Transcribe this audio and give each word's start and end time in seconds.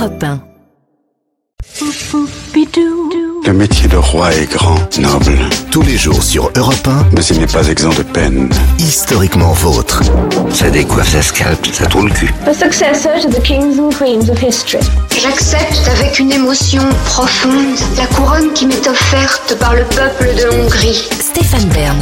Europe 0.00 0.24
1. 0.24 0.40
Le 3.46 3.52
métier 3.52 3.86
de 3.86 3.96
roi 3.98 4.32
est 4.34 4.50
grand, 4.50 4.78
noble, 4.98 5.38
Tous 5.70 5.82
les 5.82 5.98
jours 5.98 6.22
sur 6.22 6.50
Europe 6.56 6.88
1, 6.88 7.14
mais 7.14 7.22
il 7.26 7.38
n'est 7.38 7.46
pas 7.46 7.68
exempt 7.68 7.94
de 7.98 8.02
peine. 8.02 8.48
historiquement 8.78 9.52
vôtre. 9.52 10.00
Ça 10.54 10.70
décoiffe, 10.70 11.12
ça 11.12 11.20
scalpe, 11.20 11.66
ça 11.66 11.84
tourne 11.84 12.08
le 12.08 12.14
cul. 12.14 12.32
The 12.46 12.54
successor 12.54 13.20
to 13.20 13.28
the 13.28 13.42
kings 13.42 13.78
and 13.78 13.90
queens 13.90 14.30
of 14.30 14.42
history. 14.42 14.82
J'accepte 15.20 15.86
avec 15.98 16.18
une 16.18 16.32
émotion 16.32 16.82
profonde 17.04 17.76
la 17.98 18.06
couronne 18.06 18.54
qui 18.54 18.64
m'est 18.66 18.88
offerte 18.88 19.54
par 19.58 19.74
le 19.74 19.84
peuple 19.84 20.34
de 20.34 20.48
Hongrie. 20.64 21.10
Stéphane 21.20 21.68
Bern. 21.68 21.98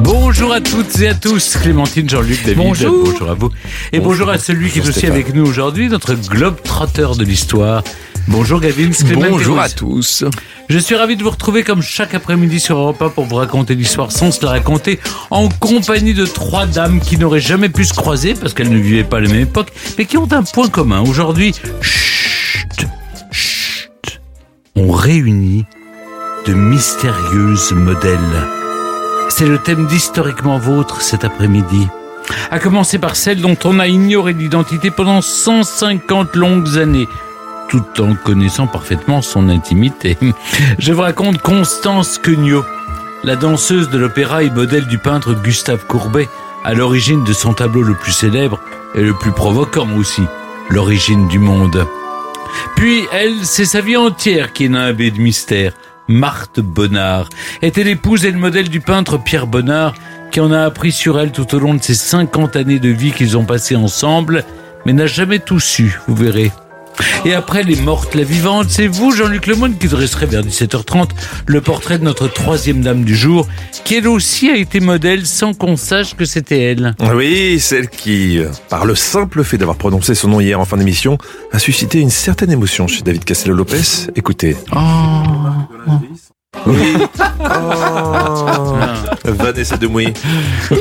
Bonjour 0.00 0.52
à 0.52 0.60
toutes 0.60 1.00
et 1.00 1.08
à 1.08 1.14
tous, 1.14 1.56
Clémentine, 1.56 2.08
Jean-Luc, 2.08 2.44
David. 2.44 2.56
Bonjour. 2.56 3.28
à 3.28 3.34
vous. 3.34 3.50
Et 3.92 4.00
bonjour, 4.00 4.28
à 4.28 4.38
celui 4.38 4.70
qui 4.70 4.80
est 4.80 4.88
aussi 4.88 5.06
avec 5.06 5.34
nous 5.34 5.46
aujourd'hui, 5.46 5.88
notre 5.88 6.14
globe 6.14 6.60
trotteur 6.62 7.16
de 7.16 7.24
l'histoire. 7.24 7.82
Bonjour 8.26 8.60
Gavin, 8.60 8.90
Bonjour 9.14 9.60
à 9.60 9.68
tous. 9.68 10.24
Je 10.68 10.78
suis 10.78 10.94
ravi 10.94 11.16
de 11.16 11.22
vous 11.22 11.30
retrouver 11.30 11.62
comme 11.62 11.82
chaque 11.82 12.14
après-midi 12.14 12.58
sur 12.58 12.78
Europe 12.78 13.02
1 13.02 13.10
pour 13.10 13.26
vous 13.26 13.36
raconter 13.36 13.74
l'histoire 13.74 14.10
sans 14.10 14.30
se 14.30 14.42
la 14.44 14.50
raconter 14.50 14.98
en 15.30 15.48
compagnie 15.48 16.14
de 16.14 16.24
trois 16.24 16.66
dames 16.66 17.00
qui 17.00 17.18
n'auraient 17.18 17.40
jamais 17.40 17.68
pu 17.68 17.84
se 17.84 17.92
croiser 17.92 18.34
parce 18.34 18.54
qu'elles 18.54 18.70
ne 18.70 18.78
vivaient 18.78 19.04
pas 19.04 19.18
à 19.18 19.20
la 19.20 19.28
même 19.28 19.42
époque, 19.42 19.72
mais 19.98 20.06
qui 20.06 20.16
ont 20.16 20.28
un 20.32 20.42
point 20.42 20.68
commun. 20.68 21.02
Aujourd'hui, 21.02 21.54
chut, 21.82 22.86
chut, 23.30 24.20
on 24.74 24.90
réunit 24.90 25.66
de 26.46 26.54
mystérieuses 26.54 27.72
modèles. 27.72 28.63
C'est 29.36 29.48
le 29.48 29.58
thème 29.58 29.88
d'Historiquement 29.88 30.58
Vôtre 30.58 31.02
cet 31.02 31.24
après-midi. 31.24 31.88
À 32.52 32.60
commencer 32.60 33.00
par 33.00 33.16
celle 33.16 33.40
dont 33.40 33.56
on 33.64 33.80
a 33.80 33.88
ignoré 33.88 34.32
l'identité 34.32 34.92
pendant 34.92 35.20
150 35.20 36.36
longues 36.36 36.78
années, 36.78 37.08
tout 37.68 37.82
en 37.98 38.14
connaissant 38.14 38.68
parfaitement 38.68 39.22
son 39.22 39.48
intimité. 39.48 40.16
Je 40.78 40.92
vous 40.92 41.00
raconte 41.00 41.38
Constance 41.38 42.18
Quegnot, 42.18 42.64
la 43.24 43.34
danseuse 43.34 43.90
de 43.90 43.98
l'opéra 43.98 44.44
et 44.44 44.50
modèle 44.50 44.86
du 44.86 44.98
peintre 44.98 45.34
Gustave 45.34 45.84
Courbet, 45.88 46.28
à 46.62 46.74
l'origine 46.74 47.24
de 47.24 47.32
son 47.32 47.54
tableau 47.54 47.82
le 47.82 47.96
plus 47.96 48.12
célèbre 48.12 48.60
et 48.94 49.02
le 49.02 49.14
plus 49.14 49.32
provoquant 49.32 49.88
aussi, 49.96 50.22
L'origine 50.70 51.26
du 51.26 51.40
monde. 51.40 51.84
Puis 52.76 53.02
elle, 53.10 53.44
c'est 53.44 53.64
sa 53.64 53.80
vie 53.80 53.96
entière 53.96 54.52
qui 54.52 54.66
est 54.66 54.68
nimbée 54.68 55.10
de 55.10 55.18
mystère. 55.20 55.72
Marthe 56.08 56.60
Bonnard 56.60 57.28
était 57.62 57.84
l'épouse 57.84 58.24
et 58.24 58.30
le 58.30 58.38
modèle 58.38 58.68
du 58.68 58.80
peintre 58.80 59.18
Pierre 59.18 59.46
Bonnard 59.46 59.94
qui 60.30 60.40
en 60.40 60.50
a 60.52 60.62
appris 60.62 60.92
sur 60.92 61.20
elle 61.20 61.30
tout 61.30 61.54
au 61.54 61.58
long 61.58 61.74
de 61.74 61.82
ces 61.82 61.94
50 61.94 62.56
années 62.56 62.80
de 62.80 62.88
vie 62.88 63.12
qu'ils 63.12 63.38
ont 63.38 63.44
passées 63.44 63.76
ensemble, 63.76 64.44
mais 64.84 64.92
n'a 64.92 65.06
jamais 65.06 65.38
tout 65.38 65.60
su, 65.60 66.00
vous 66.08 66.16
verrez. 66.16 66.50
Et 67.24 67.34
après 67.34 67.62
les 67.62 67.76
mortes, 67.76 68.14
la 68.14 68.22
vivante, 68.22 68.66
c'est 68.68 68.86
vous, 68.86 69.12
Jean-Luc 69.12 69.46
Lemoyne, 69.46 69.76
qui 69.78 69.88
dresserez 69.88 70.26
vers 70.26 70.42
17h30 70.42 71.08
le 71.46 71.60
portrait 71.60 71.98
de 71.98 72.04
notre 72.04 72.28
troisième 72.28 72.82
dame 72.82 73.04
du 73.04 73.16
jour, 73.16 73.46
qui 73.84 73.96
elle 73.96 74.08
aussi 74.08 74.50
a 74.50 74.56
été 74.56 74.80
modèle 74.80 75.26
sans 75.26 75.54
qu'on 75.54 75.76
sache 75.76 76.14
que 76.14 76.24
c'était 76.24 76.60
elle. 76.60 76.94
Oui, 77.14 77.58
celle 77.60 77.88
qui, 77.88 78.38
euh, 78.38 78.48
par 78.68 78.84
le 78.84 78.94
simple 78.94 79.44
fait 79.44 79.58
d'avoir 79.58 79.76
prononcé 79.76 80.14
son 80.14 80.28
nom 80.28 80.40
hier 80.40 80.60
en 80.60 80.64
fin 80.64 80.76
d'émission, 80.76 81.18
a 81.52 81.58
suscité 81.58 82.00
une 82.00 82.10
certaine 82.10 82.50
émotion 82.50 82.86
chez 82.86 83.02
David 83.02 83.24
Castello-Lopez. 83.24 84.10
Écoutez. 84.16 84.56
Oui. 86.66 86.96
Oh. 87.40 88.74
Vanessa 89.24 89.76
Demouy, 89.76 90.12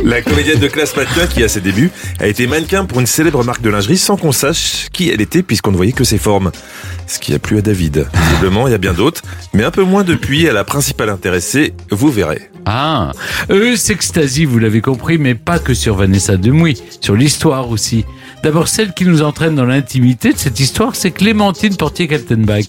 la 0.03 0.21
comédienne 0.21 0.59
de 0.59 0.67
classe 0.67 0.95
maintenant 0.95 1.25
qui, 1.27 1.43
à 1.43 1.47
ses 1.47 1.61
débuts, 1.61 1.91
a 2.19 2.27
été 2.27 2.47
mannequin 2.47 2.85
pour 2.85 2.99
une 2.99 3.05
célèbre 3.05 3.43
marque 3.43 3.61
de 3.61 3.69
lingerie 3.69 3.97
sans 3.97 4.17
qu'on 4.17 4.31
sache 4.31 4.87
qui 4.91 5.09
elle 5.09 5.21
était 5.21 5.43
puisqu'on 5.43 5.71
ne 5.71 5.77
voyait 5.77 5.91
que 5.91 6.03
ses 6.03 6.17
formes. 6.17 6.51
Ce 7.07 7.19
qui 7.19 7.33
a 7.33 7.39
plu 7.39 7.57
à 7.57 7.61
David. 7.61 8.07
Visiblement, 8.13 8.67
il 8.67 8.71
y 8.71 8.75
a 8.75 8.79
bien 8.79 8.93
d'autres, 8.93 9.21
mais 9.53 9.63
un 9.63 9.71
peu 9.71 9.83
moins 9.83 10.03
depuis 10.03 10.47
à 10.47 10.53
la 10.53 10.63
principale 10.63 11.09
intéressée, 11.09 11.73
vous 11.91 12.11
verrez. 12.11 12.49
Ah, 12.65 13.11
eux 13.49 13.75
s'extasient, 13.75 14.45
vous 14.45 14.59
l'avez 14.59 14.81
compris, 14.81 15.17
mais 15.17 15.35
pas 15.35 15.59
que 15.59 15.73
sur 15.73 15.95
Vanessa 15.95 16.37
Demouy, 16.37 16.81
sur 17.01 17.15
l'histoire 17.15 17.69
aussi. 17.69 18.05
D'abord, 18.43 18.67
celle 18.67 18.93
qui 18.93 19.05
nous 19.05 19.21
entraîne 19.21 19.55
dans 19.55 19.63
l'intimité 19.63 20.33
de 20.33 20.37
cette 20.37 20.59
histoire, 20.59 20.97
c'est 20.97 21.11
Clémentine 21.11 21.77
Portier-Kaltenbach. 21.77 22.65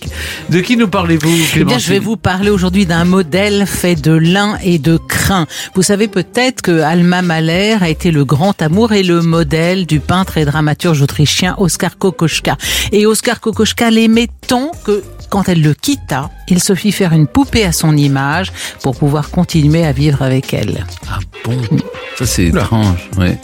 De 0.48 0.60
qui 0.60 0.76
nous 0.76 0.86
parlez-vous, 0.86 1.28
Eh 1.28 1.46
Clémentine 1.50 1.64
bien, 1.64 1.78
je 1.78 1.90
vais 1.90 1.98
vous 1.98 2.16
parler 2.16 2.50
aujourd'hui 2.50 2.86
d'un 2.86 3.04
modèle 3.04 3.66
fait 3.66 3.96
de 3.96 4.12
lin 4.12 4.56
et 4.62 4.78
de 4.78 4.96
crin. 4.96 5.46
Vous 5.74 5.82
savez 5.82 6.06
peut-être 6.06 6.62
que 6.62 6.80
Alma 6.80 7.22
Mahler 7.22 7.76
a 7.80 7.88
été 7.88 8.12
le 8.12 8.24
grand 8.24 8.62
amour 8.62 8.92
et 8.92 9.02
le 9.02 9.20
modèle 9.20 9.84
du 9.84 9.98
peintre 9.98 10.38
et 10.38 10.44
dramaturge 10.44 11.02
autrichien 11.02 11.56
Oskar 11.58 11.98
Kokoschka. 11.98 12.56
Et 12.92 13.04
Oskar 13.04 13.40
Kokoschka 13.40 13.90
l'aimait 13.90 14.28
tant 14.46 14.70
que 14.84 15.02
quand 15.28 15.48
elle 15.48 15.62
le 15.62 15.74
quitta, 15.74 16.30
il 16.48 16.62
se 16.62 16.74
fit 16.74 16.92
faire 16.92 17.12
une 17.12 17.26
poupée 17.26 17.64
à 17.64 17.72
son 17.72 17.96
image 17.96 18.52
pour 18.82 18.96
pouvoir 18.96 19.30
continuer 19.30 19.84
à 19.84 19.92
vivre 19.92 20.22
avec 20.22 20.52
elle. 20.54 20.86
Ah 21.10 21.18
bon 21.44 21.56
Ça 22.16 22.26
c'est 22.26 22.44
étrange, 22.46 23.08
ouais. 23.18 23.38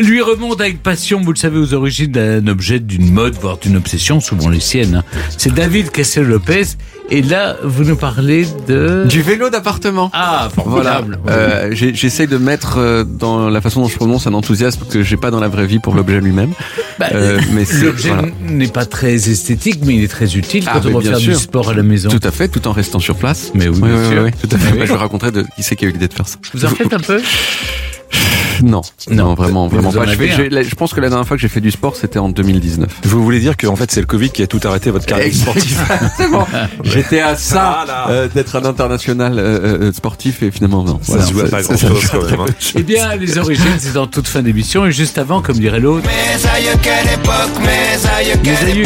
Lui 0.00 0.20
remonte 0.22 0.60
avec 0.60 0.82
passion, 0.82 1.20
vous 1.22 1.32
le 1.32 1.38
savez, 1.38 1.58
aux 1.58 1.74
origines 1.74 2.10
d'un 2.12 2.46
objet, 2.46 2.78
d'une 2.80 3.10
mode, 3.12 3.34
voire 3.40 3.58
d'une 3.58 3.76
obsession, 3.76 4.20
souvent 4.20 4.48
les 4.48 4.60
siennes. 4.60 4.96
hein. 4.96 5.20
C'est 5.36 5.52
David 5.52 5.90
Castel-Lopez, 5.90 6.64
et 7.10 7.20
là, 7.22 7.56
vous 7.62 7.84
nous 7.84 7.96
parlez 7.96 8.46
de... 8.66 9.04
Du 9.08 9.20
vélo 9.20 9.50
d'appartement. 9.50 10.10
Ah, 10.14 10.48
Voilà. 10.64 10.94
formidable. 10.94 11.18
Euh, 11.28 11.68
j'ai- 11.72 11.94
J'essaie 11.94 12.26
de 12.26 12.38
mettre 12.38 12.78
euh, 12.78 13.04
dans 13.04 13.48
la 13.50 13.60
façon 13.60 13.82
dont 13.82 13.88
je 13.88 13.96
prononce 13.96 14.26
un 14.26 14.34
enthousiasme 14.34 14.84
que 14.90 15.02
j'ai 15.02 15.16
pas 15.16 15.30
dans 15.30 15.40
la 15.40 15.48
vraie 15.48 15.66
vie 15.66 15.78
pour 15.78 15.94
l'objet 15.94 16.20
lui-même. 16.20 16.52
Bah, 16.98 17.06
Euh, 17.12 17.40
mais 17.52 17.64
L'objet 17.82 18.08
voilà. 18.10 18.28
n'est 18.48 18.68
pas 18.68 18.86
très 18.86 19.14
esthétique, 19.30 19.80
mais 19.84 19.94
il 19.96 20.02
est 20.04 20.08
très 20.08 20.34
utile 20.36 20.64
Ah, 20.66 20.72
quand 20.80 20.88
on 20.88 20.98
va 20.98 21.00
faire 21.02 21.18
du 21.18 21.34
sport 21.34 21.68
à 21.70 21.74
la 21.74 21.82
maison. 21.82 22.08
Tout 22.08 22.20
à 22.22 22.30
fait, 22.30 22.33
tout 22.52 22.66
en 22.68 22.72
restant 22.72 22.98
sur 22.98 23.16
place. 23.16 23.50
Mais 23.54 23.68
oui, 23.68 23.78
Oui, 23.80 23.88
bien 23.88 23.98
oui, 23.98 24.08
sûr. 24.12 24.22
oui, 24.24 24.30
tout 24.32 24.48
à 24.54 24.58
fait. 24.58 24.72
Oui. 24.72 24.78
Bah, 24.80 24.84
je 24.86 24.92
raconterai 24.92 25.30
de 25.32 25.42
qui 25.56 25.62
c'est 25.62 25.76
qui 25.76 25.84
a 25.84 25.88
eu 25.88 25.92
l'idée 25.92 26.08
de 26.08 26.14
faire 26.14 26.28
ça. 26.28 26.36
Vous 26.52 26.64
en 26.64 26.68
faites 26.70 26.92
un 26.92 26.98
peu? 26.98 27.20
Non, 28.64 28.82
Non. 29.10 29.26
non, 29.28 29.34
vraiment, 29.34 29.68
Mais 29.68 29.78
vraiment 29.78 29.92
pas. 29.92 30.06
Je, 30.06 30.42
la- 30.42 30.62
je 30.62 30.74
pense 30.74 30.94
que 30.94 31.00
la 31.00 31.08
dernière 31.08 31.26
fois 31.26 31.36
que 31.36 31.40
j'ai 31.40 31.48
fait 31.48 31.60
du 31.60 31.70
sport, 31.70 31.96
c'était 31.96 32.18
en 32.18 32.28
2019. 32.28 32.88
Vous 33.04 33.22
voulez 33.22 33.40
dire 33.40 33.56
qu'en 33.56 33.76
fait 33.76 33.90
c'est 33.90 34.00
le 34.00 34.06
Covid 34.06 34.30
qui 34.30 34.42
a 34.42 34.46
tout 34.46 34.60
arrêté 34.64 34.90
votre 34.90 35.06
carrière 35.06 35.32
sportive 35.34 35.78
Exactement. 35.90 36.46
J'étais 36.84 37.20
à 37.20 37.36
ça 37.36 37.84
euh, 38.08 38.28
d'être 38.34 38.56
un 38.56 38.64
international 38.64 39.38
euh, 39.38 39.88
euh, 39.88 39.92
sportif 39.92 40.42
et 40.42 40.50
finalement 40.50 40.82
non. 40.84 40.98
Ça 41.02 41.20
se 41.22 41.32
joue 41.32 41.40
à 41.40 41.44
pas 41.48 41.62
grand 41.62 41.76
chose 41.76 42.06
quand 42.10 42.22
même. 42.24 42.40
hein. 42.40 42.46
Eh 42.76 42.82
bien, 42.82 43.14
les 43.16 43.38
origines, 43.38 43.64
c'est 43.78 43.96
en 43.96 44.06
toute 44.06 44.26
fin 44.28 44.42
d'émission, 44.42 44.86
et 44.86 44.92
juste 44.92 45.18
avant, 45.18 45.42
comme 45.42 45.58
dirait 45.58 45.80
l'autre... 45.80 46.06
Mes 46.06 46.48
aïeux, 46.48 46.78
quelle 46.82 47.06
époque, 47.14 47.60
mes 47.60 48.08
aïeux, 48.08 48.40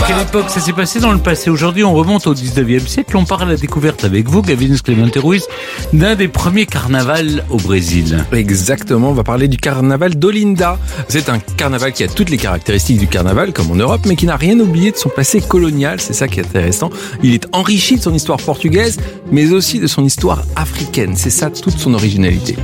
quelle 0.06 0.20
époque 0.22 0.46
Ça 0.48 0.60
s'est 0.60 0.72
passé 0.72 1.00
dans 1.00 1.12
le 1.12 1.18
passé. 1.18 1.50
Aujourd'hui, 1.50 1.84
on 1.84 1.94
remonte 1.94 2.26
au 2.26 2.34
19e 2.34 2.86
siècle. 2.86 3.16
On 3.16 3.24
part 3.24 3.42
à 3.42 3.44
la 3.46 3.56
découverte 3.56 4.04
avec 4.04 4.28
vous, 4.28 4.42
Gavin 4.42 4.74
Clemente 4.82 5.16
Ruiz, 5.16 5.44
d'un 5.92 6.14
des 6.14 6.28
premiers 6.28 6.66
carnavals 6.66 7.44
au 7.50 7.56
Brésil. 7.58 8.24
Exactement, 8.32 9.10
on 9.10 9.14
va 9.14 9.24
parler 9.24 9.46
du 9.48 9.56
carnaval 9.56 9.67
d'Olinda. 10.14 10.78
C'est 11.08 11.28
un 11.28 11.38
carnaval 11.38 11.92
qui 11.92 12.04
a 12.04 12.08
toutes 12.08 12.30
les 12.30 12.36
caractéristiques 12.36 12.98
du 12.98 13.06
carnaval, 13.06 13.52
comme 13.52 13.70
en 13.70 13.74
Europe, 13.74 14.02
mais 14.06 14.16
qui 14.16 14.26
n'a 14.26 14.36
rien 14.36 14.58
oublié 14.58 14.92
de 14.92 14.96
son 14.96 15.08
passé 15.08 15.40
colonial, 15.40 16.00
c'est 16.00 16.12
ça 16.12 16.28
qui 16.28 16.40
est 16.40 16.44
intéressant. 16.44 16.90
Il 17.22 17.34
est 17.34 17.46
enrichi 17.52 17.96
de 17.96 18.02
son 18.02 18.14
histoire 18.14 18.38
portugaise, 18.38 18.98
mais 19.30 19.52
aussi 19.52 19.78
de 19.78 19.86
son 19.86 20.04
histoire 20.04 20.42
africaine. 20.56 21.14
C'est 21.16 21.30
ça 21.30 21.50
toute 21.50 21.78
son 21.78 21.94
originalité. 21.94 22.56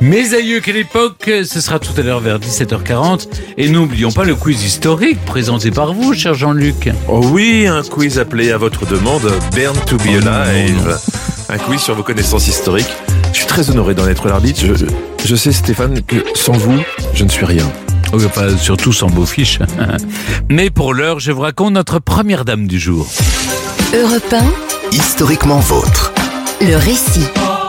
Mes 0.00 0.34
aïeux, 0.34 0.60
quelle 0.60 0.76
époque? 0.76 1.30
Ce 1.44 1.60
sera 1.60 1.78
tout 1.78 1.92
à 1.96 2.02
l'heure 2.02 2.20
vers 2.20 2.38
17h40. 2.38 3.28
Et 3.56 3.68
n'oublions 3.68 4.12
pas 4.12 4.24
le 4.24 4.34
quiz 4.34 4.64
historique 4.64 5.24
présenté 5.24 5.70
par 5.70 5.92
vous, 5.92 6.14
cher 6.14 6.34
Jean-Luc. 6.34 6.90
Oh 7.08 7.20
oui, 7.32 7.66
un 7.66 7.82
quiz 7.82 8.18
appelé 8.18 8.50
à 8.50 8.58
votre 8.58 8.86
demande 8.86 9.30
Burn 9.54 9.76
to 9.86 9.96
be 9.98 10.26
alive. 10.26 10.98
Un 11.48 11.58
quiz 11.58 11.80
sur 11.80 11.94
vos 11.94 12.02
connaissances 12.02 12.48
historiques. 12.48 12.92
Je 13.32 13.38
suis 13.38 13.46
très 13.46 13.70
honoré 13.70 13.94
d'en 13.94 14.06
être 14.06 14.28
l'arbitre. 14.28 14.60
Je, 14.60 14.84
je 15.24 15.36
sais, 15.36 15.52
Stéphane, 15.52 16.02
que 16.02 16.16
sans 16.34 16.52
vous, 16.52 16.82
je 17.14 17.24
ne 17.24 17.30
suis 17.30 17.44
rien. 17.44 17.70
Oui, 18.12 18.24
enfin, 18.26 18.56
surtout 18.58 18.92
sans 18.92 19.08
beau 19.08 19.24
fiche. 19.24 19.58
Mais 20.50 20.68
pour 20.68 20.92
l'heure, 20.92 21.18
je 21.18 21.32
vous 21.32 21.40
raconte 21.40 21.72
notre 21.72 21.98
première 21.98 22.44
dame 22.44 22.66
du 22.66 22.78
jour. 22.78 23.06
Europe 23.94 24.34
Historiquement 24.92 25.60
vôtre. 25.60 26.12
1, 26.60 26.66
le 26.66 26.76
récit. 26.76 27.24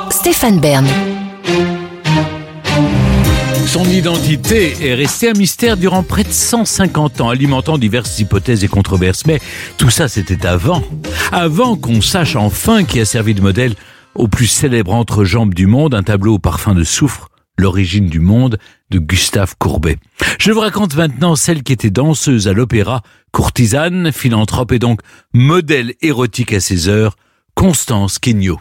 Stéphane 0.10 0.60
Bern. 0.60 0.86
Son 3.66 3.86
identité 3.86 4.76
est 4.82 4.94
restée 4.94 5.30
un 5.30 5.34
mystère 5.34 5.78
durant 5.78 6.04
près 6.04 6.24
de 6.24 6.32
150 6.32 7.22
ans, 7.22 7.30
alimentant 7.30 7.78
diverses 7.78 8.20
hypothèses 8.20 8.64
et 8.64 8.68
controverses. 8.68 9.26
Mais 9.26 9.40
tout 9.78 9.90
ça, 9.90 10.08
c'était 10.08 10.46
avant. 10.46 10.84
Avant 11.32 11.76
qu'on 11.76 12.02
sache 12.02 12.36
enfin 12.36 12.84
qui 12.84 13.00
a 13.00 13.06
servi 13.06 13.34
de 13.34 13.42
modèle 13.42 13.76
au 14.16 14.28
plus 14.28 14.48
célèbre 14.48 14.94
entrejambe 14.94 15.54
du 15.54 15.68
monde, 15.68 15.94
un 15.94 16.04
tableau 16.04 16.36
au 16.36 16.40
parfum 16.40 16.76
de 16.76 16.84
soufre, 16.84 17.30
L'origine 17.56 18.08
du 18.08 18.20
monde 18.20 18.58
de 18.90 18.98
Gustave 18.98 19.56
Courbet. 19.60 19.98
Je 20.40 20.52
vous 20.52 20.60
raconte 20.60 20.96
maintenant 20.96 21.36
celle 21.36 21.62
qui 21.62 21.72
était 21.72 21.92
danseuse 21.92 22.48
à 22.48 22.54
l'opéra, 22.54 23.04
courtisane, 23.32 24.12
philanthrope 24.12 24.72
et 24.72 24.80
donc 24.80 25.02
modèle 25.34 25.94
érotique 26.02 26.52
à 26.52 26.60
ses 26.60 26.90
heures, 26.90 27.16
Constance 27.54 28.18
Quegnot. 28.18 28.60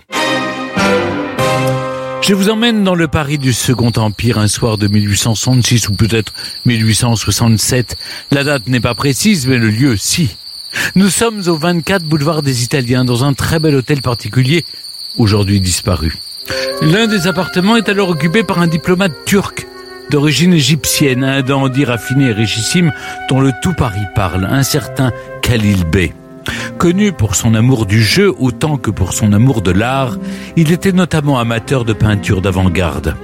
Je 2.21 2.35
vous 2.35 2.51
emmène 2.51 2.85
dans 2.85 2.95
le 2.95 3.09
Paris 3.09 3.39
du 3.39 3.55
Second 3.55 3.93
Empire 3.97 4.39
un 4.39 4.47
soir 4.47 4.77
de 4.77 4.89
1866 4.89 5.89
ou 5.89 5.97
peut-être 5.97 6.35
1867. 6.67 7.97
La 8.31 8.45
date 8.45 8.69
n'est 8.69 8.79
pas 8.79 8.95
précise, 8.95 9.47
mais 9.47 9.57
le 9.57 9.71
lieu, 9.71 9.97
si. 9.97 10.37
Nous 10.95 11.09
sommes 11.09 11.49
au 11.49 11.57
24 11.57 12.05
boulevard 12.05 12.43
des 12.43 12.63
Italiens, 12.63 13.07
dans 13.07 13.25
un 13.25 13.33
très 13.33 13.59
bel 13.59 13.75
hôtel 13.75 14.03
particulier, 14.03 14.65
aujourd'hui 15.19 15.61
disparu. 15.61 16.15
L'un 16.81 17.07
des 17.07 17.27
appartements 17.27 17.77
est 17.77 17.89
alors 17.89 18.09
occupé 18.09 18.43
par 18.43 18.59
un 18.59 18.67
diplomate 18.67 19.25
turc 19.25 19.67
d'origine 20.11 20.53
égyptienne, 20.53 21.25
un 21.25 21.43
dandy 21.43 21.85
raffiné 21.85 22.27
et 22.27 22.33
richissime 22.33 22.93
dont 23.29 23.41
le 23.41 23.53
tout 23.63 23.73
Paris 23.73 24.07
parle, 24.15 24.45
un 24.45 24.63
certain 24.63 25.13
Khalil 25.43 25.85
Bey. 25.85 26.13
Connu 26.79 27.13
pour 27.13 27.35
son 27.35 27.55
amour 27.55 27.87
du 27.87 28.03
jeu 28.03 28.35
autant 28.39 28.77
que 28.77 28.91
pour 28.91 29.13
son 29.13 29.33
amour 29.33 29.63
de 29.63 29.71
l'art, 29.71 30.19
il 30.57 30.73
était 30.73 30.93
notamment 30.93 31.39
amateur 31.39 31.85
de 31.85 31.93
peinture 31.93 32.43
d'avant-garde. 32.43 33.15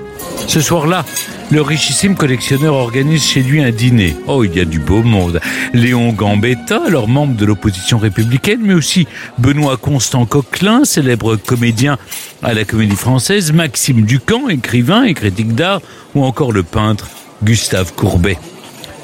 Ce 0.47 0.61
soir-là, 0.61 1.05
le 1.51 1.61
richissime 1.63 2.15
collectionneur 2.15 2.75
organise 2.75 3.25
chez 3.25 3.43
lui 3.43 3.63
un 3.63 3.71
dîner. 3.71 4.17
Oh, 4.27 4.45
il 4.45 4.57
y 4.57 4.61
a 4.61 4.65
du 4.65 4.79
beau 4.79 5.03
monde. 5.03 5.41
Léon 5.75 6.13
Gambetta, 6.13 6.83
alors 6.87 7.09
membre 7.09 7.37
de 7.37 7.45
l'opposition 7.45 7.99
républicaine, 7.99 8.61
mais 8.63 8.75
aussi 8.75 9.07
Benoît 9.39 9.77
Constant 9.77 10.27
Coquelin, 10.27 10.85
célèbre 10.85 11.37
comédien 11.37 11.99
à 12.43 12.55
la 12.55 12.65
comédie 12.65 12.97
française, 12.97 13.53
Maxime 13.53 14.03
Ducamp, 14.03 14.49
écrivain 14.49 15.05
et 15.05 15.15
critique 15.15 15.55
d'art, 15.55 15.81
ou 16.15 16.25
encore 16.25 16.53
le 16.53 16.63
peintre 16.63 17.09
Gustave 17.43 17.93
Courbet. 17.95 18.39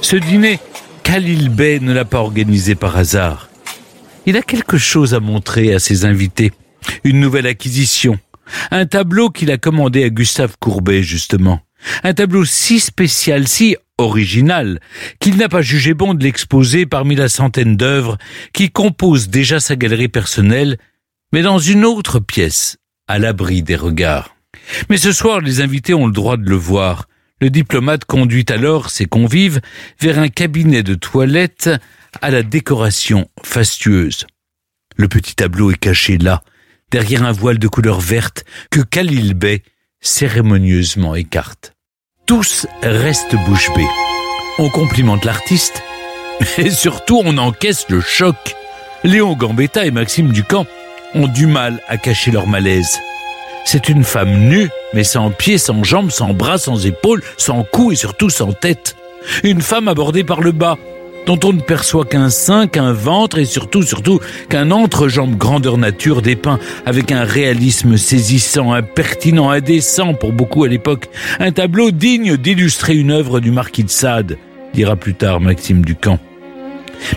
Ce 0.00 0.16
dîner, 0.16 0.58
Khalil 1.02 1.50
Bey 1.50 1.80
ne 1.80 1.92
l'a 1.92 2.04
pas 2.04 2.20
organisé 2.20 2.74
par 2.74 2.96
hasard. 2.96 3.48
Il 4.26 4.36
a 4.36 4.42
quelque 4.42 4.78
chose 4.78 5.14
à 5.14 5.20
montrer 5.20 5.74
à 5.74 5.78
ses 5.78 6.06
invités. 6.06 6.52
Une 7.04 7.20
nouvelle 7.20 7.46
acquisition. 7.46 8.18
Un 8.70 8.86
tableau 8.86 9.30
qu'il 9.30 9.50
a 9.50 9.58
commandé 9.58 10.04
à 10.04 10.10
Gustave 10.10 10.56
Courbet, 10.58 11.02
justement. 11.02 11.60
Un 12.02 12.14
tableau 12.14 12.44
si 12.44 12.80
spécial, 12.80 13.46
si 13.46 13.76
original, 13.98 14.80
qu'il 15.20 15.36
n'a 15.36 15.48
pas 15.48 15.62
jugé 15.62 15.94
bon 15.94 16.14
de 16.14 16.24
l'exposer 16.24 16.86
parmi 16.86 17.14
la 17.14 17.28
centaine 17.28 17.76
d'œuvres 17.76 18.18
qui 18.52 18.70
composent 18.70 19.28
déjà 19.28 19.60
sa 19.60 19.76
galerie 19.76 20.08
personnelle, 20.08 20.78
mais 21.32 21.42
dans 21.42 21.58
une 21.58 21.84
autre 21.84 22.20
pièce, 22.20 22.76
à 23.06 23.18
l'abri 23.18 23.62
des 23.62 23.76
regards. 23.76 24.34
Mais 24.88 24.96
ce 24.96 25.12
soir, 25.12 25.40
les 25.40 25.60
invités 25.60 25.94
ont 25.94 26.06
le 26.06 26.12
droit 26.12 26.36
de 26.36 26.48
le 26.48 26.56
voir. 26.56 27.06
Le 27.40 27.50
diplomate 27.50 28.04
conduit 28.04 28.46
alors 28.48 28.90
ses 28.90 29.06
convives 29.06 29.60
vers 30.00 30.18
un 30.18 30.28
cabinet 30.28 30.82
de 30.82 30.94
toilette 30.94 31.70
à 32.22 32.30
la 32.30 32.42
décoration 32.42 33.28
fastueuse. 33.42 34.26
Le 34.96 35.08
petit 35.08 35.34
tableau 35.34 35.70
est 35.70 35.78
caché 35.78 36.18
là, 36.18 36.42
derrière 36.94 37.24
un 37.24 37.32
voile 37.32 37.58
de 37.58 37.66
couleur 37.66 37.98
verte 37.98 38.44
que 38.70 38.80
Khalil 38.80 39.34
Bey 39.34 39.64
cérémonieusement 40.00 41.16
écarte. 41.16 41.72
Tous 42.24 42.68
restent 42.84 43.34
bouche 43.48 43.68
bée. 43.74 43.88
On 44.60 44.68
complimente 44.68 45.24
l'artiste, 45.24 45.82
et 46.56 46.70
surtout 46.70 47.20
on 47.24 47.36
encaisse 47.36 47.86
le 47.88 48.00
choc. 48.00 48.36
Léon 49.02 49.34
Gambetta 49.34 49.84
et 49.84 49.90
Maxime 49.90 50.30
Ducamp 50.30 50.66
ont 51.14 51.26
du 51.26 51.48
mal 51.48 51.82
à 51.88 51.96
cacher 51.96 52.30
leur 52.30 52.46
malaise. 52.46 53.00
C'est 53.64 53.88
une 53.88 54.04
femme 54.04 54.46
nue, 54.48 54.70
mais 54.92 55.02
sans 55.02 55.32
pieds, 55.32 55.58
sans 55.58 55.82
jambes, 55.82 56.12
sans 56.12 56.32
bras, 56.32 56.58
sans 56.58 56.86
épaules, 56.86 57.24
sans 57.38 57.64
cou 57.64 57.90
et 57.90 57.96
surtout 57.96 58.30
sans 58.30 58.52
tête. 58.52 58.94
Une 59.42 59.62
femme 59.62 59.88
abordée 59.88 60.22
par 60.22 60.42
le 60.42 60.52
bas, 60.52 60.78
dont 61.26 61.38
on 61.44 61.52
ne 61.52 61.60
perçoit 61.60 62.04
qu'un 62.04 62.30
sein, 62.30 62.66
qu'un 62.66 62.92
ventre 62.92 63.38
et 63.38 63.44
surtout, 63.44 63.82
surtout, 63.82 64.20
qu'un 64.48 64.70
entrejambe 64.70 65.36
grandeur 65.36 65.78
nature 65.78 66.22
dépeint 66.22 66.58
avec 66.86 67.12
un 67.12 67.24
réalisme 67.24 67.96
saisissant, 67.96 68.72
impertinent, 68.72 69.50
indécent 69.50 70.14
pour 70.14 70.32
beaucoup 70.32 70.64
à 70.64 70.68
l'époque. 70.68 71.08
Un 71.40 71.52
tableau 71.52 71.90
digne 71.90 72.36
d'illustrer 72.36 72.96
une 72.96 73.10
œuvre 73.10 73.40
du 73.40 73.50
marquis 73.50 73.84
de 73.84 73.90
Sade, 73.90 74.38
dira 74.74 74.96
plus 74.96 75.14
tard 75.14 75.40
Maxime 75.40 75.84
Ducamp. 75.84 76.18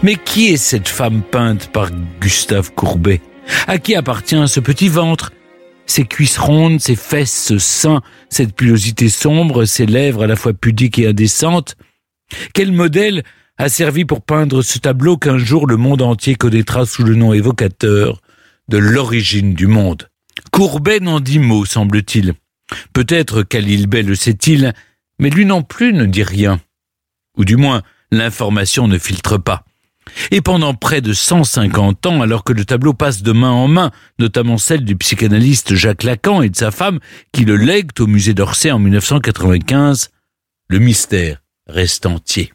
Mais 0.03 0.15
qui 0.15 0.49
est 0.49 0.57
cette 0.57 0.87
femme 0.87 1.21
peinte 1.21 1.69
par 1.71 1.89
Gustave 2.19 2.73
Courbet? 2.73 3.21
À 3.67 3.77
qui 3.77 3.95
appartient 3.95 4.47
ce 4.47 4.59
petit 4.59 4.89
ventre? 4.89 5.31
Ces 5.85 6.03
cuisses 6.03 6.37
rondes, 6.37 6.81
ces 6.81 6.97
fesses, 6.97 7.53
ce 7.57 7.99
cette 8.29 8.53
pilosité 8.53 9.07
sombre, 9.07 9.63
ces 9.63 9.85
lèvres 9.85 10.23
à 10.23 10.27
la 10.27 10.35
fois 10.35 10.53
pudiques 10.53 10.99
et 10.99 11.07
indécentes 11.07 11.77
Quel 12.53 12.73
modèle 12.73 13.23
a 13.57 13.69
servi 13.69 14.05
pour 14.05 14.21
peindre 14.21 14.61
ce 14.61 14.77
tableau 14.77 15.17
qu'un 15.17 15.37
jour 15.37 15.67
le 15.67 15.77
monde 15.77 16.01
entier 16.01 16.35
connaîtra 16.35 16.85
sous 16.85 17.03
le 17.03 17.15
nom 17.15 17.33
évocateur 17.33 18.21
de 18.69 18.77
l'origine 18.77 19.53
du 19.53 19.67
monde. 19.67 20.09
Courbet 20.51 20.99
n'en 20.99 21.19
dit 21.19 21.39
mot, 21.39 21.65
semble-t-il. 21.65 22.33
Peut-être 22.93 23.43
Khalil 23.43 23.87
le 23.89 24.15
sait-il, 24.15 24.73
mais 25.19 25.29
lui 25.29 25.45
non 25.45 25.63
plus 25.63 25.93
ne 25.93 26.05
dit 26.05 26.23
rien. 26.23 26.59
Ou 27.37 27.45
du 27.45 27.55
moins, 27.55 27.81
l'information 28.11 28.87
ne 28.87 28.97
filtre 28.97 29.37
pas. 29.37 29.63
Et 30.31 30.41
pendant 30.41 30.73
près 30.73 31.01
de 31.01 31.13
150 31.13 32.05
ans, 32.05 32.21
alors 32.21 32.43
que 32.43 32.53
le 32.53 32.63
tableau 32.63 32.93
passe 32.93 33.23
de 33.23 33.31
main 33.31 33.51
en 33.51 33.67
main, 33.67 33.91
notamment 34.19 34.57
celle 34.57 34.85
du 34.85 34.95
psychanalyste 34.95 35.75
Jacques 35.75 36.03
Lacan 36.03 36.41
et 36.41 36.49
de 36.49 36.55
sa 36.55 36.71
femme, 36.71 36.99
qui 37.33 37.43
le 37.43 37.57
lèguent 37.57 37.99
au 37.99 38.07
musée 38.07 38.33
d'Orsay 38.33 38.71
en 38.71 38.79
1995, 38.79 40.11
le 40.69 40.79
mystère 40.79 41.41
reste 41.67 42.05
entier. 42.05 42.51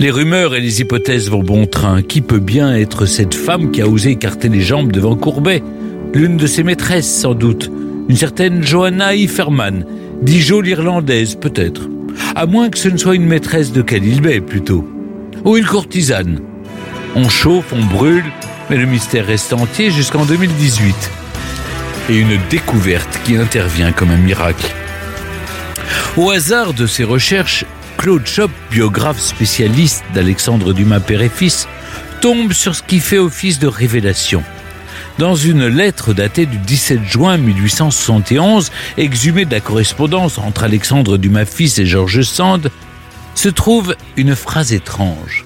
Les 0.00 0.10
rumeurs 0.10 0.54
et 0.54 0.60
les 0.60 0.80
hypothèses 0.80 1.28
vont 1.28 1.42
bon 1.42 1.66
train. 1.66 2.00
Qui 2.00 2.22
peut 2.22 2.38
bien 2.38 2.74
être 2.74 3.04
cette 3.04 3.34
femme 3.34 3.70
qui 3.70 3.82
a 3.82 3.86
osé 3.86 4.12
écarter 4.12 4.48
les 4.48 4.62
jambes 4.62 4.90
devant 4.90 5.14
Courbet? 5.14 5.62
L'une 6.14 6.38
de 6.38 6.46
ses 6.46 6.62
maîtresses, 6.62 7.20
sans 7.20 7.34
doute. 7.34 7.70
Une 8.08 8.16
certaine 8.16 8.62
Johanna 8.62 9.14
Iferman, 9.14 9.84
Dijon 10.22 10.62
l'Irlandaise, 10.62 11.34
peut-être. 11.34 11.82
À 12.34 12.46
moins 12.46 12.70
que 12.70 12.78
ce 12.78 12.88
ne 12.88 12.96
soit 12.96 13.14
une 13.14 13.26
maîtresse 13.26 13.72
de 13.72 13.82
Khalil 13.82 14.22
plutôt. 14.40 14.88
Ou 15.44 15.58
une 15.58 15.66
courtisane. 15.66 16.40
On 17.14 17.28
chauffe, 17.28 17.74
on 17.74 17.84
brûle, 17.84 18.24
mais 18.70 18.78
le 18.78 18.86
mystère 18.86 19.26
reste 19.26 19.52
entier 19.52 19.90
jusqu'en 19.90 20.24
2018. 20.24 20.94
Et 22.08 22.16
une 22.16 22.38
découverte 22.48 23.20
qui 23.24 23.36
intervient 23.36 23.92
comme 23.92 24.10
un 24.12 24.16
miracle. 24.16 24.66
Au 26.16 26.30
hasard 26.30 26.72
de 26.72 26.86
ses 26.86 27.04
recherches, 27.04 27.66
Claude 28.00 28.26
Chop, 28.26 28.50
biographe 28.70 29.20
spécialiste 29.20 30.02
d'Alexandre 30.14 30.72
Dumas 30.72 31.00
père 31.00 31.20
et 31.20 31.28
fils, 31.28 31.68
tombe 32.22 32.54
sur 32.54 32.74
ce 32.74 32.82
qui 32.82 32.98
fait 32.98 33.18
office 33.18 33.58
de 33.58 33.66
révélation. 33.66 34.42
Dans 35.18 35.34
une 35.34 35.66
lettre 35.66 36.14
datée 36.14 36.46
du 36.46 36.56
17 36.56 37.04
juin 37.04 37.36
1871, 37.36 38.72
exhumée 38.96 39.44
de 39.44 39.50
la 39.50 39.60
correspondance 39.60 40.38
entre 40.38 40.64
Alexandre 40.64 41.18
Dumas 41.18 41.44
fils 41.44 41.78
et 41.78 41.84
Georges 41.84 42.22
Sand, 42.22 42.70
se 43.34 43.50
trouve 43.50 43.94
une 44.16 44.34
phrase 44.34 44.72
étrange. 44.72 45.44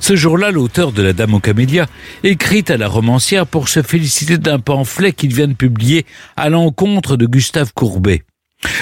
Ce 0.00 0.16
jour-là, 0.16 0.52
l'auteur 0.52 0.92
de 0.92 1.02
La 1.02 1.12
Dame 1.12 1.34
aux 1.34 1.40
Camélias 1.40 1.88
écrit 2.24 2.64
à 2.68 2.78
la 2.78 2.88
romancière 2.88 3.46
pour 3.46 3.68
se 3.68 3.82
féliciter 3.82 4.38
d'un 4.38 4.60
pamphlet 4.60 5.12
qu'il 5.12 5.34
vient 5.34 5.48
de 5.48 5.52
publier 5.52 6.06
à 6.38 6.48
l'encontre 6.48 7.18
de 7.18 7.26
Gustave 7.26 7.74
Courbet. 7.74 8.22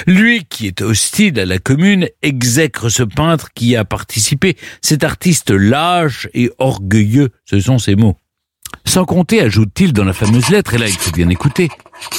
Lui 0.07 0.45
qui 0.45 0.67
est 0.67 0.81
hostile 0.81 1.39
à 1.39 1.45
la 1.45 1.59
commune 1.59 2.07
exècre 2.21 2.89
ce 2.89 3.03
peintre 3.03 3.49
qui 3.53 3.75
a 3.75 3.85
participé, 3.85 4.55
cet 4.81 5.03
artiste 5.03 5.51
lâche 5.51 6.27
et 6.33 6.51
orgueilleux, 6.59 7.29
ce 7.45 7.59
sont 7.59 7.79
ses 7.79 7.95
mots. 7.95 8.15
Sans 8.85 9.05
compter, 9.05 9.41
ajoute-t-il 9.41 9.93
dans 9.93 10.03
la 10.03 10.13
fameuse 10.13 10.49
lettre, 10.49 10.73
et 10.73 10.77
là 10.77 10.87
il 10.87 10.93
faut 10.93 11.11
bien 11.11 11.29
écouter, 11.29 11.69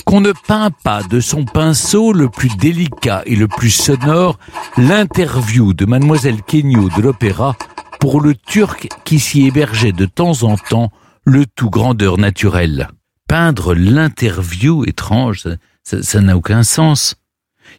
qu'on 0.05 0.21
ne 0.21 0.33
peint 0.33 0.71
pas 0.71 1.03
de 1.03 1.21
son 1.21 1.45
pinceau 1.45 2.13
le 2.13 2.29
plus 2.29 2.57
délicat 2.57 3.23
et 3.27 3.37
le 3.37 3.47
plus 3.47 3.71
sonore 3.71 4.39
l'interview 4.77 5.75
de 5.75 5.87
mademoiselle 5.87 6.43
Kenyo 6.43 6.89
de 6.97 7.03
l'opéra 7.03 7.57
pour 8.01 8.21
le 8.21 8.35
turc 8.35 8.89
qui 9.05 9.21
s'y 9.21 9.47
hébergeait 9.47 9.93
de 9.93 10.07
temps 10.07 10.43
en 10.43 10.57
temps, 10.57 10.91
le 11.25 11.47
tout 11.47 11.71
grandeur 11.71 12.19
naturelle. 12.19 12.89
Peindre 13.29 13.75
l'interview 13.75 14.85
étrange, 14.85 15.49
ça 15.83 16.21
n'a 16.21 16.37
aucun 16.37 16.63
sens. 16.63 17.17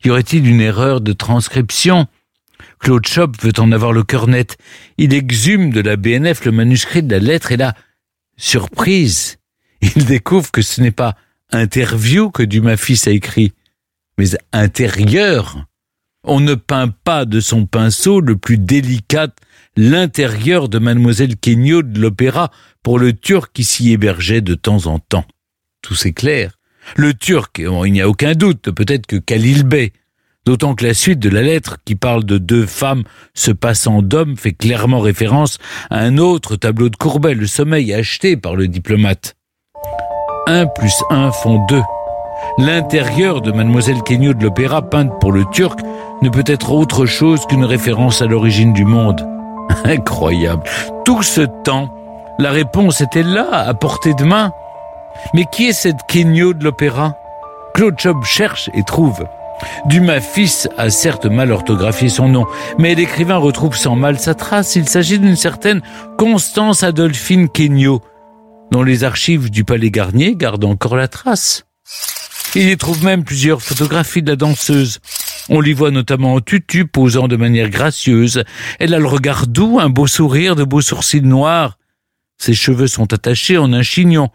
Y 0.04 0.10
aurait-il 0.10 0.48
une 0.48 0.62
erreur 0.62 1.01
de 1.01 1.13
transcription? 1.13 2.08
Claude 2.80 3.06
Chop 3.08 3.42
veut 3.42 3.54
en 3.58 3.72
avoir 3.72 3.92
le 3.92 4.04
cœur 4.04 4.27
net. 4.27 4.58
Il 4.98 5.13
exhume 5.13 5.72
de 5.72 5.82
la 5.82 5.96
BNF 5.96 6.46
le 6.46 6.51
manuscrit 6.51 7.04
de 7.04 7.12
la 7.12 7.20
lettre 7.20 7.51
et 7.51 7.58
là, 7.58 7.75
surprise, 8.38 9.38
il 9.82 10.06
découvre 10.06 10.51
que 10.51 10.62
ce 10.62 10.82
n'est 10.82 10.92
pas 10.92 11.16
interview 11.51 12.30
que 12.30 12.44
Dumas 12.44 12.77
fils 12.77 13.08
a 13.08 13.12
écrit, 13.12 13.54
mais 14.18 14.27
intérieur. 14.51 15.66
On 16.24 16.39
ne 16.39 16.56
peint 16.56 16.89
pas 16.89 17.25
de 17.25 17.39
son 17.39 17.66
pinceau 17.66 18.20
le 18.20 18.38
plus 18.38 18.58
délicat 18.58 19.30
l'intérieur 19.77 20.68
de 20.68 20.80
mademoiselle 20.80 21.38
Kenyo 21.38 21.84
de 21.84 22.00
l'opéra 22.00 22.51
pour 22.84 23.00
le 23.00 23.13
turc 23.13 23.51
qui 23.54 23.63
s'y 23.63 23.92
hébergeait 23.92 24.42
de 24.42 24.56
temps 24.56 24.88
en 24.88 25.00
temps. 25.00 25.25
Tout 25.82 25.96
c'est 25.96 26.13
clair. 26.13 26.57
Le 26.96 27.13
turc, 27.13 27.60
il 27.60 27.91
n'y 27.91 28.01
a 28.01 28.10
aucun 28.10 28.34
doute, 28.34 28.72
peut-être 28.72 29.06
que 29.06 29.17
Khalil 29.17 29.63
Bey, 29.63 29.91
d'autant 30.46 30.75
que 30.75 30.86
la 30.86 30.94
suite 30.94 31.20
de 31.20 31.29
la 31.29 31.41
lettre, 31.41 31.77
qui 31.84 31.96
parle 31.96 32.24
de 32.24 32.38
deux 32.38 32.65
femmes 32.65 33.03
se 33.34 33.51
passant 33.51 34.01
d'hommes, 34.01 34.38
fait 34.38 34.53
clairement 34.53 35.00
référence 35.00 35.58
à 35.89 36.00
un 36.00 36.17
autre 36.17 36.56
tableau 36.56 36.89
de 36.89 36.96
Courbet, 36.96 37.34
le 37.34 37.48
sommeil 37.48 37.94
acheté 37.94 38.38
par 38.38 38.56
le 38.56 38.67
diplomate. 38.67 39.36
Un 40.48 40.65
plus 40.65 41.03
un 41.10 41.32
font 41.32 41.65
deux. 41.67 41.84
L'intérieur 42.58 43.41
de 43.41 43.51
Mademoiselle 43.51 44.01
Kenyo 44.03 44.34
de 44.34 44.44
l'opéra, 44.44 44.82
peinte 44.89 45.12
pour 45.20 45.32
le 45.32 45.44
turc, 45.51 45.79
ne 46.22 46.29
peut 46.29 46.46
être 46.46 46.72
autre 46.72 47.06
chose 47.06 47.46
qu'une 47.46 47.65
référence 47.65 48.22
à 48.22 48.25
l'origine 48.25 48.74
du 48.74 48.86
monde. 48.86 49.27
Incroyable. 49.84 50.63
Tout 51.03 51.24
ce 51.24 51.41
temps, 51.63 51.94
La 52.39 52.51
réponse 52.51 53.01
était 53.01 53.24
là, 53.24 53.48
à 53.51 53.74
portée 53.74 54.13
de 54.13 54.24
main. 54.24 54.51
Mais 55.34 55.46
qui 55.52 55.68
est 55.68 55.74
cette 55.74 56.06
Kenyo 56.08 56.54
de 56.54 56.64
l'opéra? 56.64 57.16
Claude 57.74 57.96
Job 57.98 58.24
cherche 58.24 58.70
et 58.74 58.84
trouve. 58.84 59.26
Dumas 59.86 60.22
fils 60.22 60.70
a 60.78 60.90
certes 60.90 61.26
mal 61.26 61.52
orthographié 61.52 62.10
son 62.10 62.30
nom, 62.30 62.46
mais 62.78 62.96
l'écrivain 62.96 63.38
retrouve 63.38 63.76
sans 63.76 63.96
mal 63.96 64.20
sa 64.20 64.36
trace. 64.36 64.76
Il 64.76 64.88
s'agit 64.88 65.20
d'une 65.20 65.36
certaine 65.36 65.82
Constance 66.18 66.84
Adolphine 66.84 67.50
Kenyo, 67.50 68.02
dont 68.72 68.84
les 68.84 69.04
archives 69.04 69.50
du 69.50 69.64
Palais 69.64 69.92
Garnier 69.92 70.36
gardent 70.36 70.66
encore 70.66 70.96
la 70.96 71.08
trace. 71.08 71.66
Il 72.56 72.70
y 72.70 72.78
trouve 72.78 73.04
même 73.04 73.24
plusieurs 73.24 73.62
photographies 73.62 74.22
de 74.22 74.32
la 74.32 74.36
danseuse. 74.36 75.00
On 75.50 75.62
l'y 75.62 75.74
voit 75.74 75.92
notamment 75.92 76.34
en 76.34 76.42
tutu, 76.42 76.86
posant 76.86 77.28
de 77.28 77.36
manière 77.36 77.70
gracieuse. 77.70 78.44
Elle 78.80 78.94
a 78.94 79.00
le 79.00 79.08
regard 79.08 79.48
doux, 79.48 79.80
un 79.80 79.90
beau 79.90 80.08
sourire, 80.08 80.56
de 80.56 80.64
beaux 80.64 80.82
sourcils 80.82 81.22
noirs. 81.22 81.78
Ses 82.38 82.54
cheveux 82.54 82.88
sont 82.88 83.14
attachés 83.14 83.58
en 83.58 83.74
un 83.74 83.82
chignon, 83.82 84.30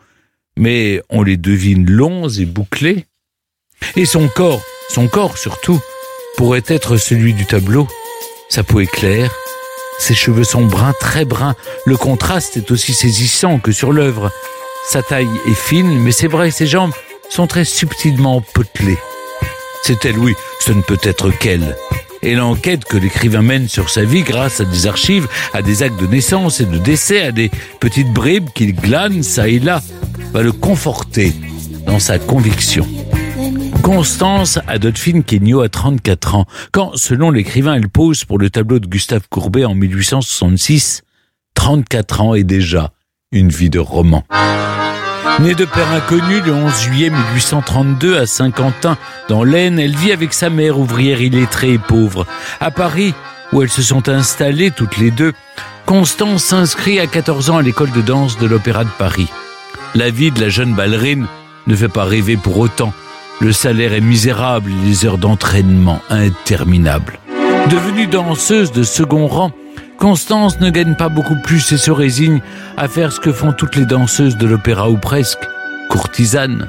mais 0.56 1.02
on 1.10 1.22
les 1.22 1.36
devine 1.36 1.88
longs 1.88 2.28
et 2.28 2.44
bouclés. 2.44 3.06
Et 3.96 4.04
son 4.04 4.28
corps, 4.28 4.62
son 4.88 5.08
corps 5.08 5.38
surtout, 5.38 5.80
pourrait 6.36 6.64
être 6.66 6.96
celui 6.96 7.34
du 7.34 7.46
tableau. 7.46 7.88
Sa 8.48 8.62
peau 8.62 8.80
est 8.80 8.86
claire, 8.86 9.32
ses 9.98 10.14
cheveux 10.14 10.44
sont 10.44 10.66
bruns, 10.66 10.94
très 10.98 11.24
bruns. 11.24 11.54
Le 11.86 11.96
contraste 11.96 12.56
est 12.56 12.70
aussi 12.70 12.92
saisissant 12.92 13.58
que 13.58 13.72
sur 13.72 13.92
l'œuvre. 13.92 14.30
Sa 14.88 15.02
taille 15.02 15.30
est 15.46 15.54
fine, 15.54 16.00
mais 16.00 16.12
c'est 16.12 16.26
vrai, 16.26 16.50
ses 16.50 16.66
jambes 16.66 16.92
sont 17.30 17.46
très 17.46 17.64
subtilement 17.64 18.40
potelées. 18.40 18.98
C'est 19.84 20.04
elle, 20.04 20.18
oui, 20.18 20.34
ce 20.60 20.72
ne 20.72 20.82
peut 20.82 20.98
être 21.02 21.30
qu'elle. 21.30 21.76
Et 22.22 22.34
l'enquête 22.34 22.84
que 22.84 22.96
l'écrivain 22.96 23.42
mène 23.42 23.68
sur 23.68 23.90
sa 23.90 24.04
vie 24.04 24.22
grâce 24.22 24.60
à 24.60 24.64
des 24.64 24.86
archives, 24.86 25.26
à 25.52 25.62
des 25.62 25.82
actes 25.82 26.00
de 26.00 26.06
naissance 26.06 26.60
et 26.60 26.66
de 26.66 26.78
décès, 26.78 27.22
à 27.22 27.32
des 27.32 27.50
petites 27.80 28.12
bribes 28.12 28.48
qu'il 28.54 28.74
glane 28.74 29.22
ça 29.22 29.48
et 29.48 29.58
là, 29.58 29.82
va 30.32 30.42
le 30.42 30.52
conforter 30.52 31.32
dans 31.84 31.98
sa 31.98 32.18
conviction. 32.18 32.86
Constance 33.82 34.60
Adolphine 34.68 35.24
Kenyo 35.24 35.60
a 35.60 35.68
34 35.68 36.36
ans, 36.36 36.46
quand, 36.70 36.92
selon 36.94 37.32
l'écrivain, 37.32 37.74
elle 37.74 37.88
pose 37.88 38.24
pour 38.24 38.38
le 38.38 38.48
tableau 38.48 38.78
de 38.78 38.86
Gustave 38.86 39.28
Courbet 39.28 39.64
en 39.64 39.74
1866, 39.74 41.02
34 41.54 42.20
ans 42.20 42.34
et 42.34 42.44
déjà 42.44 42.92
une 43.32 43.48
vie 43.48 43.70
de 43.70 43.80
roman. 43.80 44.24
Née 45.40 45.54
de 45.54 45.64
père 45.64 45.90
inconnu 45.92 46.40
le 46.40 46.52
11 46.52 46.80
juillet 46.80 47.10
1832 47.10 48.18
à 48.18 48.26
Saint-Quentin, 48.26 48.96
dans 49.28 49.44
l'Aisne, 49.44 49.78
elle 49.78 49.96
vit 49.96 50.12
avec 50.12 50.34
sa 50.34 50.50
mère 50.50 50.78
ouvrière 50.78 51.20
illettrée 51.20 51.72
et 51.72 51.78
pauvre. 51.78 52.26
À 52.60 52.70
Paris, 52.70 53.14
où 53.52 53.62
elles 53.62 53.70
se 53.70 53.82
sont 53.82 54.08
installées 54.08 54.70
toutes 54.70 54.98
les 54.98 55.10
deux, 55.10 55.32
Constance 55.86 56.44
s'inscrit 56.44 57.00
à 57.00 57.06
14 57.06 57.50
ans 57.50 57.56
à 57.58 57.62
l'école 57.62 57.90
de 57.90 58.00
danse 58.00 58.38
de 58.38 58.46
l'Opéra 58.46 58.84
de 58.84 58.90
Paris. 58.98 59.28
La 59.94 60.10
vie 60.10 60.30
de 60.30 60.40
la 60.40 60.48
jeune 60.48 60.74
ballerine 60.74 61.26
ne 61.66 61.76
fait 61.76 61.88
pas 61.88 62.04
rêver 62.04 62.36
pour 62.36 62.58
autant. 62.58 62.92
Le 63.40 63.52
salaire 63.52 63.92
est 63.92 64.00
misérable 64.00 64.70
et 64.70 64.86
les 64.86 65.04
heures 65.04 65.18
d'entraînement 65.18 66.00
interminables. 66.10 67.18
Devenue 67.70 68.06
danseuse 68.06 68.72
de 68.72 68.82
second 68.82 69.26
rang, 69.26 69.52
Constance 70.02 70.58
ne 70.58 70.68
gagne 70.68 70.96
pas 70.96 71.08
beaucoup 71.08 71.36
plus 71.36 71.70
et 71.70 71.76
se 71.76 71.92
résigne 71.92 72.40
à 72.76 72.88
faire 72.88 73.12
ce 73.12 73.20
que 73.20 73.30
font 73.30 73.52
toutes 73.52 73.76
les 73.76 73.86
danseuses 73.86 74.36
de 74.36 74.48
l'opéra 74.48 74.90
ou 74.90 74.96
presque, 74.96 75.48
courtisane. 75.88 76.66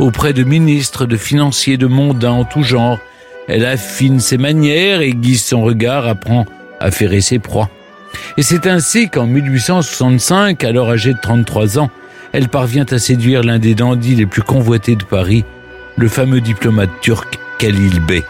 Auprès 0.00 0.32
de 0.32 0.42
ministres, 0.42 1.06
de 1.06 1.16
financiers, 1.16 1.76
de 1.76 1.86
mondains 1.86 2.32
en 2.32 2.44
tout 2.44 2.64
genre, 2.64 2.98
elle 3.46 3.64
affine 3.64 4.18
ses 4.18 4.38
manières, 4.38 5.02
aiguise 5.02 5.44
son 5.44 5.62
regard, 5.62 6.08
apprend 6.08 6.46
à 6.80 6.90
ferrer 6.90 7.20
ses 7.20 7.38
proies. 7.38 7.70
Et 8.38 8.42
c'est 8.42 8.66
ainsi 8.66 9.08
qu'en 9.08 9.28
1865, 9.28 10.64
alors 10.64 10.90
âgée 10.90 11.12
de 11.12 11.20
33 11.22 11.78
ans, 11.78 11.90
elle 12.32 12.48
parvient 12.48 12.86
à 12.90 12.98
séduire 12.98 13.44
l'un 13.44 13.60
des 13.60 13.76
dandys 13.76 14.16
les 14.16 14.26
plus 14.26 14.42
convoités 14.42 14.96
de 14.96 15.04
Paris, 15.04 15.44
le 15.96 16.08
fameux 16.08 16.40
diplomate 16.40 16.90
turc 17.02 17.38
Khalil 17.60 18.00
Bey. 18.00 18.24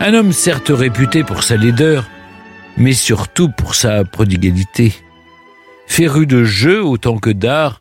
Un 0.00 0.14
homme 0.14 0.32
certes 0.32 0.72
réputé 0.74 1.24
pour 1.24 1.42
sa 1.42 1.58
laideur, 1.58 2.08
mais 2.76 2.92
surtout 2.92 3.48
pour 3.48 3.74
sa 3.74 4.04
prodigalité. 4.04 4.94
Féru 5.86 6.26
de 6.26 6.44
jeu 6.44 6.82
autant 6.82 7.18
que 7.18 7.30
d'art, 7.30 7.80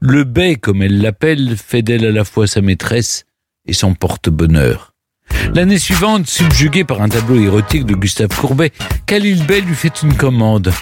le 0.00 0.24
Bey, 0.24 0.56
comme 0.56 0.82
elle 0.82 1.00
l'appelle, 1.00 1.56
fait 1.56 1.82
d'elle 1.82 2.04
à 2.04 2.10
la 2.10 2.24
fois 2.24 2.46
sa 2.46 2.60
maîtresse 2.60 3.24
et 3.66 3.72
son 3.72 3.94
porte-bonheur. 3.94 4.92
L'année 5.54 5.78
suivante, 5.78 6.26
subjugué 6.26 6.84
par 6.84 7.00
un 7.00 7.08
tableau 7.08 7.40
érotique 7.40 7.86
de 7.86 7.94
Gustave 7.94 8.28
Courbet, 8.28 8.72
Khalil 9.06 9.44
Bey 9.44 9.60
lui 9.60 9.74
fait 9.74 10.02
une 10.02 10.14
commande. 10.14 10.72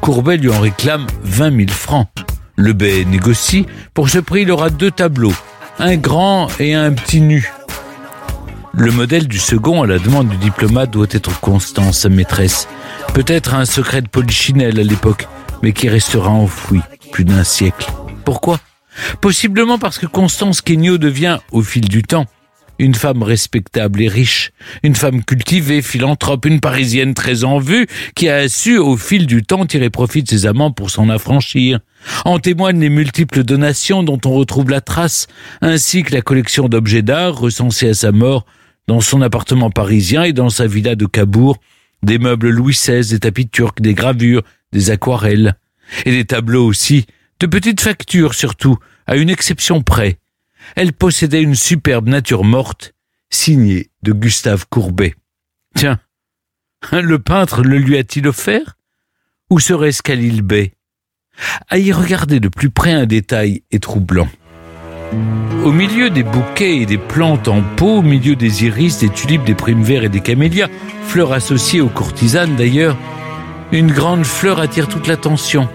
Courbet 0.00 0.36
lui 0.36 0.50
en 0.50 0.60
réclame 0.60 1.06
20 1.22 1.56
000 1.56 1.68
francs. 1.70 2.08
Le 2.56 2.72
Bey 2.72 3.04
négocie. 3.04 3.66
Pour 3.94 4.08
ce 4.08 4.18
prix, 4.18 4.42
il 4.42 4.50
aura 4.50 4.70
deux 4.70 4.90
tableaux, 4.90 5.34
un 5.78 5.96
grand 5.96 6.48
et 6.60 6.74
un 6.74 6.92
petit 6.92 7.20
nu. 7.20 7.50
Le 8.74 8.90
modèle 8.90 9.28
du 9.28 9.38
second, 9.38 9.82
à 9.82 9.86
la 9.86 9.98
demande 9.98 10.30
du 10.30 10.38
diplomate, 10.38 10.90
doit 10.90 11.06
être 11.10 11.40
Constance, 11.40 11.98
sa 11.98 12.08
maîtresse. 12.08 12.68
Peut-être 13.12 13.54
un 13.54 13.66
secret 13.66 14.00
de 14.00 14.08
polichinelle 14.08 14.80
à 14.80 14.82
l'époque, 14.82 15.28
mais 15.62 15.72
qui 15.72 15.90
restera 15.90 16.30
enfoui 16.30 16.80
plus 17.12 17.24
d'un 17.24 17.44
siècle. 17.44 17.92
Pourquoi? 18.24 18.60
Possiblement 19.20 19.78
parce 19.78 19.98
que 19.98 20.06
Constance 20.06 20.62
Kenyo 20.62 20.96
devient, 20.96 21.38
au 21.50 21.60
fil 21.60 21.86
du 21.86 22.02
temps, 22.02 22.24
une 22.78 22.94
femme 22.94 23.22
respectable 23.22 24.00
et 24.00 24.08
riche, 24.08 24.52
une 24.82 24.96
femme 24.96 25.22
cultivée, 25.22 25.82
philanthrope, 25.82 26.46
une 26.46 26.60
parisienne 26.60 27.12
très 27.12 27.44
en 27.44 27.58
vue, 27.58 27.86
qui 28.14 28.30
a 28.30 28.48
su 28.48 28.78
au 28.78 28.96
fil 28.96 29.26
du 29.26 29.42
temps 29.42 29.66
tirer 29.66 29.90
profit 29.90 30.22
de 30.22 30.28
ses 30.28 30.46
amants 30.46 30.72
pour 30.72 30.90
s'en 30.90 31.10
affranchir. 31.10 31.80
En 32.24 32.38
témoignent 32.38 32.80
les 32.80 32.88
multiples 32.88 33.44
donations 33.44 34.02
dont 34.02 34.18
on 34.24 34.32
retrouve 34.32 34.70
la 34.70 34.80
trace, 34.80 35.26
ainsi 35.60 36.04
que 36.04 36.14
la 36.14 36.22
collection 36.22 36.70
d'objets 36.70 37.02
d'art 37.02 37.36
recensés 37.36 37.90
à 37.90 37.94
sa 37.94 38.12
mort 38.12 38.46
dans 38.92 39.00
son 39.00 39.22
appartement 39.22 39.70
parisien 39.70 40.22
et 40.22 40.34
dans 40.34 40.50
sa 40.50 40.66
villa 40.66 40.96
de 40.96 41.06
Cabourg, 41.06 41.58
des 42.02 42.18
meubles 42.18 42.50
Louis 42.50 42.74
XVI, 42.74 43.08
des 43.08 43.20
tapis 43.20 43.48
turcs, 43.48 43.80
des 43.80 43.94
gravures, 43.94 44.42
des 44.70 44.90
aquarelles, 44.90 45.56
et 46.04 46.10
des 46.10 46.26
tableaux 46.26 46.66
aussi, 46.66 47.06
de 47.40 47.46
petites 47.46 47.80
factures 47.80 48.34
surtout, 48.34 48.76
à 49.06 49.16
une 49.16 49.30
exception 49.30 49.82
près. 49.82 50.18
Elle 50.76 50.92
possédait 50.92 51.40
une 51.40 51.54
superbe 51.54 52.06
nature 52.06 52.44
morte, 52.44 52.92
signée 53.30 53.88
de 54.02 54.12
Gustave 54.12 54.66
Courbet. 54.68 55.14
Tiens, 55.74 55.98
le 56.92 57.18
peintre 57.18 57.62
le 57.62 57.78
lui 57.78 57.96
a-t-il 57.96 58.28
offert? 58.28 58.76
Ou 59.48 59.58
serait-ce 59.58 60.02
Khalil 60.02 60.42
Bey 60.42 60.74
À 61.70 61.78
y 61.78 61.92
regarder 61.92 62.40
de 62.40 62.48
plus 62.48 62.68
près 62.68 62.92
un 62.92 63.06
détail 63.06 63.62
est 63.70 63.82
troublant. 63.82 64.28
Au 65.64 65.70
milieu 65.70 66.10
des 66.10 66.22
bouquets 66.22 66.78
et 66.78 66.86
des 66.86 66.98
plantes 66.98 67.48
en 67.48 67.62
pot, 67.62 67.98
au 67.98 68.02
milieu 68.02 68.34
des 68.34 68.64
iris, 68.64 68.98
des 68.98 69.08
tulipes, 69.08 69.44
des 69.44 69.54
primes 69.54 69.82
verts 69.82 70.04
et 70.04 70.08
des 70.08 70.20
camélias, 70.20 70.68
fleurs 71.06 71.32
associées 71.32 71.80
aux 71.80 71.88
courtisanes 71.88 72.56
d'ailleurs, 72.56 72.96
une 73.70 73.90
grande 73.90 74.24
fleur 74.24 74.60
attire 74.60 74.88
toute 74.88 75.06
l'attention. 75.06 75.68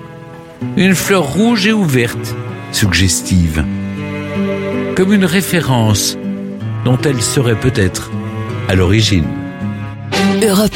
Une 0.75 0.95
fleur 0.95 1.23
rouge 1.23 1.67
et 1.67 1.73
ouverte, 1.73 2.35
suggestive. 2.71 3.63
Comme 4.95 5.13
une 5.13 5.25
référence 5.25 6.17
dont 6.83 6.97
elle 7.03 7.21
serait 7.21 7.59
peut-être 7.59 8.11
à 8.67 8.75
l'origine. 8.75 9.27
Europe 10.41 10.71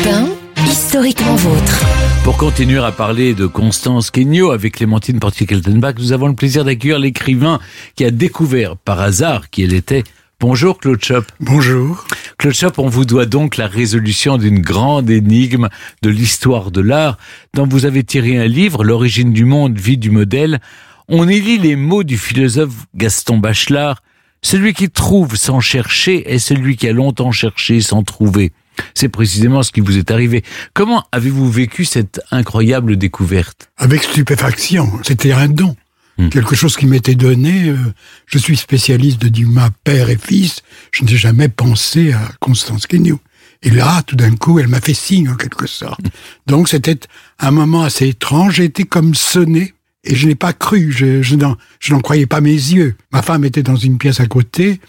1, 0.58 0.66
historiquement 0.66 1.36
vôtre. 1.36 2.11
Pour 2.24 2.38
continuer 2.38 2.78
à 2.78 2.92
parler 2.92 3.34
de 3.34 3.48
Constance 3.48 4.12
Kenyo 4.12 4.52
avec 4.52 4.76
Clémentine 4.76 5.20
Portier-Keltenbach, 5.20 5.96
nous 5.98 6.14
avons 6.14 6.28
le 6.28 6.36
plaisir 6.36 6.64
d'accueillir 6.64 7.00
l'écrivain 7.00 7.60
qui 7.96 8.06
a 8.06 8.12
découvert 8.12 8.78
par 8.78 9.00
hasard 9.00 9.50
qui 9.50 9.64
elle 9.64 9.74
était. 9.74 10.04
Bonjour 10.40 10.78
Claude 10.78 11.04
Chop. 11.04 11.26
Bonjour. 11.40 12.06
Claude 12.38 12.54
Chop, 12.54 12.78
on 12.78 12.90
vous 12.90 13.06
doit 13.06 13.26
donc 13.26 13.58
la 13.58 13.66
résolution 13.66 14.38
d'une 14.38 14.60
grande 14.60 15.10
énigme 15.10 15.70
de 16.04 16.10
l'histoire 16.12 16.70
de 16.70 16.82
l'art 16.82 17.18
dont 17.56 17.68
vous 17.68 17.86
avez 17.86 18.04
tiré 18.04 18.38
un 18.38 18.48
livre, 18.48 18.84
L'origine 18.84 19.34
du 19.34 19.46
monde, 19.46 19.80
vie 19.80 19.98
du 19.98 20.12
modèle. 20.12 20.62
On 21.08 21.28
y 21.28 21.42
lit 21.42 21.58
les 21.58 21.76
mots 21.76 22.04
du 22.04 22.20
philosophe 22.20 22.86
Gaston 22.96 23.40
Bachelard. 23.40 24.04
Celui 24.44 24.76
qui 24.76 24.92
trouve 24.92 25.36
sans 25.36 25.60
chercher 25.60 26.32
est 26.32 26.40
celui 26.40 26.78
qui 26.78 26.88
a 26.88 26.94
longtemps 26.94 27.32
cherché 27.32 27.82
sans 27.82 28.04
trouver. 28.04 28.52
C'est 28.94 29.10
précisément 29.10 29.64
ce 29.64 29.72
qui 29.72 29.82
vous 29.82 29.98
est 29.98 30.12
arrivé. 30.12 30.44
Comment 30.74 31.06
avez-vous 31.12 31.50
vécu 31.50 31.86
cette 31.86 32.22
incroyable 32.32 32.98
découverte? 32.98 33.70
Avec 33.78 34.04
stupéfaction. 34.04 34.92
C'était 35.04 35.32
un 35.32 35.48
don. 35.48 35.76
Hmm. 36.18 36.30
Quelque 36.30 36.56
chose 36.56 36.76
qui 36.76 36.88
m'était 36.88 37.16
donné. 37.16 37.70
Euh, 37.70 37.78
je 38.26 38.38
suis 38.38 38.58
spécialiste 38.58 39.22
de 39.22 39.30
Dumas 39.30 39.70
père 39.84 40.10
et 40.10 40.18
fils. 40.18 40.62
Je 40.92 41.04
n'ai 41.04 41.16
jamais 41.16 41.50
pensé 41.50 42.14
à 42.14 42.32
Constance 42.40 42.88
Kenyo. 42.88 43.20
Et 43.64 43.70
là, 43.70 44.02
tout 44.04 44.16
d'un 44.16 44.36
coup, 44.36 44.60
elle 44.60 44.68
m'a 44.68 44.82
fait 44.82 44.94
signe 44.94 45.30
en 45.30 45.36
quelque 45.36 45.68
sorte. 45.68 46.02
Donc 46.48 46.70
c'était 46.70 47.00
un 47.40 47.52
moment 47.52 47.84
assez 47.84 48.08
étrange. 48.08 48.56
J'ai 48.56 48.66
été 48.66 48.84
comme 48.84 49.16
sonné. 49.16 49.74
Et 50.04 50.16
je 50.16 50.28
n'ai 50.28 50.36
pas 50.36 50.52
cru, 50.52 50.92
je, 50.92 51.22
je 51.22 51.36
n'en 51.36 52.00
croyais 52.02 52.26
pas 52.26 52.42
mes 52.42 52.50
yeux. 52.50 52.96
Ma 53.12 53.22
femme 53.22 53.46
était 53.46 53.62
dans 53.62 53.76
une 53.76 54.00
pièce 54.00 54.20
à 54.20 54.26
côté, 54.26 54.82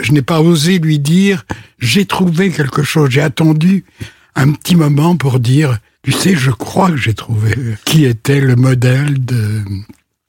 je 0.00 0.12
n'ai 0.12 0.22
pas 0.22 0.40
osé 0.40 0.78
lui 0.78 0.98
dire 0.98 1.44
j'ai 1.78 2.06
trouvé 2.06 2.50
quelque 2.50 2.82
chose. 2.82 3.10
J'ai 3.10 3.22
attendu 3.22 3.84
un 4.34 4.52
petit 4.52 4.76
moment 4.76 5.16
pour 5.16 5.40
dire 5.40 5.78
tu 6.02 6.12
sais, 6.12 6.36
je 6.36 6.50
crois 6.50 6.90
que 6.90 6.96
j'ai 6.96 7.14
trouvé 7.14 7.54
qui 7.84 8.04
était 8.04 8.40
le 8.40 8.56
modèle 8.56 9.24
de 9.24 9.62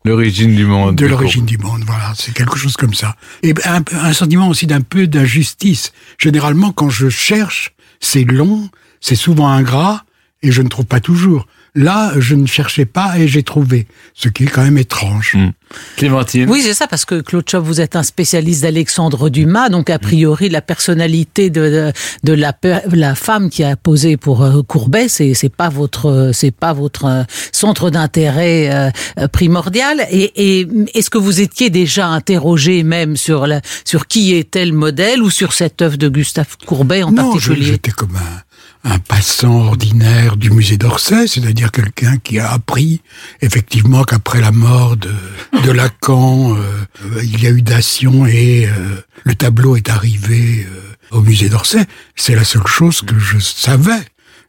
L'origine 0.08 0.56
du 0.56 0.66
monde. 0.66 0.96
De 0.96 1.06
l'origine 1.06 1.46
du 1.46 1.58
monde, 1.58 1.84
voilà, 1.86 2.14
c'est 2.16 2.34
quelque 2.34 2.58
chose 2.58 2.78
comme 2.78 2.94
ça. 2.94 3.18
Et 3.44 3.54
un, 3.66 3.84
un 3.92 4.14
sentiment 4.14 4.48
aussi 4.48 4.66
d'un 4.66 4.80
peu 4.80 5.06
d'injustice. 5.06 5.92
Généralement, 6.18 6.72
quand 6.72 6.90
je 6.90 7.10
cherche, 7.10 7.74
c'est 8.00 8.24
long, 8.24 8.70
c'est 9.02 9.16
souvent 9.16 9.50
ingrat, 9.50 10.06
et 10.44 10.52
je 10.54 10.62
ne 10.62 10.70
trouve 10.70 10.86
pas 10.86 11.02
toujours. 11.02 11.46
Là, 11.78 12.12
je 12.18 12.34
ne 12.34 12.48
cherchais 12.48 12.86
pas 12.86 13.20
et 13.20 13.28
j'ai 13.28 13.44
trouvé, 13.44 13.86
ce 14.16 14.30
qui 14.30 14.46
est 14.46 14.48
quand 14.48 14.64
même 14.64 14.80
étrange. 14.80 15.36
Hmm. 15.36 15.52
Clémentine 15.98 16.50
Oui, 16.50 16.62
c'est 16.64 16.74
ça, 16.74 16.88
parce 16.88 17.06
que 17.06 17.22
Claude 17.22 17.48
Chop, 17.48 17.64
vous 17.64 17.82
êtes 17.82 17.96
un 17.96 18.02
spécialiste 18.02 18.64
d'Alexandre 18.64 19.30
Dumas, 19.30 19.70
donc 19.70 19.92
a 19.92 20.00
priori, 20.00 20.50
la 20.50 20.64
personnalité 20.64 21.52
de, 21.52 21.62
de, 21.70 21.94
de 22.24 22.34
la, 22.34 22.58
la 22.92 23.14
femme 23.14 23.52
qui 23.52 23.64
a 23.64 23.76
posé 23.76 24.18
pour 24.18 24.42
euh, 24.44 24.64
Courbet, 24.64 25.08
c'est 25.08 25.36
c'est 25.36 25.54
pas 25.54 25.70
votre 25.70 26.32
c'est 26.34 26.50
pas 26.50 26.74
votre 26.74 27.06
euh, 27.06 27.24
centre 27.52 27.92
d'intérêt 27.92 28.92
euh, 29.20 29.28
primordial. 29.28 30.08
Et, 30.10 30.62
et 30.62 30.68
est-ce 30.96 31.12
que 31.12 31.20
vous 31.20 31.42
étiez 31.42 31.70
déjà 31.70 32.08
interrogé 32.08 32.82
même 32.82 33.18
sur 33.18 33.46
la, 33.46 33.62
sur 33.86 34.08
qui 34.08 34.34
était 34.34 34.66
le 34.66 34.74
modèle 34.74 35.22
ou 35.22 35.30
sur 35.30 35.54
cette 35.54 35.82
œuvre 35.84 35.98
de 35.98 36.10
Gustave 36.10 36.58
Courbet 36.66 37.04
en 37.04 37.12
non, 37.12 37.34
particulier? 37.34 37.66
j'étais 37.66 37.92
comme 37.92 38.16
un, 38.16 38.42
un 38.84 39.00
passant 39.00 39.68
ordinaire 39.68 40.38
du 40.38 40.50
musée 40.50 40.78
d'Orsay, 40.78 41.28
c'est-à-dire 41.28 41.72
quelqu'un 41.72 42.18
qui 42.18 42.40
a 42.40 42.52
appris 42.52 43.02
effectivement 43.42 44.04
qu'après 44.04 44.42
la 44.42 44.52
mort 44.52 44.98
de, 44.98 45.12
de 45.64 45.72
Lacan, 45.72 46.56
euh, 46.56 47.22
il 47.24 47.42
y 47.42 47.48
a 47.48 47.50
eu 47.50 47.62
Dacian 47.62 48.26
et 48.26 48.68
euh, 48.68 49.02
le 49.24 49.36
tableau 49.36 49.76
est 49.76 49.90
arrivé 49.90 50.66
euh, 50.70 51.18
au 51.18 51.22
musée 51.22 51.50
d'Orsay. 51.50 51.86
C'est 52.16 52.36
la 52.36 52.44
seule 52.44 52.68
chose 52.68 53.02
que 53.02 53.18
je 53.18 53.40
savais. 53.40 54.02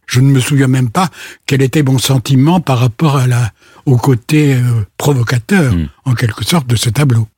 Je 0.06 0.20
ne 0.20 0.30
me 0.30 0.40
souviens 0.40 0.68
même 0.68 0.88
pas 0.88 1.10
quel 1.46 1.60
était 1.62 1.82
mon 1.82 1.98
sentiment 1.98 2.60
par 2.60 2.78
rapport 2.78 3.16
à 3.16 3.26
la, 3.26 3.52
au 3.84 3.96
côté 3.96 4.54
euh, 4.54 4.84
provocateur, 4.96 5.74
en 6.04 6.14
quelque 6.14 6.44
sorte, 6.44 6.66
de 6.66 6.76
ce 6.76 6.88
tableau. 6.88 7.28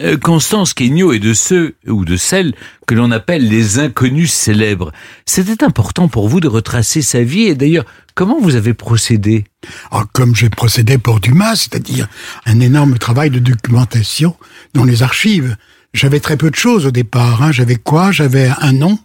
Euh, 0.00 0.16
Constance 0.16 0.74
Quegnot 0.74 1.12
est 1.12 1.18
de 1.18 1.34
ceux 1.34 1.76
ou 1.86 2.04
de 2.04 2.16
celles 2.16 2.54
que 2.86 2.94
l'on 2.94 3.10
appelle 3.10 3.48
les 3.48 3.78
inconnus 3.78 4.32
célèbres. 4.32 4.92
C'était 5.24 5.64
important 5.64 6.08
pour 6.08 6.28
vous 6.28 6.40
de 6.40 6.48
retracer 6.48 7.02
sa 7.02 7.22
vie 7.22 7.44
et 7.44 7.54
d'ailleurs, 7.54 7.84
comment 8.14 8.40
vous 8.40 8.56
avez 8.56 8.74
procédé? 8.74 9.44
Alors, 9.90 10.06
comme 10.12 10.34
j'ai 10.34 10.50
procédé 10.50 10.98
pour 10.98 11.20
Dumas, 11.20 11.56
c'est-à-dire 11.56 12.08
un 12.44 12.60
énorme 12.60 12.98
travail 12.98 13.30
de 13.30 13.38
documentation 13.38 14.36
dans 14.74 14.84
les 14.84 15.02
archives. 15.02 15.56
J'avais 15.94 16.20
très 16.20 16.36
peu 16.36 16.50
de 16.50 16.56
choses 16.56 16.84
au 16.86 16.90
départ. 16.90 17.42
hein. 17.42 17.52
J'avais 17.52 17.76
quoi? 17.76 18.12
J'avais 18.12 18.50
un 18.60 18.72
nom 18.72 18.98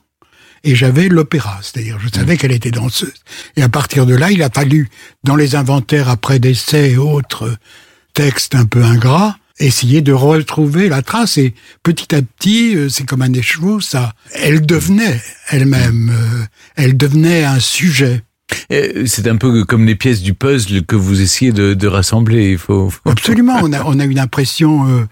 et 0.63 0.75
j'avais 0.75 1.07
l'opéra. 1.07 1.57
C'est-à-dire, 1.61 1.97
je 1.99 2.09
savais 2.13 2.37
qu'elle 2.37 2.51
était 2.51 2.71
danseuse. 2.71 3.13
Et 3.55 3.63
à 3.63 3.69
partir 3.69 4.05
de 4.05 4.13
là, 4.13 4.29
il 4.29 4.43
a 4.43 4.49
fallu, 4.49 4.89
dans 5.23 5.37
les 5.37 5.55
inventaires 5.55 6.09
après 6.09 6.39
décès 6.39 6.91
et 6.91 6.97
autres 6.97 7.55
textes 8.13 8.55
un 8.55 8.65
peu 8.65 8.83
ingrats, 8.83 9.37
essayer 9.65 10.01
de 10.01 10.11
retrouver 10.13 10.89
la 10.89 11.01
trace. 11.01 11.37
Et 11.37 11.53
petit 11.83 12.13
à 12.15 12.21
petit, 12.21 12.75
euh, 12.75 12.89
c'est 12.89 13.05
comme 13.05 13.21
un 13.21 13.33
écheveau, 13.33 13.79
ça. 13.81 14.13
Elle 14.33 14.65
devenait 14.65 15.21
elle-même, 15.49 16.11
euh, 16.13 16.45
elle 16.75 16.97
devenait 16.97 17.43
un 17.43 17.59
sujet. 17.59 18.23
C'est 19.05 19.27
un 19.27 19.37
peu 19.37 19.63
comme 19.65 19.85
les 19.85 19.95
pièces 19.95 20.21
du 20.21 20.33
puzzle 20.33 20.83
que 20.85 20.95
vous 20.95 21.21
essayez 21.21 21.51
de, 21.51 21.73
de 21.73 21.87
rassembler. 21.87 22.51
Il 22.51 22.57
faut, 22.57 22.89
faut- 22.89 22.99
Absolument, 23.09 23.57
on 23.61 23.71
a, 23.73 23.83
on 23.85 23.99
a 23.99 24.03
une 24.05 24.19
impression, 24.19 24.87
euh, 24.89 25.05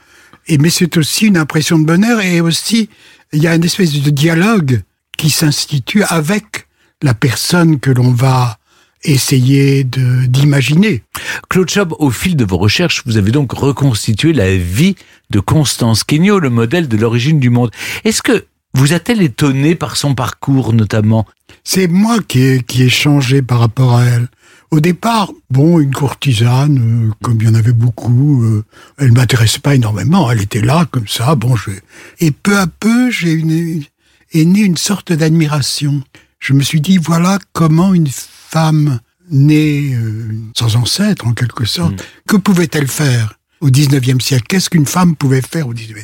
et 0.48 0.58
mais 0.58 0.70
c'est 0.70 0.98
aussi 0.98 1.27
une 1.27 1.38
impression 1.38 1.79
de 1.79 1.86
bonheur, 1.86 2.20
et 2.22 2.41
aussi 2.41 2.89
il 3.32 3.41
y 3.41 3.48
a 3.48 3.56
une 3.56 3.63
espèce 3.63 3.94
de 3.94 4.10
dialogue 4.10 4.82
qui 5.18 5.29
s'institue 5.29 6.03
avec 6.03 6.68
la 7.01 7.13
personne 7.13 7.79
que 7.79 7.91
l'on 7.91 8.12
va 8.12 8.59
essayer 9.03 9.84
d'imaginer. 9.84 11.03
Claude 11.50 11.70
Chab, 11.70 11.94
au 12.00 12.12
fil 12.12 12.36
de 12.36 12.46
vos 12.46 12.58
recherches, 12.58 13.03
vous 13.06 13.18
avez 13.18 13.32
donc 13.32 13.53
reconstitué 13.53 14.34
la 14.34 14.56
vie 14.56 14.96
de 15.29 15.39
Constance 15.39 16.03
Quegnot, 16.03 16.39
le 16.39 16.50
modèle 16.50 16.88
de 16.88 16.98
l'origine 16.98 17.39
du 17.39 17.50
monde. 17.50 17.71
Est-ce 18.04 18.21
que 18.21 18.45
vous 18.73 18.93
a-t-elle 18.93 19.21
étonné 19.21 19.76
par 19.76 19.97
son 19.97 20.15
parcours 20.15 20.73
notamment? 20.73 21.26
C'est 21.63 21.88
moi 21.88 22.19
qui 22.28 22.41
ai, 22.41 22.63
qui 22.63 22.84
ai 22.84 22.89
changé 22.89 23.41
par 23.41 23.60
rapport 23.60 23.95
à 23.95 24.06
elle. 24.06 24.28
Au 24.71 24.80
départ, 24.80 25.32
bon, 25.50 25.80
une 25.80 25.93
courtisane, 25.93 27.10
euh, 27.10 27.12
comme 27.23 27.41
il 27.41 27.47
y 27.47 27.50
en 27.50 27.56
avait 27.56 27.73
beaucoup, 27.73 28.43
euh, 28.43 28.63
elle 29.00 29.12
m'intéressait 29.13 29.60
pas 29.60 29.73
énormément. 29.73 30.30
Elle 30.30 30.41
était 30.41 30.62
là, 30.62 30.88
comme 30.91 31.08
ça, 31.08 31.34
bon, 31.34 31.56
je... 31.56 31.71
Et 32.19 32.30
peu 32.30 32.56
à 32.58 32.67
peu, 32.67 33.10
j'ai 33.10 33.32
une, 33.32 33.84
est 34.32 34.45
née 34.45 34.60
une 34.60 34.78
sorte 34.78 35.12
d'admiration. 35.12 36.04
Je 36.39 36.54
me 36.54 36.62
suis 36.62 36.82
dit, 36.82 36.97
voilà 36.97 37.39
comment 37.52 37.95
une 37.95 38.10
femme 38.49 38.99
née 39.31 39.93
euh, 39.93 40.27
sans 40.57 40.75
ancêtre, 40.75 41.27
en 41.27 41.33
quelque 41.33 41.65
sorte, 41.65 42.03
que 42.27 42.35
pouvait-elle 42.38 42.88
faire 42.88 43.35
au 43.62 43.69
19e 43.69 44.19
siècle? 44.21 44.45
Qu'est-ce 44.49 44.69
qu'une 44.69 44.85
femme 44.88 45.15
pouvait 45.15 45.41
faire 45.41 45.67
au 45.67 45.73
19e 45.73 46.03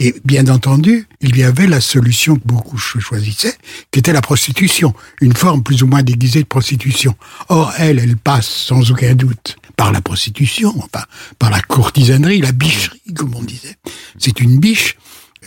Et 0.00 0.14
bien 0.24 0.48
entendu, 0.48 1.06
il 1.20 1.36
y 1.36 1.44
avait 1.44 1.68
la 1.68 1.80
solution 1.80 2.34
que 2.36 2.46
beaucoup 2.46 2.76
cho- 2.78 2.98
choisissaient, 2.98 3.56
qui 3.92 4.00
était 4.00 4.12
la 4.12 4.22
prostitution, 4.22 4.92
une 5.20 5.34
forme 5.34 5.62
plus 5.62 5.82
ou 5.82 5.86
moins 5.86 6.02
déguisée 6.02 6.42
de 6.42 6.48
prostitution. 6.48 7.14
Or, 7.48 7.72
elle, 7.78 7.98
elle 8.00 8.16
passe 8.16 8.48
sans 8.48 8.90
aucun 8.90 9.14
doute 9.14 9.56
par 9.76 9.92
la 9.92 10.00
prostitution, 10.00 10.74
enfin, 10.78 11.04
par 11.38 11.50
la 11.50 11.60
courtisanerie, 11.60 12.40
la 12.40 12.52
bicherie, 12.52 13.00
comme 13.14 13.34
on 13.36 13.42
disait. 13.42 13.76
C'est 14.18 14.40
une 14.40 14.58
biche. 14.58 14.96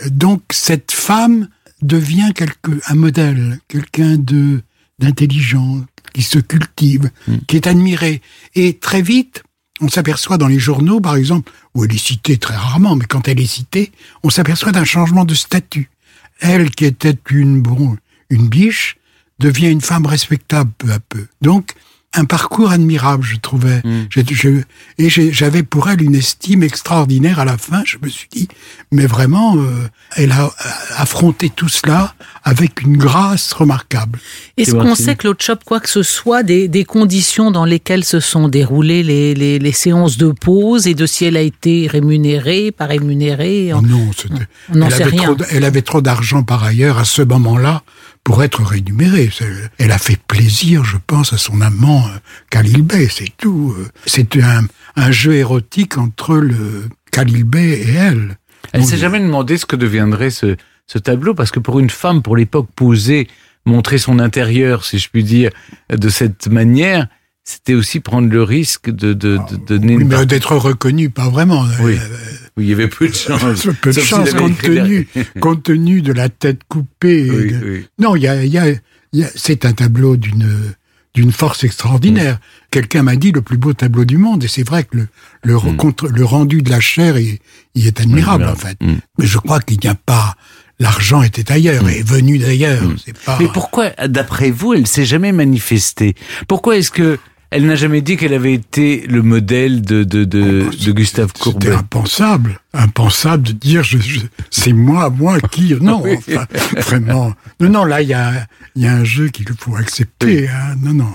Donc, 0.10 0.44
cette 0.52 0.92
femme 0.92 1.50
devient 1.82 2.32
quelque, 2.34 2.72
un 2.88 2.96
modèle, 2.96 3.60
quelqu'un 3.68 4.16
de 4.18 4.62
d'intelligent, 5.00 5.86
qui 6.18 6.24
se 6.24 6.40
cultive, 6.40 7.12
qui 7.46 7.58
est 7.58 7.68
admiré. 7.68 8.24
Et 8.56 8.80
très 8.80 9.04
vite, 9.04 9.44
on 9.82 9.88
s'aperçoit 9.88 10.40
dans 10.40 10.48
les 10.48 10.58
journaux, 10.58 11.00
par 11.00 11.16
exemple, 11.16 11.52
où 11.76 11.86
elle 11.86 11.94
est 11.94 12.04
citée 12.04 12.40
très 12.40 12.56
rarement, 12.56 12.96
mais 12.96 13.06
quand 13.06 13.28
elle 13.28 13.40
est 13.40 13.46
citée, 13.46 13.92
on 14.24 14.32
s'aperçoit 14.32 14.72
d'un 14.72 14.84
changement 14.84 15.26
de 15.26 15.36
statut. 15.36 15.92
Elle, 16.40 16.72
qui 16.72 16.86
était 16.86 17.16
une, 17.30 17.62
bon, 17.62 17.98
une 18.32 18.50
biche, 18.50 18.98
devient 19.38 19.70
une 19.70 19.82
femme 19.82 20.08
respectable 20.08 20.72
peu 20.80 20.92
à 20.92 21.00
peu. 21.00 21.28
Donc, 21.42 21.76
un 22.18 22.26
parcours 22.26 22.72
admirable, 22.72 23.24
je 23.24 23.38
trouvais. 23.38 23.82
Je- 24.10 24.62
et 24.98 25.10
j'avais 25.10 25.64
pour 25.64 25.90
elle 25.90 26.02
une 26.02 26.16
estime 26.16 26.64
extraordinaire 26.64 27.40
à 27.40 27.46
la 27.46 27.58
fin. 27.58 27.84
Je 27.86 27.98
me 28.02 28.10
suis 28.10 28.28
dit, 28.32 28.48
mais 28.92 29.06
vraiment, 29.06 29.56
euh, 29.58 29.88
elle 30.16 30.32
a 30.32 30.52
affronté 30.98 31.50
tout 31.50 31.70
cela 31.70 32.14
avec 32.44 32.82
une 32.82 32.98
grâce 32.98 33.54
remarquable. 33.54 34.20
Est-ce 34.58 34.72
qu'on 34.72 34.96
sait, 34.96 35.16
Claude 35.16 35.42
Chop, 35.42 35.64
quoi 35.64 35.80
que 35.80 35.90
ce 35.90 36.04
soit, 36.04 36.44
des, 36.44 36.68
des 36.68 36.86
conditions 36.86 37.52
dans 37.52 37.66
lesquelles 37.66 38.04
se 38.04 38.20
sont 38.20 38.48
déroulées 38.48 39.04
les, 39.04 39.34
les, 39.36 39.60
les 39.60 39.72
séances 39.72 40.18
de 40.18 40.32
pause 40.32 40.88
et 40.88 40.94
de 40.96 41.06
si 41.06 41.26
elle 41.26 41.38
a 41.38 41.42
été 41.42 41.88
rémunérée, 41.88 42.72
pas 42.72 42.86
rémunérée 42.86 43.74
en- 43.74 43.82
Non, 43.82 44.10
c'était- 44.18 44.34
On 44.74 44.78
n'en 44.78 44.88
elle, 44.88 44.94
sait 44.94 45.04
rien. 45.04 45.34
trop 45.36 45.46
elle 45.52 45.64
avait 45.66 45.82
trop 45.84 46.02
d'argent 46.02 46.44
par 46.44 46.64
ailleurs 46.64 46.98
à 46.98 47.06
ce 47.06 47.22
moment-là 47.22 47.84
pour 48.28 48.44
être 48.44 48.62
rémunérée. 48.62 49.30
Elle 49.78 49.94
a 49.94 49.98
fait 49.98 50.20
plaisir, 50.28 50.84
je 50.84 50.98
pense, 51.08 51.32
à 51.32 51.38
son 51.38 51.62
amant 51.62 52.06
euh, 52.08 52.18
Khalil 52.50 52.82
Bey, 52.82 53.08
c'est 53.10 53.32
tout. 53.38 53.74
euh. 53.80 53.88
C'était 54.06 54.44
un, 54.44 54.66
un 54.98 55.12
jeu 55.12 55.36
érotique 55.36 55.98
entre 55.98 56.36
le 56.36 56.90
Khalil 57.14 57.46
Bey 57.46 57.70
et 57.88 57.94
elle. 57.94 58.38
Elle 58.74 58.82
Donc, 58.82 58.90
s'est 58.90 58.98
jamais 58.98 59.22
demandé 59.22 59.58
ce 59.58 59.66
que 59.66 59.78
deviendrait 59.78 60.30
ce, 60.30 60.58
ce 60.88 60.98
tableau, 60.98 61.36
parce 61.36 61.52
que 61.52 61.62
pour 61.62 61.80
une 61.80 61.90
femme, 61.90 62.22
pour 62.22 62.36
l'époque, 62.36 62.68
poser, 62.76 63.30
montrer 63.66 63.98
son 63.98 64.20
intérieur, 64.20 64.84
si 64.84 65.00
je 65.00 65.08
puis 65.10 65.24
dire, 65.24 65.52
de 65.90 66.10
cette 66.10 66.48
manière, 66.50 67.08
c'était 67.46 67.76
aussi 67.76 68.02
prendre 68.02 68.30
le 68.30 68.44
risque 68.44 68.90
de, 68.90 69.14
de, 69.14 69.40
de 69.50 69.56
donner 69.78 69.96
oui, 69.96 70.02
une 70.02 70.08
mais 70.10 70.16
partie- 70.16 70.28
d'être 70.28 70.54
reconnu, 70.58 71.10
pas 71.10 71.30
vraiment. 71.30 71.66
Oui. 71.80 71.94
Euh, 71.98 72.18
Oui, 72.58 72.66
il 72.66 72.70
y 72.70 72.74
avait 72.74 72.88
peu 72.88 73.08
de 73.08 73.14
chance. 73.14 73.68
peu 73.82 73.92
de 73.92 74.00
chance 74.00 74.34
compte 74.34 74.58
tenu, 74.58 75.08
compte 75.40 75.64
tenu 75.64 76.02
de 76.02 76.12
la 76.12 76.28
tête 76.30 76.62
coupée. 76.68 77.28
et 77.28 77.32
Oui, 77.32 77.52
de- 77.54 77.66
oui. 77.66 77.86
Non, 78.00 78.16
il 78.16 78.24
y 78.24 78.28
a, 78.28 78.44
il 78.44 78.52
y 78.52 78.58
a- 78.58 78.70
il 78.70 79.20
y 79.20 79.24
a- 79.24 79.30
c'est 79.36 79.66
un 79.66 79.74
tableau 79.74 80.18
d'une 80.18 80.74
d'une 81.14 81.32
force 81.32 81.64
extraordinaire. 81.64 82.38
Quelqu'un 82.70 83.02
m'a 83.02 83.16
dit 83.16 83.32
le 83.32 83.42
plus 83.42 83.58
beau 83.58 83.74
tableau 83.74 84.06
du 84.06 84.18
monde, 84.20 84.44
et 84.44 84.48
c'est 84.48 84.62
vrai 84.68 84.84
que 84.84 84.98
le 84.98 85.08
le, 85.44 85.54
Mm. 85.56 85.58
re- 85.58 85.76
contre- 85.76 86.08
le 86.10 86.26
rendu 86.26 86.62
de 86.62 86.70
la 86.70 86.80
chair 86.80 87.18
est, 87.18 87.40
il 87.74 87.88
est 87.88 88.00
admirable 88.00 88.46
en 88.46 88.56
fait. 88.56 88.78
Mm. 88.82 88.96
Mais 89.18 89.26
je 89.26 89.38
crois 89.40 89.60
qu'il 89.60 89.80
n'y 89.82 89.88
a 89.90 89.96
pas 89.96 90.36
l'argent 90.80 91.24
était 91.24 91.52
ailleurs, 91.52 91.90
est 91.90 92.04
venu 92.08 92.38
d'ailleurs. 92.38 92.84
Pas. 93.26 93.38
Mais 93.40 93.48
pourquoi, 93.52 93.90
d'après 94.08 94.52
vous, 94.52 94.76
elle 94.76 94.86
s'est 94.86 95.06
jamais 95.06 95.32
manifestée? 95.32 96.14
Pourquoi 96.48 96.78
est-ce 96.78 96.92
que 96.92 97.18
elle 97.52 97.66
n'a 97.66 97.76
jamais 97.76 98.02
dit 98.02 98.18
qu'elle 98.18 98.34
avait 98.34 98.54
été 98.54 99.06
le 99.08 99.22
modèle 99.22 99.82
de, 99.82 100.04
de, 100.04 100.24
de, 100.26 100.70
de 100.86 100.92
Gustave 100.92 101.28
C'était 101.34 101.40
Courbet 101.44 101.72
impensable, 101.72 102.60
impensable 102.74 103.44
de 103.44 103.52
dire 103.54 103.84
je, 103.84 103.98
je- 104.00 104.20
c'est 104.52 104.74
moi, 104.74 105.10
moi 105.10 105.40
qui. 105.40 105.74
Non, 105.82 106.04
enfin, 106.06 106.46
vraiment. 106.82 107.34
Non, 107.60 107.70
non, 107.70 107.86
là 107.86 108.02
il 108.02 108.10
y 108.10 108.14
a, 108.14 108.46
il 108.76 108.84
y 108.84 108.88
a 108.88 108.94
un 108.94 109.04
jeu 109.04 109.30
qu'il 109.30 109.46
faut 109.60 109.76
accepter. 109.76 110.50
hein. 110.50 110.76
Non, 110.82 110.94
non. 110.94 111.10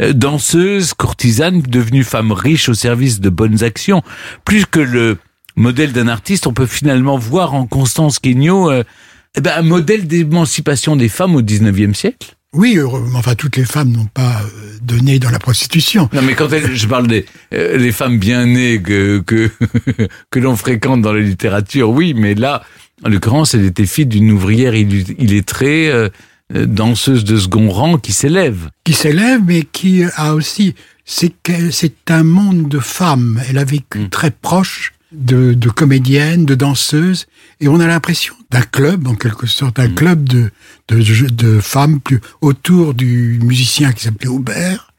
Euh, 0.00 0.12
danseuse, 0.12 0.94
courtisane, 0.94 1.62
devenue 1.62 2.02
femme 2.04 2.32
riche 2.32 2.68
au 2.68 2.74
service 2.74 3.20
de 3.20 3.30
bonnes 3.30 3.62
actions. 3.62 4.02
Plus 4.44 4.66
que 4.66 4.80
le 4.80 5.18
modèle 5.56 5.92
d'un 5.92 6.08
artiste, 6.08 6.46
on 6.46 6.52
peut 6.52 6.66
finalement 6.66 7.18
voir 7.18 7.54
en 7.54 7.66
Constance 7.66 8.18
Quegnot 8.18 8.70
euh, 8.70 8.82
eh 9.36 9.40
ben, 9.40 9.52
un 9.56 9.62
modèle 9.62 10.06
d'émancipation 10.08 10.96
des 10.96 11.08
femmes 11.08 11.34
au 11.36 11.42
19e 11.42 11.94
siècle. 11.94 12.34
Oui, 12.54 12.76
heureux- 12.76 13.04
enfin 13.14 13.34
toutes 13.34 13.56
les 13.56 13.64
femmes 13.66 13.90
n'ont 13.92 14.06
pas 14.06 14.40
euh, 14.42 14.78
donné 14.82 15.18
dans 15.18 15.30
la 15.30 15.38
prostitution. 15.38 16.08
Non, 16.14 16.22
mais 16.22 16.34
quand 16.34 16.50
elle- 16.52 16.74
je 16.74 16.86
parle 16.86 17.06
des 17.06 17.26
euh, 17.52 17.76
les 17.76 17.92
femmes 17.92 18.18
bien 18.18 18.46
nées 18.46 18.80
que 18.80 19.18
que, 19.20 19.50
que 20.30 20.38
l'on 20.38 20.56
fréquente 20.56 21.02
dans 21.02 21.12
la 21.12 21.20
littérature, 21.20 21.90
oui, 21.90 22.14
mais 22.14 22.34
là, 22.34 22.62
en 23.04 23.10
l'occurrence, 23.10 23.54
elle 23.54 23.66
était 23.66 23.84
fille 23.86 24.06
d'une 24.06 24.30
ouvrière 24.32 24.74
illettrée, 24.74 25.90
euh, 25.90 26.08
euh, 26.54 26.64
danseuse 26.66 27.24
de 27.24 27.36
second 27.38 27.68
rang 27.70 27.98
qui 27.98 28.12
s'élève. 28.12 28.70
qui 28.84 28.94
s'élève, 28.94 29.42
mais 29.46 29.62
qui 29.62 30.04
a 30.16 30.34
aussi, 30.34 30.74
c'est 31.04 31.32
qu'elle- 31.42 31.72
c'est 31.72 32.10
un 32.10 32.22
monde 32.24 32.68
de 32.68 32.78
femmes. 32.78 33.42
Elle 33.48 33.58
a 33.58 33.64
vécu 33.64 33.98
Mm. 33.98 34.08
très 34.08 34.30
proche 34.30 34.94
de, 35.12 35.52
de 35.54 35.68
comédiennes, 35.70 36.44
de 36.46 36.54
danseuses, 36.54 37.26
et 37.60 37.68
on 37.68 37.78
a 37.80 37.86
l'impression 37.86 38.34
d'un 38.50 38.62
club, 38.62 39.06
en 39.06 39.14
quelque 39.14 39.46
sorte, 39.46 39.78
Mm. 39.78 39.82
un 39.82 39.88
club 39.90 40.24
de, 40.24 40.50
de, 40.88 41.28
de 41.28 41.60
femmes 41.60 42.00
plus 42.00 42.20
autour 42.40 42.94
du 42.94 43.38
musicien 43.42 43.92
qui 43.92 44.04
s'appelait 44.04 44.28
Aubert. 44.28 44.92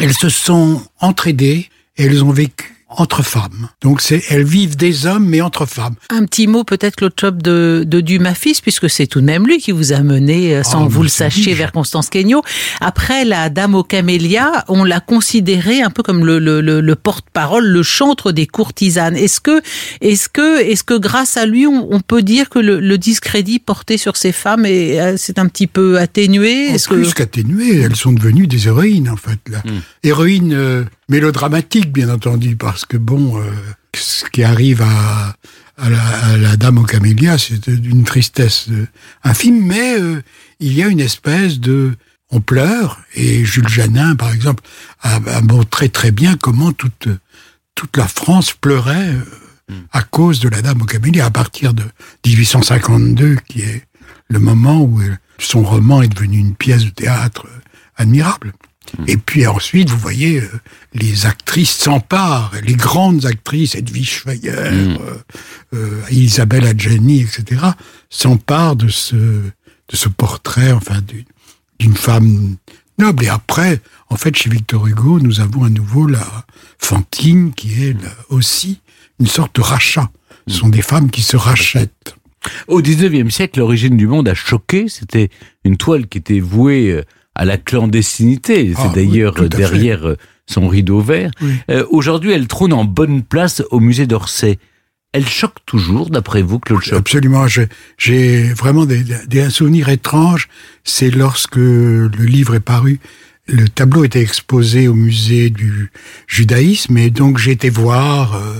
Elles 0.00 0.14
se 0.14 0.28
sont 0.28 0.82
entraidées 1.00 1.68
et 1.96 2.04
elles 2.04 2.22
ont 2.22 2.30
vécu 2.30 2.75
entre 2.88 3.24
femmes. 3.24 3.68
Donc 3.82 4.00
c'est, 4.00 4.22
elles 4.28 4.44
vivent 4.44 4.76
des 4.76 5.06
hommes, 5.06 5.26
mais 5.26 5.40
entre 5.40 5.66
femmes. 5.66 5.96
Un 6.08 6.24
petit 6.24 6.46
mot 6.46 6.62
peut-être, 6.62 6.96
Claude 6.96 7.14
Chop, 7.20 7.42
de, 7.42 7.84
de 7.86 8.00
Dumas 8.00 8.34
fils, 8.34 8.60
puisque 8.60 8.88
c'est 8.88 9.08
tout 9.08 9.20
de 9.20 9.26
même 9.26 9.46
lui 9.46 9.58
qui 9.58 9.72
vous 9.72 9.92
a 9.92 10.00
mené, 10.00 10.54
euh, 10.54 10.62
sans 10.62 10.86
que 10.86 10.92
vous 10.92 11.02
le 11.02 11.08
sachiez, 11.08 11.54
vers 11.54 11.72
Constance 11.72 12.08
Kenyo. 12.10 12.42
Après 12.80 13.24
la 13.24 13.50
Dame 13.50 13.74
aux 13.74 13.82
camélias, 13.82 14.64
on 14.68 14.84
l'a 14.84 15.00
considéré 15.00 15.82
un 15.82 15.90
peu 15.90 16.02
comme 16.04 16.24
le, 16.24 16.38
le, 16.38 16.60
le, 16.60 16.80
le 16.80 16.94
porte-parole, 16.94 17.66
le 17.66 17.82
chantre 17.82 18.30
des 18.30 18.46
courtisanes. 18.46 19.16
Est-ce 19.16 19.40
que, 19.40 19.60
est-ce 20.00 20.28
que, 20.28 20.60
est-ce 20.60 20.84
que 20.84 20.96
grâce 20.96 21.36
à 21.36 21.44
lui, 21.46 21.66
on, 21.66 21.92
on 21.92 22.00
peut 22.00 22.22
dire 22.22 22.48
que 22.48 22.60
le, 22.60 22.78
le 22.78 22.98
discrédit 22.98 23.58
porté 23.58 23.98
sur 23.98 24.16
ces 24.16 24.32
femmes 24.32 24.64
est, 24.64 25.00
euh, 25.00 25.14
c'est 25.16 25.40
un 25.40 25.46
petit 25.48 25.66
peu 25.66 25.98
atténué? 25.98 26.70
En 26.70 26.74
Est-ce 26.74 26.88
plus 26.88 27.08
que 27.08 27.14
qu'atténuées, 27.18 27.80
elles 27.80 27.96
sont 27.96 28.12
devenues 28.12 28.46
des 28.46 28.68
héroïnes, 28.68 29.10
en 29.10 29.16
fait. 29.16 29.40
Là. 29.50 29.62
Héroïnes 30.04 30.54
euh, 30.54 30.84
mélodramatiques, 31.08 31.92
bien 31.92 32.08
entendu, 32.10 32.56
parce 32.56 32.84
que, 32.84 32.96
bon, 32.96 33.40
euh, 33.40 33.44
ce 33.94 34.24
qui 34.26 34.42
arrive 34.42 34.82
à, 34.82 35.36
à, 35.78 35.90
la, 35.90 36.02
à 36.02 36.36
la 36.36 36.56
Dame 36.56 36.78
aux 36.78 36.84
camélias, 36.84 37.38
c'est 37.38 37.70
d'une 37.70 38.04
tristesse 38.04 38.66
euh, 38.70 38.86
infime, 39.24 39.64
mais 39.64 39.98
euh, 40.00 40.22
il 40.60 40.72
y 40.72 40.82
a 40.82 40.88
une 40.88 41.00
espèce 41.00 41.60
de... 41.60 41.94
On 42.32 42.40
pleure, 42.40 43.00
et 43.14 43.44
Jules 43.44 43.68
Janin, 43.68 44.16
par 44.16 44.32
exemple, 44.32 44.64
a, 45.00 45.14
a 45.14 45.40
montré 45.42 45.88
très 45.88 46.10
bien 46.10 46.36
comment 46.36 46.72
toute, 46.72 47.06
toute 47.76 47.96
la 47.96 48.08
France 48.08 48.52
pleurait 48.52 49.14
euh, 49.70 49.74
à 49.92 50.02
cause 50.02 50.40
de 50.40 50.48
la 50.48 50.60
Dame 50.60 50.82
aux 50.82 50.86
camélias, 50.86 51.26
à 51.26 51.30
partir 51.30 51.72
de 51.72 51.84
1852, 52.26 53.36
qui 53.48 53.60
est 53.60 53.84
le 54.28 54.40
moment 54.40 54.80
où 54.80 55.00
son 55.38 55.62
roman 55.62 56.02
est 56.02 56.08
devenu 56.08 56.38
une 56.38 56.56
pièce 56.56 56.84
de 56.84 56.90
théâtre 56.90 57.46
admirable. 57.96 58.52
Et 59.06 59.16
puis 59.16 59.46
ensuite, 59.46 59.90
vous 59.90 59.98
voyez, 59.98 60.40
euh, 60.40 60.48
les 60.94 61.26
actrices 61.26 61.70
s'emparent, 61.76 62.52
les 62.64 62.74
grandes 62.74 63.26
actrices, 63.26 63.74
Edwige 63.74 64.10
Schweyer, 64.10 64.50
euh, 64.54 64.96
euh, 65.74 66.00
Isabelle 66.10 66.66
Adjani, 66.66 67.20
etc., 67.22 67.60
s'emparent 68.10 68.76
de 68.76 68.88
ce, 68.88 69.14
de 69.16 69.96
ce 69.96 70.08
portrait, 70.08 70.72
enfin, 70.72 71.00
d'une- 71.78 71.94
femme 71.96 72.56
noble. 72.98 73.24
Et 73.24 73.28
après, 73.28 73.80
en 74.08 74.16
fait, 74.16 74.34
chez 74.36 74.48
Victor 74.50 74.86
Hugo, 74.86 75.20
nous 75.20 75.40
avons 75.40 75.64
à 75.64 75.68
nouveau 75.70 76.06
la 76.06 76.26
Fantine, 76.78 77.52
qui 77.54 77.84
est 77.84 77.92
là 77.92 78.10
aussi 78.30 78.80
une 79.20 79.26
sorte 79.26 79.56
de 79.56 79.60
rachat. 79.60 80.10
Ce 80.48 80.54
sont 80.58 80.68
des 80.68 80.82
femmes 80.82 81.10
qui 81.10 81.22
se 81.22 81.36
rachètent. 81.36 82.14
Au 82.68 82.80
19e 82.80 83.30
siècle, 83.30 83.58
l'origine 83.58 83.96
du 83.96 84.06
monde 84.06 84.28
a 84.28 84.34
choqué. 84.34 84.88
C'était 84.88 85.30
une 85.64 85.76
toile 85.76 86.06
qui 86.06 86.18
était 86.18 86.38
vouée 86.40 87.02
à 87.36 87.44
la 87.44 87.58
clandestinité. 87.58 88.72
C'est 88.74 88.88
Ah, 88.90 88.92
d'ailleurs 88.94 89.34
derrière 89.48 90.06
euh, 90.08 90.16
son 90.46 90.68
rideau 90.68 91.00
vert. 91.00 91.30
Oui. 91.40 91.52
Euh, 91.70 91.84
Aujourd'hui, 91.90 92.32
elle 92.32 92.46
trône 92.48 92.72
en 92.72 92.84
bonne 92.84 93.22
place 93.22 93.62
au 93.70 93.80
musée 93.80 94.06
d'Orsay. 94.06 94.58
Elle 95.12 95.26
choque 95.26 95.64
toujours, 95.64 96.10
d'après 96.10 96.42
vous, 96.42 96.58
Claude 96.58 96.82
Choc? 96.82 96.98
Absolument. 96.98 97.46
J'ai 97.96 98.42
vraiment 98.52 98.84
des, 98.84 99.02
des, 99.26 99.40
un 99.40 99.50
souvenir 99.50 99.88
étrange. 99.88 100.48
C'est 100.84 101.10
lorsque 101.10 101.56
le 101.56 102.08
livre 102.18 102.54
est 102.54 102.60
paru, 102.60 103.00
le 103.46 103.68
tableau 103.68 104.04
était 104.04 104.20
exposé 104.20 104.88
au 104.88 104.94
musée 104.94 105.50
du 105.50 105.90
judaïsme 106.26 106.98
et 106.98 107.10
donc 107.10 107.38
j'ai 107.38 107.52
été 107.52 107.70
voir 107.70 108.34
euh, 108.34 108.58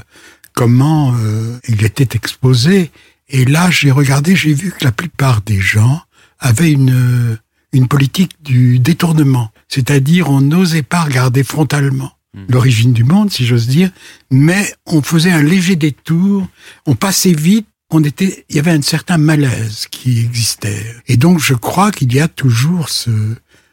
comment 0.54 1.14
euh, 1.18 1.58
il 1.68 1.84
était 1.84 2.16
exposé. 2.16 2.90
Et 3.28 3.44
là, 3.44 3.70
j'ai 3.70 3.90
regardé, 3.90 4.36
j'ai 4.36 4.54
vu 4.54 4.70
que 4.70 4.84
la 4.84 4.92
plupart 4.92 5.42
des 5.42 5.60
gens 5.60 6.00
avaient 6.38 6.70
une, 6.72 7.38
une 7.72 7.88
politique 7.88 8.42
du 8.42 8.78
détournement. 8.78 9.50
C'est-à-dire, 9.68 10.30
on 10.30 10.40
n'osait 10.40 10.82
pas 10.82 11.02
regarder 11.02 11.42
frontalement 11.42 12.12
l'origine 12.48 12.92
du 12.92 13.02
monde, 13.02 13.30
si 13.30 13.46
j'ose 13.46 13.66
dire, 13.66 13.90
mais 14.30 14.70
on 14.84 15.00
faisait 15.00 15.30
un 15.30 15.42
léger 15.42 15.74
détour, 15.74 16.46
on 16.84 16.94
passait 16.94 17.32
vite, 17.32 17.66
on 17.90 18.04
était, 18.04 18.44
il 18.50 18.56
y 18.56 18.58
avait 18.58 18.72
un 18.72 18.82
certain 18.82 19.16
malaise 19.16 19.86
qui 19.90 20.20
existait. 20.20 20.84
Et 21.06 21.16
donc, 21.16 21.38
je 21.38 21.54
crois 21.54 21.92
qu'il 21.92 22.12
y 22.12 22.20
a 22.20 22.28
toujours 22.28 22.90
ce, 22.90 23.10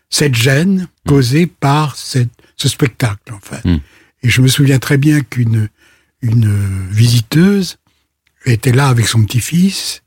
cette 0.09 0.35
gêne 0.35 0.87
causée 1.05 1.45
par 1.45 1.97
cette, 1.97 2.29
ce 2.55 2.69
spectacle, 2.69 3.33
en 3.33 3.39
fait. 3.39 3.65
Mm. 3.65 3.79
Et 4.23 4.29
je 4.29 4.41
me 4.41 4.47
souviens 4.47 4.79
très 4.79 4.97
bien 4.97 5.21
qu'une 5.21 5.67
une 6.21 6.87
visiteuse 6.89 7.75
était 8.45 8.71
là 8.71 8.87
avec 8.87 9.07
son 9.07 9.23
petit-fils 9.23 10.02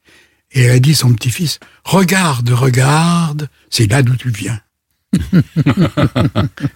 et 0.56 0.62
elle 0.62 0.70
a 0.70 0.78
dit 0.78 0.92
à 0.92 0.94
son 0.94 1.12
petit-fils, 1.12 1.60
regarde, 1.84 2.48
regarde, 2.50 3.48
c'est 3.70 3.90
là 3.90 4.02
d'où 4.02 4.16
tu 4.16 4.30
viens. 4.30 4.58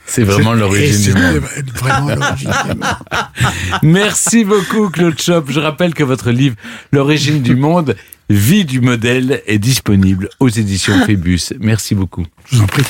C'est 0.07 0.23
vraiment 0.23 0.55
Et 0.55 0.59
l'origine 0.59 0.97
du 0.97 1.03
c'était 1.03 1.21
monde. 1.21 1.43
Vraiment 1.75 2.15
l'origine 2.15 2.51
du 2.65 2.69
monde. 2.69 2.85
Merci 3.83 4.45
beaucoup, 4.45 4.89
Claude 4.89 5.21
Chop. 5.21 5.51
Je 5.51 5.61
rappelle 5.61 5.95
que 5.95 6.05
votre 6.05 6.31
livre, 6.31 6.57
L'origine 6.93 7.43
du 7.43 7.57
monde, 7.57 7.97
vie 8.29 8.65
du 8.65 8.81
modèle, 8.81 9.43
est 9.47 9.59
disponible 9.59 10.29
aux 10.39 10.49
éditions 10.49 11.05
Phébus. 11.05 11.41
Merci 11.59 11.95
beaucoup. 11.95 12.25
Je 12.51 12.57
vous 12.57 12.63
en 12.63 12.67
prie. 12.67 12.85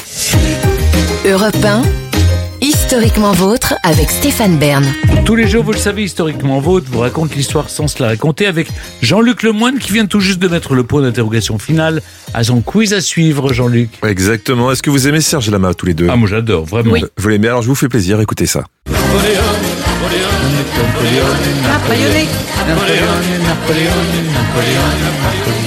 Europe 1.25 1.65
1, 1.65 1.83
historiquement 2.91 3.31
vôtre 3.31 3.75
avec 3.85 4.11
Stéphane 4.11 4.57
Bern. 4.57 4.85
Tous 5.25 5.37
les 5.37 5.47
jours, 5.47 5.63
vous 5.63 5.71
le 5.71 5.79
savez, 5.79 6.03
historiquement 6.03 6.59
vôtre, 6.59 6.89
vous 6.91 6.99
raconte 6.99 7.37
l'histoire 7.37 7.71
sans 7.71 7.87
se 7.87 8.03
la 8.03 8.09
raconter 8.09 8.49
avec 8.49 8.67
Jean-Luc 9.01 9.45
Lemoine 9.45 9.79
qui 9.79 9.93
vient 9.93 10.07
tout 10.07 10.19
juste 10.19 10.41
de 10.41 10.49
mettre 10.49 10.75
le 10.75 10.83
point 10.83 11.01
d'interrogation 11.01 11.61
final 11.61 12.03
à 12.35 12.43
son 12.43 12.63
quiz 12.63 12.93
à 12.93 13.01
suivre, 13.01 13.53
Jean-Luc. 13.53 13.91
Exactement. 14.03 14.73
Est-ce 14.73 14.83
que 14.83 14.91
vous 14.91 15.07
aimez 15.07 15.21
Serge 15.21 15.49
Lama 15.53 15.73
tous 15.73 15.87
les 15.87 15.95
deux? 15.95 16.09
Ah, 16.11 16.17
moi 16.17 16.29
j'adore, 16.29 16.65
vraiment. 16.65 16.95
Oui. 16.95 17.05
Vous 17.17 17.29
l'aimez? 17.29 17.47
Alors 17.47 17.63
je 17.63 17.69
vous 17.69 17.77
fais 17.77 17.89
plaisir, 17.89 18.21
écoutez 18.21 18.47
ça. 18.47 18.65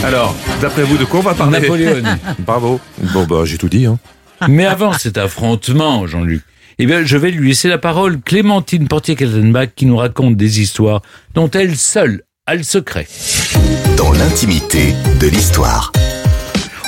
Alors, 0.04 0.36
d'après 0.62 0.84
vous, 0.84 0.98
de 0.98 1.06
quoi 1.06 1.22
on 1.22 1.24
va 1.24 1.34
parler? 1.36 1.62
Napoléon. 1.62 2.04
Bravo. 2.40 2.82
Bon, 3.14 3.24
bah, 3.24 3.44
j'ai 3.46 3.58
tout 3.58 3.70
dit. 3.70 3.86
Hein. 3.86 3.98
Mais 4.50 4.66
avant 4.66 4.92
cet 4.92 5.18
affrontement, 5.18 6.06
Jean-Luc, 6.06 6.42
eh 6.80 6.86
bien, 6.86 7.04
je 7.04 7.18
vais 7.18 7.32
lui 7.32 7.50
laisser 7.50 7.68
la 7.68 7.78
parole. 7.78 8.22
Clémentine 8.22 8.88
Portier-Kaltenbach 8.88 9.70
qui 9.76 9.86
nous 9.86 9.98
raconte 9.98 10.36
des 10.36 10.62
histoires 10.62 11.02
dont 11.36 11.50
elle 11.52 11.76
seule 11.76 12.24
a 12.46 12.56
le 12.56 12.64
secret. 12.64 13.08
Dans 13.98 14.12
l'intimité 14.12 14.94
de 15.20 15.28
l'histoire. 15.28 15.92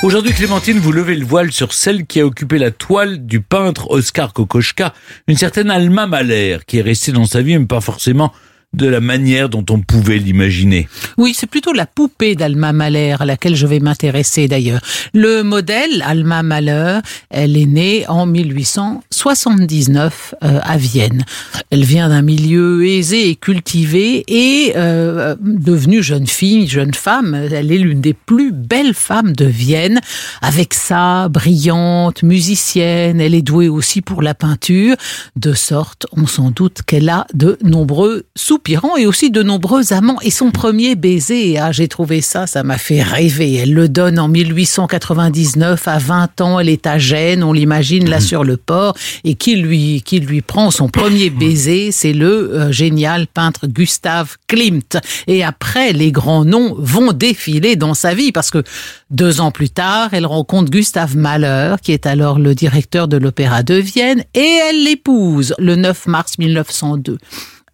Aujourd'hui, 0.02 0.32
Clémentine, 0.32 0.78
vous 0.78 0.92
levez 0.92 1.16
le 1.16 1.24
voile 1.24 1.52
sur 1.52 1.72
celle 1.72 2.06
qui 2.06 2.20
a 2.20 2.26
occupé 2.26 2.58
la 2.58 2.70
toile 2.70 3.24
du 3.24 3.40
peintre 3.40 3.90
Oscar 3.90 4.32
Kokoschka, 4.32 4.92
une 5.26 5.36
certaine 5.36 5.70
Alma 5.70 6.06
Mahler, 6.06 6.58
qui 6.66 6.78
est 6.78 6.82
restée 6.82 7.12
dans 7.12 7.24
sa 7.24 7.40
vie, 7.40 7.58
mais 7.58 7.64
pas 7.64 7.80
forcément 7.80 8.32
de 8.74 8.86
la 8.86 9.00
manière 9.00 9.48
dont 9.48 9.64
on 9.70 9.80
pouvait 9.80 10.18
l'imaginer. 10.18 10.88
Oui, 11.16 11.32
c'est 11.34 11.46
plutôt 11.46 11.72
la 11.72 11.86
poupée 11.86 12.34
d'Alma 12.34 12.72
Mahler 12.72 13.16
à 13.18 13.24
laquelle 13.24 13.56
je 13.56 13.66
vais 13.66 13.80
m'intéresser 13.80 14.48
d'ailleurs. 14.48 14.80
Le 15.14 15.42
modèle, 15.42 16.02
Alma 16.04 16.42
Mahler, 16.42 16.98
elle 17.30 17.56
est 17.56 17.66
née 17.66 18.06
en 18.08 18.26
1879 18.26 20.34
euh, 20.42 20.60
à 20.62 20.76
Vienne. 20.76 21.24
Elle 21.70 21.84
vient 21.84 22.10
d'un 22.10 22.20
milieu 22.20 22.86
aisé 22.86 23.30
et 23.30 23.36
cultivé 23.36 24.24
et 24.28 24.74
euh, 24.76 25.36
devenue 25.40 26.02
jeune 26.02 26.26
fille, 26.26 26.68
jeune 26.68 26.92
femme, 26.92 27.34
elle 27.34 27.72
est 27.72 27.78
l'une 27.78 28.02
des 28.02 28.14
plus 28.14 28.52
belles 28.52 28.94
femmes 28.94 29.32
de 29.32 29.46
Vienne, 29.46 30.00
avec 30.42 30.74
ça, 30.74 31.28
brillante, 31.28 32.22
musicienne, 32.22 33.20
elle 33.20 33.34
est 33.34 33.42
douée 33.42 33.68
aussi 33.68 34.02
pour 34.02 34.20
la 34.20 34.34
peinture, 34.34 34.96
de 35.36 35.54
sorte, 35.54 36.06
on 36.12 36.26
s'en 36.26 36.50
doute 36.50 36.80
qu'elle 36.86 37.08
a 37.08 37.26
de 37.32 37.58
nombreux 37.62 38.24
souvenirs 38.34 38.55
soupirants 38.56 38.96
et 38.96 39.04
aussi 39.04 39.30
de 39.30 39.42
nombreux 39.42 39.92
amants. 39.92 40.18
Et 40.22 40.30
son 40.30 40.50
premier 40.50 40.94
baiser, 40.94 41.58
ah, 41.58 41.72
j'ai 41.72 41.88
trouvé 41.88 42.22
ça, 42.22 42.46
ça 42.46 42.62
m'a 42.62 42.78
fait 42.78 43.02
rêver. 43.02 43.56
Elle 43.56 43.74
le 43.74 43.86
donne 43.86 44.18
en 44.18 44.28
1899, 44.28 45.86
à 45.86 45.98
20 45.98 46.40
ans, 46.40 46.58
elle 46.58 46.70
est 46.70 46.86
à 46.86 46.96
Gênes, 46.96 47.44
on 47.44 47.52
l'imagine 47.52 48.08
là 48.08 48.18
sur 48.18 48.44
le 48.44 48.56
port, 48.56 48.96
et 49.24 49.34
qui 49.34 49.56
lui, 49.56 50.00
qui 50.02 50.20
lui 50.20 50.40
prend 50.40 50.70
son 50.70 50.88
premier 50.88 51.28
baiser, 51.28 51.92
c'est 51.92 52.14
le 52.14 52.54
euh, 52.54 52.72
génial 52.72 53.26
peintre 53.26 53.66
Gustave 53.66 54.36
Klimt. 54.46 54.96
Et 55.26 55.44
après, 55.44 55.92
les 55.92 56.10
grands 56.10 56.46
noms 56.46 56.76
vont 56.78 57.12
défiler 57.12 57.76
dans 57.76 57.92
sa 57.92 58.14
vie, 58.14 58.32
parce 58.32 58.50
que 58.50 58.62
deux 59.10 59.42
ans 59.42 59.50
plus 59.50 59.68
tard, 59.68 60.08
elle 60.12 60.24
rencontre 60.24 60.70
Gustave 60.70 61.14
Mahler, 61.14 61.76
qui 61.82 61.92
est 61.92 62.06
alors 62.06 62.38
le 62.38 62.54
directeur 62.54 63.06
de 63.06 63.18
l'Opéra 63.18 63.62
de 63.62 63.74
Vienne, 63.74 64.24
et 64.32 64.58
elle 64.70 64.82
l'épouse 64.82 65.54
le 65.58 65.76
9 65.76 66.06
mars 66.06 66.38
1902. 66.38 67.18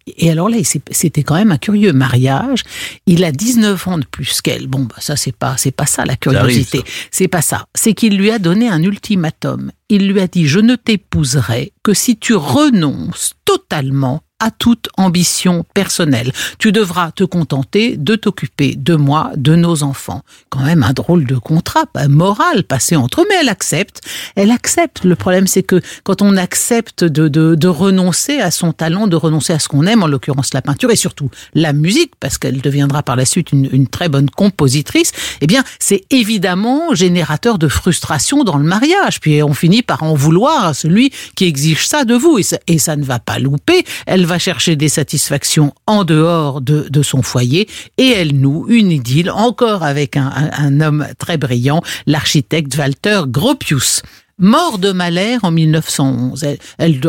Et 0.07 0.29
alors 0.29 0.49
là, 0.49 0.57
c'était 0.91 1.23
quand 1.23 1.35
même 1.35 1.51
un 1.51 1.57
curieux 1.57 1.93
mariage. 1.93 2.63
Il 3.05 3.23
a 3.23 3.31
19 3.31 3.87
ans 3.87 3.97
de 3.97 4.05
plus 4.05 4.41
qu'elle. 4.41 4.67
Bon, 4.67 4.81
bah 4.81 4.95
ça, 4.99 5.15
c'est 5.15 5.35
pas, 5.35 5.55
c'est 5.57 5.71
pas 5.71 5.85
ça 5.85 6.05
la 6.05 6.15
curiosité. 6.15 6.83
C'est 7.11 7.27
pas 7.27 7.41
ça. 7.41 7.67
C'est 7.73 7.93
qu'il 7.93 8.17
lui 8.17 8.29
a 8.31 8.39
donné 8.39 8.69
un 8.69 8.83
ultimatum. 8.83 9.71
Il 9.89 10.07
lui 10.07 10.19
a 10.19 10.27
dit, 10.27 10.47
je 10.47 10.59
ne 10.59 10.75
t'épouserai 10.75 11.73
que 11.83 11.93
si 11.93 12.17
tu 12.17 12.33
renonces 12.33 13.33
totalement 13.45 14.22
à 14.43 14.51
toute 14.51 14.89
ambition 14.97 15.65
personnelle. 15.73 16.33
Tu 16.59 16.73
devras 16.73 17.11
te 17.11 17.23
contenter 17.23 17.95
de 17.95 18.15
t'occuper 18.15 18.75
de 18.75 18.95
moi, 18.95 19.31
de 19.37 19.55
nos 19.55 19.83
enfants. 19.83 20.21
Quand 20.49 20.59
même 20.59 20.83
un 20.83 20.91
drôle 20.91 21.25
de 21.25 21.37
contrat 21.37 21.85
moral 22.09 22.65
passé 22.65 22.97
entre 22.97 23.21
eux, 23.21 23.25
mais 23.29 23.35
elle 23.39 23.47
accepte. 23.47 24.01
Elle 24.35 24.51
accepte. 24.51 25.05
Le 25.05 25.15
problème, 25.15 25.47
c'est 25.47 25.63
que 25.63 25.81
quand 26.03 26.21
on 26.21 26.35
accepte 26.35 27.05
de, 27.05 27.29
de, 27.29 27.55
de, 27.55 27.67
renoncer 27.69 28.39
à 28.39 28.51
son 28.51 28.73
talent, 28.73 29.07
de 29.07 29.15
renoncer 29.15 29.53
à 29.53 29.59
ce 29.59 29.69
qu'on 29.69 29.85
aime, 29.85 30.03
en 30.03 30.07
l'occurrence 30.07 30.53
la 30.53 30.61
peinture 30.61 30.91
et 30.91 30.97
surtout 30.97 31.29
la 31.53 31.71
musique, 31.71 32.11
parce 32.19 32.37
qu'elle 32.37 32.59
deviendra 32.59 33.01
par 33.01 33.15
la 33.15 33.25
suite 33.25 33.53
une, 33.53 33.69
une 33.71 33.87
très 33.87 34.09
bonne 34.09 34.29
compositrice, 34.29 35.13
eh 35.39 35.47
bien, 35.47 35.63
c'est 35.79 36.03
évidemment 36.09 36.93
générateur 36.93 37.57
de 37.57 37.69
frustration 37.69 38.43
dans 38.43 38.57
le 38.57 38.65
mariage. 38.65 39.21
Puis 39.21 39.41
on 39.41 39.53
finit 39.53 39.83
par 39.83 40.03
en 40.03 40.15
vouloir 40.15 40.65
à 40.65 40.73
celui 40.73 41.11
qui 41.35 41.45
exige 41.45 41.87
ça 41.87 42.03
de 42.03 42.13
vous. 42.13 42.39
Et 42.39 42.43
ça, 42.43 42.57
et 42.67 42.77
ça 42.77 42.97
ne 42.97 43.05
va 43.05 43.19
pas 43.19 43.39
louper. 43.39 43.85
Elle 44.05 44.25
va 44.25 44.32
va 44.33 44.39
chercher 44.39 44.75
des 44.75 44.89
satisfactions 44.89 45.75
en 45.85 46.03
dehors 46.03 46.59
de, 46.59 46.87
de 46.89 47.03
son 47.03 47.21
foyer 47.21 47.69
et 47.99 48.09
elle 48.09 48.35
noue 48.35 48.65
une 48.67 48.89
idylle 48.89 49.29
encore 49.29 49.83
avec 49.83 50.17
un, 50.17 50.25
un, 50.35 50.49
un 50.57 50.81
homme 50.81 51.05
très 51.19 51.37
brillant, 51.37 51.83
l'architecte 52.07 52.75
Walter 52.75 53.21
Gropius. 53.27 54.01
Mort 54.43 54.77
de 54.77 54.91
Mahler 54.91 55.37
en 55.41 55.51
1911. 55.51 56.45
Elle, 56.77 56.99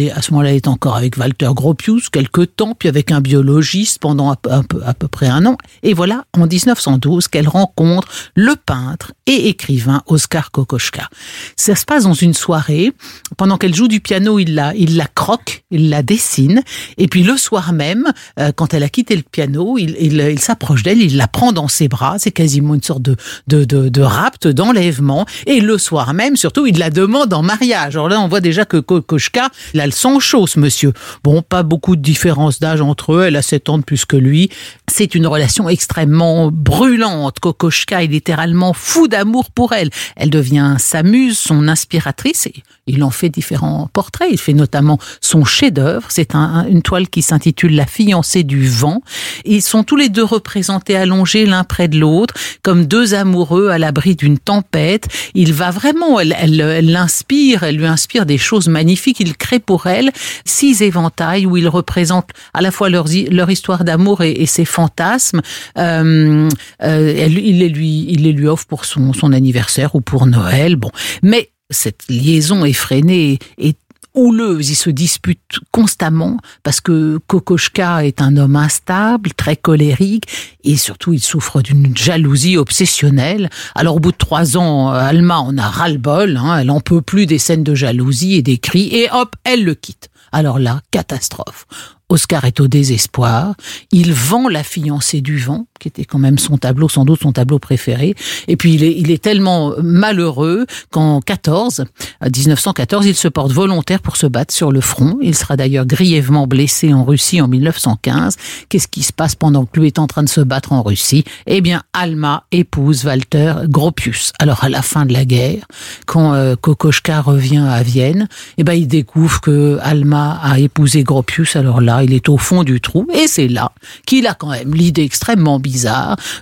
est, 0.00 0.10
à 0.10 0.22
ce 0.22 0.30
moment-là, 0.32 0.50
elle 0.50 0.56
est 0.56 0.68
encore 0.68 0.96
avec 0.96 1.16
Walter 1.16 1.48
Gropius 1.52 2.08
quelques 2.08 2.56
temps, 2.56 2.74
puis 2.78 2.88
avec 2.88 3.10
un 3.10 3.20
biologiste 3.20 3.98
pendant 3.98 4.30
à, 4.30 4.36
peu 4.36 5.08
près 5.08 5.26
un 5.26 5.44
an. 5.46 5.56
Et 5.82 5.94
voilà, 5.94 6.24
en 6.34 6.46
1912, 6.46 7.28
qu'elle 7.28 7.48
rencontre 7.48 8.08
le 8.36 8.54
peintre 8.54 9.12
et 9.26 9.48
écrivain 9.48 10.02
Oscar 10.06 10.50
Kokoschka. 10.50 11.08
Ça 11.56 11.74
se 11.74 11.84
passe 11.84 12.04
dans 12.04 12.14
une 12.14 12.34
soirée. 12.34 12.92
Pendant 13.36 13.58
qu'elle 13.58 13.74
joue 13.74 13.88
du 13.88 14.00
piano, 14.00 14.38
il 14.38 14.54
la, 14.54 14.74
il 14.74 14.96
la 14.96 15.06
croque, 15.06 15.64
il 15.70 15.90
la 15.90 16.02
dessine. 16.02 16.62
Et 16.98 17.08
puis 17.08 17.22
le 17.24 17.36
soir 17.36 17.72
même, 17.72 18.12
euh, 18.38 18.52
quand 18.54 18.74
elle 18.74 18.84
a 18.84 18.88
quitté 18.88 19.16
le 19.16 19.22
piano, 19.22 19.78
il, 19.78 19.96
il, 19.98 20.38
s'approche 20.38 20.82
d'elle, 20.82 21.00
il 21.00 21.16
la 21.16 21.26
prend 21.28 21.52
dans 21.52 21.68
ses 21.68 21.88
bras. 21.88 22.16
C'est 22.18 22.30
quasiment 22.30 22.74
une 22.74 22.82
sorte 22.82 23.02
de, 23.02 23.16
de, 23.48 23.64
de, 23.64 23.88
de 23.88 24.02
rapt, 24.02 24.46
d'enlèvement. 24.46 25.26
Et 25.46 25.60
le 25.60 25.78
soir 25.78 26.14
même, 26.14 26.36
surtout, 26.36 26.66
il 26.66 26.74
il 26.74 26.82
la 26.84 26.90
demande 26.90 27.32
en 27.32 27.42
mariage. 27.42 27.96
Alors 27.96 28.10
là, 28.10 28.20
on 28.20 28.28
voit 28.28 28.42
déjà 28.42 28.66
que 28.66 28.76
Kokoschka, 28.76 29.48
il 29.72 29.80
a 29.80 29.86
le 29.86 29.92
sang 29.92 30.20
chaud, 30.20 30.46
ce 30.46 30.60
monsieur. 30.60 30.92
Bon, 31.22 31.40
pas 31.40 31.62
beaucoup 31.62 31.96
de 31.96 32.02
différence 32.02 32.60
d'âge 32.60 32.82
entre 32.82 33.14
eux. 33.14 33.24
Elle 33.24 33.36
a 33.36 33.42
7 33.42 33.70
ans 33.70 33.78
de 33.78 33.84
plus 33.84 34.04
que 34.04 34.16
lui. 34.16 34.50
C'est 34.86 35.14
une 35.14 35.26
relation 35.26 35.70
extrêmement 35.70 36.50
brûlante. 36.52 37.40
Kokoschka 37.40 38.04
est 38.04 38.08
littéralement 38.08 38.74
fou 38.74 39.08
d'amour 39.08 39.50
pour 39.50 39.72
elle. 39.72 39.88
Elle 40.16 40.28
devient 40.28 40.76
sa 40.78 41.02
muse, 41.02 41.38
son 41.38 41.68
inspiratrice. 41.68 42.48
Et 42.48 42.62
il 42.86 43.02
en 43.02 43.10
fait 43.10 43.30
différents 43.30 43.88
portraits. 43.90 44.28
Il 44.30 44.38
fait 44.38 44.52
notamment 44.52 44.98
son 45.22 45.46
chef-d'œuvre. 45.46 46.08
C'est 46.10 46.34
un, 46.34 46.66
une 46.66 46.82
toile 46.82 47.08
qui 47.08 47.22
s'intitule 47.22 47.74
La 47.74 47.86
fiancée 47.86 48.44
du 48.44 48.68
vent. 48.68 49.00
Ils 49.46 49.62
sont 49.62 49.84
tous 49.84 49.96
les 49.96 50.10
deux 50.10 50.22
représentés 50.22 50.96
allongés 50.96 51.46
l'un 51.46 51.64
près 51.64 51.88
de 51.88 51.98
l'autre, 51.98 52.34
comme 52.60 52.84
deux 52.84 53.14
amoureux 53.14 53.70
à 53.70 53.78
l'abri 53.78 54.16
d'une 54.16 54.38
tempête. 54.38 55.08
Il 55.32 55.54
va 55.54 55.70
vraiment, 55.70 56.20
elle 56.20 56.34
elle 56.70 56.90
l'inspire, 56.90 57.62
elle 57.62 57.76
lui 57.76 57.86
inspire 57.86 58.26
des 58.26 58.38
choses 58.38 58.68
magnifiques. 58.68 59.20
Il 59.20 59.36
crée 59.36 59.58
pour 59.58 59.86
elle 59.86 60.12
six 60.44 60.82
éventails 60.82 61.46
où 61.46 61.56
il 61.56 61.68
représente 61.68 62.30
à 62.52 62.60
la 62.60 62.70
fois 62.70 62.88
leur, 62.88 63.06
leur 63.30 63.50
histoire 63.50 63.84
d'amour 63.84 64.22
et, 64.22 64.46
ses 64.46 64.64
fantasmes. 64.64 65.40
Euh, 65.78 66.48
euh, 66.82 67.26
il, 67.26 67.58
les 67.58 67.68
lui, 67.68 68.06
il 68.08 68.22
les 68.22 68.32
lui 68.32 68.46
offre 68.46 68.66
pour 68.66 68.84
son, 68.84 69.12
son 69.12 69.32
anniversaire 69.32 69.94
ou 69.94 70.00
pour 70.00 70.26
Noël. 70.26 70.76
Bon, 70.76 70.90
mais 71.22 71.50
cette 71.70 72.02
liaison 72.08 72.64
effrénée 72.64 73.38
est 73.58 73.78
houleuse, 74.14 74.70
ils 74.70 74.76
se 74.76 74.90
disputent 74.90 75.58
constamment 75.70 76.38
parce 76.62 76.80
que 76.80 77.18
Kokoschka 77.26 78.04
est 78.06 78.20
un 78.20 78.36
homme 78.36 78.56
instable, 78.56 79.32
très 79.34 79.56
colérique 79.56 80.24
et 80.64 80.76
surtout 80.76 81.12
il 81.12 81.20
souffre 81.20 81.62
d'une 81.62 81.96
jalousie 81.96 82.56
obsessionnelle. 82.56 83.50
Alors 83.74 83.96
au 83.96 84.00
bout 84.00 84.12
de 84.12 84.16
trois 84.16 84.56
ans, 84.56 84.90
Alma 84.90 85.38
en 85.38 85.58
a 85.58 85.68
ras-le-bol, 85.68 86.36
hein, 86.36 86.58
elle 86.58 86.70
en 86.70 86.80
peut 86.80 87.02
plus 87.02 87.26
des 87.26 87.38
scènes 87.38 87.64
de 87.64 87.74
jalousie 87.74 88.34
et 88.34 88.42
des 88.42 88.58
cris 88.58 88.88
et 88.94 89.08
hop, 89.12 89.34
elle 89.44 89.64
le 89.64 89.74
quitte. 89.74 90.10
Alors 90.32 90.58
là, 90.58 90.80
catastrophe. 90.90 91.66
Oscar 92.08 92.44
est 92.44 92.60
au 92.60 92.68
désespoir. 92.68 93.54
Il 93.90 94.12
vend 94.12 94.48
la 94.48 94.62
fiancée 94.62 95.20
du 95.20 95.38
vent, 95.38 95.66
qui 95.84 95.88
était 95.88 96.06
quand 96.06 96.18
même 96.18 96.38
son 96.38 96.56
tableau, 96.56 96.88
sans 96.88 97.04
doute 97.04 97.20
son 97.20 97.32
tableau 97.32 97.58
préféré. 97.58 98.14
Et 98.48 98.56
puis 98.56 98.72
il 98.72 98.82
est, 98.82 98.94
il 98.96 99.10
est 99.10 99.22
tellement 99.22 99.74
malheureux 99.82 100.64
qu'en 100.90 101.20
14, 101.20 101.84
1914, 102.22 103.04
il 103.04 103.14
se 103.14 103.28
porte 103.28 103.52
volontaire 103.52 104.00
pour 104.00 104.16
se 104.16 104.26
battre 104.26 104.54
sur 104.54 104.72
le 104.72 104.80
front. 104.80 105.18
Il 105.20 105.34
sera 105.34 105.58
d'ailleurs 105.58 105.84
grièvement 105.84 106.46
blessé 106.46 106.94
en 106.94 107.04
Russie 107.04 107.42
en 107.42 107.48
1915. 107.48 108.38
Qu'est-ce 108.70 108.88
qui 108.88 109.02
se 109.02 109.12
passe 109.12 109.34
pendant 109.34 109.66
que 109.66 109.78
lui 109.78 109.88
est 109.88 109.98
en 109.98 110.06
train 110.06 110.22
de 110.22 110.28
se 110.30 110.40
battre 110.40 110.72
en 110.72 110.82
Russie? 110.82 111.24
Eh 111.46 111.60
bien, 111.60 111.82
Alma 111.92 112.44
épouse 112.50 113.04
Walter 113.04 113.52
Gropius. 113.68 114.32
Alors 114.38 114.64
à 114.64 114.70
la 114.70 114.80
fin 114.80 115.04
de 115.04 115.12
la 115.12 115.26
guerre, 115.26 115.66
quand 116.06 116.32
euh, 116.32 116.56
Kokoschka 116.56 117.20
revient 117.20 117.66
à 117.68 117.82
Vienne, 117.82 118.26
eh 118.56 118.64
ben 118.64 118.72
il 118.72 118.88
découvre 118.88 119.42
que 119.42 119.76
Alma 119.82 120.40
a 120.42 120.58
épousé 120.58 121.02
Gropius. 121.02 121.56
Alors 121.56 121.82
là, 121.82 122.02
il 122.02 122.14
est 122.14 122.30
au 122.30 122.38
fond 122.38 122.64
du 122.64 122.80
trou, 122.80 123.06
et 123.12 123.26
c'est 123.26 123.48
là 123.48 123.72
qu'il 124.06 124.26
a 124.26 124.32
quand 124.32 124.48
même 124.48 124.72
l'idée 124.72 125.02
extrêmement 125.02 125.60
bizarre 125.60 125.73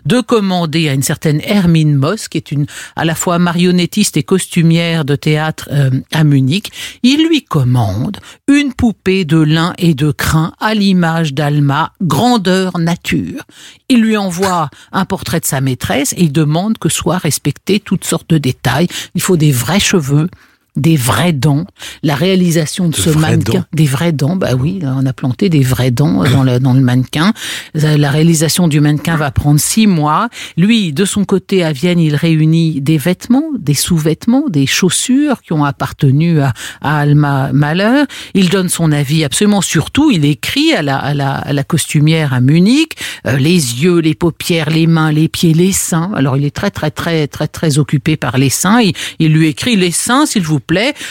de 0.06 0.20
commander 0.20 0.88
à 0.88 0.94
une 0.94 1.02
certaine 1.02 1.40
Hermine 1.44 1.94
Moss, 1.94 2.28
qui 2.28 2.38
est 2.38 2.52
une 2.52 2.66
à 2.96 3.04
la 3.04 3.14
fois 3.14 3.38
marionnettiste 3.38 4.16
et 4.16 4.22
costumière 4.22 5.04
de 5.04 5.16
théâtre 5.16 5.68
euh, 5.72 5.90
à 6.12 6.24
Munich, 6.24 6.70
il 7.02 7.26
lui 7.26 7.44
commande 7.44 8.18
une 8.48 8.72
poupée 8.72 9.24
de 9.24 9.38
lin 9.38 9.72
et 9.78 9.94
de 9.94 10.10
crin 10.10 10.52
à 10.60 10.74
l'image 10.74 11.34
d'Alma, 11.34 11.92
grandeur 12.02 12.78
nature. 12.78 13.42
Il 13.88 14.00
lui 14.00 14.16
envoie 14.16 14.70
un 14.92 15.04
portrait 15.04 15.40
de 15.40 15.46
sa 15.46 15.60
maîtresse 15.60 16.12
et 16.14 16.24
il 16.24 16.32
demande 16.32 16.78
que 16.78 16.88
soient 16.88 17.18
respectés 17.18 17.80
toutes 17.80 18.04
sortes 18.04 18.30
de 18.30 18.38
détails. 18.38 18.88
Il 19.14 19.22
faut 19.22 19.36
des 19.36 19.52
vrais 19.52 19.80
cheveux, 19.80 20.28
des 20.76 20.96
vrais 20.96 21.32
dents, 21.32 21.66
la 22.02 22.14
réalisation 22.14 22.88
de, 22.88 22.92
de 22.92 22.96
ce 22.96 23.10
mannequin, 23.10 23.60
dents. 23.60 23.64
des 23.74 23.84
vrais 23.84 24.12
dents, 24.12 24.36
bah 24.36 24.54
oui, 24.58 24.80
on 24.82 25.04
a 25.04 25.12
planté 25.12 25.50
des 25.50 25.62
vrais 25.62 25.90
dents 25.90 26.24
dans 26.24 26.44
le, 26.44 26.58
dans 26.60 26.72
le 26.72 26.80
mannequin. 26.80 27.34
La 27.74 28.10
réalisation 28.10 28.68
du 28.68 28.80
mannequin 28.80 29.16
va 29.16 29.30
prendre 29.30 29.60
six 29.60 29.86
mois. 29.86 30.28
Lui, 30.56 30.92
de 30.92 31.04
son 31.04 31.24
côté, 31.24 31.62
à 31.62 31.72
Vienne, 31.72 31.98
il 31.98 32.16
réunit 32.16 32.80
des 32.80 32.96
vêtements, 32.96 33.50
des 33.58 33.74
sous-vêtements, 33.74 34.44
des 34.48 34.66
chaussures 34.66 35.42
qui 35.42 35.52
ont 35.52 35.64
appartenu 35.64 36.40
à, 36.40 36.54
à 36.80 37.00
Alma 37.00 37.52
Mahler. 37.52 38.04
Il 38.32 38.48
donne 38.48 38.70
son 38.70 38.92
avis 38.92 39.24
absolument 39.24 39.60
sur 39.60 39.90
tout. 39.90 40.10
Il 40.10 40.24
écrit 40.24 40.72
à 40.72 40.80
la, 40.80 40.96
à 40.96 41.12
la, 41.12 41.34
à 41.34 41.52
la 41.52 41.64
costumière 41.64 42.32
à 42.32 42.40
Munich, 42.40 42.96
euh, 43.26 43.36
les 43.36 43.82
yeux, 43.82 43.98
les 43.98 44.14
paupières, 44.14 44.70
les 44.70 44.86
mains, 44.86 45.12
les 45.12 45.28
pieds, 45.28 45.52
les 45.52 45.72
seins. 45.72 46.10
Alors 46.14 46.38
il 46.38 46.46
est 46.46 46.54
très, 46.54 46.70
très, 46.70 46.90
très, 46.90 47.26
très, 47.26 47.48
très 47.48 47.78
occupé 47.78 48.16
par 48.16 48.38
les 48.38 48.50
seins. 48.50 48.80
Il, 48.80 48.94
il 49.18 49.32
lui 49.32 49.48
écrit 49.48 49.76
les 49.76 49.90
seins, 49.90 50.24
s'il 50.24 50.42
vous 50.42 50.61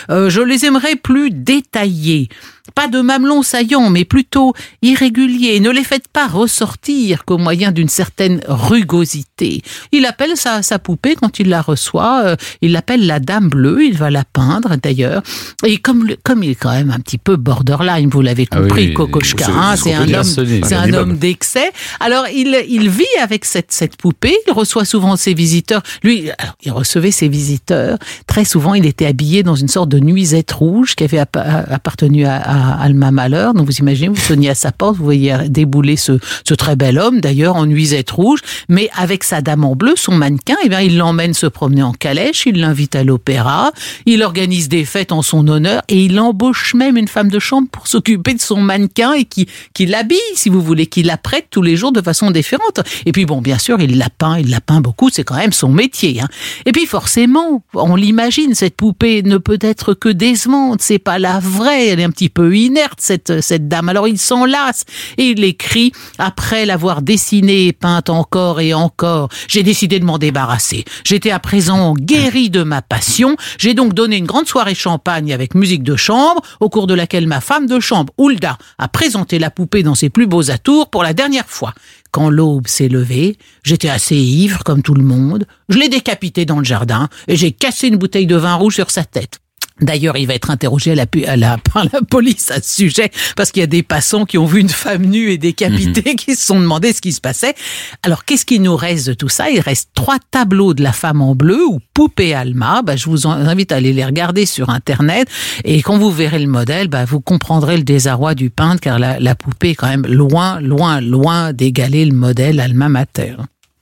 euh, 0.09 0.29
je 0.29 0.41
les 0.41 0.65
aimerais 0.65 0.95
plus 0.95 1.29
détaillés. 1.31 2.29
Pas 2.75 2.87
de 2.87 3.01
mamelons 3.01 3.41
saillants, 3.41 3.89
mais 3.89 4.05
plutôt 4.05 4.53
irréguliers. 4.81 5.59
Ne 5.59 5.71
les 5.71 5.83
faites 5.83 6.07
pas 6.07 6.27
ressortir 6.27 7.25
qu'au 7.25 7.37
moyen 7.37 7.71
d'une 7.71 7.89
certaine 7.89 8.41
rugosité. 8.47 9.63
Il 9.91 10.05
appelle 10.05 10.35
sa, 10.35 10.61
sa 10.61 10.77
poupée 10.77 11.15
quand 11.15 11.39
il 11.39 11.49
la 11.49 11.61
reçoit, 11.61 12.21
euh, 12.23 12.35
il 12.61 12.71
l'appelle 12.71 13.07
la 13.07 13.19
dame 13.19 13.49
bleue, 13.49 13.83
il 13.83 13.97
va 13.97 14.11
la 14.11 14.23
peindre 14.23 14.75
d'ailleurs. 14.81 15.23
Et 15.65 15.77
comme, 15.77 16.07
comme 16.23 16.43
il 16.43 16.51
est 16.51 16.55
quand 16.55 16.71
même 16.71 16.91
un 16.91 16.99
petit 16.99 17.17
peu 17.17 17.35
borderline, 17.35 18.09
vous 18.09 18.21
l'avez 18.21 18.45
compris, 18.45 18.69
ah 18.69 18.75
oui, 18.89 18.93
Kokoschka, 18.93 19.47
hein, 19.47 19.75
c'est 19.75 19.93
un 19.93 20.13
homme, 20.13 20.23
c'est 20.23 20.75
un 20.75 20.93
homme 20.93 21.17
d'excès. 21.17 21.71
Alors 21.99 22.27
il, 22.33 22.63
il 22.69 22.89
vit 22.89 23.05
avec 23.21 23.45
cette, 23.45 23.71
cette 23.71 23.95
poupée, 23.97 24.37
il 24.47 24.53
reçoit 24.53 24.85
souvent 24.85 25.15
ses 25.15 25.33
visiteurs. 25.33 25.81
Lui, 26.03 26.29
alors, 26.37 26.55
il 26.63 26.71
recevait 26.71 27.11
ses 27.11 27.27
visiteurs. 27.27 27.97
Très 28.27 28.45
souvent, 28.45 28.75
il 28.75 28.85
était 28.85 29.07
habillé 29.07 29.41
dans 29.41 29.55
une 29.55 29.67
sorte 29.67 29.89
de 29.89 29.99
nuisette 29.99 30.51
rouge 30.51 30.95
qui 30.95 31.03
avait 31.03 31.19
appartenu 31.19 32.25
à 32.25 32.50
à 32.50 32.50
Alma 32.51 33.11
Malheur. 33.11 33.53
Donc 33.53 33.67
vous 33.67 33.77
imaginez, 33.77 34.09
vous 34.09 34.15
sonnez 34.15 34.49
à 34.49 34.55
sa 34.55 34.71
porte, 34.71 34.97
vous 34.97 35.03
voyez 35.03 35.35
débouler 35.49 35.95
ce, 35.95 36.13
très 36.53 36.75
bel 36.75 36.99
homme, 36.99 37.21
d'ailleurs 37.21 37.55
en 37.55 37.65
nuisette 37.65 38.11
rouge, 38.11 38.39
mais 38.69 38.89
avec 38.95 39.23
sa 39.23 39.41
dame 39.41 39.63
en 39.63 39.75
bleu, 39.75 39.93
son 39.95 40.13
mannequin, 40.13 40.57
eh 40.63 40.69
bien 40.69 40.81
il 40.81 40.97
l'emmène 40.97 41.33
se 41.33 41.47
promener 41.47 41.83
en 41.83 41.93
calèche, 41.93 42.43
il 42.45 42.59
l'invite 42.59 42.95
à 42.95 43.03
l'opéra, 43.03 43.71
il 44.05 44.21
organise 44.21 44.69
des 44.69 44.85
fêtes 44.85 45.11
en 45.11 45.21
son 45.21 45.47
honneur 45.47 45.81
et 45.87 46.05
il 46.05 46.19
embauche 46.19 46.73
même 46.73 46.97
une 46.97 47.07
femme 47.07 47.29
de 47.29 47.39
chambre 47.39 47.67
pour 47.71 47.87
s'occuper 47.87 48.33
de 48.33 48.41
son 48.41 48.57
mannequin 48.57 49.13
et 49.13 49.25
qui, 49.25 49.47
qui 49.73 49.85
l'habille, 49.85 50.19
si 50.35 50.49
vous 50.49 50.61
voulez, 50.61 50.87
qui 50.87 51.03
l'apprête 51.03 51.47
tous 51.49 51.61
les 51.61 51.75
jours 51.75 51.91
de 51.91 52.01
façon 52.01 52.31
différente. 52.31 52.81
Et 53.05 53.11
puis 53.11 53.25
bon, 53.25 53.41
bien 53.41 53.57
sûr, 53.57 53.79
il 53.79 53.97
la 53.97 54.09
peint, 54.09 54.37
il 54.37 54.49
la 54.49 54.61
peint 54.61 54.81
beaucoup, 54.81 55.09
c'est 55.09 55.23
quand 55.23 55.37
même 55.37 55.53
son 55.53 55.69
métier. 55.69 56.21
Hein. 56.21 56.27
Et 56.65 56.71
puis 56.71 56.85
forcément, 56.85 57.63
on 57.73 57.95
l'imagine, 57.95 58.55
cette 58.55 58.75
poupée 58.75 59.23
ne 59.23 59.37
peut 59.37 59.59
être 59.61 59.93
que 59.93 60.09
décevante, 60.09 60.81
c'est 60.81 60.99
pas 60.99 61.19
la 61.19 61.39
vraie, 61.39 61.87
elle 61.87 61.99
est 61.99 62.03
un 62.03 62.11
petit 62.11 62.29
peu 62.29 62.40
inerte, 62.49 62.99
cette, 62.99 63.41
cette 63.41 63.67
dame. 63.67 63.89
Alors 63.89 64.07
il 64.07 64.17
s'en 64.17 64.45
lasse 64.45 64.83
et 65.17 65.29
il 65.29 65.43
écrit, 65.43 65.91
après 66.17 66.65
l'avoir 66.65 67.01
dessinée 67.01 67.67
et 67.67 67.73
peinte 67.73 68.09
encore 68.09 68.59
et 68.59 68.73
encore, 68.73 69.29
j'ai 69.47 69.63
décidé 69.63 69.99
de 69.99 70.05
m'en 70.05 70.17
débarrasser. 70.17 70.85
J'étais 71.03 71.31
à 71.31 71.39
présent 71.39 71.93
guéri 71.93 72.49
de 72.49 72.63
ma 72.63 72.81
passion, 72.81 73.35
j'ai 73.57 73.73
donc 73.73 73.93
donné 73.93 74.17
une 74.17 74.25
grande 74.25 74.47
soirée 74.47 74.75
champagne 74.75 75.33
avec 75.33 75.55
musique 75.55 75.83
de 75.83 75.95
chambre, 75.95 76.41
au 76.59 76.69
cours 76.69 76.87
de 76.87 76.93
laquelle 76.93 77.27
ma 77.27 77.41
femme 77.41 77.67
de 77.67 77.79
chambre, 77.79 78.13
Hulda, 78.17 78.57
a 78.77 78.87
présenté 78.87 79.39
la 79.39 79.51
poupée 79.51 79.83
dans 79.83 79.95
ses 79.95 80.09
plus 80.09 80.27
beaux 80.27 80.51
atours 80.51 80.89
pour 80.89 81.03
la 81.03 81.13
dernière 81.13 81.47
fois. 81.47 81.73
Quand 82.11 82.29
l'aube 82.29 82.67
s'est 82.67 82.89
levée, 82.89 83.37
j'étais 83.63 83.89
assez 83.89 84.17
ivre 84.17 84.63
comme 84.63 84.81
tout 84.81 84.93
le 84.93 85.03
monde, 85.03 85.45
je 85.69 85.77
l'ai 85.77 85.89
décapité 85.89 86.45
dans 86.45 86.59
le 86.59 86.65
jardin 86.65 87.07
et 87.27 87.35
j'ai 87.35 87.51
cassé 87.51 87.87
une 87.87 87.95
bouteille 87.97 88.27
de 88.27 88.35
vin 88.35 88.55
rouge 88.55 88.75
sur 88.75 88.91
sa 88.91 89.05
tête. 89.05 89.39
D'ailleurs, 89.79 90.17
il 90.17 90.27
va 90.27 90.35
être 90.35 90.51
interrogé 90.51 90.91
à 90.91 90.95
la, 90.95 91.05
à 91.27 91.35
la, 91.35 91.57
par 91.73 91.85
la 91.85 92.01
police 92.01 92.51
à 92.51 92.61
ce 92.61 92.75
sujet, 92.75 93.11
parce 93.35 93.51
qu'il 93.51 93.61
y 93.61 93.63
a 93.63 93.67
des 93.67 93.83
passants 93.83 94.25
qui 94.25 94.37
ont 94.37 94.45
vu 94.45 94.59
une 94.59 94.69
femme 94.69 95.05
nue 95.05 95.31
et 95.31 95.37
décapitée, 95.37 96.15
qui 96.17 96.35
se 96.35 96.45
sont 96.45 96.59
demandé 96.59 96.93
ce 96.93 97.01
qui 97.01 97.13
se 97.13 97.21
passait. 97.21 97.55
Alors, 98.03 98.25
qu'est-ce 98.25 98.45
qui 98.45 98.59
nous 98.59 98.75
reste 98.75 99.07
de 99.07 99.13
tout 99.13 99.29
ça? 99.29 99.49
Il 99.49 99.59
reste 99.59 99.89
trois 99.93 100.17
tableaux 100.31 100.73
de 100.73 100.83
la 100.83 100.91
femme 100.91 101.21
en 101.21 101.35
bleu, 101.35 101.65
ou 101.65 101.79
Poupée 101.93 102.33
Alma. 102.33 102.81
Bah, 102.83 102.95
je 102.95 103.09
vous 103.09 103.27
invite 103.27 103.71
à 103.71 103.77
aller 103.77 103.93
les 103.93 104.05
regarder 104.05 104.45
sur 104.45 104.69
Internet, 104.69 105.27
et 105.63 105.81
quand 105.81 105.97
vous 105.97 106.11
verrez 106.11 106.39
le 106.39 106.47
modèle, 106.47 106.87
bah, 106.87 107.05
vous 107.05 107.21
comprendrez 107.21 107.77
le 107.77 107.83
désarroi 107.83 108.35
du 108.35 108.49
peintre, 108.49 108.81
car 108.81 108.99
la, 108.99 109.19
la 109.19 109.35
poupée 109.35 109.71
est 109.71 109.75
quand 109.75 109.89
même 109.89 110.05
loin, 110.05 110.59
loin, 110.59 111.01
loin 111.01 111.53
d'égaler 111.53 112.05
le 112.05 112.13
modèle 112.13 112.59
Alma 112.59 112.89
Mater. 112.89 113.35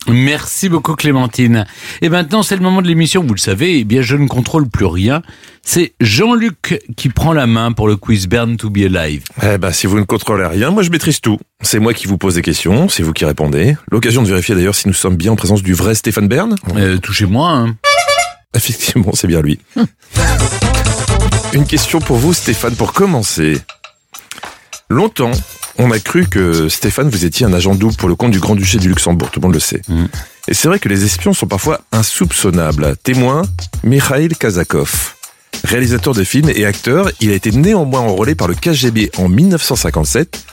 Merci 0.08 0.70
beaucoup 0.70 0.96
Clémentine. 0.96 1.66
Et 2.02 2.10
maintenant 2.10 2.42
c'est 2.42 2.56
le 2.56 2.62
moment 2.62 2.82
de 2.82 2.88
l'émission, 2.88 3.24
vous 3.24 3.34
le 3.34 3.40
savez, 3.40 3.80
eh 3.80 3.84
bien 3.84 4.02
je 4.02 4.16
ne 4.16 4.28
contrôle 4.28 4.68
plus 4.70 4.86
rien. 4.86 5.22
C'est 5.62 5.94
Jean-Luc 6.00 6.82
qui 6.96 7.10
prend 7.10 7.34
la 7.34 7.46
main 7.46 7.74
pour 7.74 7.88
le 7.88 7.96
quiz 7.96 8.28
Burn 8.28 8.58
to 8.58 8.70
be 8.70 8.80
alive. 8.80 9.24
Eh 9.44 9.58
ben 9.58 9.72
si 9.72 9.88
vous 9.88 10.00
ne 10.00 10.06
contrôlez 10.06 10.46
rien, 10.46 10.72
moi 10.72 10.84
je 10.84 10.90
maîtrise 10.90 11.20
tout. 11.20 11.38
C'est 11.62 11.80
moi 11.80 11.94
qui 11.94 12.08
vous 12.08 12.18
pose 12.18 12.36
des 12.36 12.42
questions, 12.42 12.88
c'est 12.88 13.04
vous 13.04 13.14
qui 13.14 13.26
répondez. 13.26 13.76
L'occasion 13.92 14.24
de 14.24 14.28
vérifier 14.30 14.56
d'ailleurs 14.56 14.76
si 14.76 14.88
nous 14.88 14.94
sommes 14.94 15.18
bien 15.18 15.34
en 15.34 15.36
présence 15.36 15.62
du 15.62 15.74
vrai 15.74 15.96
Stéphane 15.96 16.28
Bern. 16.28 16.56
Euh, 16.76 16.98
Touchez-moi. 16.98 17.50
Hein. 17.50 17.76
Effectivement, 18.56 19.12
c'est 19.14 19.28
bien 19.28 19.42
lui. 19.42 19.60
Une 21.54 21.66
question 21.66 22.00
pour 22.00 22.18
vous 22.18 22.34
Stéphane 22.34 22.76
pour 22.76 22.94
commencer. 22.94 23.60
Longtemps, 24.90 25.32
on 25.80 25.92
a 25.92 26.00
cru 26.00 26.28
que 26.28 26.70
Stéphane, 26.70 27.10
vous 27.10 27.26
étiez 27.26 27.46
un 27.46 27.54
agent 27.54 27.74
double 27.74 27.96
pour 27.96 28.10
le 28.10 28.16
compte 28.16 28.32
du 28.32 28.40
Grand-Duché 28.40 28.78
du 28.78 28.90
Luxembourg, 28.90 29.32
tout 29.32 29.40
le 29.40 29.46
monde 29.46 29.54
le 29.54 29.60
sait. 29.60 29.82
Et 30.48 30.54
c'est 30.54 30.68
vrai 30.68 30.78
que 30.80 30.90
les 30.90 31.06
espions 31.06 31.34
sont 31.34 31.48
parfois 31.48 31.82
insoupçonnables. 31.92 32.96
Témoin, 33.04 33.44
Mikhail 33.84 34.30
Kazakov. 34.30 35.16
Réalisateur 35.64 36.14
de 36.14 36.24
films 36.24 36.50
et 36.50 36.66
acteur, 36.66 37.10
il 37.20 37.32
a 37.32 37.34
été 37.34 37.52
néanmoins 37.52 38.02
enrôlé 38.02 38.36
par 38.36 38.48
le 38.48 38.56
KGB 38.56 39.12
en 39.18 39.30
1957 39.30 40.44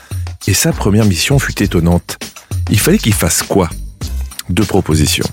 et 0.47 0.53
sa 0.53 0.71
première 0.71 1.05
mission 1.05 1.39
fut 1.39 1.61
étonnante. 1.61 2.17
Il 2.69 2.79
fallait 2.79 2.97
qu'il 2.97 3.13
fasse 3.13 3.43
quoi? 3.43 3.69
Deux 4.49 4.65
propositions. 4.65 5.25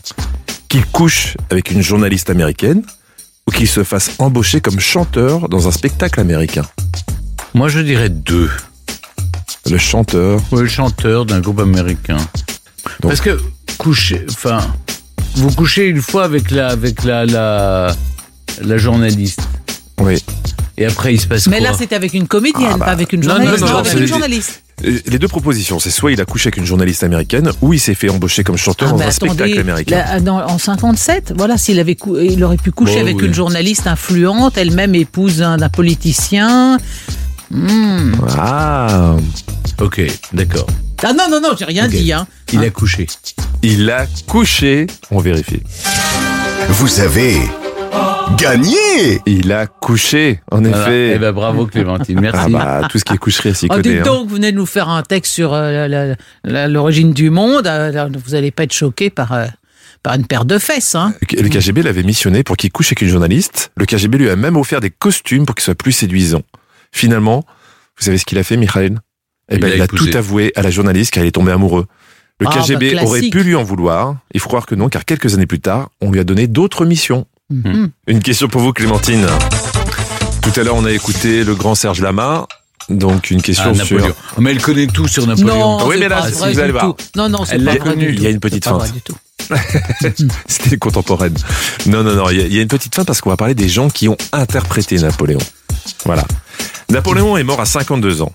Qu'il 0.69 0.85
couche 0.87 1.37
avec 1.51 1.71
une 1.71 1.83
journaliste 1.83 2.31
américaine 2.31 2.83
ou 3.47 3.51
qu'il 3.51 3.69
se 3.69 3.85
fasse 3.85 4.11
embaucher 4.19 4.61
comme 4.61 4.81
chanteur 4.81 5.49
dans 5.49 5.69
un 5.69 5.73
spectacle 5.73 6.21
américain. 6.21 6.67
Moi 7.53 7.69
je 7.69 7.81
dirais 7.81 8.09
deux. 8.09 8.51
Le 9.71 9.79
chanteur. 9.79 10.41
Oui, 10.53 10.63
le 10.63 10.69
chanteur 10.69 11.25
d'un 11.25 11.41
groupe 11.41 11.61
américain. 11.61 12.19
Parce 13.01 13.21
que 13.21 13.39
coucher, 13.79 14.25
enfin, 14.31 14.59
vous 15.37 15.51
couchez 15.51 15.87
une 15.89 16.03
fois 16.03 16.25
avec 16.25 16.51
la, 16.51 16.69
avec 16.69 17.03
la, 17.05 17.25
la, 17.27 17.95
la 18.63 18.77
journaliste. 18.79 19.41
Oui. 20.01 20.23
Et 20.77 20.87
après, 20.87 21.15
il 21.15 21.21
se 21.21 21.27
passe 21.29 21.47
Mais 21.47 21.59
quoi 21.59 21.69
là, 21.71 21.77
c'était 21.79 21.95
avec 21.95 22.15
une 22.15 22.27
comédienne, 22.27 22.71
Ah 22.75 22.77
bah. 22.77 22.87
pas 22.87 22.91
avec 22.93 23.13
une 23.13 23.21
Non, 23.21 23.29
non, 23.29 23.35
journaliste. 23.37 23.61
non, 23.65 23.69
non, 23.73 23.79
avec 23.79 23.95
une 23.95 24.07
journaliste. 24.07 24.61
Les 24.83 25.19
deux 25.21 25.29
propositions, 25.29 25.79
c'est 25.79 25.91
soit 25.91 26.11
il 26.11 26.21
a 26.21 26.25
couché 26.25 26.49
avec 26.49 26.57
une 26.57 26.67
journaliste 26.67 27.05
américaine, 27.05 27.53
ou 27.63 27.73
il 27.75 27.79
s'est 27.79 27.95
fait 27.95 28.09
embaucher 28.11 28.43
comme 28.43 28.57
chanteur 28.57 28.89
Ah, 28.89 28.93
dans 28.93 28.99
bah, 28.99 29.07
un 29.07 29.11
spectacle 29.13 29.57
américain. 29.61 30.21
dans- 30.21 30.45
en 30.45 30.59
57, 30.59 31.33
voilà, 31.37 31.57
s'il 31.59 31.79
avait 31.79 31.97
il 32.23 32.43
aurait 32.43 32.57
pu 32.57 32.73
coucher 32.73 32.97
Bon, 32.97 33.01
avec 33.03 33.17
oui. 33.19 33.27
une 33.27 33.35
journaliste 33.35 33.87
influente, 33.87 34.59
elle-même 34.59 34.97
épouse 34.97 35.37
d'un 35.39 35.69
politicien. 35.69 36.79
Hmm. 37.51 38.13
Ah, 38.39 39.17
Ok, 39.81 40.01
d'accord. 40.33 40.67
Ah 41.03 41.13
non, 41.13 41.25
non, 41.31 41.41
non, 41.41 41.51
j'ai 41.59 41.65
rien 41.65 41.89
dit. 41.89 42.13
Hein. 42.13 42.27
Il 42.53 42.61
a 42.63 42.71
couché. 42.71 43.07
il 43.63 43.91
a 43.91 44.07
couché, 44.29 44.87
on 45.11 45.19
vérifie. 45.19 45.63
Vous 46.69 47.01
avez 47.01 47.37
gagné 48.39 49.21
Il 49.27 49.53
a 49.53 49.67
couché, 49.67 50.41
en 50.51 50.61
Voilà. 50.61 50.79
effet. 50.81 51.13
Eh 51.17 51.19
ben, 51.19 51.33
bravo 51.33 51.67
Clémentine, 51.67 52.21
merci. 52.21 52.39
Ah 52.57 52.81
bah, 52.81 52.89
tout 52.89 52.99
ce 52.99 53.05
qui 53.05 53.13
est 53.15 53.19
coucherie, 53.19 53.55
s'y 53.55 53.67
Oh, 53.71 53.75
connaît. 53.75 53.83
dites 53.83 53.99
hein. 54.01 54.03
donc, 54.05 54.29
vous 54.29 54.37
venez 54.37 54.53
de 54.53 54.57
nous 54.57 54.67
faire 54.67 54.89
un 54.89 55.03
texte 55.03 55.33
sur 55.33 55.53
euh, 55.53 56.15
l'origine 56.45 57.13
du 57.13 57.31
monde. 57.31 57.67
euh, 57.67 58.09
vous 58.25 58.31
n'allez 58.33 58.51
pas 58.51 58.63
être 58.65 58.73
choqué 58.73 59.11
par, 59.11 59.33
euh, 59.33 59.47
par 60.03 60.15
une 60.15 60.27
paire 60.27 60.45
de 60.45 60.59
fesses. 60.59 60.95
Hein. 60.95 61.15
Le 61.33 61.49
KGB 61.49 61.83
l'avait 61.83 62.03
missionné 62.05 62.43
pour 62.45 62.57
qu'il 62.57 62.71
couche 62.73 62.89
avec 62.89 63.03
une 63.03 63.09
journaliste. 63.09 63.71
Le 63.77 63.85
KGB 63.87 64.19
lui 64.19 64.31
a 64.31 64.37
même 64.37 64.57
offert 64.57 64.81
des 64.81 64.91
costumes 64.91 65.45
pour 65.47 65.55
qu'il 65.55 65.65
soit 65.65 65.75
plus 65.75 65.93
séduisant. 65.93 66.43
Finalement, 66.95 67.45
vous 67.99 68.05
savez 68.05 68.19
ce 68.19 68.25
qu'il 68.25 68.39
a 68.39 68.45
fait, 68.45 68.57
Mikhail 68.57 68.97
Eh 69.51 69.57
Il 69.57 69.61
ben, 69.61 69.73
il 69.75 69.81
a 69.83 69.85
épousé. 69.85 70.11
tout 70.13 70.17
avoué 70.17 70.53
à 70.55 70.63
la 70.63 70.71
journaliste 70.71 71.11
car 71.13 71.25
il 71.25 71.27
est 71.27 71.33
tombé 71.33 71.51
amoureux. 71.53 71.87
Le 72.41 72.47
Ah, 72.49 72.55
KGB 72.63 72.95
bah, 72.95 73.03
aurait 73.03 73.19
classique. 73.21 73.33
pu 73.33 73.43
lui 73.43 73.55
en 73.57 73.65
vouloir. 73.65 74.17
Il 74.33 74.41
faut 74.41 74.49
croire 74.49 74.65
que 74.67 74.75
non, 74.77 74.89
car 74.89 75.05
quelques 75.05 75.35
années 75.35 75.47
plus 75.47 75.61
tard, 75.61 75.91
on 76.01 76.11
lui 76.13 76.21
a 76.21 76.25
donné 76.25 76.47
d'autres 76.47 76.85
missions. 76.85 77.27
Mhm. 77.51 77.91
Une 78.07 78.21
question 78.21 78.49
pour 78.49 78.61
vous, 78.63 78.73
Clémentine. 78.73 79.27
Tout 80.41 80.53
à 80.59 80.63
l'heure, 80.63 80.77
on 80.77 80.85
a 80.85 80.93
écouté 80.93 81.43
le 81.45 81.55
grand 81.55 81.75
Serge 81.75 82.01
Lama. 82.01 82.47
Donc, 82.91 83.31
une 83.31 83.41
question 83.43 83.73
Ah, 83.79 83.85
sur... 83.85 83.99
Oh, 84.37 84.41
mais 84.41 84.51
elle 84.51 84.61
connaît 84.61 84.87
tout 84.87 85.09
sur 85.09 85.27
Napoléon. 85.27 85.79
Non, 85.79 85.87
Oui, 85.87 85.97
mais 85.99 86.09
là, 86.09 86.23
pas 86.23 86.29
vous 86.31 86.59
allez 86.61 86.73
voir. 86.73 86.95
Non, 87.17 87.29
non, 87.29 87.45
c'est 87.45 87.55
Elle 87.57 87.65
pas 87.65 87.75
l'a 87.75 87.81
vrai 87.81 87.95
Il 87.99 88.23
y 88.23 88.27
a 88.27 88.31
une 88.31 88.41
petite 88.41 88.69
tout. 89.05 89.17
C'était 90.47 90.77
contemporaine. 90.77 91.35
Non, 91.87 92.03
non, 92.03 92.15
non, 92.15 92.31
il 92.31 92.39
y, 92.39 92.43
a- 92.43 92.47
il 92.47 92.55
y 92.55 92.59
a 92.59 92.63
une 92.63 92.69
petite 92.69 92.95
fin 92.95 93.05
parce 93.05 93.21
qu'on 93.21 93.31
va 93.31 93.37
parler 93.37 93.55
des 93.55 93.69
gens 93.69 93.89
qui 93.91 94.09
ont 94.09 94.17
interprété 94.33 94.97
Napoléon. 94.99 95.39
Voilà. 96.05 96.25
Napoléon 96.91 97.37
est 97.37 97.45
mort 97.45 97.61
à 97.61 97.67
52 97.67 98.23
ans. 98.23 98.33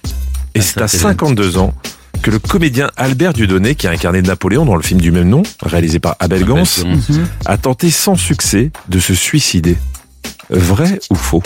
Et 0.56 0.60
Ah, 0.60 0.62
c'est 0.62 0.82
à 0.82 0.88
c'est 0.88 0.98
52 0.98 1.58
ans 1.58 1.74
que 2.22 2.32
le 2.32 2.40
comédien 2.40 2.90
Albert 2.98 3.34
Dieudonné, 3.34 3.76
qui 3.76 3.88
a 3.88 3.92
incarné 3.92 4.22
Napoléon 4.22 4.66
dans 4.66 4.76
le 4.76 4.82
film 4.82 5.00
du 5.00 5.12
même 5.12 5.30
nom, 5.30 5.44
réalisé 5.62 6.00
par 6.00 6.16
Abel 6.20 6.44
Gans, 6.44 6.64
Abel 6.80 6.98
Gans. 6.98 7.22
a 7.46 7.58
tenté 7.58 7.90
sans 7.92 8.16
succès 8.16 8.72
de 8.90 9.00
se 9.00 9.14
suicider. 9.14 9.78
Vrai 10.50 11.00
ou 11.10 11.16
faux 11.16 11.44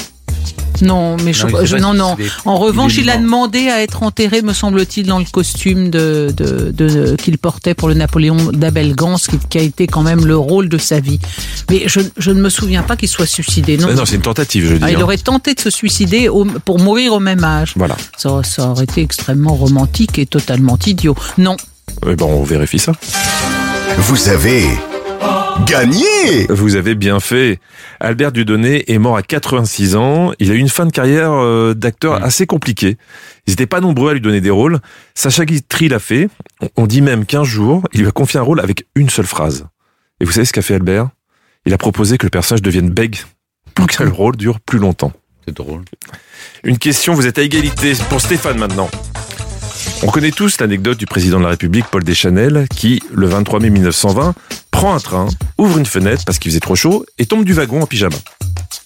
Non, 0.81 1.17
mais 1.17 1.33
je, 1.33 1.45
Non, 1.45 1.65
je- 1.65 1.77
non. 1.77 2.15
En 2.45 2.57
revanche, 2.57 2.97
Il 2.97 3.09
a 3.09 3.17
demandé 3.17 3.69
à 3.69 3.81
être 3.83 4.03
enterré, 4.03 4.41
me 4.41 4.53
semble-t-il, 4.53 5.05
dans 5.07 5.19
le 5.19 5.25
costume 5.25 5.89
de, 5.89 6.33
de, 6.35 6.71
de- 6.71 7.15
qu'il 7.15 7.37
portait 7.37 7.73
pour 7.73 7.87
le 7.89 7.93
Napoléon 7.93 8.37
d'Abel 8.53 8.95
Gans, 8.95 9.17
qui, 9.17 9.37
qui 9.49 9.57
a 9.57 9.61
été 9.61 9.87
quand 9.87 10.01
même 10.03 10.25
le 10.25 10.37
rôle 10.37 10.69
de 10.69 10.77
sa 10.77 10.99
vie. 10.99 11.19
Mais 11.69 11.83
je, 11.87 11.99
je 12.17 12.31
ne 12.31 12.41
me 12.41 12.49
souviens 12.49 12.83
pas 12.83 12.95
qu'il 12.95 13.09
soit 13.09 13.25
suicidé. 13.25 13.77
Non, 13.77 13.87
Ah 13.91 13.93
Non, 13.93 14.05
c'est 14.05 14.15
une 14.15 14.21
tentative, 14.21 14.67
je 14.69 14.75
dis. 14.75 14.83
Ah, 14.83 14.91
il 14.91 14.97
hein. 14.97 15.01
aurait 15.01 15.17
tenté 15.17 15.53
de 15.53 15.59
se 15.59 15.69
suicider 15.69 16.29
au- 16.29 16.45
pour 16.45 16.79
mourir 16.79 17.13
au 17.13 17.19
même 17.19 17.43
âge. 17.43 17.73
Voilà. 17.75 17.95
Ça, 18.17 18.41
ça 18.43 18.69
aurait 18.69 18.85
été 18.85 19.01
extrêmement 19.01 19.55
romantique 19.55 20.17
et 20.17 20.25
totalement 20.25 20.77
idiot. 20.85 21.15
Non. 21.37 21.57
Eh 22.07 22.15
ben, 22.15 22.25
on 22.25 22.43
vérifie 22.43 22.79
ça. 22.79 22.93
Vous 23.97 24.29
avez 24.29 24.65
gagné 25.65 26.45
Vous 26.49 26.75
avez 26.75 26.95
bien 26.95 27.19
fait. 27.19 27.59
Albert 27.99 28.31
Dieudonné 28.31 28.91
est 28.91 28.97
mort 28.97 29.17
à 29.17 29.21
86 29.23 29.95
ans. 29.95 30.31
Il 30.39 30.51
a 30.51 30.55
eu 30.55 30.57
une 30.57 30.69
fin 30.69 30.85
de 30.85 30.91
carrière 30.91 31.31
euh, 31.31 31.73
d'acteur 31.73 32.23
assez 32.23 32.45
compliquée. 32.45 32.97
Ils 33.47 33.51
n'étaient 33.51 33.65
pas 33.67 33.81
nombreux 33.81 34.11
à 34.11 34.13
lui 34.13 34.21
donner 34.21 34.41
des 34.41 34.49
rôles. 34.49 34.79
Sacha 35.15 35.45
Guitry 35.45 35.89
l'a 35.89 35.99
fait. 35.99 36.29
On- 36.61 36.69
On 36.83 36.87
dit 36.87 37.01
même 37.01 37.25
qu'un 37.25 37.43
jour, 37.43 37.83
il 37.93 38.01
lui 38.01 38.07
a 38.07 38.11
confié 38.11 38.39
un 38.39 38.43
rôle 38.43 38.59
avec 38.59 38.85
une 38.95 39.09
seule 39.09 39.25
phrase. 39.25 39.65
Et 40.19 40.25
vous 40.25 40.31
savez 40.31 40.45
ce 40.45 40.53
qu'a 40.53 40.61
fait 40.61 40.75
Albert? 40.75 41.09
Il 41.65 41.73
a 41.73 41.77
proposé 41.77 42.17
que 42.17 42.25
le 42.25 42.29
personnage 42.29 42.61
devienne 42.61 42.89
bègue 42.89 43.17
pour 43.75 43.87
que 43.87 44.03
le 44.03 44.09
rôle 44.09 44.35
dure 44.35 44.59
plus 44.59 44.79
longtemps. 44.79 45.13
C'est 45.45 45.55
drôle. 45.55 45.81
Une 46.63 46.77
question, 46.77 47.13
vous 47.13 47.27
êtes 47.27 47.37
à 47.37 47.41
égalité 47.41 47.93
pour 48.09 48.21
Stéphane 48.21 48.57
maintenant. 48.57 48.89
On 50.05 50.07
connaît 50.07 50.31
tous 50.31 50.59
l'anecdote 50.59 50.97
du 50.97 51.05
président 51.05 51.37
de 51.37 51.43
la 51.43 51.51
République, 51.51 51.85
Paul 51.89 52.03
Deschanel, 52.03 52.67
qui, 52.75 53.01
le 53.13 53.25
23 53.25 53.61
mai 53.61 53.69
1920, 53.69 54.35
prend 54.69 54.93
un 54.93 54.99
train, 54.99 55.29
ouvre 55.57 55.77
une 55.77 55.85
fenêtre 55.85 56.23
parce 56.25 56.39
qu'il 56.39 56.51
faisait 56.51 56.59
trop 56.59 56.75
chaud 56.75 57.05
et 57.17 57.25
tombe 57.25 57.45
du 57.45 57.53
wagon 57.53 57.81
en 57.81 57.87
pyjama. 57.87 58.17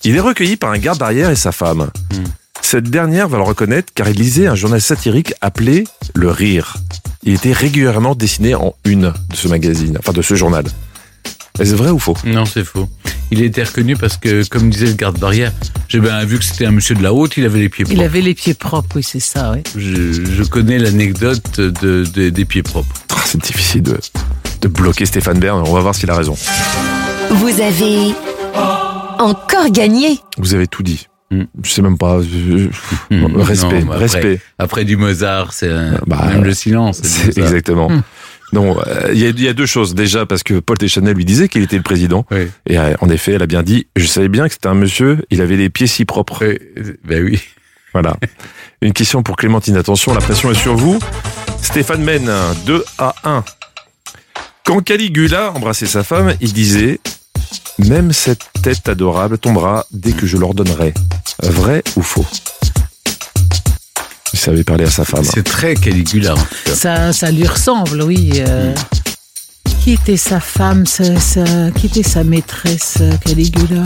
Il 0.04 0.16
est 0.16 0.20
recueilli 0.20 0.58
par 0.58 0.70
un 0.70 0.78
garde 0.78 1.02
arrière 1.02 1.32
et 1.32 1.36
sa 1.36 1.52
femme. 1.52 1.90
Cette 2.62 2.92
dernière 2.92 3.28
va 3.28 3.38
le 3.38 3.44
reconnaître 3.44 3.92
car 3.96 4.08
il 4.08 4.16
lisait 4.16 4.46
un 4.46 4.54
journal 4.54 4.80
satirique 4.80 5.34
appelé 5.42 5.86
Le 6.14 6.30
Rire. 6.30 6.78
Il 7.24 7.34
était 7.34 7.52
régulièrement 7.52 8.14
dessiné 8.14 8.54
en 8.54 8.76
une 8.86 9.12
de 9.30 9.36
ce 9.36 9.48
magazine, 9.48 9.98
enfin 9.98 10.14
de 10.14 10.22
ce 10.22 10.36
journal. 10.36 10.66
Est-ce 11.60 11.76
vrai 11.76 11.90
ou 11.92 12.00
faux? 12.00 12.16
Non, 12.26 12.46
c'est 12.46 12.64
faux. 12.64 12.88
Il 13.32 13.42
a 13.42 13.46
été 13.46 13.64
reconnu 13.64 13.96
parce 13.98 14.18
que, 14.18 14.48
comme 14.48 14.70
disait 14.70 14.86
le 14.88 14.94
garde-barrière, 14.94 15.52
j'ai 15.90 16.00
bien 16.00 16.24
vu 16.24 16.38
que 16.40 16.46
c'était 16.46 16.66
un 16.66 16.72
monsieur 16.72 16.96
de 16.96 17.04
la 17.04 17.14
haute, 17.14 17.36
il 17.38 17.46
avait 17.46 17.60
les 17.60 17.70
pieds 17.70 17.84
propres. 17.84 18.00
Il 18.00 18.04
avait 18.04 18.22
les 18.22 18.34
pieds 18.34 18.54
propres, 18.54 18.96
oui, 18.96 19.04
c'est 19.04 19.20
ça, 19.20 19.54
oui. 19.54 19.64
Je, 19.76 20.12
je 20.26 20.44
connais 20.44 20.78
l'anecdote 20.80 21.60
de, 21.60 22.04
de- 22.06 22.30
des 22.30 22.46
pieds 22.46 22.64
propres. 22.64 22.94
Ah, 23.16 23.22
C'est 23.26 23.42
difficile 23.42 23.82
de, 23.82 23.98
de 24.62 24.68
bloquer 24.68 25.06
Stéphane 25.08 25.40
Bern. 25.40 25.64
On 25.66 25.74
va 25.74 25.80
voir 25.82 25.96
s'il 25.96 26.10
a 26.12 26.16
raison. 26.16 26.36
Vous 27.32 27.60
avez 27.62 28.14
encore 29.20 29.70
gagné. 29.72 30.20
Vous 30.38 30.54
avez 30.54 30.68
tout 30.68 30.84
dit. 30.84 31.08
Je 31.32 31.70
sais 31.70 31.82
même 31.82 31.98
pas. 31.98 32.20
je- 32.22 32.70
Hmm, 33.14 33.36
respect, 33.42 33.82
non, 33.84 33.92
après- 33.92 33.98
respect. 33.98 34.40
Après 34.60 34.86
du 34.86 34.96
Mozart, 34.96 35.52
c'est 35.52 35.70
un- 35.72 36.00
Bah, 36.08 36.26
même 36.28 36.44
le 36.44 36.54
silence. 36.54 37.00
c'est 37.04 37.34
C'est 37.34 37.42
Non, 38.54 38.78
euh, 38.88 39.10
il 39.14 39.20
y, 39.20 39.26
a- 39.26 39.30
il 39.30 39.42
y 39.42 39.48
a 39.48 39.54
deux 39.54 39.66
choses. 39.66 39.94
Déjà, 39.94 40.26
parce 40.26 40.44
que 40.44 40.60
Paul 40.60 40.78
Deschanel 40.78 41.16
lui 41.16 41.26
disait 41.26 41.50
qu'il 41.50 41.64
était 41.64 41.76
le 41.78 41.84
président. 41.84 42.26
Oui. 42.32 42.48
Et 42.66 42.80
euh, 42.80 42.94
en 43.02 43.10
effet, 43.10 43.34
elle 43.34 43.42
a 43.44 43.48
bien 43.48 43.62
dit, 43.64 43.88
je 43.96 44.06
savais 44.06 44.30
bien 44.30 44.48
que 44.48 44.54
c'était 44.54 44.68
un 44.68 44.74
monsieur, 44.74 45.26
il 45.32 45.42
avait 45.42 45.58
les 45.58 45.70
pieds 45.70 45.88
si 45.88 46.06
propres. 46.06 46.46
Ben 47.04 47.24
oui. 47.24 47.42
Voilà. 47.94 48.16
Une 48.82 48.94
question 48.94 49.24
pour 49.24 49.36
Clémentine. 49.38 49.76
Attention, 49.76 50.14
la 50.14 50.20
pression 50.22 50.52
est 50.52 50.56
sur 50.60 50.76
vous. 50.76 51.00
Stéphane 51.62 52.04
mène 52.04 52.32
2 52.66 52.84
à 53.00 53.16
1. 53.24 53.44
Quand 54.66 54.82
Caligula 54.84 55.52
embrassait 55.54 55.86
sa 55.88 56.04
femme, 56.04 56.34
il 56.42 56.54
disait 56.54 57.00
Même 57.80 58.12
cette 58.14 58.50
tête 58.62 58.88
adorable 58.88 59.38
tombera 59.40 59.86
dès 59.92 60.12
que 60.12 60.28
je 60.28 60.38
l'ordonnerai. 60.38 60.94
Vrai 61.44 61.84
ou 61.96 62.02
faux? 62.02 62.26
Savait 64.48 64.64
parler 64.64 64.86
à 64.86 64.90
sa 64.90 65.04
femme. 65.04 65.26
C'est 65.26 65.44
très 65.44 65.76
Caligula. 65.76 66.34
Ça, 66.74 67.12
ça 67.12 67.32
lui 67.32 67.46
ressemble, 67.46 68.02
oui. 68.04 68.32
euh. 68.36 68.74
Qui 69.84 69.92
était 69.94 70.16
sa 70.16 70.40
femme, 70.40 70.86
sa- 70.86 71.20
sa- 71.20 71.70
qui 71.72 71.88
était 71.88 72.04
sa 72.04 72.24
maîtresse, 72.24 72.96
euh, 73.02 73.12
Caligula? 73.26 73.84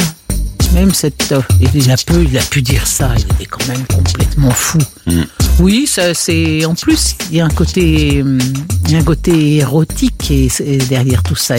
Même 0.73 0.93
cette, 0.93 1.33
oh, 1.37 1.41
il 1.73 1.91
a 1.91 1.95
peu, 1.97 2.23
il 2.23 2.37
a 2.37 2.41
pu 2.41 2.61
dire 2.61 2.87
ça. 2.87 3.09
Il 3.17 3.23
était 3.35 3.45
quand 3.45 3.67
même 3.67 3.83
complètement 3.93 4.51
fou. 4.51 4.77
Mm. 5.05 5.21
Oui, 5.59 5.85
ça, 5.85 6.13
c'est 6.13 6.63
en 6.65 6.75
plus 6.75 7.15
il 7.29 7.37
y 7.37 7.41
a 7.41 7.45
un 7.45 7.49
côté, 7.49 8.21
hum, 8.21 8.39
il 8.85 8.91
y 8.93 8.95
a 8.95 8.99
un 8.99 9.03
côté 9.03 9.57
érotique 9.57 10.31
et, 10.31 10.47
et 10.65 10.77
derrière 10.77 11.23
tout 11.23 11.35
ça. 11.35 11.55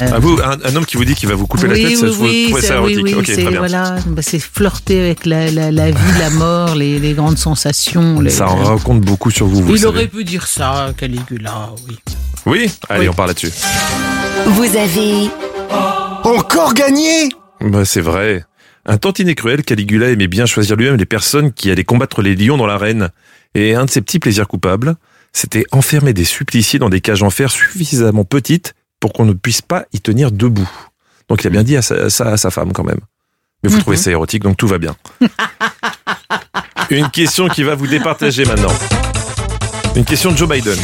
Ah, 0.00 0.18
vous, 0.18 0.38
un, 0.42 0.56
un 0.64 0.76
homme 0.76 0.84
qui 0.84 0.96
vous 0.96 1.04
dit 1.04 1.14
qu'il 1.14 1.28
va 1.28 1.36
vous 1.36 1.46
couper 1.46 1.68
oui, 1.68 1.82
la 1.82 1.88
tête, 1.90 1.98
ça, 1.98 2.06
oui, 2.06 2.12
vous 2.12 2.24
oui, 2.24 2.46
trouvez 2.50 2.62
ça 2.62 2.82
oui, 2.82 2.92
érotique 2.92 3.04
oui, 3.04 3.14
Ok, 3.20 3.26
c'est 3.26 3.32
très 3.42 3.50
bien. 3.50 3.58
voilà, 3.60 3.96
bah, 4.08 4.22
c'est 4.22 4.40
flirter 4.40 5.00
avec 5.00 5.24
la, 5.24 5.50
la, 5.52 5.70
la 5.70 5.90
vie, 5.92 6.18
la 6.18 6.30
mort, 6.30 6.74
les, 6.74 6.98
les 6.98 7.12
grandes 7.12 7.38
sensations. 7.38 8.20
les- 8.20 8.30
Ça 8.30 8.48
en 8.48 8.64
raconte 8.64 9.00
beaucoup 9.02 9.30
sur 9.30 9.46
vous, 9.46 9.62
vous 9.62 9.74
il 9.76 9.78
savez. 9.80 9.86
aurait 9.96 10.06
pu 10.08 10.24
dire 10.24 10.46
ça, 10.46 10.92
Caligula, 10.96 11.70
oui. 11.88 11.96
Oui 12.46 12.70
Allez, 12.88 13.02
Oui. 13.02 13.08
on 13.10 13.14
parle 13.14 13.28
là-dessus. 13.28 13.52
Vous 14.46 14.64
avez 14.76 15.30
Encore 16.24 16.74
gagné? 16.74 17.28
Bah, 17.60 17.84
c'est 17.84 18.00
vrai. 18.00 18.44
Un 18.86 18.96
tantinet 18.96 19.34
cruel, 19.34 19.62
Caligula 19.64 20.10
aimait 20.10 20.28
bien 20.28 20.46
choisir 20.46 20.76
lui-même 20.76 20.96
les 20.96 21.04
personnes 21.06 21.52
qui 21.52 21.70
allaient 21.70 21.84
combattre 21.84 22.22
les 22.22 22.34
lions 22.36 22.56
dans 22.56 22.66
l'arène. 22.66 23.10
Et 23.54 23.74
un 23.74 23.84
de 23.84 23.90
ses 23.90 24.00
petits 24.00 24.18
plaisirs 24.18 24.48
coupables, 24.48 24.94
c'était 25.32 25.64
enfermer 25.72 26.12
des 26.14 26.24
suppliciés 26.24 26.78
dans 26.78 26.88
des 26.88 27.00
cages 27.00 27.22
en 27.22 27.30
fer 27.30 27.50
suffisamment 27.50 28.24
petites 28.24 28.74
pour 29.00 29.12
qu'on 29.12 29.24
ne 29.24 29.32
puisse 29.32 29.62
pas 29.62 29.84
y 29.92 30.00
tenir 30.00 30.32
debout. 30.32 30.68
Donc 31.28 31.42
il 31.44 31.46
a 31.46 31.50
bien 31.50 31.62
dit 31.62 31.76
à 31.76 31.82
sa, 31.82 31.94
à 32.06 32.36
sa 32.36 32.50
femme 32.50 32.72
quand 32.72 32.84
même. 32.84 33.00
Mais 33.62 33.68
vous 33.68 33.76
Mhm. 33.76 33.82
trouvez 33.82 33.96
ça 33.96 34.10
érotique, 34.10 34.42
donc 34.44 34.56
tout 34.56 34.68
va 34.68 34.78
bien. 34.78 34.96
Une 36.90 37.10
question 37.10 37.48
qui 37.48 37.62
va 37.64 37.74
vous 37.74 37.86
départager 37.86 38.44
maintenant. 38.46 38.72
Une 39.96 40.04
question 40.04 40.32
de 40.32 40.36
Joe 40.36 40.48
Biden. 40.48 40.78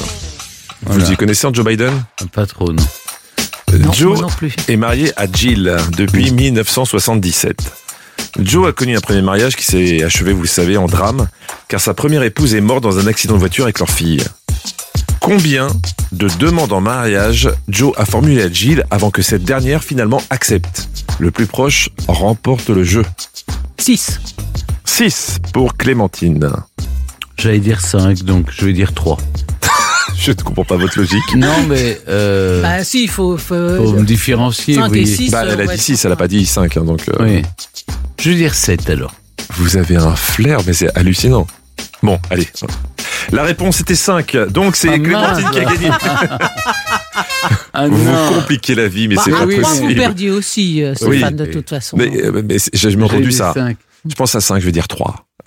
Voilà. 0.83 1.03
Vous 1.05 1.13
y 1.13 1.17
connaissez 1.17 1.47
en 1.47 1.55
Joe 1.55 1.65
Biden? 1.65 1.93
Pas 2.33 2.45
trop, 2.47 2.73
non. 2.73 2.83
Non, 3.79 3.93
Joe 3.93 4.13
moi 4.19 4.29
non 4.29 4.29
plus. 4.29 4.55
est 4.69 4.77
marié 4.77 5.13
à 5.17 5.27
Jill 5.31 5.77
depuis 5.97 6.31
1977. 6.31 7.57
Joe 8.41 8.69
a 8.69 8.73
connu 8.73 8.97
un 8.97 9.01
premier 9.01 9.23
mariage 9.23 9.57
qui 9.57 9.65
s'est 9.65 10.03
achevé, 10.03 10.33
vous 10.33 10.43
le 10.43 10.49
savez, 10.49 10.77
en 10.77 10.87
drame, 10.87 11.29
car 11.69 11.81
sa 11.81 11.95
première 11.95 12.23
épouse 12.23 12.55
est 12.55 12.61
morte 12.61 12.83
dans 12.83 12.99
un 12.99 13.07
accident 13.07 13.35
de 13.35 13.39
voiture 13.39 13.65
avec 13.65 13.79
leur 13.79 13.89
fille. 13.91 14.23
Combien 15.21 15.69
de 16.13 16.29
demandes 16.39 16.73
en 16.73 16.81
mariage 16.81 17.49
Joe 17.69 17.93
a 17.97 18.05
formulées 18.05 18.43
à 18.43 18.53
Jill 18.53 18.85
avant 18.91 19.11
que 19.11 19.23
cette 19.23 19.45
dernière 19.45 19.83
finalement 19.83 20.23
accepte? 20.31 20.89
Le 21.19 21.31
plus 21.31 21.47
proche 21.47 21.89
remporte 22.09 22.69
le 22.71 22.85
jeu. 22.85 23.05
6. 23.79 24.21
6 24.85 25.39
pour 25.53 25.77
Clémentine. 25.77 26.51
J'allais 27.39 27.59
dire 27.59 27.81
5, 27.81 28.23
donc 28.23 28.51
je 28.51 28.67
vais 28.67 28.73
dire 28.73 28.93
3. 28.93 29.17
Je 30.25 30.31
ne 30.31 30.37
comprends 30.37 30.65
pas 30.65 30.77
votre 30.77 30.99
logique. 30.99 31.35
Non, 31.37 31.53
mais 31.69 32.01
euh, 32.09 32.63
Bah 32.63 32.83
si, 32.83 33.03
il 33.05 33.09
faut... 33.11 33.37
faut- 33.37 33.55
faut 33.77 33.93
me 33.93 34.05
différencier. 34.05 34.75
Cinq 34.77 34.91
oui. 34.93 35.01
et 35.01 35.07
six. 35.07 35.31
Bah, 35.31 35.43
elle 35.45 35.61
a 35.61 35.65
ouais, 35.67 35.77
dit 35.77 35.83
6, 35.83 36.05
elle 36.05 36.11
n'a 36.13 36.17
pas 36.17 36.29
dit 36.29 36.47
5. 36.47 36.79
donc 36.85 37.03
euh, 37.11 37.13
Oui. 37.21 37.43
Je 38.21 38.31
vais 38.31 38.37
dire 38.37 38.55
7 38.55 38.89
alors. 38.89 39.13
Vous 39.57 39.77
avez 39.77 39.97
un 39.97 40.17
flair, 40.17 40.61
mais 40.67 40.73
c'est 40.73 40.97
hallucinant. 40.97 41.47
Bon, 42.03 42.19
allez. 42.31 42.49
La 43.33 43.43
réponse 43.43 43.81
était 43.81 43.95
5, 43.95 44.35
donc 44.49 44.77
c'est 44.77 44.89
Ah, 44.89 44.99
Clémentine 44.99 45.51
qui 45.51 45.59
a 45.61 45.65
gagné. 45.65 45.91
Ah 47.77 47.89
Vous 47.89 47.97
vous 47.97 48.35
compliquez 48.35 48.75
la 48.75 48.89
vie, 48.89 49.09
mais 49.09 49.17
Bah, 49.17 49.23
c'est 49.25 49.31
pas 49.33 49.45
vous 49.47 49.61
possible. 49.61 49.95
perdiez 49.95 50.31
aussi, 50.31 50.83
euh, 50.83 50.95
Oui. 51.03 51.19
Stéphane, 51.19 51.37
de 51.37 51.47
toute 51.47 51.69
façon. 51.69 51.97
Mais, 51.97 52.11
euh, 52.23 52.43
mais 52.49 52.57
j'ai 52.73 52.97
entendu 53.03 53.31
ça. 53.33 53.53
cinq. 53.53 53.77
Je 54.09 54.15
pense 54.15 54.35
à 54.35 54.41
5, 54.41 54.61
je 54.61 54.67
vais 54.67 54.73
dire 54.73 54.89
3. 54.89 55.27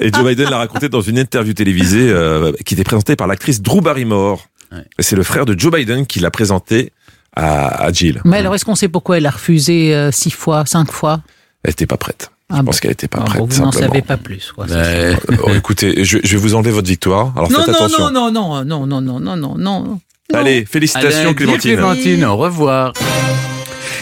et 0.00 0.10
Joe 0.12 0.24
Biden 0.24 0.50
l'a 0.50 0.58
raconté 0.58 0.88
dans 0.88 1.00
une 1.00 1.18
interview 1.18 1.52
télévisée 1.52 2.10
euh, 2.10 2.52
qui 2.64 2.74
était 2.74 2.82
présentée 2.84 3.14
par 3.14 3.26
l'actrice 3.28 3.62
Drew 3.62 3.80
Barrymore. 3.80 4.48
C'est 4.98 5.14
le 5.16 5.22
frère 5.22 5.46
de 5.46 5.56
Joe 5.58 5.72
Biden 5.72 6.06
qui 6.06 6.18
l'a 6.20 6.30
présenté 6.30 6.92
à, 7.34 7.92
Jill. 7.92 8.20
Mais 8.24 8.38
alors, 8.38 8.54
est-ce 8.54 8.64
qu'on 8.64 8.74
sait 8.74 8.88
pourquoi 8.88 9.18
elle 9.18 9.26
a 9.26 9.30
refusé 9.30 9.94
euh, 9.94 10.10
six 10.10 10.30
fois, 10.30 10.64
cinq 10.66 10.90
fois? 10.90 11.20
Elle 11.62 11.70
n'était 11.70 11.86
pas 11.86 11.98
prête. 11.98 12.30
Je 12.50 12.56
ah 12.56 12.62
pense 12.62 12.76
bah. 12.76 12.80
qu'elle 12.80 12.90
n'était 12.92 13.08
pas 13.08 13.18
ah 13.20 13.24
bah, 13.24 13.30
prête. 13.30 13.44
Vous 13.44 13.62
n'en 13.62 13.72
savez 13.72 14.02
pas 14.02 14.16
plus. 14.16 14.52
Euh, 14.70 15.14
oh, 15.42 15.50
écoutez, 15.54 16.04
je, 16.04 16.18
vais 16.18 16.36
vous 16.36 16.54
enlever 16.54 16.70
votre 16.70 16.88
victoire. 16.88 17.34
Non, 17.36 17.48
non, 17.50 17.66
non, 17.66 18.30
non, 18.30 18.64
non, 18.64 18.86
non, 18.86 19.00
non, 19.00 19.20
non, 19.20 19.36
non, 19.36 19.58
non. 19.58 20.00
Allez, 20.32 20.64
félicitations 20.64 21.20
Allez, 21.20 21.34
Clémentine. 21.34 21.76
Clémentine, 21.76 22.24
au 22.24 22.36
revoir. 22.36 22.92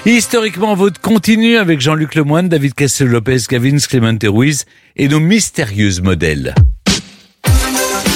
Historiquement, 0.06 0.74
votre 0.74 1.00
continue 1.00 1.56
avec 1.56 1.80
Jean-Luc 1.80 2.14
Lemoyne, 2.14 2.48
David 2.48 2.74
Castel-Lopez, 2.74 3.44
Gavin 3.48 3.76
Clément 3.78 4.18
Ruiz 4.22 4.66
et 4.96 5.08
nos 5.08 5.20
mystérieuses 5.20 6.02
modèles. 6.02 6.54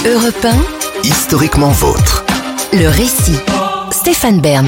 Europe 0.05 0.47
Historiquement 1.03 1.71
vôtre. 1.71 2.25
1, 2.73 2.79
le 2.79 2.87
récit. 2.87 3.39
Stéphane 3.91 4.41
Bern. 4.41 4.67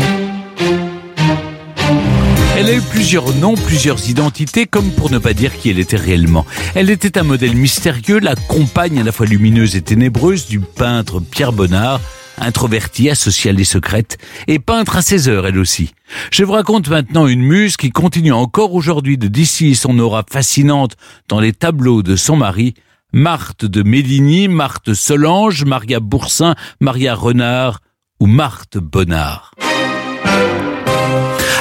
Elle 2.57 2.69
a 2.69 2.73
eu 2.73 2.81
plusieurs 2.81 3.33
noms, 3.35 3.55
plusieurs 3.55 4.09
identités, 4.09 4.65
comme 4.65 4.91
pour 4.91 5.09
ne 5.09 5.17
pas 5.17 5.33
dire 5.33 5.57
qui 5.57 5.69
elle 5.69 5.79
était 5.79 5.97
réellement. 5.97 6.45
Elle 6.75 6.89
était 6.89 7.17
un 7.17 7.23
modèle 7.23 7.55
mystérieux, 7.55 8.19
la 8.19 8.35
compagne 8.35 8.99
à 8.99 9.03
la 9.03 9.11
fois 9.11 9.25
lumineuse 9.25 9.75
et 9.75 9.81
ténébreuse 9.81 10.47
du 10.47 10.59
peintre 10.59 11.19
Pierre 11.19 11.53
Bonnard, 11.53 12.01
introvertie, 12.37 13.09
asociale 13.09 13.59
et 13.59 13.65
secrète, 13.65 14.17
et 14.47 14.59
peintre 14.59 14.97
à 14.97 15.01
ses 15.01 15.27
heures 15.27 15.47
elle 15.47 15.57
aussi. 15.57 15.91
Je 16.31 16.43
vous 16.43 16.53
raconte 16.53 16.89
maintenant 16.89 17.27
une 17.27 17.41
muse 17.41 17.77
qui 17.77 17.89
continue 17.89 18.33
encore 18.33 18.73
aujourd'hui 18.73 19.17
de 19.17 19.27
distiller 19.27 19.75
son 19.75 19.97
aura 19.99 20.23
fascinante 20.29 20.95
dans 21.27 21.39
les 21.39 21.53
tableaux 21.53 22.03
de 22.03 22.15
son 22.15 22.35
mari, 22.35 22.73
Marthe 23.13 23.65
de 23.65 23.83
Méligny, 23.83 24.47
Marthe 24.47 24.93
Solange, 24.93 25.65
Maria 25.65 25.99
Boursin, 25.99 26.55
Maria 26.79 27.15
Renard 27.15 27.79
ou 28.19 28.27
Marthe 28.27 28.77
Bonnard. 28.77 29.51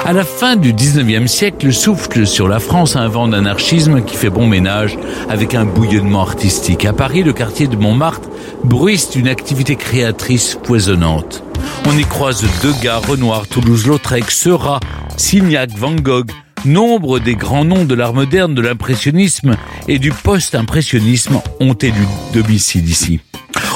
À 0.07 0.13
la 0.13 0.25
fin 0.25 0.57
du 0.57 0.73
19e 0.73 1.27
siècle, 1.27 1.73
souffle 1.73 2.27
sur 2.27 2.49
la 2.49 2.59
France 2.59 2.97
un 2.97 3.07
vent 3.07 3.29
d'anarchisme 3.29 4.03
qui 4.03 4.17
fait 4.17 4.31
bon 4.31 4.47
ménage 4.47 4.99
avec 5.29 5.55
un 5.55 5.67
bouillonnement 5.67 6.23
artistique. 6.23 6.85
À 6.87 6.93
Paris, 6.93 7.23
le 7.23 7.33
quartier 7.33 7.67
de 7.67 7.77
Montmartre 7.77 8.29
bruisse 8.65 9.11
d'une 9.11 9.29
activité 9.29 9.77
créatrice 9.77 10.59
poisonnante. 10.63 11.45
On 11.87 11.97
y 11.97 12.05
croise 12.05 12.43
Degas, 12.63 13.01
Renoir, 13.07 13.47
Toulouse-Lautrec, 13.47 14.31
Seurat, 14.31 14.81
Signac, 15.17 15.71
Van 15.77 15.95
Gogh, 15.95 16.31
nombre 16.65 17.19
des 17.19 17.35
grands 17.35 17.65
noms 17.65 17.85
de 17.85 17.95
l'art 17.95 18.15
moderne, 18.15 18.55
de 18.55 18.63
l'impressionnisme 18.63 19.57
et 19.89 19.99
du 19.99 20.11
post-impressionnisme 20.11 21.41
ont 21.61 21.75
élu 21.75 22.07
domicile 22.33 22.89
ici. 22.89 23.21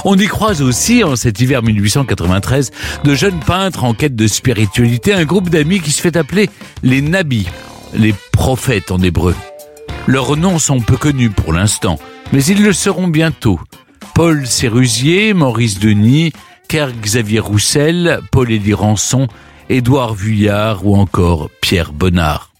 On 0.04 0.18
y 0.18 0.26
croise 0.26 0.60
aussi, 0.60 1.02
en 1.02 1.16
cet 1.16 1.40
hiver 1.40 1.62
1893, 1.62 2.72
de 3.04 3.14
jeunes 3.14 3.40
peintres 3.40 3.84
en 3.84 3.94
quête 3.94 4.14
de 4.14 4.26
spiritualité, 4.26 5.14
un 5.14 5.24
groupe 5.24 5.48
d'amis 5.48 5.80
qui 5.80 5.92
se 5.92 6.02
fait 6.02 6.16
appeler 6.16 6.50
les 6.82 7.00
Nabis, 7.00 7.46
les 7.94 8.14
prophètes 8.32 8.90
en 8.90 8.98
hébreu. 8.98 9.34
Leurs 10.06 10.36
noms 10.36 10.58
sont 10.58 10.80
peu 10.80 10.98
connus 10.98 11.30
pour 11.30 11.54
l'instant, 11.54 11.98
mais 12.32 12.44
ils 12.44 12.62
le 12.62 12.74
seront 12.74 13.08
bientôt. 13.08 13.58
Paul 14.14 14.46
Sérusier, 14.46 15.32
Maurice 15.32 15.78
Denis, 15.78 16.32
Kerr 16.68 16.92
Xavier 17.00 17.40
Roussel, 17.40 18.20
Paul-Élie 18.30 18.74
Rançon, 18.74 19.28
Édouard 19.70 20.14
Vuillard 20.14 20.86
ou 20.86 20.96
encore 20.96 21.48
Pierre 21.60 21.92
Bonnard. 21.92 22.53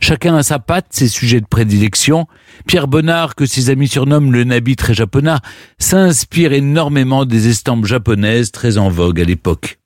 Chacun 0.00 0.36
a 0.36 0.42
sa 0.42 0.58
patte, 0.58 0.86
ses 0.90 1.08
sujets 1.08 1.40
de 1.40 1.46
prédilection. 1.46 2.26
Pierre 2.66 2.88
Bonnard, 2.88 3.34
que 3.34 3.46
ses 3.46 3.70
amis 3.70 3.88
surnomment 3.88 4.32
le 4.32 4.44
Nabi 4.44 4.76
très 4.76 4.94
japonais, 4.94 5.36
s'inspire 5.78 6.52
énormément 6.52 7.24
des 7.24 7.48
estampes 7.48 7.86
japonaises 7.86 8.52
très 8.52 8.78
en 8.78 8.88
vogue 8.88 9.20
à 9.20 9.24
l'époque. 9.24 9.78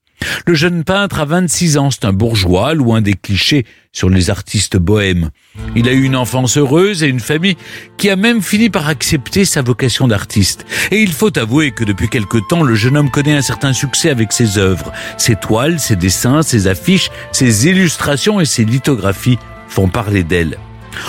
Le 0.47 0.55
jeune 0.55 0.84
peintre 0.84 1.20
a 1.20 1.24
26 1.24 1.78
ans, 1.78 1.90
c'est 1.90 2.05
un 2.05 2.12
bourgeois, 2.12 2.74
loin 2.74 3.01
des 3.01 3.14
clichés 3.14 3.64
sur 3.93 4.09
les 4.09 4.30
artistes 4.30 4.76
bohèmes. 4.76 5.30
Il 5.76 5.88
a 5.88 5.93
eu 5.93 6.03
une 6.03 6.16
enfance 6.16 6.57
heureuse 6.57 7.03
et 7.03 7.09
une 7.09 7.20
famille 7.20 7.57
qui 7.99 8.09
a 8.09 8.16
même 8.16 8.43
fini 8.43 8.70
par 8.70 8.88
accepter 8.88 9.45
sa 9.45 9.62
vocation 9.62 10.09
d'artiste. 10.09 10.64
Et 10.90 11.03
il 11.03 11.12
faut 11.12 11.36
avouer 11.38 11.72
que 11.72 11.84
depuis 11.84 12.09
quelque 12.09 12.38
temps, 12.49 12.62
le 12.62 12.74
jeune 12.74 12.97
homme 12.97 13.11
connaît 13.11 13.36
un 13.36 13.43
certain 13.43 13.72
succès 13.72 14.11
avec 14.11 14.32
ses 14.32 14.59
œuvres. 14.59 14.93
Ses 15.18 15.36
toiles, 15.36 15.78
ses 15.78 15.97
dessins, 15.97 16.43
ses 16.43 16.66
affiches, 16.66 17.11
ses 17.32 17.68
illustrations 17.68 18.40
et 18.40 18.47
ses 18.47 18.64
lithographies 18.64 19.38
font 19.72 19.88
parler 19.88 20.22
d'elle. 20.22 20.58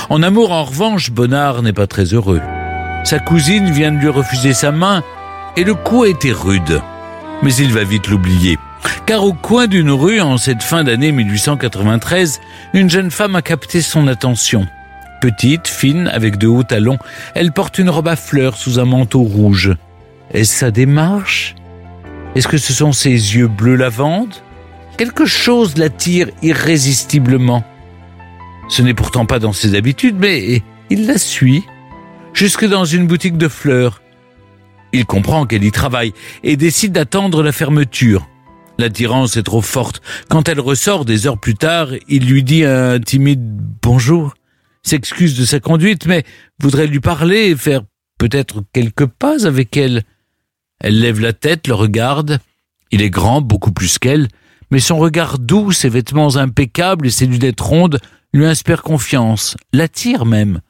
En 0.09 0.23
amour, 0.23 0.51
en 0.51 0.63
revanche, 0.63 1.11
Bonnard 1.11 1.61
n'est 1.61 1.73
pas 1.73 1.87
très 1.87 2.05
heureux. 2.05 2.41
Sa 3.03 3.19
cousine 3.19 3.69
vient 3.69 3.91
de 3.91 3.97
lui 3.97 4.07
refuser 4.07 4.53
sa 4.53 4.71
main 4.71 5.03
et 5.57 5.65
le 5.65 5.73
coup 5.73 6.03
a 6.03 6.07
été 6.07 6.31
rude. 6.31 6.81
Mais 7.41 7.53
il 7.55 7.73
va 7.73 7.83
vite 7.83 8.07
l'oublier. 8.07 8.57
Car 9.05 9.25
au 9.25 9.33
coin 9.33 9.67
d'une 9.67 9.91
rue, 9.91 10.21
en 10.21 10.37
cette 10.37 10.63
fin 10.63 10.85
d'année 10.85 11.11
1893, 11.11 12.39
une 12.73 12.89
jeune 12.89 13.11
femme 13.11 13.35
a 13.35 13.41
capté 13.41 13.81
son 13.81 14.07
attention. 14.07 14.65
Petite, 15.19 15.67
fine, 15.67 16.07
avec 16.07 16.37
de 16.37 16.47
hauts 16.47 16.63
talons, 16.63 16.99
elle 17.35 17.51
porte 17.51 17.77
une 17.77 17.89
robe 17.89 18.07
à 18.07 18.15
fleurs 18.15 18.55
sous 18.55 18.79
un 18.79 18.85
manteau 18.85 19.21
rouge. 19.21 19.73
Est-ce 20.33 20.57
sa 20.57 20.71
démarche? 20.71 21.55
Est-ce 22.35 22.47
que 22.47 22.57
ce 22.57 22.71
sont 22.71 22.93
ses 22.93 23.09
yeux 23.09 23.47
bleus 23.47 23.75
lavande? 23.75 24.33
Quelque 24.97 25.25
chose 25.25 25.77
l'attire 25.77 26.27
irrésistiblement. 26.41 27.63
Ce 28.69 28.81
n'est 28.81 28.93
pourtant 28.93 29.25
pas 29.25 29.39
dans 29.39 29.53
ses 29.53 29.75
habitudes, 29.75 30.15
mais 30.17 30.63
il 30.89 31.05
la 31.05 31.17
suit, 31.17 31.63
jusque 32.33 32.65
dans 32.65 32.85
une 32.85 33.07
boutique 33.07 33.37
de 33.37 33.47
fleurs. 33.47 34.01
Il 34.93 35.05
comprend 35.05 35.45
qu'elle 35.45 35.63
y 35.63 35.71
travaille 35.71 36.13
et 36.43 36.55
décide 36.55 36.93
d'attendre 36.93 37.43
la 37.43 37.51
fermeture. 37.51 38.27
L'attirance 38.79 39.37
est 39.37 39.43
trop 39.43 39.61
forte. 39.61 40.01
Quand 40.29 40.49
elle 40.49 40.59
ressort 40.59 41.05
des 41.05 41.27
heures 41.27 41.39
plus 41.39 41.55
tard, 41.55 41.89
il 42.07 42.25
lui 42.25 42.43
dit 42.43 42.63
un 42.63 42.99
timide 42.99 43.41
bonjour, 43.81 44.33
s'excuse 44.81 45.37
de 45.37 45.45
sa 45.45 45.59
conduite, 45.59 46.05
mais 46.05 46.23
voudrait 46.59 46.87
lui 46.87 46.99
parler 46.99 47.49
et 47.49 47.55
faire 47.55 47.81
peut-être 48.17 48.63
quelques 48.73 49.05
pas 49.05 49.45
avec 49.45 49.75
elle. 49.77 50.03
Elle 50.79 50.99
lève 50.99 51.19
la 51.19 51.33
tête, 51.33 51.67
le 51.67 51.73
regarde. 51.73 52.39
Il 52.91 53.01
est 53.01 53.09
grand, 53.09 53.41
beaucoup 53.41 53.71
plus 53.71 53.99
qu'elle, 53.99 54.27
mais 54.71 54.79
son 54.79 54.97
regard 54.97 55.39
doux, 55.39 55.71
ses 55.71 55.89
vêtements 55.89 56.35
impeccables 56.35 57.07
et 57.07 57.11
ses 57.11 57.25
lunettes 57.25 57.61
rondes 57.61 57.99
lui 58.33 58.45
inspire 58.45 58.81
confiance, 58.81 59.55
l'attire 59.71 60.25
même. 60.25 60.61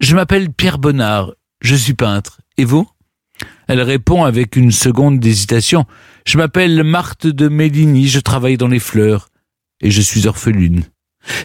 Je 0.00 0.14
m'appelle 0.14 0.50
Pierre 0.50 0.78
Bonnard, 0.78 1.32
je 1.60 1.74
suis 1.74 1.94
peintre. 1.94 2.40
Et 2.56 2.64
vous? 2.64 2.88
Elle 3.66 3.82
répond 3.82 4.24
avec 4.24 4.56
une 4.56 4.72
seconde 4.72 5.18
d'hésitation. 5.18 5.84
Je 6.24 6.38
m'appelle 6.38 6.82
Marthe 6.84 7.26
de 7.26 7.48
Méligny, 7.48 8.08
je 8.08 8.20
travaille 8.20 8.56
dans 8.56 8.68
les 8.68 8.78
fleurs. 8.78 9.28
Et 9.80 9.90
je 9.90 10.00
suis 10.00 10.26
orpheline. 10.26 10.84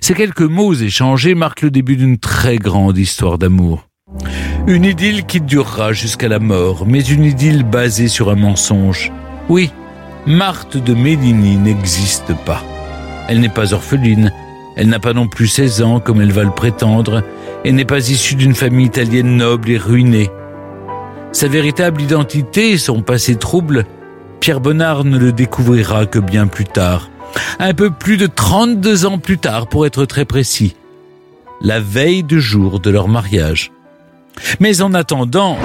Ces 0.02 0.14
quelques 0.14 0.42
mots 0.42 0.74
échangés 0.74 1.36
marquent 1.36 1.62
le 1.62 1.72
début 1.72 1.98
d'une 1.98 2.18
très 2.18 2.58
grande 2.58 2.98
histoire 2.98 3.38
d'amour. 3.38 3.88
Une 4.68 4.86
idylle 4.86 5.26
qui 5.26 5.42
durera 5.42 5.94
jusqu'à 5.94 6.28
la 6.28 6.40
mort, 6.40 6.86
mais 6.86 7.02
une 7.02 7.26
idylle 7.26 7.64
basée 7.64 8.08
sur 8.08 8.30
un 8.30 8.36
mensonge. 8.36 9.12
Oui, 9.50 9.72
Marthe 10.26 10.78
de 10.78 10.94
Méligny 10.94 11.58
n'existe 11.58 12.34
pas. 12.46 12.64
Elle 13.28 13.40
n'est 13.40 13.50
pas 13.50 13.74
orpheline, 13.74 14.32
elle 14.76 14.90
n'a 14.90 15.00
pas 15.00 15.14
non 15.14 15.28
plus 15.28 15.48
16 15.48 15.82
ans 15.82 16.00
comme 16.00 16.22
elle 16.22 16.32
va 16.32 16.44
le 16.44 16.52
prétendre, 16.52 17.24
et 17.64 17.72
n'est 17.72 17.86
pas 17.86 18.10
issue 18.10 18.36
d'une 18.36 18.56
famille 18.56 18.88
italienne 18.88 19.38
noble 19.38 19.70
et 19.72 19.78
ruinée. 19.78 20.30
Sa 21.32 21.48
véritable 21.48 22.02
identité 22.02 22.72
et 22.72 22.78
son 22.78 23.02
passé 23.02 23.36
trouble, 23.36 23.86
Pierre 24.40 24.60
Bonnard 24.60 25.04
ne 25.04 25.18
le 25.18 25.32
découvrira 25.32 26.06
que 26.06 26.20
bien 26.20 26.48
plus 26.48 26.66
tard. 26.66 27.10
Un 27.60 27.74
peu 27.74 27.90
plus 27.90 28.18
de 28.18 28.28
32 28.28 29.06
ans 29.06 29.18
plus 29.18 29.38
tard, 29.38 29.68
pour 29.68 29.86
être 29.86 30.06
très 30.06 30.26
précis. 30.26 30.76
La 31.62 31.80
veille 31.80 32.24
du 32.24 32.42
jour 32.42 32.80
de 32.80 32.90
leur 32.90 33.08
mariage. 33.08 33.72
Mais 34.60 34.82
en 34.82 34.94
attendant, 34.94 35.58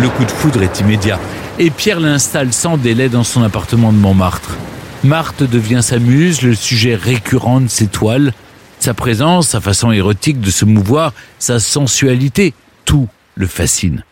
le 0.00 0.08
coup 0.08 0.24
de 0.24 0.30
foudre 0.30 0.62
est 0.62 0.80
immédiat, 0.80 1.18
et 1.58 1.70
Pierre 1.70 2.00
l'installe 2.00 2.52
sans 2.52 2.76
délai 2.76 3.08
dans 3.08 3.24
son 3.24 3.42
appartement 3.42 3.92
de 3.92 3.98
Montmartre. 3.98 4.56
Marthe 5.04 5.42
devient 5.42 5.80
sa 5.82 5.98
muse, 5.98 6.42
le 6.42 6.54
sujet 6.54 6.94
récurrent 6.94 7.60
de 7.60 7.68
ses 7.68 7.86
toiles, 7.86 8.32
sa 8.78 8.94
présence, 8.94 9.48
sa 9.48 9.60
façon 9.60 9.92
érotique 9.92 10.40
de 10.40 10.50
se 10.50 10.64
mouvoir, 10.64 11.12
sa 11.38 11.58
sensualité, 11.60 12.54
tout 12.84 13.08
le 13.34 13.46
fascine. 13.46 14.04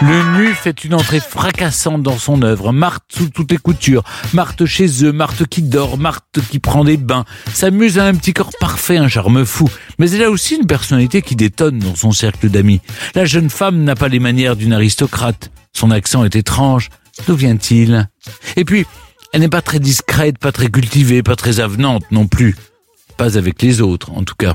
Le 0.00 0.38
nu 0.38 0.54
fait 0.54 0.84
une 0.84 0.94
entrée 0.94 1.18
fracassante 1.18 2.04
dans 2.04 2.18
son 2.18 2.42
œuvre. 2.42 2.72
Marthe 2.72 3.02
sous 3.08 3.30
toutes 3.30 3.50
les 3.50 3.58
coutures, 3.58 4.04
Marthe 4.32 4.64
chez 4.64 5.04
eux, 5.04 5.10
Marthe 5.12 5.44
qui 5.46 5.62
dort, 5.62 5.98
Marthe 5.98 6.38
qui 6.48 6.60
prend 6.60 6.84
des 6.84 6.96
bains. 6.96 7.24
Sa 7.52 7.72
muse 7.72 7.98
a 7.98 8.04
un 8.04 8.14
petit 8.14 8.32
corps 8.32 8.52
parfait, 8.60 8.96
un 8.96 9.08
charme 9.08 9.44
fou. 9.44 9.68
Mais 9.98 10.08
elle 10.12 10.22
a 10.22 10.30
aussi 10.30 10.54
une 10.54 10.66
personnalité 10.66 11.20
qui 11.20 11.34
détonne 11.34 11.80
dans 11.80 11.96
son 11.96 12.12
cercle 12.12 12.48
d'amis. 12.48 12.80
La 13.16 13.24
jeune 13.24 13.50
femme 13.50 13.82
n'a 13.82 13.96
pas 13.96 14.06
les 14.06 14.20
manières 14.20 14.54
d'une 14.54 14.72
aristocrate. 14.72 15.50
Son 15.72 15.90
accent 15.90 16.24
est 16.24 16.36
étrange. 16.36 16.90
D'où 17.26 17.34
vient-il? 17.34 18.08
Et 18.54 18.64
puis, 18.64 18.86
elle 19.32 19.40
n'est 19.40 19.48
pas 19.48 19.62
très 19.62 19.80
discrète, 19.80 20.38
pas 20.38 20.52
très 20.52 20.68
cultivée, 20.68 21.24
pas 21.24 21.34
très 21.34 21.58
avenante 21.58 22.04
non 22.12 22.28
plus 22.28 22.54
pas 23.18 23.36
avec 23.36 23.60
les 23.60 23.82
autres 23.82 24.10
en 24.12 24.22
tout 24.22 24.36
cas. 24.36 24.54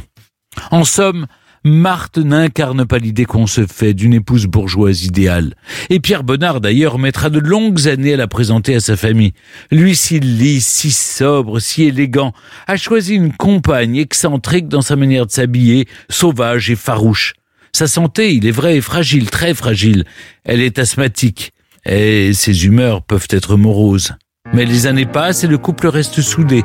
En 0.72 0.84
somme, 0.86 1.28
Marthe 1.66 2.18
n'incarne 2.18 2.86
pas 2.86 2.98
l'idée 2.98 3.26
qu'on 3.26 3.48
se 3.48 3.66
fait 3.66 3.94
d'une 3.94 4.14
épouse 4.14 4.48
bourgeoise 4.48 5.06
idéale. 5.06 5.56
Et 5.90 6.00
Pierre 6.00 6.24
Bonnard, 6.24 6.60
d'ailleurs, 6.60 7.00
mettra 7.00 7.30
de 7.30 7.40
longues 7.40 7.88
années 7.88 8.14
à 8.14 8.18
la 8.18 8.28
présenter 8.28 8.76
à 8.76 8.80
sa 8.82 8.98
famille. 8.98 9.34
Lui, 9.72 9.96
si 9.96 10.20
lisse, 10.20 10.68
si 10.68 10.92
sobre, 10.92 11.60
si 11.60 11.84
élégant, 11.84 12.34
a 12.68 12.76
choisi 12.76 13.16
une 13.16 13.32
compagne 13.32 13.96
excentrique 13.96 14.68
dans 14.68 14.82
sa 14.82 14.96
manière 14.96 15.26
de 15.26 15.32
s'habiller, 15.32 15.88
sauvage 16.10 16.70
et 16.70 16.76
farouche. 16.76 17.34
Sa 17.72 17.88
santé, 17.88 18.34
il 18.34 18.46
est 18.46 18.52
vrai, 18.52 18.78
est 18.78 18.82
fragile, 18.82 19.30
très 19.30 19.54
fragile. 19.54 20.04
Elle 20.44 20.62
est 20.62 20.80
asthmatique. 20.80 21.54
Et 21.86 22.34
ses 22.34 22.66
humeurs 22.66 23.04
peuvent 23.04 23.28
être 23.30 23.56
moroses. 23.56 24.16
Mais 24.54 24.66
les 24.66 24.86
années 24.86 25.06
passent 25.06 25.44
et 25.44 25.48
le 25.48 25.58
couple 25.58 25.88
reste 25.88 26.22
soudé. 26.22 26.64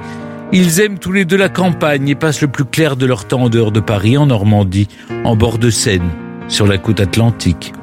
Ils 0.51 0.81
aiment 0.81 0.99
tous 0.99 1.13
les 1.13 1.27
deux 1.27 1.37
la 1.37 1.51
campagne 1.51 2.09
et 2.09 2.15
passent 2.15 2.41
le 2.41 2.49
plus 2.49 2.65
clair 2.65 2.97
de 2.97 3.05
leur 3.05 3.27
temps 3.27 3.43
en 3.43 3.49
dehors 3.51 3.71
de 3.71 3.81
Paris, 3.81 4.17
en 4.17 4.27
Normandie, 4.27 4.89
en 5.25 5.37
bord 5.37 5.59
de 5.59 5.69
Seine, 5.69 6.09
sur 6.49 6.67
la 6.67 6.79
côte 6.79 7.01
atlantique. 7.01 7.75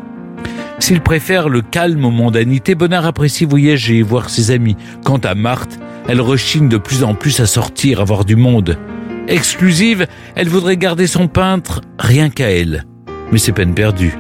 S'ils 0.80 1.02
préfèrent 1.02 1.48
le 1.48 1.62
calme 1.62 2.06
aux 2.06 2.12
mondanités, 2.12 2.74
Bonnard 2.74 3.06
apprécie 3.06 3.46
voyager 3.46 4.00
et 4.00 4.04
voir 4.04 4.32
ses 4.32 4.50
amis. 4.50 4.76
Quant 5.04 5.20
à 5.20 5.36
Marthe, 5.36 5.80
elle 6.08 6.22
rechigne 6.22 6.68
de 6.68 6.78
plus 6.78 7.04
en 7.04 7.14
plus 7.14 7.40
à 7.40 7.46
sortir, 7.46 8.02
à 8.02 8.04
voir 8.04 8.26
du 8.26 8.36
monde. 8.36 8.80
Exclusive, 9.28 10.08
elle 10.36 10.50
voudrait 10.50 10.78
garder 10.78 11.06
son 11.06 11.28
peintre 11.28 11.82
rien 12.00 12.30
qu'à 12.32 12.50
elle. 12.50 12.86
Mais 13.32 13.38
c'est 13.38 13.52
peine 13.52 13.76
perdue. 13.76 14.18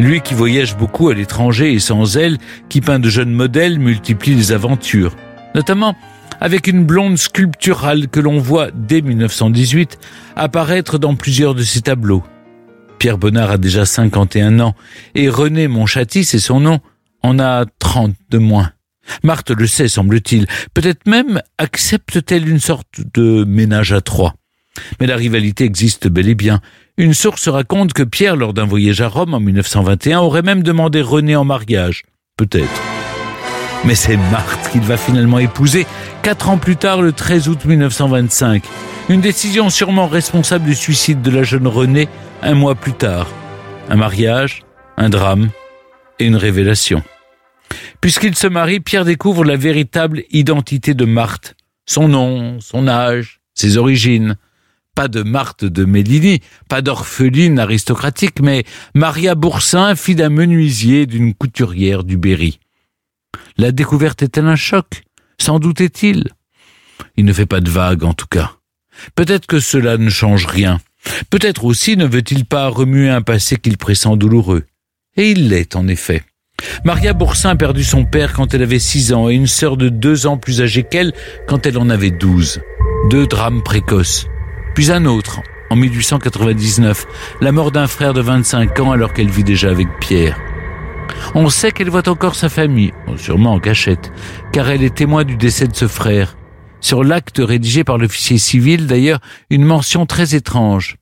Lui 0.00 0.20
qui 0.20 0.34
voyage 0.34 0.76
beaucoup 0.76 1.10
à 1.10 1.14
l'étranger 1.14 1.72
et 1.72 1.78
sans 1.78 2.16
elle, 2.16 2.38
qui 2.68 2.80
peint 2.80 2.98
de 2.98 3.08
jeunes 3.08 3.32
modèles, 3.32 3.78
multiplie 3.78 4.34
les 4.34 4.50
aventures. 4.50 5.14
Notamment 5.54 5.94
avec 6.44 6.66
une 6.66 6.84
blonde 6.84 7.16
sculpturale 7.16 8.08
que 8.08 8.20
l'on 8.20 8.38
voit 8.38 8.68
dès 8.70 9.00
1918 9.00 9.98
apparaître 10.36 10.98
dans 10.98 11.14
plusieurs 11.14 11.54
de 11.54 11.62
ses 11.62 11.80
tableaux. 11.80 12.22
Pierre 12.98 13.16
Bonnard 13.16 13.52
a 13.52 13.56
déjà 13.56 13.86
51 13.86 14.60
ans 14.60 14.74
et 15.14 15.30
René 15.30 15.68
Monchatis, 15.68 16.24
c'est 16.24 16.38
son 16.38 16.60
nom, 16.60 16.80
en 17.22 17.38
a 17.38 17.64
30 17.78 18.14
de 18.28 18.36
moins. 18.36 18.72
Marthe 19.22 19.52
le 19.52 19.66
sait, 19.66 19.88
semble-t-il. 19.88 20.46
Peut-être 20.74 21.06
même 21.06 21.40
accepte-t-elle 21.56 22.46
une 22.46 22.60
sorte 22.60 23.00
de 23.14 23.44
ménage 23.44 23.94
à 23.94 24.02
trois. 24.02 24.34
Mais 25.00 25.06
la 25.06 25.16
rivalité 25.16 25.64
existe 25.64 26.08
bel 26.08 26.28
et 26.28 26.34
bien. 26.34 26.60
Une 26.98 27.14
source 27.14 27.48
raconte 27.48 27.94
que 27.94 28.02
Pierre, 28.02 28.36
lors 28.36 28.52
d'un 28.52 28.66
voyage 28.66 29.00
à 29.00 29.08
Rome 29.08 29.32
en 29.32 29.40
1921, 29.40 30.20
aurait 30.20 30.42
même 30.42 30.62
demandé 30.62 31.00
René 31.00 31.36
en 31.36 31.44
mariage. 31.44 32.02
Peut-être. 32.36 33.03
Mais 33.86 33.94
c'est 33.94 34.16
Marthe 34.16 34.70
qu'il 34.70 34.80
va 34.80 34.96
finalement 34.96 35.38
épouser, 35.38 35.86
quatre 36.22 36.48
ans 36.48 36.56
plus 36.56 36.76
tard, 36.76 37.02
le 37.02 37.12
13 37.12 37.48
août 37.48 37.64
1925. 37.66 38.62
Une 39.10 39.20
décision 39.20 39.68
sûrement 39.68 40.08
responsable 40.08 40.64
du 40.64 40.74
suicide 40.74 41.20
de 41.20 41.30
la 41.30 41.42
jeune 41.42 41.66
Renée 41.66 42.08
un 42.40 42.54
mois 42.54 42.74
plus 42.74 42.94
tard. 42.94 43.28
Un 43.90 43.96
mariage, 43.96 44.62
un 44.96 45.10
drame 45.10 45.50
et 46.18 46.24
une 46.24 46.36
révélation. 46.36 47.02
Puisqu'il 48.00 48.34
se 48.36 48.46
marie, 48.46 48.80
Pierre 48.80 49.04
découvre 49.04 49.44
la 49.44 49.56
véritable 49.56 50.22
identité 50.30 50.94
de 50.94 51.04
Marthe. 51.04 51.54
Son 51.84 52.08
nom, 52.08 52.60
son 52.60 52.88
âge, 52.88 53.40
ses 53.52 53.76
origines. 53.76 54.36
Pas 54.94 55.08
de 55.08 55.22
Marthe 55.22 55.64
de 55.64 55.84
Méligny, 55.84 56.40
pas 56.68 56.80
d'orpheline 56.80 57.58
aristocratique, 57.58 58.40
mais 58.40 58.64
Maria 58.94 59.34
Boursin, 59.34 59.94
fille 59.94 60.14
d'un 60.14 60.30
menuisier 60.30 61.04
d'une 61.04 61.34
couturière 61.34 62.04
du 62.04 62.16
Berry. 62.16 62.60
La 63.56 63.72
découverte 63.72 64.22
est-elle 64.22 64.46
un 64.46 64.56
choc? 64.56 65.02
Sans 65.40 65.58
doute 65.58 65.80
est-il. 65.80 66.28
Il 67.16 67.24
ne 67.24 67.32
fait 67.32 67.46
pas 67.46 67.60
de 67.60 67.70
vagues, 67.70 68.04
en 68.04 68.14
tout 68.14 68.26
cas. 68.26 68.52
Peut-être 69.14 69.46
que 69.46 69.60
cela 69.60 69.96
ne 69.96 70.10
change 70.10 70.46
rien. 70.46 70.80
Peut-être 71.30 71.64
aussi 71.64 71.96
ne 71.96 72.06
veut-il 72.06 72.44
pas 72.44 72.68
remuer 72.68 73.10
un 73.10 73.22
passé 73.22 73.56
qu'il 73.56 73.76
pressent 73.76 74.16
douloureux. 74.16 74.64
Et 75.16 75.30
il 75.30 75.48
l'est, 75.48 75.76
en 75.76 75.86
effet. 75.88 76.22
Maria 76.84 77.12
Boursin 77.12 77.50
a 77.50 77.56
perdu 77.56 77.84
son 77.84 78.04
père 78.04 78.32
quand 78.32 78.54
elle 78.54 78.62
avait 78.62 78.78
6 78.78 79.12
ans 79.12 79.28
et 79.28 79.34
une 79.34 79.46
sœur 79.46 79.76
de 79.76 79.88
2 79.88 80.26
ans 80.26 80.38
plus 80.38 80.62
âgée 80.62 80.82
qu'elle 80.82 81.12
quand 81.46 81.66
elle 81.66 81.78
en 81.78 81.90
avait 81.90 82.10
12. 82.10 82.60
Deux 83.10 83.26
drames 83.26 83.62
précoces. 83.62 84.26
Puis 84.74 84.90
un 84.90 85.04
autre, 85.04 85.40
en 85.70 85.76
1899, 85.76 87.06
la 87.40 87.52
mort 87.52 87.70
d'un 87.70 87.86
frère 87.86 88.14
de 88.14 88.20
25 88.20 88.80
ans 88.80 88.92
alors 88.92 89.12
qu'elle 89.12 89.30
vit 89.30 89.44
déjà 89.44 89.70
avec 89.70 89.88
Pierre. 90.00 90.38
On 91.34 91.48
sait 91.48 91.72
qu'elle 91.72 91.90
voit 91.90 92.08
encore 92.08 92.34
sa 92.34 92.48
famille, 92.48 92.92
sûrement 93.16 93.54
en 93.54 93.60
cachette, 93.60 94.12
car 94.52 94.68
elle 94.68 94.82
est 94.82 94.94
témoin 94.94 95.24
du 95.24 95.36
décès 95.36 95.66
de 95.66 95.74
ce 95.74 95.88
frère. 95.88 96.36
Sur 96.80 97.02
l'acte 97.02 97.40
rédigé 97.42 97.82
par 97.82 97.98
l'officier 97.98 98.38
civil, 98.38 98.86
d'ailleurs, 98.86 99.20
une 99.50 99.64
mention 99.64 100.06
très 100.06 100.34
étrange. 100.34 100.96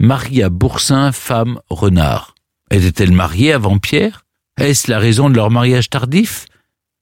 Maria 0.00 0.48
Boursin, 0.48 1.12
femme 1.12 1.60
renard. 1.70 2.34
Était-elle 2.70 3.12
mariée 3.12 3.52
avant 3.52 3.78
Pierre? 3.78 4.24
Est-ce 4.58 4.90
la 4.90 4.98
raison 4.98 5.30
de 5.30 5.36
leur 5.36 5.50
mariage 5.50 5.90
tardif? 5.90 6.46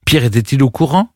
Pierre 0.05 0.25
était-il 0.25 0.63
au 0.63 0.71
courant? 0.71 1.11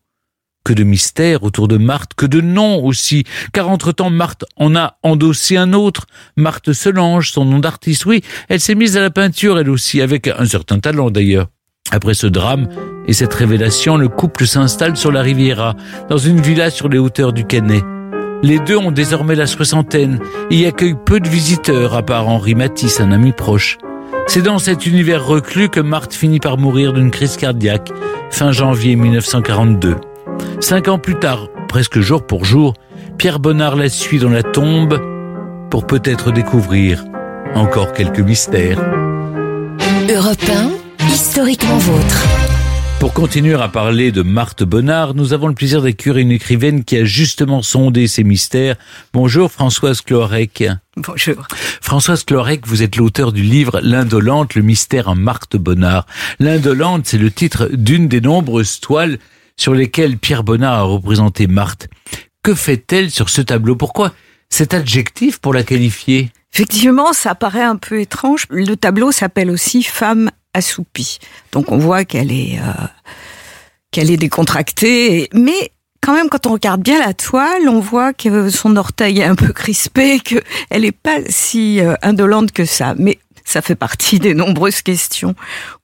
Que 0.64 0.72
de 0.72 0.84
mystères 0.84 1.42
autour 1.42 1.66
de 1.66 1.76
Marthe, 1.76 2.14
que 2.14 2.26
de 2.26 2.40
noms 2.40 2.84
aussi, 2.84 3.24
car 3.52 3.68
entre-temps 3.68 4.10
Marthe 4.10 4.44
en 4.56 4.76
a 4.76 4.96
endossé 5.02 5.56
un 5.56 5.72
autre, 5.72 6.06
Marthe 6.36 6.72
Solange, 6.72 7.32
son 7.32 7.44
nom 7.44 7.58
d'artiste, 7.58 8.06
oui, 8.06 8.22
elle 8.48 8.60
s'est 8.60 8.76
mise 8.76 8.96
à 8.96 9.00
la 9.00 9.10
peinture 9.10 9.58
elle 9.58 9.70
aussi, 9.70 10.00
avec 10.00 10.28
un 10.28 10.46
certain 10.46 10.78
talent 10.78 11.10
d'ailleurs. 11.10 11.48
Après 11.90 12.14
ce 12.14 12.26
drame 12.26 12.68
et 13.06 13.12
cette 13.12 13.34
révélation, 13.34 13.96
le 13.96 14.08
couple 14.08 14.46
s'installe 14.46 14.96
sur 14.96 15.12
la 15.12 15.22
Riviera, 15.22 15.74
dans 16.08 16.18
une 16.18 16.40
villa 16.40 16.70
sur 16.70 16.88
les 16.88 16.98
hauteurs 16.98 17.32
du 17.32 17.44
Canet. 17.44 17.84
Les 18.42 18.58
deux 18.58 18.76
ont 18.76 18.90
désormais 18.90 19.34
la 19.34 19.46
soixantaine 19.46 20.18
et 20.50 20.56
y 20.56 20.66
accueillent 20.66 20.96
peu 21.06 21.20
de 21.20 21.28
visiteurs, 21.28 21.94
à 21.94 22.02
part 22.02 22.28
Henri 22.28 22.54
Matisse, 22.54 23.00
un 23.00 23.12
ami 23.12 23.32
proche. 23.32 23.78
C'est 24.26 24.42
dans 24.42 24.58
cet 24.58 24.86
univers 24.86 25.24
reclus 25.26 25.68
que 25.68 25.80
Marthe 25.80 26.14
finit 26.14 26.40
par 26.40 26.58
mourir 26.58 26.92
d'une 26.92 27.10
crise 27.10 27.36
cardiaque, 27.36 27.90
fin 28.30 28.52
janvier 28.52 28.96
1942. 28.96 29.96
Cinq 30.60 30.88
ans 30.88 30.98
plus 30.98 31.18
tard, 31.18 31.48
presque 31.68 32.00
jour 32.00 32.26
pour 32.26 32.44
jour, 32.44 32.74
Pierre 33.18 33.40
Bonnard 33.40 33.76
la 33.76 33.88
suit 33.88 34.18
dans 34.18 34.30
la 34.30 34.42
tombe 34.42 35.00
pour 35.70 35.86
peut-être 35.86 36.32
découvrir 36.32 37.04
encore 37.54 37.92
quelques 37.92 38.20
mystères. 38.20 38.78
Europe 40.08 40.44
1, 41.00 41.06
historiquement 41.08 41.78
vôtre. 41.78 42.26
Pour 43.02 43.12
continuer 43.12 43.54
à 43.54 43.66
parler 43.66 44.12
de 44.12 44.22
Marthe 44.22 44.62
Bonnard, 44.62 45.14
nous 45.14 45.32
avons 45.32 45.48
le 45.48 45.54
plaisir 45.54 45.82
d'accueillir 45.82 46.18
une 46.18 46.30
écrivaine 46.30 46.84
qui 46.84 46.96
a 46.96 47.04
justement 47.04 47.60
sondé 47.60 48.06
ces 48.06 48.22
mystères. 48.22 48.76
Bonjour 49.12 49.50
Françoise 49.50 50.02
Clorec. 50.02 50.62
Bonjour. 50.96 51.48
Françoise 51.80 52.22
Clorec, 52.22 52.64
vous 52.64 52.84
êtes 52.84 52.94
l'auteur 52.94 53.32
du 53.32 53.42
livre 53.42 53.80
L'Indolente, 53.82 54.54
le 54.54 54.62
mystère 54.62 55.08
en 55.08 55.16
Marthe 55.16 55.56
Bonnard. 55.56 56.06
L'Indolente, 56.38 57.06
c'est 57.06 57.18
le 57.18 57.32
titre 57.32 57.68
d'une 57.72 58.06
des 58.06 58.20
nombreuses 58.20 58.78
toiles 58.78 59.18
sur 59.56 59.74
lesquelles 59.74 60.18
Pierre 60.18 60.44
Bonnard 60.44 60.78
a 60.78 60.82
représenté 60.82 61.46
Marthe. 61.46 61.88
Que 62.42 62.54
fait-elle 62.54 63.10
sur 63.10 63.28
ce 63.28 63.40
tableau? 63.40 63.76
Pourquoi 63.76 64.12
cet 64.48 64.74
adjectif 64.74 65.38
pour 65.38 65.54
la 65.54 65.62
qualifier? 65.62 66.30
Effectivement, 66.52 67.12
ça 67.12 67.34
paraît 67.34 67.62
un 67.62 67.76
peu 67.76 68.00
étrange. 68.00 68.46
Le 68.50 68.76
tableau 68.76 69.12
s'appelle 69.12 69.50
aussi 69.50 69.82
Femme 69.82 70.30
assoupie. 70.52 71.18
Donc 71.52 71.72
on 71.72 71.78
voit 71.78 72.04
qu'elle 72.04 72.32
est 72.32 72.58
euh, 72.58 72.86
qu'elle 73.90 74.10
est 74.10 74.16
décontractée, 74.16 75.28
mais 75.32 75.72
quand 76.02 76.14
même, 76.14 76.28
quand 76.28 76.46
on 76.46 76.52
regarde 76.52 76.82
bien 76.82 76.98
la 76.98 77.14
toile, 77.14 77.68
on 77.68 77.78
voit 77.78 78.12
que 78.12 78.50
son 78.50 78.76
orteil 78.76 79.20
est 79.20 79.24
un 79.24 79.36
peu 79.36 79.52
crispé, 79.52 80.18
que 80.18 80.42
elle 80.68 80.84
est 80.84 80.90
pas 80.90 81.18
si 81.28 81.80
euh, 81.80 81.94
indolente 82.02 82.50
que 82.50 82.64
ça. 82.64 82.94
Mais 82.98 83.18
ça 83.52 83.60
fait 83.60 83.74
partie 83.74 84.18
des 84.18 84.34
nombreuses 84.34 84.80
questions 84.80 85.34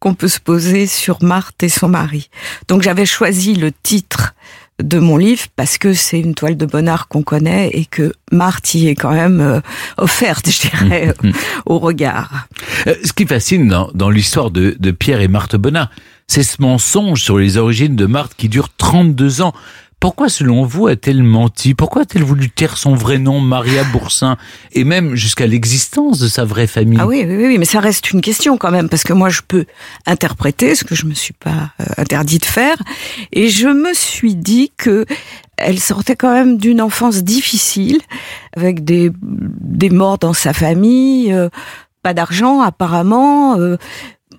qu'on 0.00 0.14
peut 0.14 0.28
se 0.28 0.40
poser 0.40 0.86
sur 0.86 1.22
Marthe 1.22 1.62
et 1.62 1.68
son 1.68 1.88
mari. 1.88 2.30
Donc 2.66 2.80
j'avais 2.82 3.04
choisi 3.06 3.54
le 3.54 3.72
titre 3.72 4.34
de 4.82 4.98
mon 4.98 5.16
livre 5.16 5.42
parce 5.56 5.76
que 5.76 5.92
c'est 5.92 6.20
une 6.20 6.34
toile 6.34 6.56
de 6.56 6.64
Bonnard 6.64 7.08
qu'on 7.08 7.22
connaît 7.22 7.68
et 7.74 7.84
que 7.84 8.12
Marthe 8.32 8.74
y 8.74 8.88
est 8.88 8.94
quand 8.94 9.12
même 9.12 9.40
euh, 9.40 9.60
offerte, 9.98 10.48
je 10.50 10.68
dirais, 10.68 11.14
Mmh, 11.22 11.30
au 11.66 11.78
regard. 11.78 12.46
Euh, 12.86 12.94
Ce 13.04 13.12
qui 13.12 13.26
fascine 13.26 13.68
dans, 13.68 13.90
dans 13.92 14.08
l'histoire 14.08 14.50
de, 14.50 14.76
de 14.78 14.90
Pierre 14.90 15.20
et 15.20 15.28
Marthe 15.28 15.56
Bonnard, 15.56 15.90
c'est 16.26 16.42
ce 16.42 16.62
mensonge 16.62 17.22
sur 17.22 17.38
les 17.38 17.56
origines 17.56 17.96
de 17.96 18.06
Marthe 18.06 18.34
qui 18.36 18.48
dure 18.48 18.68
32 18.76 19.42
ans. 19.42 19.52
Pourquoi, 20.00 20.28
selon 20.28 20.64
vous, 20.64 20.86
a-t-elle 20.86 21.24
menti? 21.24 21.74
Pourquoi 21.74 22.02
a-t-elle 22.02 22.22
voulu 22.22 22.50
taire 22.50 22.78
son 22.78 22.94
vrai 22.94 23.18
nom, 23.18 23.40
Maria 23.40 23.82
Boursin, 23.84 24.36
et 24.72 24.84
même 24.84 25.16
jusqu'à 25.16 25.46
l'existence 25.48 26.20
de 26.20 26.28
sa 26.28 26.44
vraie 26.44 26.68
famille? 26.68 26.98
Ah 27.00 27.06
oui, 27.08 27.24
oui, 27.26 27.46
oui, 27.46 27.58
mais 27.58 27.64
ça 27.64 27.80
reste 27.80 28.12
une 28.12 28.20
question 28.20 28.58
quand 28.58 28.70
même, 28.70 28.88
parce 28.88 29.02
que 29.02 29.12
moi 29.12 29.28
je 29.28 29.40
peux 29.46 29.64
interpréter 30.06 30.76
ce 30.76 30.84
que 30.84 30.94
je 30.94 31.04
me 31.04 31.14
suis 31.14 31.34
pas 31.34 31.72
euh, 31.80 31.84
interdit 31.96 32.38
de 32.38 32.44
faire, 32.44 32.76
et 33.32 33.48
je 33.48 33.66
me 33.66 33.92
suis 33.92 34.36
dit 34.36 34.70
que 34.76 35.04
elle 35.56 35.80
sortait 35.80 36.14
quand 36.14 36.32
même 36.32 36.58
d'une 36.58 36.80
enfance 36.80 37.24
difficile, 37.24 38.00
avec 38.56 38.84
des, 38.84 39.10
des 39.20 39.90
morts 39.90 40.18
dans 40.18 40.32
sa 40.32 40.52
famille, 40.52 41.32
euh, 41.32 41.48
pas 42.04 42.14
d'argent 42.14 42.60
apparemment. 42.60 43.58
euh, 43.58 43.76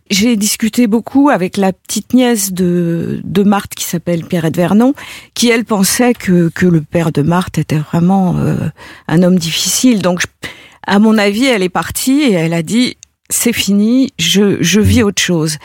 j'ai 0.10 0.36
discuté 0.36 0.88
beaucoup 0.88 1.30
avec 1.30 1.55
la 1.57 1.72
petite 1.74 2.14
nièce 2.14 2.51
de, 2.51 3.22
de 3.24 3.43
Marthe 3.43 3.76
qui 3.76 3.84
s'appelle 3.86 4.24
Pierrette 4.26 4.55
Vernon, 4.57 4.93
qui 5.34 5.49
elle 5.49 5.66
pensait 5.66 6.14
que, 6.14 6.49
que 6.49 6.66
le 6.66 6.82
père 6.82 7.12
de 7.12 7.22
Marthe 7.22 7.57
était 7.60 7.78
vraiment 7.78 8.38
euh, 8.38 8.55
un 9.07 9.24
homme 9.24 9.38
difficile. 9.38 10.01
Donc, 10.01 10.22
je- 10.22 10.47
à 10.88 10.97
mon 10.99 11.18
avis, 11.18 11.45
elle 11.45 11.62
est 11.64 11.70
partie 11.70 12.22
et 12.22 12.32
elle 12.34 12.53
a 12.53 12.64
dit 12.64 12.97
c'est 13.30 13.53
fini, 13.53 14.12
je, 14.18 14.57
je 14.62 14.82
vis 14.82 15.03
autre 15.03 15.22
chose. 15.22 15.57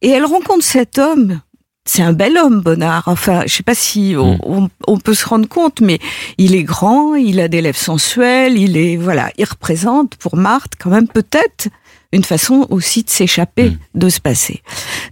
Et 0.00 0.08
elle 0.08 0.24
rencontre 0.24 0.64
cet 0.64 0.96
homme. 0.98 1.40
C'est 1.86 2.02
un 2.02 2.12
bel 2.12 2.36
homme, 2.38 2.60
Bonnard. 2.60 3.04
Enfin, 3.08 3.42
je 3.46 3.52
sais 3.54 3.62
pas 3.62 3.74
si 3.74 4.14
on, 4.16 4.38
on- 4.42 4.70
on 4.86 4.98
peut 4.98 5.14
se 5.14 5.26
rendre 5.26 5.48
compte, 5.48 5.80
mais 5.80 5.98
il 6.38 6.54
est 6.54 6.62
grand, 6.62 7.14
il 7.16 7.40
a 7.40 7.48
des 7.48 7.60
lèvres 7.60 7.76
sensuelles, 7.78 8.56
il 8.56 8.76
est 8.76 8.96
voilà, 8.96 9.30
il 9.38 9.44
représente 9.44 10.16
pour 10.16 10.36
Marthe 10.36 10.72
quand 10.78 10.90
même 10.90 11.08
peut-être 11.08 11.68
une 12.12 12.24
façon 12.24 12.66
aussi 12.70 13.02
de 13.04 13.10
s'échapper 13.10 13.76
de 13.94 14.08
ce 14.08 14.20
passé. 14.20 14.62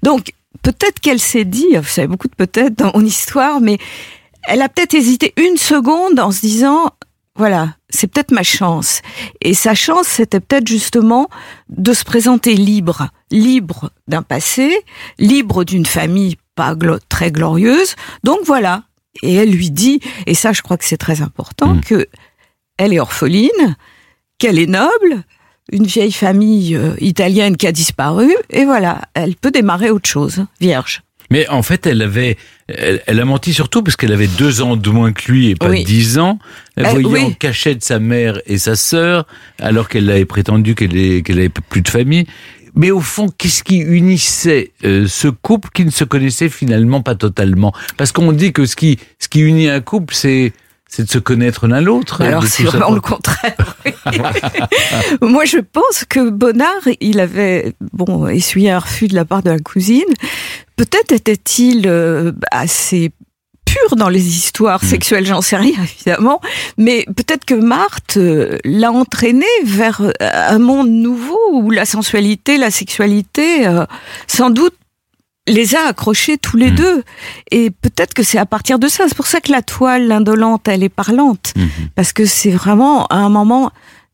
Donc 0.03 0.33
peut-être 0.63 1.01
qu'elle 1.01 1.21
s'est 1.21 1.45
dit, 1.45 1.67
vous 1.77 1.85
savez 1.85 2.09
beaucoup 2.09 2.29
de 2.29 2.35
peut-être 2.35 2.77
dans 2.79 2.93
mon 2.95 3.05
histoire, 3.05 3.61
mais 3.61 3.79
elle 4.45 4.63
a 4.63 4.69
peut-être 4.69 4.95
hésité 4.95 5.33
une 5.37 5.57
seconde 5.57 6.19
en 6.19 6.31
se 6.31 6.41
disant, 6.41 6.91
voilà, 7.37 7.77
c'est 7.89 8.09
peut-être 8.09 8.33
ma 8.33 8.43
chance. 8.43 9.01
Et 9.43 9.55
sa 9.55 9.75
chance, 9.75 10.09
c'était 10.09 10.41
peut-être 10.41 10.67
justement 10.67 11.29
de 11.69 11.93
se 11.93 12.03
présenter 12.03 12.55
libre, 12.55 13.11
libre 13.31 13.91
d'un 14.09 14.23
passé, 14.23 14.77
libre 15.19 15.63
d'une 15.65 15.87
famille 15.87 16.37
pas 16.57 16.75
glo- 16.75 16.99
très 17.09 17.31
glorieuse. 17.31 17.95
Donc 18.25 18.41
voilà. 18.45 18.83
Et 19.23 19.35
elle 19.35 19.51
lui 19.51 19.71
dit, 19.71 20.01
et 20.27 20.35
ça, 20.35 20.53
je 20.53 20.63
crois 20.63 20.77
que 20.77 20.85
c'est 20.85 20.97
très 20.97 21.23
important, 21.23 21.81
que 21.81 22.09
elle 22.77 22.93
est 22.93 23.01
orpheline, 23.01 23.77
qu'elle 24.39 24.59
est 24.59 24.67
noble, 24.67 25.25
une 25.73 25.87
vieille 25.87 26.13
famille 26.13 26.75
euh, 26.77 26.95
italienne 27.01 27.57
qui 27.57 27.67
a 27.67 27.73
disparu, 27.73 28.31
et 28.51 28.65
voilà, 28.65 29.03
elle 29.15 29.37
peut 29.37 29.51
démarrer 29.51 29.91
autre 29.91 30.09
chose, 30.09 30.45
vierge. 30.61 31.03
Mais 31.31 31.47
en 31.49 31.63
fait, 31.63 31.87
elle 31.87 32.01
avait, 32.01 32.39
elle, 32.69 33.03
elle 33.07 33.21
a 33.21 33.25
menti 33.27 33.53
surtout 33.53 33.83
parce 33.83 33.97
qu'elle 33.97 34.13
avait 34.15 34.29
deux 34.29 34.63
ans 34.63 34.77
de 34.77 34.89
moins 34.91 35.13
que 35.13 35.31
lui 35.31 35.51
et 35.51 35.55
pas 35.57 35.69
Oui. 35.69 35.85
dix 35.85 36.19
ans. 36.19 36.39
Elle 36.75 36.87
Euh, 36.87 36.91
voyait 36.91 37.07
oui. 37.07 37.23
en 37.25 37.31
cachette 37.33 37.85
sa 37.85 37.99
mère 37.99 38.41
et 38.47 38.57
sa 38.57 38.77
sœur, 38.77 39.27
alors 39.59 39.91
qu'elle 39.91 40.09
avait 40.11 40.25
prétendu 40.25 40.75
qu'elle 40.75 40.97
est- 40.97 41.23
qu'elle 41.23 41.39
avait 41.39 41.51
plus 41.51 41.83
de 41.83 41.89
famille. 41.91 42.25
Mais 42.75 42.91
au 42.91 43.01
fond, 43.01 43.29
qu'est-ce 43.37 43.63
qui 43.63 43.77
unissait 43.79 44.73
euh, 44.85 45.07
ce 45.07 45.29
couple 45.29 45.69
qui 45.75 45.85
ne 45.85 45.91
se 45.91 46.05
connaissait 46.05 46.49
finalement 46.49 47.03
pas 47.03 47.15
totalement? 47.15 47.75
Parce 47.99 48.11
qu'on 48.13 48.33
dit 48.33 48.55
que 48.55 48.65
ce 48.65 48.75
qui, 48.77 48.99
ce 49.19 49.29
qui 49.29 49.41
unit 49.41 49.69
un 49.69 49.81
couple, 49.81 50.15
c'est 50.15 50.53
c'est 50.89 51.05
de 51.05 51.11
se 51.11 51.19
connaître 51.19 51.69
l'un 51.69 51.83
l'autre. 51.83 52.23
Alors 52.23 52.45
c'est 52.45 52.65
vraiment 52.65 52.91
le 52.91 53.01
contraire. 53.01 53.77
Moi, 55.21 55.45
je 55.45 55.59
pense 55.59 56.05
que 56.09 56.31
Bonnard, 56.31 56.89
il 57.01 57.21
avait 57.21 57.75
bon 57.93 58.27
essuyé 58.27 58.71
un 58.71 58.79
refus 58.79 59.07
de 59.07 59.15
la 59.15 59.27
part 59.27 59.43
de 59.43 59.51
la 59.51 59.59
cousine. 59.59 60.03
Peut-être 60.77 61.13
était-il 61.13 61.87
euh, 61.87 62.33
assez 62.51 63.13
pur 63.67 63.97
dans 63.97 64.09
les 64.09 64.27
histoires 64.29 64.83
sexuelles, 64.83 65.27
j'en 65.27 65.43
sais 65.43 65.59
rien 65.59 65.77
évidemment, 65.83 66.41
mais 66.79 67.05
peut-être 67.05 67.45
que 67.45 67.55
Marthe 67.55 68.17
euh, 68.17 68.57
l'a 68.65 68.91
entraîné 68.91 69.45
vers 69.65 70.01
euh, 70.01 70.13
un 70.21 70.59
monde 70.59 70.89
nouveau 70.89 71.39
où 71.53 71.71
la 71.71 71.85
sensualité, 71.85 72.57
la 72.57 72.71
sexualité, 72.71 73.67
sans 74.27 74.49
doute 74.49 74.75
les 75.49 75.75
a 75.75 75.87
accrochés 75.89 76.39
tous 76.39 76.57
les 76.57 76.71
deux. 76.71 77.03
Et 77.51 77.71
peut-être 77.71 78.15
que 78.15 78.23
c'est 78.23 78.39
à 78.39 78.47
partir 78.47 78.79
de 78.79 78.89
ça. 78.89 79.05
C'est 79.09 79.17
pour 79.17 79.27
ça 79.27 79.41
que 79.41 79.51
la 79.51 79.63
toile, 79.63 80.07
l'indolente, 80.07 80.69
elle 80.69 80.83
est 80.83 80.89
parlante. 80.89 81.55
Parce 81.95 82.13
que 82.13 82.25
c'est 82.25 82.51
vraiment 82.51 83.11
un 83.13 83.29
moment 83.29 83.71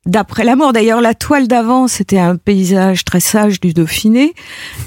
d'après 0.07 0.45
la 0.45 0.57
mort. 0.57 0.73
D'ailleurs, 0.73 1.01
la 1.01 1.15
toile 1.15 1.49
d'avant, 1.49 1.89
c'était 1.89 2.19
un 2.19 2.37
paysage 2.37 3.05
très 3.05 3.21
sage 3.21 3.61
du 3.61 3.73
Dauphiné. 3.73 4.35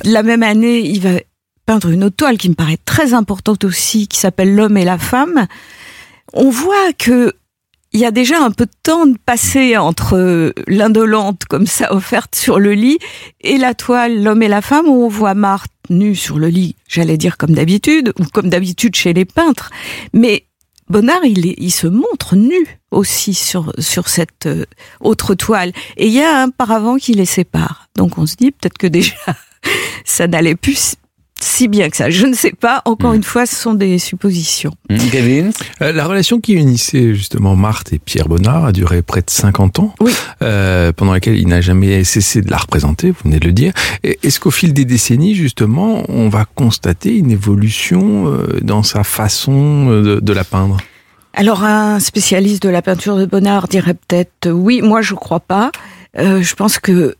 La 0.03 0.23
même 0.23 0.43
année, 0.43 0.79
il 0.79 1.01
va 1.01 1.19
peindre 1.65 1.89
une 1.89 2.03
autre 2.03 2.15
toile 2.15 2.37
qui 2.37 2.49
me 2.49 2.55
paraît 2.55 2.79
très 2.85 3.13
importante 3.13 3.63
aussi, 3.63 4.07
qui 4.07 4.17
s'appelle 4.17 4.55
L'homme 4.55 4.77
et 4.77 4.85
la 4.85 4.97
femme. 4.97 5.47
On 6.33 6.49
voit 6.49 6.93
que 6.97 7.33
il 7.97 8.01
y 8.01 8.05
a 8.05 8.11
déjà 8.11 8.39
un 8.39 8.51
peu 8.51 8.67
de 8.67 8.71
temps 8.83 9.07
de 9.07 9.17
passer 9.17 9.75
entre 9.75 10.53
l'indolente 10.67 11.45
comme 11.45 11.65
ça 11.65 11.91
offerte 11.95 12.35
sur 12.35 12.59
le 12.59 12.73
lit 12.73 12.99
et 13.41 13.57
la 13.57 13.73
toile 13.73 14.21
L'homme 14.21 14.43
et 14.43 14.47
la 14.47 14.61
femme 14.61 14.85
où 14.87 15.03
on 15.03 15.07
voit 15.07 15.33
Marthe 15.33 15.71
nue 15.89 16.15
sur 16.15 16.37
le 16.37 16.47
lit, 16.47 16.75
j'allais 16.87 17.17
dire 17.17 17.37
comme 17.37 17.55
d'habitude, 17.55 18.13
ou 18.19 18.25
comme 18.25 18.49
d'habitude 18.49 18.95
chez 18.95 19.13
les 19.13 19.25
peintres. 19.25 19.71
Mais 20.13 20.45
Bonnard, 20.89 21.25
il 21.25 21.71
se 21.71 21.87
montre 21.87 22.35
nu 22.35 22.79
aussi 22.91 23.33
sur, 23.33 23.73
sur 23.79 24.09
cette 24.09 24.45
euh, 24.45 24.65
autre 24.99 25.33
toile. 25.33 25.71
Et 25.97 26.05
il 26.05 26.13
y 26.13 26.21
a 26.21 26.43
un 26.43 26.49
paravent 26.49 26.97
qui 26.97 27.13
les 27.13 27.25
sépare. 27.25 27.87
Donc 27.95 28.19
on 28.19 28.27
se 28.27 28.35
dit 28.35 28.51
peut-être 28.51 28.77
que 28.77 28.85
déjà, 28.85 29.15
ça 30.05 30.27
n'allait 30.27 30.55
plus 30.55 30.97
si 31.39 31.67
bien 31.67 31.89
que 31.89 31.97
ça. 31.97 32.09
Je 32.09 32.25
ne 32.25 32.33
sais 32.33 32.51
pas. 32.51 32.81
Encore 32.85 33.13
une 33.13 33.23
fois, 33.23 33.45
ce 33.45 33.55
sont 33.55 33.73
des 33.73 33.99
suppositions. 33.99 34.71
Kevin 35.11 35.51
Euh, 35.81 35.91
La 35.91 36.05
relation 36.05 36.39
qui 36.39 36.53
unissait 36.53 37.13
justement 37.13 37.55
Marthe 37.55 37.93
et 37.93 37.99
Pierre 37.99 38.27
Bonnard 38.27 38.65
a 38.65 38.71
duré 38.71 39.01
près 39.01 39.21
de 39.21 39.29
50 39.29 39.79
ans, 39.79 39.93
Oui. 39.99 40.11
euh, 40.41 40.91
pendant 40.93 41.13
laquelle 41.13 41.37
il 41.37 41.47
n'a 41.47 41.61
jamais 41.61 42.03
cessé 42.03 42.41
de 42.41 42.49
la 42.49 42.57
représenter, 42.57 43.11
vous 43.11 43.17
venez 43.23 43.39
de 43.39 43.45
le 43.45 43.53
dire. 43.53 43.73
Est-ce 44.03 44.39
qu'au 44.39 44.51
fil 44.51 44.73
des 44.73 44.85
décennies, 44.85 45.35
justement, 45.35 46.03
on 46.09 46.29
va 46.29 46.45
constater 46.45 47.15
une 47.17 47.31
évolution 47.31 48.27
euh, 48.27 48.59
dans 48.61 48.83
sa 48.83 49.03
façon 49.03 49.87
de, 49.89 50.19
de 50.19 50.33
la 50.33 50.43
peindre? 50.43 50.77
Alors 51.33 51.63
un 51.63 51.99
spécialiste 51.99 52.63
de 52.63 52.69
la 52.69 52.81
peinture 52.81 53.15
de 53.17 53.25
Bonnard 53.27 53.67
dirait 53.67 53.93
peut-être 53.93 54.49
oui. 54.49 54.81
Moi, 54.81 55.01
je 55.03 55.13
crois 55.13 55.39
pas. 55.39 55.71
Euh, 56.17 56.41
je 56.41 56.55
pense 56.55 56.79
que 56.79 57.15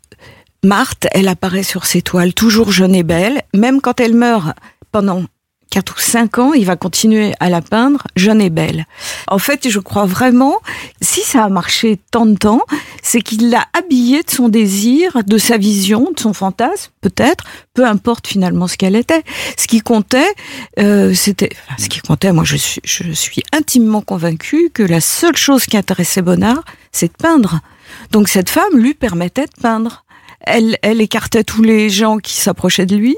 Marthe, 0.63 1.07
elle 1.11 1.27
apparaît 1.27 1.63
sur 1.63 1.85
ses 1.85 2.01
toiles 2.01 2.33
toujours 2.33 2.71
jeune 2.71 2.95
et 2.95 3.03
belle, 3.03 3.41
même 3.53 3.81
quand 3.81 3.99
elle 3.99 4.15
meurt 4.15 4.55
pendant 4.91 5.23
4 5.69 5.95
ou 5.95 5.99
5 5.99 6.37
ans, 6.39 6.53
il 6.53 6.65
va 6.65 6.75
continuer 6.75 7.33
à 7.39 7.49
la 7.49 7.61
peindre 7.61 8.07
jeune 8.15 8.41
et 8.41 8.49
belle. 8.49 8.85
En 9.27 9.37
fait, 9.37 9.69
je 9.69 9.79
crois 9.79 10.05
vraiment, 10.05 10.59
si 11.01 11.21
ça 11.21 11.43
a 11.43 11.49
marché 11.49 11.99
tant 12.11 12.25
de 12.25 12.35
temps, 12.35 12.61
c'est 13.03 13.21
qu'il 13.21 13.49
l'a 13.49 13.65
habillée 13.77 14.23
de 14.23 14.29
son 14.29 14.49
désir, 14.49 15.23
de 15.25 15.37
sa 15.37 15.57
vision, 15.57 16.11
de 16.15 16.19
son 16.19 16.33
fantasme, 16.33 16.91
peut-être, 17.01 17.43
peu 17.73 17.85
importe 17.85 18.27
finalement 18.27 18.67
ce 18.67 18.77
qu'elle 18.77 18.95
était. 18.95 19.23
Ce 19.57 19.67
qui 19.67 19.81
comptait, 19.81 20.33
euh, 20.79 21.13
c'était, 21.13 21.49
enfin, 21.67 21.75
ce 21.81 21.89
qui 21.89 21.99
comptait, 21.99 22.31
moi 22.31 22.43
je 22.43 22.55
suis, 22.55 22.81
je 22.83 23.11
suis 23.11 23.43
intimement 23.53 24.01
convaincue 24.01 24.69
que 24.73 24.83
la 24.83 25.01
seule 25.01 25.37
chose 25.37 25.65
qui 25.65 25.77
intéressait 25.77 26.21
Bonnard, 26.21 26.63
c'est 26.91 27.07
de 27.07 27.17
peindre. 27.17 27.59
Donc 28.11 28.29
cette 28.29 28.49
femme 28.49 28.77
lui 28.77 28.93
permettait 28.93 29.45
de 29.45 29.61
peindre. 29.61 30.05
Elle, 30.49 30.77
elle 30.81 31.01
écartait 31.01 31.43
tous 31.43 31.61
les 31.63 31.89
gens 31.89 32.17
qui 32.17 32.33
s'approchaient 32.33 32.85
de 32.85 32.95
lui. 32.95 33.15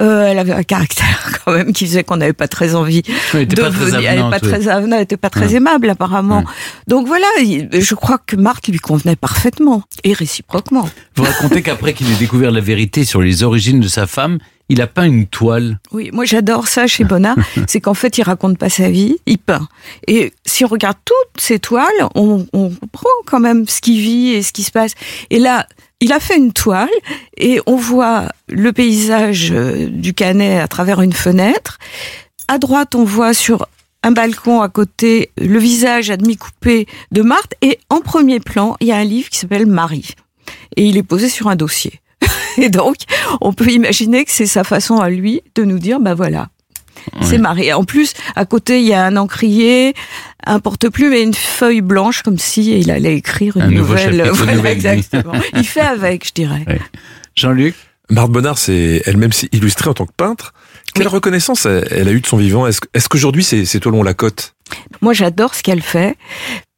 Euh, 0.00 0.28
elle 0.28 0.38
avait 0.38 0.52
un 0.52 0.62
caractère 0.62 1.32
quand 1.44 1.52
même 1.52 1.72
qui 1.72 1.84
faisait 1.86 2.04
qu'on 2.04 2.18
n'avait 2.18 2.32
pas 2.32 2.46
très 2.46 2.76
envie 2.76 3.02
de 3.02 3.08
pas 3.60 3.68
très 3.68 3.70
venir. 3.70 3.98
Elle 4.08 4.18
n'était 4.24 4.30
pas 4.30 4.38
oui. 4.40 4.48
très 4.48 4.68
avenante, 4.68 4.92
elle 4.94 5.02
était 5.02 5.16
pas 5.16 5.30
très 5.30 5.54
aimable 5.56 5.90
apparemment. 5.90 6.44
Donc 6.86 7.08
voilà, 7.08 7.26
il- 7.42 7.68
je 7.72 7.94
crois 7.96 8.18
que 8.24 8.36
Marthe 8.36 8.68
lui 8.68 8.78
convenait 8.78 9.16
parfaitement 9.16 9.82
et 10.04 10.12
réciproquement. 10.12 10.88
Vous 11.16 11.24
racontez 11.24 11.62
qu'après 11.62 11.94
qu'il 11.94 12.08
ait 12.12 12.16
découvert 12.16 12.52
la 12.52 12.60
vérité 12.60 13.04
sur 13.04 13.20
les 13.20 13.42
origines 13.42 13.80
de 13.80 13.88
sa 13.88 14.06
femme, 14.06 14.38
il 14.68 14.80
a 14.82 14.86
peint 14.86 15.02
une 15.02 15.26
toile. 15.26 15.80
Oui, 15.90 16.10
moi 16.12 16.24
j'adore 16.24 16.68
ça 16.68 16.86
chez 16.86 17.02
Bonnard, 17.02 17.36
c'est 17.66 17.80
qu'en 17.80 17.94
fait 17.94 18.18
il 18.18 18.22
raconte 18.22 18.56
pas 18.56 18.68
sa 18.68 18.90
vie, 18.90 19.16
il 19.26 19.38
peint. 19.38 19.66
Et 20.06 20.32
si 20.46 20.64
on 20.64 20.68
regarde 20.68 20.98
toutes 21.04 21.42
ses 21.42 21.58
toiles, 21.58 21.88
on, 22.14 22.46
on 22.52 22.70
comprend 22.70 23.10
quand 23.26 23.40
même 23.40 23.66
ce 23.66 23.80
qu'il 23.80 23.98
vit 24.00 24.28
et 24.28 24.42
ce 24.44 24.52
qui 24.52 24.62
se 24.62 24.70
passe. 24.70 24.92
Et 25.30 25.40
là, 25.40 25.66
il 26.00 26.12
a 26.12 26.20
fait 26.20 26.36
une 26.36 26.52
toile 26.52 26.88
et 27.36 27.60
on 27.66 27.76
voit 27.76 28.28
le 28.48 28.72
paysage 28.72 29.50
euh, 29.52 29.88
du 29.88 30.14
Canet 30.14 30.60
à 30.60 30.68
travers 30.68 31.00
une 31.00 31.12
fenêtre. 31.12 31.78
À 32.46 32.58
droite, 32.58 32.94
on 32.94 33.04
voit 33.04 33.34
sur 33.34 33.66
un 34.02 34.12
balcon 34.12 34.62
à 34.62 34.68
côté 34.68 35.30
le 35.36 35.58
visage 35.58 36.10
à 36.10 36.16
demi 36.16 36.36
coupé 36.36 36.86
de 37.10 37.22
Marthe 37.22 37.54
et 37.62 37.78
en 37.90 38.00
premier 38.00 38.38
plan, 38.40 38.76
il 38.80 38.86
y 38.86 38.92
a 38.92 38.96
un 38.96 39.04
livre 39.04 39.28
qui 39.28 39.38
s'appelle 39.38 39.66
Marie. 39.66 40.14
Et 40.76 40.86
il 40.86 40.96
est 40.96 41.02
posé 41.02 41.28
sur 41.28 41.48
un 41.48 41.56
dossier. 41.56 42.00
Et 42.58 42.70
donc, 42.70 42.96
on 43.40 43.52
peut 43.52 43.70
imaginer 43.70 44.24
que 44.24 44.30
c'est 44.30 44.46
sa 44.46 44.64
façon 44.64 44.98
à 44.98 45.10
lui 45.10 45.42
de 45.54 45.64
nous 45.64 45.78
dire, 45.78 46.00
bah 46.00 46.14
voilà, 46.14 46.48
c'est 47.22 47.38
Marie. 47.38 47.72
En 47.72 47.84
plus, 47.84 48.14
à 48.36 48.44
côté, 48.44 48.80
il 48.80 48.86
y 48.86 48.94
a 48.94 49.04
un 49.04 49.16
encrier, 49.16 49.94
un 50.48 50.60
porte-plume 50.60 51.12
et 51.12 51.20
une 51.22 51.34
feuille 51.34 51.80
blanche, 51.80 52.22
comme 52.22 52.38
si 52.38 52.78
il 52.78 52.90
allait 52.90 53.14
écrire 53.16 53.56
une 53.56 53.62
Un 53.62 53.70
nouveau 53.70 53.94
nouvelle. 53.94 54.16
chapitre, 54.16 54.26
une 54.30 54.32
Voilà, 54.36 54.54
nouvelle 54.56 54.78
vie. 54.78 54.86
exactement. 54.88 55.32
Il 55.54 55.64
fait 55.64 55.80
avec, 55.80 56.26
je 56.28 56.32
dirais. 56.32 56.64
Jean-Luc 57.36 57.74
Marthe 58.10 58.30
Bonnard 58.30 58.56
s'est 58.56 59.02
elle-même 59.04 59.32
s'est 59.32 59.50
illustrée 59.52 59.90
en 59.90 59.94
tant 59.94 60.06
que 60.06 60.12
peintre. 60.16 60.54
Quelle 60.94 61.08
reconnaissance 61.08 61.66
elle 61.66 62.08
a 62.08 62.12
eue 62.12 62.22
de 62.22 62.26
son 62.26 62.38
vivant? 62.38 62.66
Est-ce 62.66 62.80
est-ce 62.94 63.06
qu'aujourd'hui 63.10 63.44
ces, 63.44 63.66
ces 63.66 63.80
toiles 63.80 63.94
ont 63.94 64.02
la 64.02 64.14
cote? 64.14 64.54
Moi, 65.02 65.12
j'adore 65.12 65.54
ce 65.54 65.62
qu'elle 65.62 65.82
fait. 65.82 66.16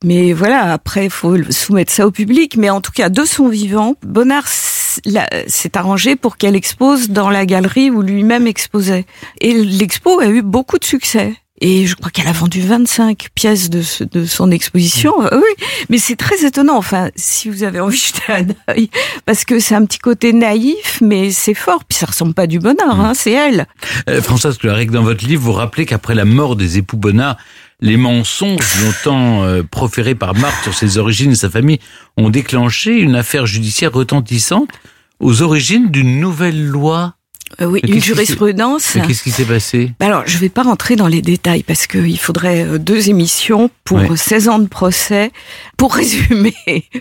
Mais 0.05 0.33
voilà, 0.33 0.73
après, 0.73 1.05
il 1.05 1.11
faut 1.11 1.37
soumettre 1.53 1.93
ça 1.93 2.05
au 2.07 2.11
public. 2.11 2.57
Mais 2.57 2.69
en 2.69 2.81
tout 2.81 2.91
cas, 2.93 3.09
de 3.11 3.25
son 3.25 3.49
vivant, 3.49 3.95
Bonnard 4.05 4.49
s'est 4.49 5.77
arrangé 5.77 6.17
pour 6.17 6.37
qu'elle 6.37 6.57
expose 6.57 7.11
dans 7.11 7.31
la 7.31 7.47
galerie 7.47 7.91
où 7.91 8.03
lui-même 8.03 8.49
exposait. 8.49 9.07
Et 9.41 9.53
l'expo 9.53 10.19
a 10.21 10.27
eu 10.27 10.43
beaucoup 10.43 10.79
de 10.79 10.85
succès. 10.85 11.35
Et 11.63 11.87
je 11.87 11.95
crois 11.95 12.11
qu'elle 12.11 12.27
a 12.27 12.33
vendu 12.33 12.63
25 12.63 13.29
pièces 13.35 13.69
de, 13.69 13.83
ce- 13.83 14.03
de 14.05 14.25
son 14.25 14.51
exposition. 14.51 15.13
Euh, 15.25 15.29
Oui, 15.35 15.65
mais 15.91 15.99
c'est 15.99 16.17
très 16.17 16.45
étonnant. 16.47 16.77
Enfin, 16.79 17.11
si 17.17 17.51
vous 17.51 17.63
avez 17.65 17.81
envie 17.81 17.99
de 18.01 18.03
jeter 18.03 18.33
un 18.33 18.73
œil, 18.75 18.89
parce 19.27 19.45
que 19.45 19.59
c'est 19.59 19.75
un 19.75 19.85
petit 19.85 19.99
côté 19.99 20.33
naïf, 20.33 20.99
mais 21.03 21.31
c'est 21.33 21.53
fort. 21.55 21.85
Puis 21.85 21.99
ça 21.99 22.07
ressemble 22.07 22.33
pas 22.33 22.43
à 22.43 22.47
du 22.47 22.61
Bonnard, 22.61 22.99
hein, 23.01 23.13
c'est 23.15 23.33
elle. 23.33 23.67
Euh, 24.09 24.23
Françoise 24.23 24.57
Clarec, 24.57 24.91
dans 24.91 25.03
votre 25.03 25.27
livre, 25.27 25.43
vous 25.43 25.53
rappelez 25.53 25.85
qu'après 25.85 26.15
la 26.15 26.25
mort 26.25 26.57
des 26.57 26.79
époux 26.79 26.97
Bonnard, 26.97 27.37
les 27.83 27.99
mensonges 27.99 28.59
longtemps 28.85 29.43
euh, 29.45 29.63
proférés 29.63 30.15
par 30.15 30.35
Marthe 30.35 30.63
sur 30.63 30.75
ses 30.75 30.97
origines 30.97 31.33
et 31.33 31.37
sa 31.37 31.51
famille 31.51 31.79
ont 32.17 32.31
déclenché 32.31 32.93
une 32.99 33.17
affaire 33.17 33.45
judiciaire 33.45 33.93
retentissante 33.93 34.71
aux 35.19 35.43
origines 35.43 35.91
d'une 35.91 36.21
nouvelle 36.21 36.67
loi. 36.67 37.17
Euh, 37.61 37.65
oui, 37.67 37.81
Mais 37.83 37.91
une 37.91 38.01
jurisprudence. 38.03 38.95
Mais 38.95 39.03
Qu'est-ce 39.07 39.23
qui 39.25 39.31
s'est 39.33 39.45
passé 39.45 39.93
Bah 39.99 40.07
Alors, 40.07 40.23
je 40.27 40.39
vais 40.39 40.49
pas 40.49 40.63
rentrer 40.63 40.95
dans 40.97 41.09
les 41.09 41.21
détails 41.21 41.63
parce 41.65 41.87
qu'il 41.87 42.19
faudrait 42.19 42.65
euh, 42.65 42.79
deux 42.79 43.09
émissions 43.11 43.71
pour 43.85 43.99
Ouais. 43.99 44.17
16 44.17 44.49
ans 44.49 44.59
de 44.61 44.69
procès. 44.69 45.33
Pour 45.77 45.95
résumer, 46.01 46.55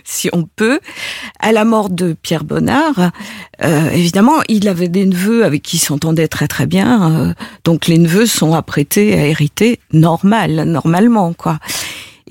si 0.04 0.28
on 0.32 0.42
peut, 0.44 0.80
à 1.38 1.52
la 1.52 1.64
mort 1.64 1.88
de 1.88 2.14
Pierre 2.20 2.44
Bonnard, 2.44 3.10
euh, 3.62 3.90
évidemment, 3.90 4.38
il 4.48 4.66
avait 4.68 4.88
des 4.88 5.06
neveux 5.06 5.44
avec 5.44 5.62
qui 5.62 5.76
il 5.76 5.80
s'entendait 5.80 6.28
très 6.28 6.48
très 6.48 6.66
bien. 6.66 7.12
euh, 7.30 7.34
donc 7.64 7.86
les 7.86 7.98
neveux 7.98 8.26
sont 8.26 8.54
apprêtés 8.54 9.14
à 9.14 9.26
hériter 9.26 9.78
normal, 9.92 10.64
normalement, 10.64 11.32
quoi. 11.32 11.58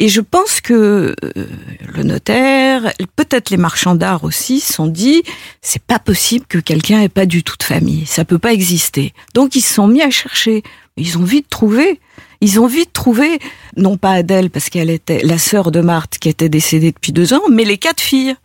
Et 0.02 0.08
je 0.08 0.22
pense 0.22 0.62
que 0.62 1.14
euh, 1.24 1.48
le 1.94 2.04
notaire, 2.04 2.94
peut-être 3.18 3.50
les 3.50 3.58
marchands 3.58 3.96
d'art 3.96 4.24
aussi, 4.24 4.62
sont 4.62 4.88
dit 4.88 5.24
c'est 5.62 5.84
pas 5.84 6.00
possible 6.00 6.46
que 6.48 6.58
quelqu'un 6.58 7.02
ait 7.02 7.10
pas 7.10 7.26
du 7.26 7.44
tout 7.44 7.58
de 7.58 7.64
famille, 7.64 8.06
ça 8.06 8.24
peut 8.24 8.40
pas 8.40 8.54
exister. 8.54 9.14
Donc 9.34 9.56
ils 9.56 9.62
se 9.62 9.74
sont 9.74 9.88
mis 9.88 10.02
à 10.02 10.10
chercher. 10.10 10.64
Ils 10.96 11.18
ont 11.18 11.24
vite 11.24 11.50
trouvé. 11.50 12.00
Ils 12.40 12.62
ont 12.62 12.68
vite 12.68 12.94
trouvé, 12.94 13.40
non 13.76 13.98
pas 13.98 14.12
Adèle 14.12 14.50
parce 14.50 14.70
qu'elle 14.70 14.90
était 14.90 15.22
la 15.22 15.38
sœur 15.38 15.70
de 15.70 15.82
Marthe 15.82 16.18
qui 16.18 16.30
était 16.30 16.48
décédée 16.48 16.94
depuis 16.94 17.12
deux 17.12 17.34
ans, 17.34 17.42
mais 17.52 17.66
les 17.66 17.78
quatre 17.78 18.00
filles. 18.00 18.36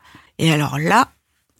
Et 0.40 0.50
alors 0.52 0.80
là, 0.80 1.08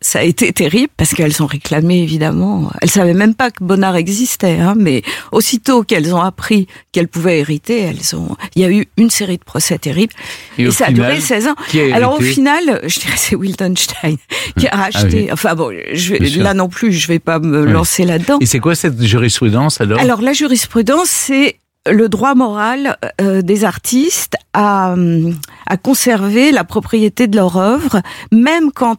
ça 0.07 0.19
a 0.19 0.23
été 0.23 0.53
terrible 0.53 0.93
parce 0.99 1.15
qu'elles 1.15 1.43
ont 1.43 1.47
réclamé 1.47 2.03
évidemment. 2.03 2.71
Elles 2.83 2.91
savaient 2.91 3.15
même 3.15 3.35
pas 3.35 3.51
que 3.51 3.65
Bonnard 3.65 3.97
existait, 3.97 4.59
hein, 4.61 4.75
mais 4.77 5.03
aussitôt 5.33 5.83
qu'elles 5.83 6.15
ont 6.15 6.21
appris 6.21 6.67
qu'elles 6.93 7.09
pouvaient 7.09 7.39
hériter, 7.41 7.81
elles 7.81 8.15
ont. 8.15 8.37
Il 8.55 8.61
y 8.61 8.67
a 8.67 8.71
eu 8.71 8.87
une 8.99 9.09
série 9.09 9.39
de 9.39 9.43
procès 9.45 9.79
terribles 9.79 10.13
Et 10.59 10.71
ça 10.71 10.87
final, 10.89 11.05
a 11.07 11.09
duré 11.15 11.21
16 11.23 11.49
ans. 11.49 11.55
Alors 11.95 12.19
au 12.19 12.21
final, 12.21 12.81
je 12.85 13.01
dirais 13.01 13.15
c'est 13.17 13.35
Wildenstein 13.35 14.17
qui 14.59 14.69
a 14.69 14.77
racheté. 14.77 15.23
oui. 15.23 15.33
Enfin 15.33 15.55
bon, 15.55 15.71
je 15.95 16.39
là 16.43 16.53
non 16.53 16.69
plus, 16.69 16.93
je 16.93 17.09
vais 17.09 17.19
pas 17.19 17.39
me 17.39 17.65
Oui. 17.65 17.73
lancer 17.73 18.05
là-dedans. 18.05 18.37
Et 18.43 18.47
c'est 18.47 18.61
quoi 18.61 18.75
cette 18.75 19.03
jurisprudence 19.03 19.81
alors? 19.81 19.99
Alors 20.01 20.21
la 20.21 20.35
jurisprudence, 20.35 21.09
c'est 21.09 21.57
le 21.91 22.09
droit 22.11 22.35
moral 22.35 22.97
euh, 23.21 23.41
des 23.43 23.65
artistes 23.65 24.37
à, 24.53 24.93
hum, 24.93 25.35
à 25.67 25.77
conserver 25.79 26.53
la 26.53 26.65
propriété 26.65 27.27
de 27.27 27.37
leur 27.37 27.57
œuvre, 27.57 28.01
même 28.33 28.71
quand 28.73 28.97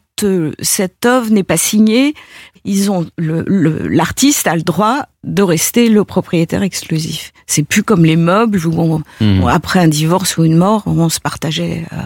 cette 0.62 1.06
œuvre 1.06 1.30
n'est 1.32 1.44
pas 1.44 1.58
signée. 1.58 2.14
Ils 2.64 2.90
ont 2.90 3.06
le- 3.18 3.44
le- 3.46 3.88
l'artiste 3.88 4.48
a 4.48 4.56
le 4.56 4.64
droit 4.64 5.06
de 5.24 5.44
rester 5.44 5.88
le 5.90 6.04
propriétaire 6.04 6.64
exclusif. 6.64 7.32
C'est 7.48 7.64
plus 7.64 7.84
comme 7.84 8.06
les 8.06 8.16
meubles 8.16 8.66
où 8.66 8.74
on- 8.80 9.04
on- 9.22 9.48
après 9.48 9.80
un 9.80 9.88
divorce 9.88 10.38
ou 10.38 10.44
une 10.46 10.56
mort, 10.58 10.84
on 10.88 11.10
se 11.10 11.20
partageait 11.20 11.86
euh, 11.94 11.98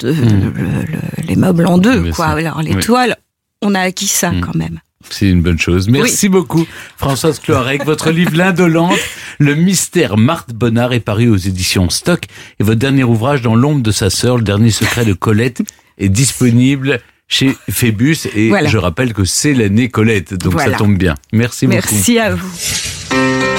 de- 0.00 0.12
le- 0.12 1.26
les 1.26 1.36
meubles 1.36 1.66
en 1.66 1.78
deux. 1.78 2.00
Bien 2.02 2.12
Quoi. 2.12 2.26
Alors 2.26 2.62
les 2.62 2.74
Oui. 2.74 2.82
toiles, 2.82 3.16
on 3.62 3.74
a 3.74 3.80
acquis 3.80 4.06
ça 4.06 4.30
Hmm. 4.30 4.40
quand 4.40 4.54
même. 4.54 4.78
C'est 5.10 5.28
une 5.28 5.42
bonne 5.42 5.58
chose. 5.58 5.88
Merci 5.88 6.28
beaucoup, 6.28 6.66
Françoise 6.96 7.40
Cloarec. 7.40 7.84
Votre 7.84 8.10
livre 8.12 8.36
L'Indolente, 8.36 8.98
le 9.38 9.54
mystère 9.54 10.16
Marthe 10.18 10.52
Bonnard 10.52 10.92
est 10.92 11.00
paru 11.00 11.28
aux 11.30 11.36
éditions 11.36 11.88
Stock. 11.90 12.24
Et 12.60 12.64
votre 12.64 12.78
dernier 12.78 13.02
ouvrage, 13.02 13.40
Dans 13.42 13.56
l'ombre 13.56 13.82
de 13.82 13.90
sa 13.92 14.10
sœur, 14.10 14.36
le 14.36 14.44
dernier 14.44 14.70
secret 14.70 15.04
de 15.06 15.14
Colette, 15.14 15.62
est 15.98 16.10
disponible 16.10 17.00
chez 17.30 17.56
Phébus. 17.70 18.18
Et 18.36 18.48
Voilà. 18.50 18.68
je 18.68 18.76
rappelle 18.76 19.14
que 19.14 19.24
c'est 19.24 19.54
l'année 19.54 19.88
Colette. 19.88 20.34
Donc 20.34 20.52
Voilà. 20.52 20.72
ça 20.72 20.78
tombe 20.78 20.98
bien. 20.98 21.14
Merci, 21.32 21.66
beaucoup. 21.66 21.78
Merci 21.94 22.18
à 22.18 22.34
vous. 22.34 22.50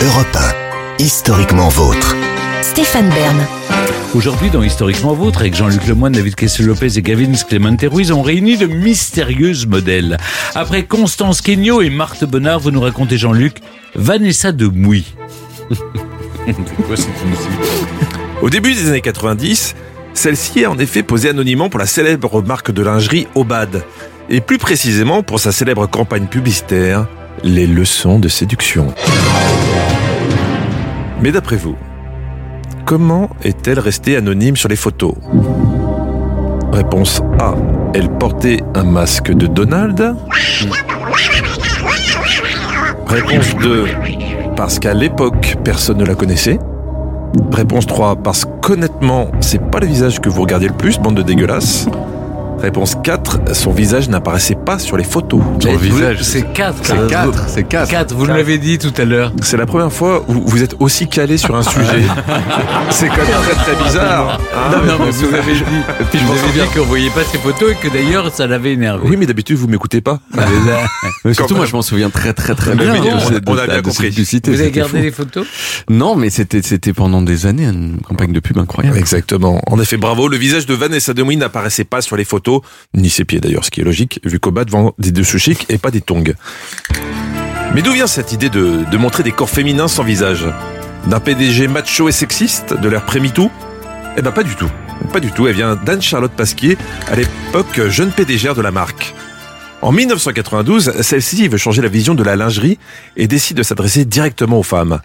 Europe 0.05 0.38
1, 0.99 1.03
historiquement 1.03 1.69
vôtre. 1.69 2.15
Stéphane 2.61 3.09
Bern. 3.09 3.38
Aujourd'hui, 4.13 4.49
dans 4.49 4.61
Historiquement 4.61 5.13
Vôtre, 5.13 5.39
avec 5.39 5.55
Jean-Luc 5.55 5.88
Lemoyne, 5.88 6.11
David 6.13 6.36
Kessel-Lopez 6.36 6.97
et 6.97 7.01
Gavin 7.01 7.32
Clémente 7.47 7.82
Ruiz, 7.89 8.11
on 8.11 8.22
réunit 8.22 8.57
de 8.57 8.65
mystérieuses 8.67 9.65
modèles. 9.67 10.17
Après 10.53 10.84
Constance 10.84 11.39
Kenyo 11.41 11.82
et 11.82 11.89
Marthe 11.89 12.26
Bonnard, 12.26 12.59
vous 12.59 12.72
nous 12.72 12.82
racontez, 12.82 13.17
Jean-Luc, 13.17 13.57
Vanessa 13.95 14.51
de 14.51 14.67
Mouy. 14.67 15.05
Au 18.41 18.49
début 18.49 18.74
des 18.74 18.89
années 18.89 19.01
90, 19.01 19.76
celle-ci 20.14 20.66
a 20.66 20.72
en 20.72 20.78
effet 20.78 21.03
posé 21.03 21.30
anonymement 21.30 21.70
pour 21.70 21.80
la 21.80 21.86
célèbre 21.86 22.41
marque 22.41 22.72
de 22.72 22.82
lingerie 22.82 23.28
Obad, 23.36 23.84
et 24.30 24.41
plus 24.41 24.57
précisément 24.57 25.24
pour 25.24 25.39
sa 25.39 25.51
célèbre 25.51 25.88
campagne 25.88 26.26
publicitaire, 26.26 27.07
les 27.43 27.68
leçons 27.68 28.20
de 28.20 28.28
séduction. 28.28 28.93
Mais 31.22 31.32
d'après 31.32 31.55
vous, 31.55 31.76
comment 32.86 33.30
est-elle 33.43 33.80
restée 33.80 34.16
anonyme 34.16 34.55
sur 34.55 34.70
les 34.70 34.76
photos? 34.76 35.14
Réponse 36.72 37.22
A. 37.39 37.55
Elle 37.93 38.09
portait 38.09 38.62
un 38.74 38.84
masque 38.84 39.32
de 39.32 39.45
Donald. 39.47 40.16
Réponse 43.05 43.55
2. 43.62 43.88
Parce 44.55 44.80
qu'à 44.80 44.93
l'époque, 44.93 45.57
personne 45.64 45.97
ne 45.97 46.05
la 46.05 46.16
connaissait. 46.16 46.59
Réponse 47.51 47.86
3. 47.86 48.17
Parce 48.17 48.45
qu'honnêtement, 48.61 49.27
c'est 49.39 49.61
pas 49.61 49.79
le 49.79 49.88
visage 49.88 50.19
que 50.19 50.29
vous 50.29 50.41
regardiez 50.41 50.67
le 50.67 50.73
plus, 50.73 50.99
bande 50.99 51.15
de 51.15 51.21
dégueulasses. 51.21 51.88
Réponse 52.62 52.95
4. 53.03 53.53
Son 53.55 53.72
visage 53.72 54.09
n'apparaissait 54.09 54.55
pas 54.55 54.78
sur 54.80 54.97
les 54.97 55.03
photos. 55.03 55.41
Son 55.62 55.76
visage. 55.78 56.20
C'est 56.22 56.53
4. 56.53 56.76
C'est 56.84 57.07
4, 57.07 57.49
c'est 57.49 57.64
4. 57.64 57.89
4, 57.89 58.16
vous 58.16 58.26
l'avez 58.26 58.57
dit 58.57 58.78
tout 58.78 58.93
à 58.97 59.05
l'heure. 59.05 59.34
C'est 59.41 59.57
la 59.57 59.66
première 59.66 59.91
fois 59.91 60.24
où 60.28 60.34
vous 60.47 60.62
êtes 60.64 60.76
aussi 60.80 61.07
calé 61.07 61.38
sur 61.38 61.55
un 61.55 61.64
sujet. 61.64 62.03
c'est 62.89 63.07
quand 63.07 63.16
même 63.18 63.41
très 63.43 63.74
très 63.74 63.84
bizarre. 63.84 64.39
hein. 64.53 64.72
non, 64.72 64.78
mais 65.05 65.12
vous 65.12 65.34
avez 65.36 65.53
dit, 65.53 65.62
Puis 66.12 66.20
je 66.20 66.26
vous 66.26 66.32
avez 66.34 66.41
souviens. 66.47 66.66
dit 66.66 66.70
qu'on 66.80 66.86
voyait 66.86 67.09
pas 67.09 67.24
ces 67.24 67.38
photos 67.38 67.72
et 67.72 67.76
que 67.76 67.91
d'ailleurs 67.91 68.34
ça 68.34 68.47
l'avait 68.47 68.74
énervé. 68.74 69.07
Oui, 69.09 69.18
mais 69.18 69.26
d'habitude 69.26 69.57
vous 69.57 69.68
m'écoutez 69.68 70.01
pas. 70.01 70.20
Mais 71.26 71.34
surtout, 71.34 71.55
moi, 71.55 71.66
je 71.66 71.74
m'en 71.74 71.82
souviens 71.82 72.09
très, 72.09 72.34
très, 72.34 72.55
très 72.55 72.76
Mais 72.76 72.84
bien. 72.84 72.93
on- 72.93 73.57
a 73.57 73.68
bien 73.68 73.82
compris. 73.82 74.09
Vous 74.09 74.20
avez 74.20 74.26
c'était 74.26 74.72
gardé 74.72 74.97
fou. 74.97 75.03
les 75.03 75.12
photos 75.12 75.45
Non, 75.89 76.16
mais 76.16 76.30
c'était, 76.30 76.62
c'était 76.62 76.93
pendant 76.93 77.22
des 77.22 77.45
années 77.45 77.66
une 77.66 77.97
campagne 78.01 78.32
de 78.34 78.39
pub 78.39 78.57
incroyable. 78.57 78.97
Exactement. 78.97 79.62
En 79.68 79.80
effet, 79.80 79.97
bravo. 79.97 80.28
Le 80.28 80.38
visage 80.38 80.66
de 80.66 80.74
Vanessa 80.74 81.14
Demouy 81.14 81.38
n'apparaissait 81.38 81.84
pas 81.84 82.01
sur 82.01 82.18
les 82.18 82.26
photos, 82.26 82.51
ni 82.93 83.10
ses 83.10 83.26
pieds 83.26 83.39
d'ailleurs, 83.39 83.66
ce 83.66 83.72
qui 83.72 83.82
est 83.82 83.84
logique, 83.84 84.20
vu 84.24 84.39
qu'Obat 84.39 84.66
vend 84.70 84.93
des 84.97 85.12
dessous 85.12 85.39
chics 85.39 85.66
et 85.70 85.78
pas 85.78 85.91
des 85.91 86.02
tongs. 86.02 86.34
Mais 87.74 87.82
d'où 87.82 87.91
vient 87.93 88.08
cette 88.08 88.34
idée 88.34 88.49
de, 88.49 88.84
de 88.89 88.97
montrer 88.97 89.24
des 89.24 89.32
corps 89.32 89.49
féminins 89.49 89.88
sans 89.88 90.04
visage? 90.04 90.45
D'un 91.08 91.20
PDG 91.20 91.68
macho 91.68 92.10
et 92.10 92.12
sexiste 92.12 92.74
de 92.74 92.89
l'ère 92.89 93.06
pré-MeToo 93.06 93.49
Eh 94.18 94.22
ben 94.22 94.32
pas 94.32 94.43
du 94.43 94.56
tout. 94.56 94.70
Pas 95.14 95.20
du 95.20 95.32
tout. 95.32 95.47
Elle 95.47 95.56
vient 95.56 95.76
d'Anne-Charlotte 95.76 96.32
Pasquier, 96.32 96.78
à 97.08 97.16
l'époque 97.16 97.88
jeune 97.88 98.12
PDG 98.12 98.54
de 98.54 98.62
la 98.62 98.72
marque. 98.72 99.14
En 99.82 99.91
1992, 99.91 101.02
celle-ci 101.02 101.47
veut 101.47 101.58
changer 101.58 101.82
la 101.82 101.88
vision 101.88 102.14
de 102.14 102.24
la 102.24 102.36
lingerie 102.36 102.78
et 103.18 103.28
décide 103.28 103.58
de 103.58 103.64
s'adresser 103.64 104.06
directement 104.06 104.60
aux 104.60 104.64
femmes. 104.64 104.99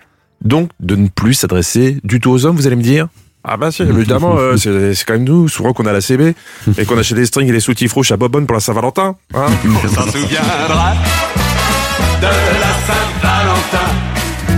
Donc 0.45 0.71
de 0.81 0.97
ne 0.97 1.09
plus 1.09 1.33
s'adresser 1.35 1.99
du 2.05 2.21
tout 2.21 2.31
aux 2.31 2.45
hommes, 2.45 2.57
vous 2.57 2.67
allez 2.67 2.77
me 2.77 2.83
dire? 2.83 3.09
Ah 3.49 3.57
bah 3.57 3.71
si, 3.71 3.83
évidemment, 3.83 4.37
euh, 4.39 4.57
c'est 4.57 4.93
c'est 4.95 5.05
quand 5.05 5.13
même 5.13 5.23
nous, 5.23 5.49
souvent 5.49 5.73
qu'on 5.73 5.87
a 5.87 5.93
la 5.93 6.01
CB, 6.01 6.35
et 6.79 6.85
qu'on 6.85 6.99
achète 6.99 7.17
des 7.17 7.27
strings 7.27 7.49
et 7.49 7.53
des 7.53 7.61
soutifs 7.61 7.93
rouges 7.93 8.11
à 8.11 8.17
Bobonne 8.17 8.45
pour 8.45 8.55
la 8.55 8.61
Saint-Valentin. 8.61 9.15
Hein 9.35 9.47
s'en 9.95 10.03
souviendra 10.11 10.95
de 12.21 12.27
la 12.27 12.73
Saint-Valentin, 12.89 13.89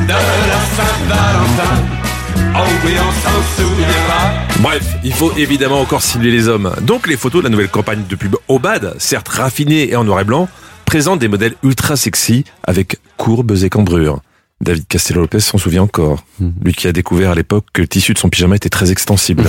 de 0.07 0.09
la 0.09 0.61
Saint-Valentin. 0.77 1.99
Oh 2.55 2.87
oui, 2.87 2.93
on 2.97 3.13
s'en 3.13 3.63
souviendra. 3.63 4.33
Bref, 4.61 4.97
il 5.05 5.13
faut 5.13 5.33
évidemment 5.37 5.81
encore 5.81 6.03
cibler 6.03 6.31
les 6.31 6.49
hommes. 6.49 6.73
Donc 6.81 7.07
les 7.07 7.19
photos 7.19 7.43
de 7.43 7.49
la 7.49 7.51
nouvelle 7.51 7.69
campagne 7.69 8.05
de 8.09 8.17
pub 8.17 8.37
Obad, 8.49 8.95
certes 8.99 9.29
raffinées 9.29 9.91
et 9.91 9.97
en 9.97 10.05
noir 10.05 10.21
et 10.21 10.25
blanc, 10.25 10.49
présentent 10.87 11.19
des 11.19 11.29
modèles 11.29 11.57
ultra 11.63 11.97
sexy 11.97 12.45
avec 12.65 12.97
courbes 13.19 13.55
et 13.63 13.69
cambrures. 13.69 14.21
David 14.61 14.87
Castello-Lopez 14.89 15.41
s'en 15.41 15.59
souvient 15.59 15.83
encore. 15.83 16.25
Lui 16.63 16.75
qui 16.75 16.89
a 16.89 16.93
découvert 16.93 17.31
à 17.31 17.35
l'époque 17.35 17.67
que 17.73 17.81
le 17.81 17.89
tissu 17.89 18.13
de 18.13 18.19
son 18.19 18.29
pyjama 18.29 18.57
était 18.57 18.69
très 18.69 18.91
extensible. 18.91 19.45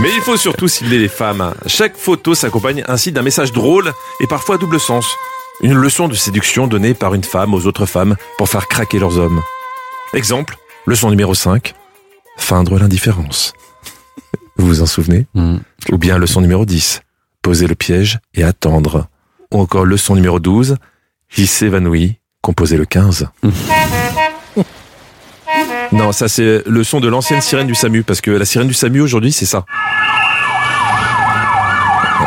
Mais 0.00 0.10
il 0.14 0.20
faut 0.20 0.36
surtout 0.36 0.68
cibler 0.68 0.98
les 0.98 1.08
femmes. 1.08 1.54
Chaque 1.66 1.96
photo 1.96 2.34
s'accompagne 2.34 2.84
ainsi 2.86 3.12
d'un 3.12 3.22
message 3.22 3.52
drôle 3.52 3.92
et 4.20 4.26
parfois 4.26 4.56
à 4.56 4.58
double 4.58 4.80
sens. 4.80 5.06
Une 5.62 5.74
leçon 5.74 6.08
de 6.08 6.14
séduction 6.14 6.66
donnée 6.66 6.92
par 6.92 7.14
une 7.14 7.24
femme 7.24 7.54
aux 7.54 7.66
autres 7.66 7.86
femmes 7.86 8.16
pour 8.36 8.48
faire 8.48 8.68
craquer 8.68 8.98
leurs 8.98 9.18
hommes. 9.18 9.42
Exemple, 10.12 10.58
leçon 10.84 11.08
numéro 11.08 11.34
5, 11.34 11.74
feindre 12.36 12.78
l'indifférence. 12.78 13.54
Vous 14.56 14.66
vous 14.66 14.82
en 14.82 14.86
souvenez? 14.86 15.26
Ou 15.92 15.98
bien 15.98 16.18
leçon 16.18 16.40
numéro 16.40 16.66
10, 16.66 17.00
poser 17.40 17.66
le 17.66 17.74
piège 17.74 18.18
et 18.34 18.42
attendre. 18.42 19.06
Ou 19.52 19.60
encore 19.60 19.86
leçon 19.86 20.14
numéro 20.14 20.40
12, 20.40 20.76
il 21.38 21.46
s'évanouit, 21.46 22.18
composer 22.46 22.76
le 22.76 22.84
15. 22.84 23.28
Non, 25.92 26.10
ça 26.10 26.26
c'est 26.26 26.64
le 26.66 26.84
son 26.84 26.98
de 26.98 27.08
l'ancienne 27.08 27.40
sirène 27.40 27.68
du 27.68 27.74
SAMU, 27.74 28.02
parce 28.02 28.20
que 28.20 28.32
la 28.32 28.44
sirène 28.44 28.66
du 28.66 28.74
SAMU 28.74 29.00
aujourd'hui 29.00 29.30
c'est 29.30 29.46
ça. 29.46 29.64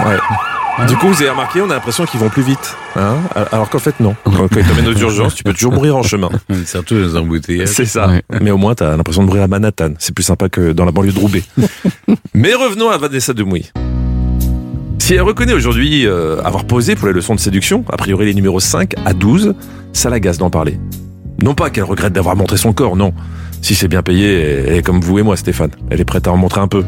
Ouais. 0.06 0.88
Du 0.88 0.96
coup, 0.96 1.10
vous 1.10 1.22
avez 1.22 1.30
remarqué, 1.30 1.62
on 1.62 1.70
a 1.70 1.74
l'impression 1.74 2.06
qu'ils 2.06 2.22
vont 2.22 2.30
plus 2.30 2.42
vite. 2.42 2.76
Hein 2.96 3.18
Alors 3.52 3.70
qu'en 3.70 3.80
fait, 3.80 4.00
non. 4.00 4.16
Quand 4.24 4.48
ils 4.56 4.66
t'amènent 4.66 4.88
aux 4.88 4.98
urgences, 4.98 5.36
tu 5.36 5.44
peux 5.44 5.54
toujours 5.54 5.74
mourir 5.74 5.98
en 5.98 6.04
chemin. 6.04 6.30
Surtout 6.66 6.96
les 6.96 7.18
embouteillages. 7.18 7.68
C'est 7.68 7.86
ça. 7.86 8.10
Mais 8.42 8.50
au 8.52 8.58
moins, 8.58 8.76
t'as 8.76 8.96
l'impression 8.96 9.22
de 9.24 9.28
mourir 9.28 9.44
à 9.44 9.48
Manhattan. 9.48 9.92
C'est 10.00 10.16
plus 10.16 10.24
sympa 10.24 10.48
que 10.48 10.72
dans 10.72 10.86
la 10.86 10.92
banlieue 10.92 11.12
de 11.12 11.20
Roubaix. 11.20 11.44
Mais 12.34 12.54
revenons 12.54 12.90
à 12.90 12.98
Vanessa 12.98 13.34
Demouy. 13.34 13.70
Si 15.10 15.16
elle 15.16 15.24
reconnaît 15.24 15.54
aujourd'hui 15.54 16.06
euh, 16.06 16.40
avoir 16.44 16.66
posé 16.66 16.94
pour 16.94 17.08
les 17.08 17.14
leçons 17.14 17.34
de 17.34 17.40
séduction, 17.40 17.84
a 17.92 17.98
priori 17.98 18.28
les 18.28 18.36
numéros 18.36 18.60
5 18.60 18.94
à 19.06 19.14
12, 19.14 19.56
ça 19.92 20.12
l'agace 20.12 20.38
d'en 20.38 20.52
parler. 20.52 20.80
Non 21.42 21.56
pas 21.56 21.72
qu'elle 21.72 21.86
regrette 21.86 22.14
d'avoir 22.14 22.36
montré 22.36 22.58
son 22.58 22.74
corps, 22.74 22.96
non. 22.96 23.12
Si 23.64 23.74
c'est 23.74 23.88
bien 23.88 24.04
payé, 24.04 24.40
elle 24.68 24.76
est 24.76 24.84
comme 24.84 25.02
vous 25.02 25.18
et 25.18 25.24
moi, 25.24 25.36
Stéphane. 25.36 25.72
Elle 25.90 26.00
est 26.00 26.06
prête 26.06 26.28
à 26.28 26.32
en 26.32 26.38
montrer 26.38 26.62
un 26.62 26.68
peu. 26.68 26.86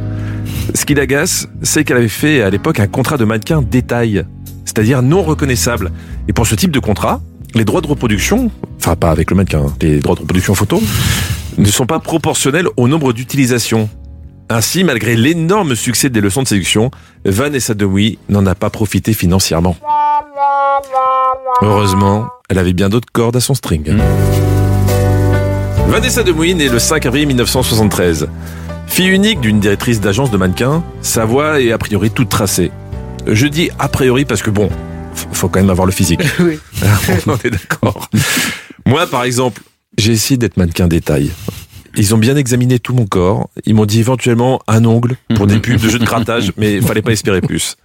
Ce 0.75 0.85
qui 0.85 0.93
l'agace, 0.93 1.47
c'est 1.63 1.83
qu'elle 1.83 1.97
avait 1.97 2.07
fait 2.09 2.43
à 2.43 2.51
l'époque 2.51 2.79
un 2.79 2.85
contrat 2.85 3.17
de 3.17 3.25
mannequin 3.25 3.63
détail, 3.63 4.23
c'est-à-dire 4.65 5.01
non 5.01 5.23
reconnaissable. 5.23 5.91
Et 6.27 6.33
pour 6.33 6.45
ce 6.45 6.53
type 6.53 6.69
de 6.69 6.79
contrat, 6.79 7.21
les 7.55 7.65
droits 7.65 7.81
de 7.81 7.87
reproduction, 7.87 8.51
enfin 8.77 8.95
pas 8.95 9.09
avec 9.09 9.31
le 9.31 9.35
mannequin, 9.35 9.65
les 9.81 9.99
droits 9.99 10.13
de 10.13 10.21
reproduction 10.21 10.53
photo, 10.53 10.79
ne 11.57 11.65
sont 11.65 11.87
pas 11.87 11.97
proportionnels 11.97 12.67
au 12.77 12.87
nombre 12.87 13.13
d'utilisations. 13.13 13.89
Ainsi, 14.53 14.83
malgré 14.83 15.15
l'énorme 15.15 15.75
succès 15.75 16.09
des 16.09 16.19
leçons 16.19 16.43
de 16.43 16.47
séduction, 16.49 16.91
Vanessa 17.23 17.73
Demouy 17.73 18.19
n'en 18.27 18.45
a 18.45 18.53
pas 18.53 18.69
profité 18.69 19.13
financièrement. 19.13 19.77
Heureusement, 21.61 22.27
elle 22.49 22.57
avait 22.57 22.73
bien 22.73 22.89
d'autres 22.89 23.07
cordes 23.13 23.37
à 23.37 23.39
son 23.39 23.53
string. 23.53 23.95
Vanessa 25.87 26.23
Demouy 26.23 26.53
née 26.53 26.67
le 26.67 26.79
5 26.79 27.05
avril 27.05 27.27
1973. 27.27 28.27
Fille 28.87 29.07
unique 29.07 29.39
d'une 29.39 29.61
directrice 29.61 30.01
d'agence 30.01 30.31
de 30.31 30.37
mannequins, 30.37 30.83
sa 31.01 31.23
voix 31.23 31.61
est 31.61 31.71
a 31.71 31.77
priori 31.77 32.11
toute 32.11 32.27
tracée. 32.27 32.71
Je 33.25 33.47
dis 33.47 33.69
a 33.79 33.87
priori 33.87 34.25
parce 34.25 34.41
que 34.41 34.49
bon, 34.49 34.69
faut 35.31 35.47
quand 35.47 35.61
même 35.61 35.69
avoir 35.69 35.85
le 35.85 35.93
physique. 35.93 36.23
Oui. 36.41 36.59
On 37.25 37.37
est 37.45 37.51
d'accord. 37.51 38.09
Moi, 38.85 39.07
par 39.07 39.23
exemple, 39.23 39.61
j'ai 39.97 40.11
essayé 40.11 40.37
d'être 40.37 40.57
mannequin 40.57 40.89
détail. 40.89 41.31
Ils 41.97 42.15
ont 42.15 42.17
bien 42.17 42.35
examiné 42.35 42.79
tout 42.79 42.93
mon 42.93 43.05
corps. 43.05 43.49
Ils 43.65 43.75
m'ont 43.75 43.85
dit 43.85 43.99
éventuellement 43.99 44.61
un 44.67 44.85
ongle 44.85 45.15
pour 45.35 45.47
des 45.47 45.59
pubs 45.59 45.79
de 45.79 45.89
jeux 45.89 45.99
de 45.99 46.05
grattage, 46.05 46.53
mais 46.57 46.75
il 46.75 46.81
fallait 46.81 47.01
pas 47.01 47.11
espérer 47.11 47.41
plus. 47.41 47.75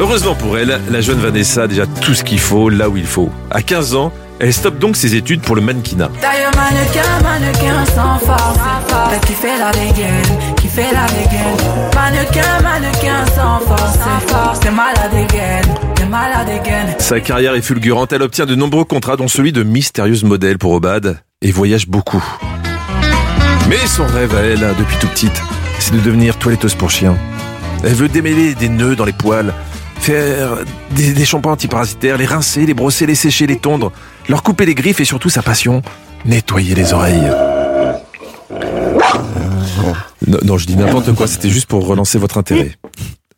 Heureusement 0.00 0.34
pour 0.34 0.58
elle, 0.58 0.80
la 0.90 1.00
jeune 1.00 1.18
Vanessa 1.18 1.64
a 1.64 1.66
déjà 1.66 1.86
tout 1.86 2.14
ce 2.14 2.24
qu'il 2.24 2.40
faut 2.40 2.68
là 2.68 2.88
où 2.88 2.96
il 2.96 3.06
faut. 3.06 3.30
À 3.50 3.62
15 3.62 3.94
ans, 3.94 4.12
elle 4.40 4.52
stoppe 4.52 4.78
donc 4.78 4.96
ses 4.96 5.14
études 5.14 5.40
pour 5.40 5.54
le 5.54 5.62
mannequinat. 5.62 6.10
D'ailleurs, 6.20 6.50
mannequin, 6.56 7.22
mannequin 7.22 7.84
sans 7.86 8.18
force. 8.18 8.58
T'as 8.88 9.18
qui 9.20 9.32
fait 9.32 9.58
la 9.58 9.70
dégaine, 9.70 10.54
qui 10.56 10.66
fait 10.66 10.92
la 10.92 11.06
dégaine. 11.06 11.92
Mannequin, 11.94 12.60
mannequin 12.62 13.24
sans 13.26 13.60
force. 13.60 13.92
C'est 13.92 14.32
force, 14.32 14.60
t'es 14.60 14.70
malade 14.70 15.10
dégaine, 15.12 15.74
t'es 15.94 16.06
malade 16.06 16.46
dégaine. 16.46 16.94
Sa 16.98 17.20
carrière 17.20 17.54
est 17.54 17.62
fulgurante, 17.62 18.12
elle 18.12 18.22
obtient 18.22 18.46
de 18.46 18.54
nombreux 18.54 18.84
contrats 18.84 19.16
dont 19.16 19.28
celui 19.28 19.52
de 19.52 19.62
mystérieuse 19.62 20.24
modèle 20.24 20.58
pour 20.58 20.72
Obad 20.72 21.18
et 21.40 21.52
voyage 21.52 21.86
beaucoup. 21.88 22.24
Mais 23.68 23.86
son 23.86 24.06
rêve 24.06 24.34
à 24.36 24.40
elle, 24.40 24.62
hein, 24.62 24.74
depuis 24.78 24.96
tout 24.98 25.08
petite, 25.08 25.42
c'est 25.78 25.92
de 25.94 26.00
devenir 26.00 26.38
toiletteuse 26.38 26.74
pour 26.74 26.90
chiens. 26.90 27.16
Elle 27.82 27.94
veut 27.94 28.08
démêler 28.08 28.54
des 28.54 28.68
nœuds 28.68 28.96
dans 28.96 29.04
les 29.04 29.12
poils, 29.12 29.54
faire 29.98 30.58
des, 30.90 31.12
des 31.12 31.24
shampoings 31.24 31.52
antiparasitaires, 31.52 32.18
les 32.18 32.26
rincer, 32.26 32.66
les 32.66 32.74
brosser, 32.74 33.06
les 33.06 33.14
sécher, 33.14 33.46
les 33.46 33.56
tondre, 33.56 33.90
leur 34.28 34.42
couper 34.42 34.66
les 34.66 34.74
griffes 34.74 35.00
et 35.00 35.04
surtout 35.04 35.30
sa 35.30 35.42
passion, 35.42 35.82
nettoyer 36.24 36.74
les 36.74 36.92
oreilles. 36.92 37.30
Non, 40.26 40.38
non, 40.44 40.58
je 40.58 40.66
dis 40.66 40.76
n'importe 40.76 41.14
quoi, 41.14 41.26
c'était 41.26 41.50
juste 41.50 41.66
pour 41.66 41.86
relancer 41.86 42.18
votre 42.18 42.38
intérêt. 42.38 42.72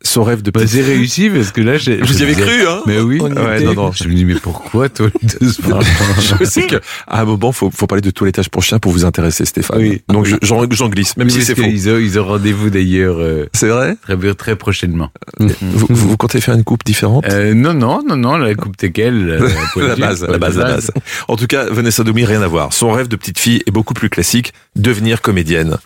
Son 0.07 0.23
rêve 0.23 0.41
de 0.41 0.51
Bah, 0.51 0.61
j'ai 0.65 0.81
réussi 0.81 1.29
parce 1.29 1.51
que 1.51 1.61
là, 1.61 1.77
j'ai. 1.77 1.97
Vous 1.97 2.19
y 2.19 2.23
avez 2.23 2.33
cru, 2.33 2.67
hein 2.67 2.81
Mais 2.85 2.99
oui. 2.99 3.19
Ouais, 3.19 3.61
non, 3.61 3.73
non. 3.73 3.91
Je 3.91 4.07
me 4.07 4.13
dis, 4.13 4.25
mais 4.25 4.35
pourquoi 4.35 4.89
toi, 4.89 5.07
de 5.21 5.49
ce 5.49 5.61
Je 6.39 6.45
sais 6.45 6.63
que 6.67 6.77
à 7.07 7.21
un 7.21 7.25
moment, 7.25 7.51
faut, 7.51 7.69
faut 7.71 7.87
parler 7.87 8.01
de 8.01 8.09
toilettage 8.11 8.49
pour 8.49 8.63
chien 8.63 8.79
pour 8.79 8.91
vous 8.91 9.05
intéresser, 9.05 9.45
Stéphane. 9.45 9.77
Oui. 9.79 10.01
Donc 10.07 10.25
je- 10.25 10.35
j'en 10.41 10.69
j'en 10.71 10.89
glisse, 10.89 11.15
même 11.17 11.29
si 11.29 11.43
c'est 11.43 11.55
faux. 11.55 11.63
Ils 11.67 11.89
ont, 11.89 11.97
ils 11.97 12.19
ont 12.19 12.25
rendez-vous 12.25 12.69
d'ailleurs. 12.69 13.17
euh, 13.19 13.45
C'est 13.53 13.67
vrai? 13.67 13.95
très, 14.01 14.33
très 14.35 14.55
prochainement. 14.55 15.09
vous, 15.39 15.49
vous, 15.61 16.09
vous 16.09 16.17
comptez 16.17 16.41
faire 16.41 16.55
une 16.55 16.63
coupe 16.63 16.83
différente? 16.85 17.25
Euh, 17.29 17.53
non, 17.53 17.73
non, 17.73 18.01
non, 18.07 18.15
non, 18.15 18.37
la 18.37 18.55
coupe 18.55 18.77
TKL. 18.77 19.29
euh, 19.29 19.39
la 19.49 19.55
pointue, 19.73 20.01
base, 20.01 20.25
la 20.27 20.37
base, 20.37 20.57
la 20.57 20.63
base. 20.65 20.91
En 21.27 21.35
tout 21.35 21.47
cas, 21.47 21.65
Vanessa 21.69 22.03
Domi, 22.03 22.25
rien 22.25 22.41
à 22.41 22.47
voir. 22.47 22.73
Son 22.73 22.91
rêve 22.91 23.07
de 23.07 23.15
petite 23.15 23.39
fille 23.39 23.61
est 23.65 23.71
beaucoup 23.71 23.93
plus 23.93 24.09
classique, 24.09 24.53
devenir 24.75 25.21
comédienne. 25.21 25.77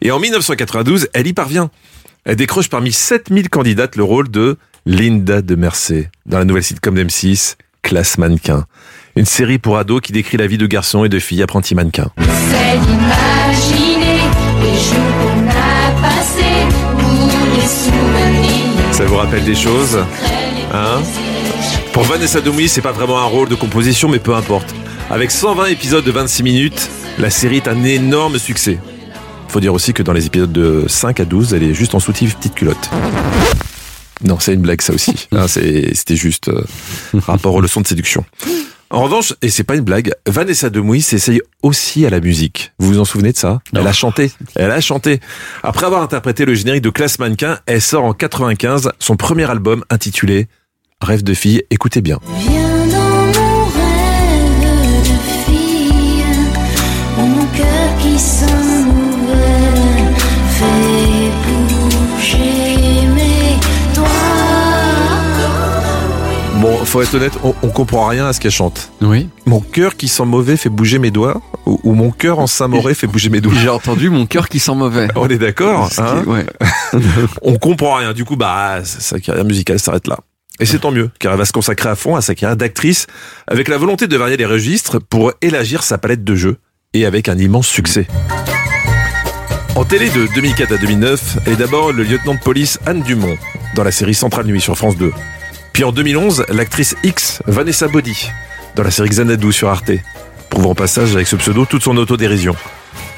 Et 0.00 0.10
en 0.12 0.20
1992, 0.20 1.08
elle 1.12 1.26
y 1.26 1.32
parvient. 1.32 1.70
Elle 2.28 2.36
décroche 2.36 2.68
parmi 2.68 2.92
7000 2.92 3.48
candidates 3.48 3.96
le 3.96 4.04
rôle 4.04 4.30
de 4.30 4.58
Linda 4.84 5.40
de 5.40 5.54
Mercé 5.54 6.10
dans 6.26 6.38
la 6.38 6.44
nouvelle 6.44 6.62
sitcom 6.62 6.94
d'M6, 6.94 7.56
Classe 7.80 8.18
Mannequin. 8.18 8.66
Une 9.16 9.24
série 9.24 9.58
pour 9.58 9.78
ados 9.78 10.02
qui 10.02 10.12
décrit 10.12 10.36
la 10.36 10.46
vie 10.46 10.58
de 10.58 10.66
garçons 10.66 11.06
et 11.06 11.08
de 11.08 11.18
filles 11.20 11.42
apprentis 11.42 11.74
mannequins. 11.74 12.10
C'est 12.18 12.78
d'imaginer 12.80 14.20
les 14.60 14.74
jours 14.74 15.16
qu'on 15.22 15.48
a 15.48 16.02
passés 16.02 16.66
ou 16.98 17.56
les 17.56 17.66
souvenirs. 17.66 18.92
Ça 18.94 19.06
vous 19.06 19.16
rappelle 19.16 19.44
des 19.44 19.54
choses 19.54 19.98
Hein? 20.74 21.00
Pour 21.94 22.02
Vanessa 22.02 22.42
Doumi, 22.42 22.68
c'est 22.68 22.82
pas 22.82 22.92
vraiment 22.92 23.20
un 23.20 23.24
rôle 23.24 23.48
de 23.48 23.54
composition, 23.54 24.10
mais 24.10 24.18
peu 24.18 24.34
importe. 24.34 24.74
Avec 25.08 25.30
120 25.30 25.64
épisodes 25.68 26.04
de 26.04 26.10
26 26.10 26.42
minutes, 26.42 26.90
la 27.16 27.30
série 27.30 27.56
est 27.56 27.68
un 27.68 27.84
énorme 27.84 28.38
succès. 28.38 28.78
Faut 29.48 29.60
dire 29.60 29.72
aussi 29.74 29.92
que 29.92 30.02
dans 30.02 30.12
les 30.12 30.26
épisodes 30.26 30.52
de 30.52 30.84
5 30.86 31.20
à 31.20 31.24
12, 31.24 31.54
elle 31.54 31.62
est 31.62 31.74
juste 31.74 31.94
en 31.94 32.00
soutif 32.00 32.36
petite 32.36 32.54
culotte. 32.54 32.90
Non, 34.24 34.38
c'est 34.40 34.54
une 34.54 34.60
blague 34.62 34.82
ça 34.82 34.92
aussi. 34.92 35.28
Hein, 35.32 35.46
C'était 35.48 36.16
juste 36.16 36.48
euh, 36.48 36.64
rapport 37.14 37.54
aux 37.54 37.60
leçons 37.60 37.80
de 37.80 37.86
séduction. 37.86 38.24
En 38.90 39.02
revanche, 39.02 39.34
et 39.42 39.50
c'est 39.50 39.64
pas 39.64 39.74
une 39.76 39.82
blague, 39.82 40.12
Vanessa 40.26 40.70
Demouy 40.70 41.02
s'essaye 41.02 41.42
aussi 41.62 42.06
à 42.06 42.10
la 42.10 42.20
musique. 42.20 42.72
Vous 42.78 42.88
vous 42.88 42.98
en 42.98 43.04
souvenez 43.04 43.32
de 43.32 43.36
ça? 43.36 43.60
Elle 43.74 43.86
a 43.86 43.92
chanté. 43.92 44.32
Elle 44.54 44.70
a 44.70 44.80
chanté. 44.80 45.20
Après 45.62 45.84
avoir 45.84 46.02
interprété 46.02 46.46
le 46.46 46.54
générique 46.54 46.82
de 46.82 46.90
Classe 46.90 47.18
Mannequin, 47.18 47.58
elle 47.66 47.82
sort 47.82 48.04
en 48.04 48.14
95 48.14 48.92
son 48.98 49.16
premier 49.16 49.48
album 49.50 49.84
intitulé 49.90 50.48
Rêve 51.02 51.22
de 51.22 51.34
fille. 51.34 51.62
Écoutez 51.70 52.00
bien. 52.00 52.18
Viens 52.38 52.67
Bon, 66.68 66.84
faut 66.84 67.00
être 67.00 67.14
honnête, 67.14 67.32
on, 67.44 67.54
on 67.62 67.70
comprend 67.70 68.08
rien 68.08 68.26
à 68.26 68.34
ce 68.34 68.40
qu'elle 68.40 68.50
chante. 68.50 68.92
Oui. 69.00 69.30
Mon 69.46 69.60
cœur 69.60 69.96
qui 69.96 70.06
sent 70.06 70.26
mauvais 70.26 70.58
fait 70.58 70.68
bouger 70.68 70.98
mes 70.98 71.10
doigts 71.10 71.40
ou, 71.64 71.80
ou 71.82 71.94
mon 71.94 72.10
cœur 72.10 72.40
en 72.40 72.46
Saint-Mauré 72.46 72.92
fait 72.94 73.06
bouger 73.06 73.30
mes 73.30 73.40
doigts. 73.40 73.54
J'ai 73.58 73.70
entendu 73.70 74.10
mon 74.10 74.26
cœur 74.26 74.50
qui 74.50 74.58
sent 74.58 74.74
mauvais. 74.74 75.08
On 75.16 75.26
est 75.28 75.38
d'accord 75.38 75.88
hein 75.96 76.24
ouais. 76.26 76.44
On 77.40 77.56
comprend 77.56 77.94
rien. 77.94 78.12
Du 78.12 78.26
coup, 78.26 78.36
bah, 78.36 78.80
sa 78.84 79.18
carrière 79.18 79.46
musicale 79.46 79.78
s'arrête 79.78 80.06
là. 80.06 80.18
Et 80.60 80.66
c'est 80.66 80.80
tant 80.80 80.90
mieux, 80.90 81.10
car 81.18 81.32
elle 81.32 81.38
va 81.38 81.46
se 81.46 81.54
consacrer 81.54 81.88
à 81.88 81.94
fond 81.94 82.16
à 82.16 82.20
sa 82.20 82.34
carrière 82.34 82.58
d'actrice, 82.58 83.06
avec 83.46 83.68
la 83.68 83.78
volonté 83.78 84.06
de 84.06 84.16
varier 84.18 84.36
les 84.36 84.44
registres 84.44 84.98
pour 84.98 85.32
élargir 85.40 85.82
sa 85.82 85.96
palette 85.96 86.22
de 86.22 86.34
jeux, 86.34 86.58
et 86.92 87.06
avec 87.06 87.30
un 87.30 87.38
immense 87.38 87.66
succès. 87.66 88.06
En 89.74 89.84
télé 89.84 90.10
de 90.10 90.26
2004 90.34 90.72
à 90.72 90.76
2009, 90.76 91.38
elle 91.46 91.52
est 91.54 91.56
d'abord 91.56 91.92
le 91.92 92.02
lieutenant 92.02 92.34
de 92.34 92.40
police 92.40 92.78
Anne 92.84 93.00
Dumont, 93.00 93.38
dans 93.74 93.84
la 93.84 93.92
série 93.92 94.12
Centrale 94.12 94.44
Nuit 94.44 94.60
sur 94.60 94.76
France 94.76 94.98
2. 94.98 95.12
Puis 95.78 95.84
en 95.84 95.92
2011, 95.92 96.46
l'actrice 96.48 96.96
X, 97.04 97.40
Vanessa 97.46 97.86
Body, 97.86 98.28
dans 98.74 98.82
la 98.82 98.90
série 98.90 99.10
Xanadu 99.10 99.52
sur 99.52 99.68
Arte, 99.68 99.92
prouvant 100.50 100.70
au 100.70 100.74
passage 100.74 101.14
avec 101.14 101.28
ce 101.28 101.36
pseudo 101.36 101.66
toute 101.66 101.84
son 101.84 101.96
autodérision. 101.98 102.56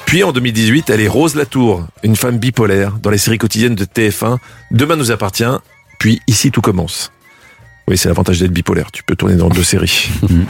Puis 0.05 0.23
en 0.25 0.33
2018, 0.33 0.91
elle 0.91 1.01
est 1.01 1.09
Rose 1.09 1.37
Latour, 1.37 1.87
une 2.03 2.17
femme 2.17 2.37
bipolaire 2.37 2.99
dans 2.99 3.09
les 3.09 3.17
séries 3.17 3.39
quotidiennes 3.39 3.77
de 3.77 3.87
TF1, 3.87 4.37
Demain 4.73 4.97
nous 4.97 5.11
appartient, 5.11 5.43
puis 5.99 6.21
Ici 6.27 6.51
tout 6.51 6.61
commence. 6.61 7.11
Oui, 7.89 7.97
c'est 7.97 8.11
l'avantage 8.11 8.41
d'être 8.41 8.53
bipolaire, 8.53 8.93
tu 8.93 9.05
peux 9.05 9.17
tourner 9.17 9.37
dans 9.37 9.49
deux 9.49 9.65
séries. 9.65 10.11
de 10.21 10.45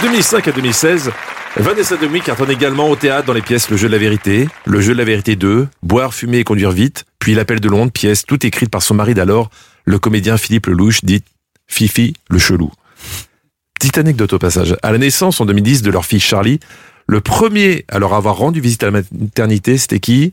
2005 0.00 0.46
à 0.46 0.52
2016, 0.52 1.10
Vanessa 1.56 1.96
Demouy 1.96 2.20
cartonne 2.20 2.52
également 2.52 2.88
au 2.88 2.94
théâtre 2.94 3.26
dans 3.26 3.32
les 3.32 3.42
pièces 3.42 3.68
Le 3.68 3.76
jeu 3.76 3.88
de 3.88 3.92
la 3.92 3.98
vérité, 3.98 4.48
Le 4.64 4.80
jeu 4.80 4.92
de 4.92 4.98
la 4.98 5.04
vérité 5.04 5.34
2, 5.34 5.66
Boire, 5.82 6.14
fumer 6.14 6.38
et 6.38 6.44
conduire 6.44 6.70
vite, 6.70 7.04
puis 7.18 7.34
L'appel 7.34 7.58
de 7.58 7.68
Londres, 7.68 7.90
pièce 7.90 8.24
toute 8.24 8.44
écrite 8.44 8.70
par 8.70 8.80
son 8.80 8.94
mari 8.94 9.14
d'alors, 9.14 9.50
le 9.84 9.98
comédien 9.98 10.36
Philippe 10.36 10.66
Lelouch, 10.66 11.04
dit 11.04 11.22
Fifi 11.66 12.14
le 12.28 12.38
chelou. 12.38 12.70
Petite 13.78 13.98
anecdote 13.98 14.32
au 14.32 14.38
passage. 14.38 14.76
À 14.82 14.92
la 14.92 14.98
naissance 14.98 15.40
en 15.40 15.46
2010 15.46 15.82
de 15.82 15.90
leur 15.90 16.04
fille 16.04 16.20
Charlie, 16.20 16.60
le 17.06 17.20
premier 17.20 17.84
à 17.88 17.98
leur 17.98 18.14
avoir 18.14 18.36
rendu 18.36 18.60
visite 18.60 18.82
à 18.82 18.90
la 18.90 19.02
maternité, 19.12 19.76
c'était 19.76 20.00
qui? 20.00 20.32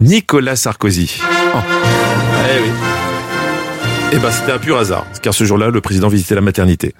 Nicolas 0.00 0.56
Sarkozy. 0.56 1.20
Eh 1.20 2.60
oui. 2.62 2.70
Eh 4.14 4.18
ben, 4.18 4.30
c'était 4.30 4.52
un 4.52 4.58
pur 4.58 4.76
hasard, 4.76 5.06
car 5.22 5.32
ce 5.32 5.44
jour-là, 5.44 5.70
le 5.70 5.80
président 5.80 6.08
visitait 6.08 6.34
la 6.34 6.42
maternité. 6.42 6.94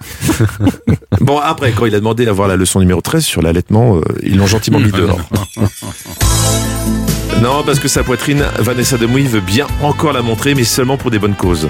bon, 1.21 1.37
après, 1.37 1.71
quand 1.71 1.85
il 1.85 1.93
a 1.93 1.99
demandé 1.99 2.27
à 2.27 2.31
voir 2.31 2.47
la 2.47 2.55
leçon 2.55 2.79
numéro 2.79 3.01
13 3.01 3.23
sur 3.23 3.43
l'allaitement, 3.43 3.97
euh, 3.97 4.01
ils 4.23 4.35
l'ont 4.35 4.47
gentiment 4.47 4.79
mis 4.79 4.91
dehors. 4.91 5.19
Non, 7.43 7.61
parce 7.65 7.79
que 7.79 7.89
sa 7.89 8.03
poitrine, 8.03 8.43
Vanessa 8.59 8.97
Demouy 8.97 9.23
veut 9.23 9.41
bien 9.41 9.67
encore 9.81 10.13
la 10.13 10.21
montrer, 10.21 10.55
mais 10.55 10.63
seulement 10.63 10.95
pour 10.97 11.11
des 11.11 11.19
bonnes 11.19 11.35
causes. 11.35 11.67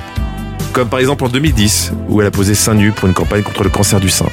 Comme 0.72 0.88
par 0.88 1.00
exemple 1.00 1.24
en 1.26 1.30
2010, 1.30 1.94
où 2.10 2.22
elle 2.22 2.28
a 2.28 2.32
posé 2.32 2.54
seins 2.54 2.76
nus 2.76 2.92
pour 2.92 3.08
une 3.08 3.14
campagne 3.16 3.42
contre 3.42 3.64
le 3.64 3.70
cancer 3.72 4.00
du 4.00 4.10
sein. 4.10 4.28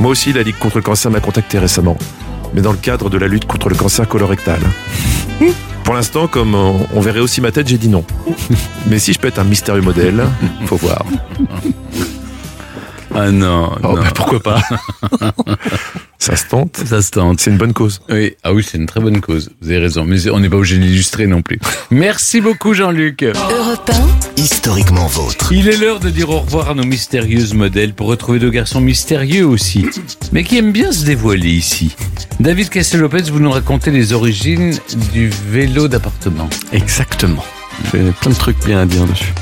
Moi 0.00 0.10
aussi, 0.10 0.32
la 0.32 0.42
Ligue 0.42 0.58
contre 0.58 0.76
le 0.78 0.82
cancer 0.82 1.10
m'a 1.10 1.20
contacté 1.20 1.58
récemment, 1.58 1.96
mais 2.52 2.60
dans 2.62 2.72
le 2.72 2.78
cadre 2.78 3.10
de 3.10 3.18
la 3.18 3.28
lutte 3.28 3.46
contre 3.46 3.68
le 3.68 3.76
cancer 3.76 4.08
colorectal. 4.08 4.60
Pour 5.84 5.94
l'instant, 5.94 6.26
comme 6.26 6.54
on 6.54 7.00
verrait 7.00 7.20
aussi 7.20 7.40
ma 7.40 7.50
tête, 7.50 7.66
j'ai 7.68 7.78
dit 7.78 7.88
non. 7.88 8.04
Mais 8.88 8.98
si 8.98 9.12
je 9.14 9.18
peux 9.18 9.28
être 9.28 9.38
un 9.38 9.44
mystérieux 9.44 9.80
modèle, 9.80 10.22
faut 10.66 10.76
voir. 10.76 11.02
Ah 13.14 13.30
non, 13.30 13.70
Oh, 13.82 13.86
non. 13.88 13.94
bah, 13.94 14.08
pourquoi 14.14 14.40
pas? 14.40 14.60
Ça 16.18 16.36
se 16.36 16.46
tente. 16.46 16.76
Ça 16.84 17.00
se 17.00 17.10
tente. 17.10 17.40
C'est 17.40 17.50
une 17.50 17.58
bonne 17.58 17.72
cause. 17.72 18.00
Oui, 18.08 18.34
ah 18.42 18.52
oui, 18.52 18.66
c'est 18.68 18.76
une 18.76 18.86
très 18.86 19.00
bonne 19.00 19.20
cause. 19.20 19.50
Vous 19.60 19.70
avez 19.70 19.78
raison, 19.78 20.04
mais 20.04 20.28
on 20.30 20.40
n'est 20.40 20.48
pas 20.48 20.56
obligé 20.56 20.76
de 20.76 20.82
l'illustrer 20.82 21.26
non 21.26 21.42
plus. 21.42 21.58
Merci 21.90 22.40
beaucoup, 22.40 22.74
Jean-Luc. 22.74 23.22
Europe 23.22 23.90
Historiquement 24.36 25.06
vôtre. 25.06 25.52
Il 25.52 25.68
est 25.68 25.76
l'heure 25.76 26.00
de 26.00 26.10
dire 26.10 26.30
au 26.30 26.40
revoir 26.40 26.70
à 26.70 26.74
nos 26.74 26.84
mystérieuses 26.84 27.54
modèles 27.54 27.94
pour 27.94 28.08
retrouver 28.08 28.38
deux 28.38 28.50
garçons 28.50 28.80
mystérieux 28.80 29.46
aussi, 29.46 29.86
mais 30.32 30.44
qui 30.44 30.58
aiment 30.58 30.72
bien 30.72 30.92
se 30.92 31.04
dévoiler 31.04 31.50
ici. 31.50 31.96
David 32.40 32.68
Castel-Lopez, 32.68 33.30
vous 33.30 33.40
nous 33.40 33.50
racontez 33.50 33.90
les 33.90 34.12
origines 34.12 34.74
du 35.12 35.30
vélo 35.50 35.88
d'appartement. 35.88 36.48
Exactement. 36.72 37.44
J'ai 37.92 38.12
plein 38.20 38.30
de 38.30 38.36
trucs 38.36 38.64
bien 38.64 38.80
à 38.80 38.86
dire 38.86 39.06
dessus. 39.06 39.32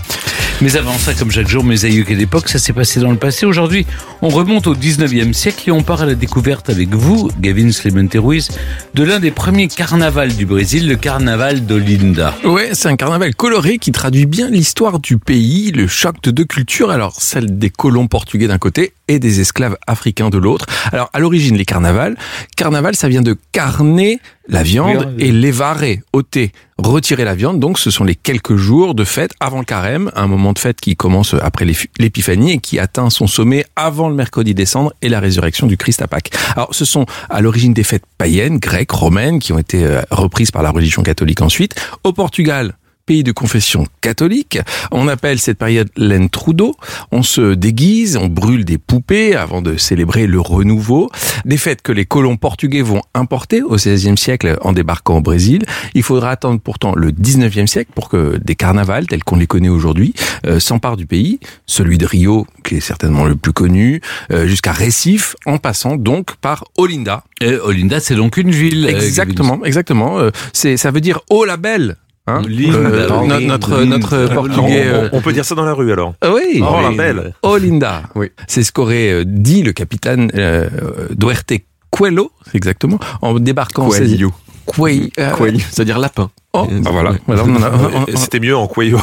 Mais 0.62 0.74
avant 0.76 0.96
ça, 0.96 1.12
comme 1.12 1.30
chaque 1.30 1.48
jour, 1.48 1.62
mes 1.64 1.84
aïeux 1.84 2.02
quelle 2.02 2.20
époque, 2.20 2.48
ça 2.48 2.58
s'est 2.58 2.72
passé 2.72 2.98
dans 2.98 3.10
le 3.10 3.18
passé. 3.18 3.44
Aujourd'hui, 3.44 3.84
on 4.22 4.28
remonte 4.28 4.66
au 4.66 4.74
19e 4.74 5.34
siècle 5.34 5.68
et 5.68 5.70
on 5.70 5.82
part 5.82 6.00
à 6.00 6.06
la 6.06 6.14
découverte 6.14 6.70
avec 6.70 6.94
vous, 6.94 7.30
Gavin 7.38 7.68
Clemente 7.70 8.14
Ruiz, 8.16 8.48
de 8.94 9.04
l'un 9.04 9.20
des 9.20 9.30
premiers 9.30 9.68
carnavals 9.68 10.34
du 10.34 10.46
Brésil, 10.46 10.88
le 10.88 10.96
carnaval 10.96 11.66
d'Olinda. 11.66 12.34
Ouais, 12.44 12.70
c'est 12.72 12.88
un 12.88 12.96
carnaval 12.96 13.34
coloré 13.34 13.76
qui 13.76 13.92
traduit 13.92 14.24
bien 14.24 14.48
l'histoire 14.48 14.98
du 14.98 15.18
pays, 15.18 15.72
le 15.72 15.86
choc 15.86 16.22
de 16.22 16.30
deux 16.30 16.46
cultures, 16.46 16.90
alors 16.90 17.20
celle 17.20 17.58
des 17.58 17.68
colons 17.68 18.06
portugais 18.06 18.48
d'un 18.48 18.58
côté 18.58 18.94
et 19.08 19.18
des 19.18 19.40
esclaves 19.40 19.76
africains 19.86 20.30
de 20.30 20.38
l'autre. 20.38 20.64
Alors 20.90 21.10
à 21.12 21.20
l'origine, 21.20 21.56
les 21.56 21.66
carnavals, 21.66 22.16
carnaval 22.56 22.96
ça 22.96 23.08
vient 23.08 23.22
de 23.22 23.36
carner 23.52 24.20
la 24.48 24.62
viande 24.62 24.98
Viande. 24.98 25.14
et 25.18 25.32
lévarer, 25.32 26.02
ôter, 26.12 26.52
retirer 26.78 27.24
la 27.24 27.34
viande. 27.34 27.58
Donc 27.60 27.78
ce 27.78 27.90
sont 27.90 28.04
les 28.04 28.14
quelques 28.14 28.56
jours 28.56 28.94
de 28.94 29.04
fête 29.04 29.32
avant 29.40 29.58
le 29.58 29.64
carême, 29.64 30.10
un 30.14 30.26
moment 30.26 30.45
de 30.52 30.58
fête 30.58 30.80
qui 30.80 30.96
commence 30.96 31.34
après 31.42 31.64
l'ép- 31.64 31.90
l'épiphanie 31.98 32.52
et 32.52 32.58
qui 32.58 32.78
atteint 32.78 33.10
son 33.10 33.26
sommet 33.26 33.64
avant 33.76 34.08
le 34.08 34.14
mercredi 34.14 34.54
décembre 34.54 34.92
et 35.02 35.08
la 35.08 35.20
résurrection 35.20 35.66
du 35.66 35.76
Christ 35.76 36.02
à 36.02 36.06
Pâques. 36.08 36.30
Alors 36.54 36.74
ce 36.74 36.84
sont 36.84 37.06
à 37.30 37.40
l'origine 37.40 37.74
des 37.74 37.84
fêtes 37.84 38.04
païennes, 38.18 38.58
grecques, 38.58 38.90
romaines, 38.92 39.38
qui 39.38 39.52
ont 39.52 39.58
été 39.58 39.84
euh, 39.84 40.02
reprises 40.10 40.50
par 40.50 40.62
la 40.62 40.70
religion 40.70 41.02
catholique 41.02 41.42
ensuite. 41.42 41.74
Au 42.04 42.12
Portugal, 42.12 42.76
pays 43.06 43.22
de 43.22 43.32
confession 43.32 43.86
catholique. 44.00 44.58
On 44.90 45.08
appelle 45.08 45.38
cette 45.38 45.58
période 45.58 45.88
l'entrudo. 45.96 46.74
On 47.12 47.22
se 47.22 47.54
déguise, 47.54 48.16
on 48.16 48.26
brûle 48.26 48.64
des 48.64 48.78
poupées 48.78 49.34
avant 49.36 49.62
de 49.62 49.76
célébrer 49.76 50.26
le 50.26 50.40
renouveau. 50.40 51.10
Des 51.44 51.56
fêtes 51.56 51.82
que 51.82 51.92
les 51.92 52.04
colons 52.04 52.36
portugais 52.36 52.82
vont 52.82 53.02
importer 53.14 53.62
au 53.62 53.76
XVIe 53.76 54.18
siècle 54.18 54.58
en 54.62 54.72
débarquant 54.72 55.18
au 55.18 55.20
Brésil. 55.20 55.64
Il 55.94 56.02
faudra 56.02 56.30
attendre 56.30 56.60
pourtant 56.60 56.94
le 56.96 57.10
XIXe 57.12 57.70
siècle 57.70 57.92
pour 57.94 58.08
que 58.08 58.38
des 58.44 58.56
carnavals 58.56 59.06
tels 59.06 59.22
qu'on 59.24 59.36
les 59.36 59.46
connaît 59.46 59.68
aujourd'hui 59.68 60.12
euh, 60.46 60.58
s'emparent 60.60 60.96
du 60.96 61.06
pays. 61.06 61.38
Celui 61.66 61.98
de 61.98 62.06
Rio, 62.06 62.46
qui 62.64 62.76
est 62.76 62.80
certainement 62.80 63.24
le 63.24 63.36
plus 63.36 63.52
connu, 63.52 64.00
euh, 64.32 64.46
jusqu'à 64.48 64.72
Recife, 64.72 65.36
en 65.46 65.58
passant 65.58 65.96
donc 65.96 66.34
par 66.36 66.64
Olinda. 66.76 67.22
Et 67.40 67.54
Olinda, 67.54 68.00
c'est 68.00 68.16
donc 68.16 68.36
une 68.36 68.50
ville. 68.50 68.84
euh, 68.86 68.98
Exactement, 68.98 69.64
exactement. 69.64 70.18
Euh, 70.18 70.30
C'est, 70.52 70.76
ça 70.76 70.90
veut 70.90 71.00
dire 71.00 71.20
oh 71.30 71.44
la 71.44 71.56
belle. 71.56 71.96
Hein 72.28 72.42
Linda, 72.48 72.78
Euh, 72.78 73.08
no- 73.08 73.40
notre, 73.40 73.76
Linda. 73.80 73.98
notre 73.98 74.26
portugais. 74.34 74.82
euh, 74.86 75.08
On, 75.12 75.18
on 75.18 75.20
peut 75.20 75.32
dire 75.32 75.44
ça 75.44 75.54
dans 75.54 75.64
la 75.64 75.74
rue 75.74 75.92
alors. 75.92 76.14
ah 76.20 76.32
oui. 76.34 76.60
Oh, 76.62 76.76
la 76.82 76.90
belle. 76.90 77.32
Oh 77.42 77.56
Linda. 77.56 78.02
Oui. 78.14 78.30
C'est 78.48 78.62
ce 78.64 78.72
qu'aurait 78.72 79.12
euh, 79.12 79.24
dit 79.24 79.62
le 79.62 79.72
capitaine 79.72 80.30
euh, 80.34 80.68
Duerte 81.10 81.52
Coelho, 81.90 82.30
exactement, 82.52 82.98
en 83.22 83.34
débarquant 83.38 83.86
en 83.86 83.90
16 83.90 84.10
Coelho. 84.10 84.32
Coelho. 84.66 85.08
euh, 85.20 85.30
Coelho, 85.30 85.58
c'est-à-dire 85.70 85.98
lapin. 85.98 86.30
Oh, 86.64 86.68
bah 86.82 86.90
voilà. 86.92 87.10
A- 87.10 88.16
C'était 88.16 88.40
mieux 88.40 88.56
en 88.56 88.66
cuello. 88.68 88.98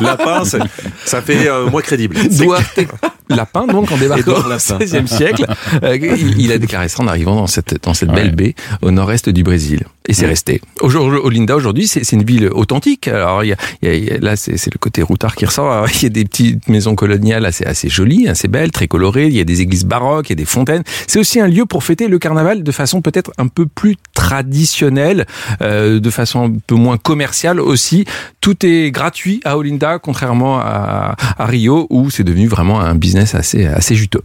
Lapin, 0.00 0.42
ça 1.04 1.22
fait 1.22 1.48
euh, 1.48 1.68
moins 1.70 1.82
crédible. 1.82 2.16
Duarte 2.28 2.80
Lapin, 3.28 3.66
donc 3.72 3.90
en 3.92 3.96
débarquant 3.98 4.32
au. 4.32 4.78
XVIe 4.78 5.06
siècle, 5.08 5.44
euh, 5.82 5.96
il, 5.96 6.40
il 6.40 6.52
a 6.52 6.58
déclaré 6.58 6.88
ça 6.88 7.02
en 7.02 7.06
arrivant 7.06 7.34
dans 7.36 7.46
cette, 7.46 7.82
dans 7.84 7.92
cette 7.94 8.10
belle 8.10 8.34
baie 8.34 8.54
au 8.82 8.90
nord-est 8.90 9.28
du 9.28 9.42
Brésil. 9.42 9.82
Et 10.06 10.14
c'est 10.14 10.26
resté. 10.26 10.62
Aujourd'hui, 10.80 11.18
Olinda, 11.22 11.54
aujourd'hui, 11.54 11.86
c'est 11.86 12.10
une 12.12 12.24
ville 12.24 12.48
authentique. 12.52 13.08
Alors, 13.08 13.44
y 13.44 13.52
a, 13.52 13.56
y 13.82 13.88
a- 13.88 13.94
il 13.94 14.04
y 14.04 14.10
a- 14.10 14.18
là, 14.18 14.36
c'est 14.36 14.52
le 14.72 14.78
côté 14.78 15.02
routard 15.02 15.36
qui 15.36 15.44
ressort. 15.44 15.86
Il 15.96 16.02
y 16.04 16.06
a 16.06 16.08
des 16.10 16.24
petites 16.24 16.68
maisons 16.68 16.94
coloniales 16.94 17.44
assez, 17.44 17.64
assez 17.66 17.88
jolies, 17.90 18.28
assez 18.28 18.48
belles, 18.48 18.70
très 18.70 18.88
colorées. 18.88 19.26
Il 19.26 19.34
y 19.36 19.40
a 19.40 19.44
des 19.44 19.60
églises 19.60 19.84
baroques, 19.84 20.30
il 20.30 20.32
y 20.32 20.32
a 20.32 20.36
des 20.36 20.44
fontaines. 20.46 20.82
C'est 21.06 21.18
aussi 21.18 21.40
un 21.40 21.48
lieu 21.48 21.66
pour 21.66 21.84
fêter 21.84 22.08
le 22.08 22.18
carnaval 22.18 22.62
de 22.62 22.72
façon 22.72 23.02
peut-être 23.02 23.30
un 23.36 23.48
peu 23.48 23.66
plus 23.66 23.96
traditionnelle, 24.14 25.26
euh, 25.62 26.00
de 26.00 26.10
façon 26.10 26.56
peu 26.68 26.76
moins 26.76 26.98
commerciale 26.98 27.58
aussi. 27.58 28.04
Tout 28.40 28.64
est 28.64 28.92
gratuit 28.92 29.40
à 29.44 29.58
Olinda, 29.58 29.98
contrairement 29.98 30.60
à, 30.60 31.16
à 31.36 31.46
Rio, 31.46 31.88
où 31.90 32.10
c'est 32.10 32.22
devenu 32.24 32.46
vraiment 32.46 32.80
un 32.80 32.94
business 32.94 33.34
assez, 33.34 33.66
assez 33.66 33.96
juteux. 33.96 34.22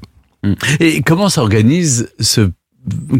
Et 0.80 1.02
comment 1.02 1.30
s'organise 1.30 2.10
ce 2.20 2.52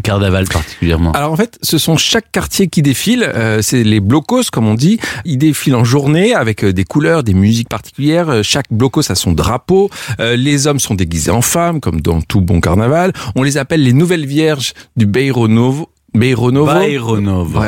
carnaval 0.02 0.44
particulièrement? 0.46 1.12
Alors 1.12 1.32
en 1.32 1.36
fait, 1.36 1.58
ce 1.62 1.78
sont 1.78 1.96
chaque 1.96 2.30
quartier 2.30 2.68
qui 2.68 2.82
défile. 2.82 3.22
euh, 3.34 3.62
c'est 3.62 3.82
les 3.82 4.00
blocos, 4.00 4.42
comme 4.52 4.66
on 4.66 4.74
dit. 4.74 5.00
Ils 5.24 5.38
défilent 5.38 5.76
en 5.76 5.84
journée 5.84 6.34
avec 6.34 6.62
euh, 6.62 6.74
des 6.74 6.84
couleurs, 6.84 7.22
des 7.22 7.32
musiques 7.32 7.70
particulières. 7.70 8.28
Euh, 8.28 8.42
Chaque 8.42 8.66
blocos 8.70 9.10
a 9.10 9.14
son 9.14 9.32
drapeau. 9.32 9.88
Euh, 10.20 10.36
les 10.36 10.66
hommes 10.66 10.80
sont 10.80 10.94
déguisés 10.94 11.30
en 11.30 11.40
femmes, 11.40 11.80
comme 11.80 12.02
dans 12.02 12.20
tout 12.20 12.42
bon 12.42 12.60
carnaval. 12.60 13.14
On 13.36 13.42
les 13.42 13.56
appelle 13.56 13.82
les 13.82 13.94
nouvelles 13.94 14.26
vierges 14.26 14.74
du 14.96 15.06
Beiro 15.06 15.48
Novo. 15.48 15.88
Beiro 16.14 16.50
Novo. 16.52 16.72
Bairro 16.72 17.20
Novo. 17.20 17.60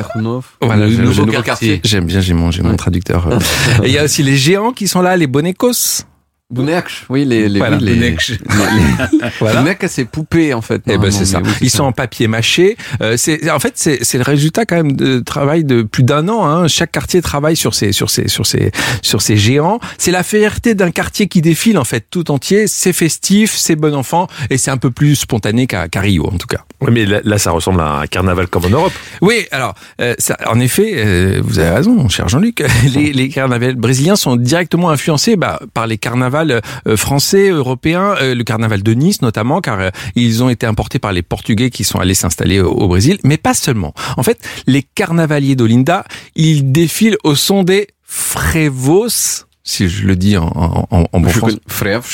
Voilà, 0.61 0.87
Le 0.87 0.93
j'aime- 0.93 1.05
nouveau 1.05 1.27
quartier. 1.27 1.81
J'aime 1.85 2.05
bien, 2.07 2.21
j'ai 2.21 2.33
mon, 2.35 2.51
j'ai 2.51 2.63
mon 2.63 2.77
traducteur. 2.77 3.27
euh. 3.27 3.39
Et 3.83 3.89
il 3.89 3.93
y 3.93 3.99
a 3.99 4.05
aussi 4.05 4.23
les 4.23 4.37
géants 4.37 4.73
qui 4.73 4.87
sont 4.89 5.03
là, 5.03 5.17
les 5.17 5.27
bonecos. 5.27 6.05
Bounekch, 6.49 7.07
oui, 7.09 7.25
les, 7.25 7.49
les, 7.49 7.59
Voilà, 7.59 7.77
oui, 7.77 7.83
les, 7.87 7.95
les, 7.97 8.11
les- 8.11 8.17
Voilà. 9.41 9.63
Bounekch, 9.63 9.87
c'est 9.89 10.05
poupée, 10.05 10.55
en 10.55 10.61
fait. 10.63 10.81
Eh 10.87 10.97
ben 10.97 11.11
c'est 11.11 11.25
ça. 11.25 11.41
oui, 11.45 11.51
Ils 11.61 11.71
sont 11.71 11.83
en 11.83 11.91
papier 11.91 12.29
mâché. 12.29 12.77
Euh, 13.03 13.17
c'est 13.17 13.51
en 13.51 13.59
fait 13.59 13.73
c'est 13.75 14.05
c'est 14.05 14.17
le 14.17 14.23
résultat 14.23 14.65
quand 14.65 14.77
même 14.77 14.93
de 14.93 15.19
travail 15.19 15.65
de 15.65 15.83
plus 15.83 16.05
d'un 16.05 16.29
an. 16.29 16.47
Hein. 16.47 16.69
Chaque 16.69 16.93
quartier 16.93 17.21
travaille 17.21 17.57
sur 17.57 17.75
ses 17.75 17.91
sur 17.91 18.11
ses 18.11 18.29
sur 18.29 18.47
ses 18.47 18.71
sur 19.03 19.23
ses 19.23 19.37
géants. 19.37 19.81
C'est 19.99 20.13
la 20.13 20.23
fierté 20.23 20.75
d'un 20.77 20.93
quartier 20.93 21.27
qui 21.27 21.43
défile 21.43 21.79
en 21.79 21.85
fait 21.85 22.07
tout 22.09 22.31
entier. 22.31 22.69
C'est 22.69 22.93
festif, 22.93 23.53
c'est 23.57 23.75
bon 23.75 23.93
enfant 23.97 24.29
et 24.49 24.57
c'est 24.57 24.71
un 24.71 24.77
peu 24.77 24.93
plus 24.93 25.17
spontané 25.17 25.67
qu'à 25.67 25.89
qu'à 25.89 26.01
Rio 26.01 26.29
en 26.33 26.39
tout 26.39 26.47
cas. 26.47 26.61
Ouais, 26.81 26.93
mais 26.93 27.07
là, 27.07 27.21
là, 27.25 27.39
ça 27.39 27.51
ressemble 27.51 27.81
à 27.81 28.01
un 28.01 28.07
carnaval 28.07 28.47
comme 28.49 28.67
en 28.67 28.69
Europe. 28.69 28.93
Oui, 29.23 29.47
alors, 29.51 29.75
euh, 30.01 30.15
ça, 30.19 30.37
en 30.47 30.61
effet, 30.61 30.93
euh, 30.97 31.41
vous 31.43 31.59
avez 31.59 31.71
raison, 31.71 31.95
mon 31.95 32.11
cher 32.11 32.29
Jean-Luc. 32.29 32.63
Les, 32.95 33.15
les 33.15 33.31
carnavals 33.31 33.77
brésiliens 33.77 34.15
sont 34.15 34.37
directement 34.37 34.91
influencés 34.91 35.37
bah, 35.37 35.59
par 35.73 35.87
les 35.87 35.97
carnavals 35.97 36.36
euh, 36.45 36.97
français, 36.97 37.49
européens, 37.49 38.15
euh, 38.21 38.35
le 38.35 38.45
carnaval 38.45 38.83
de 38.83 38.93
Nice 38.93 39.23
notamment, 39.23 39.61
car 39.61 39.81
euh, 39.81 39.91
ils 40.15 40.43
ont 40.43 40.49
été 40.49 40.67
importés 40.67 40.99
par 40.99 41.13
les 41.13 41.23
Portugais 41.23 41.71
qui 41.71 41.85
sont 41.85 41.99
allés 41.99 42.15
s'installer 42.15 42.61
au, 42.61 42.89
Brésil, 42.89 43.19
mais 43.25 43.37
pas 43.37 43.55
seulement. 43.55 43.95
En 44.17 44.23
fait, 44.23 44.39
les 44.67 44.83
carnavaliers 44.83 45.57
d'Olinda, 45.57 46.05
ils 46.35 46.73
défilent 46.73 47.17
au 47.25 47.35
son 47.35 47.63
des 47.63 47.89
frevos, 48.03 49.45
si 49.69 49.89
je 49.89 50.07
le 50.07 50.15
dis 50.17 50.37
en, 50.37 50.47
en, 50.47 51.07
en- 51.13 51.21
bon 51.21 51.29
Je 51.29 51.39
français. 51.39 51.57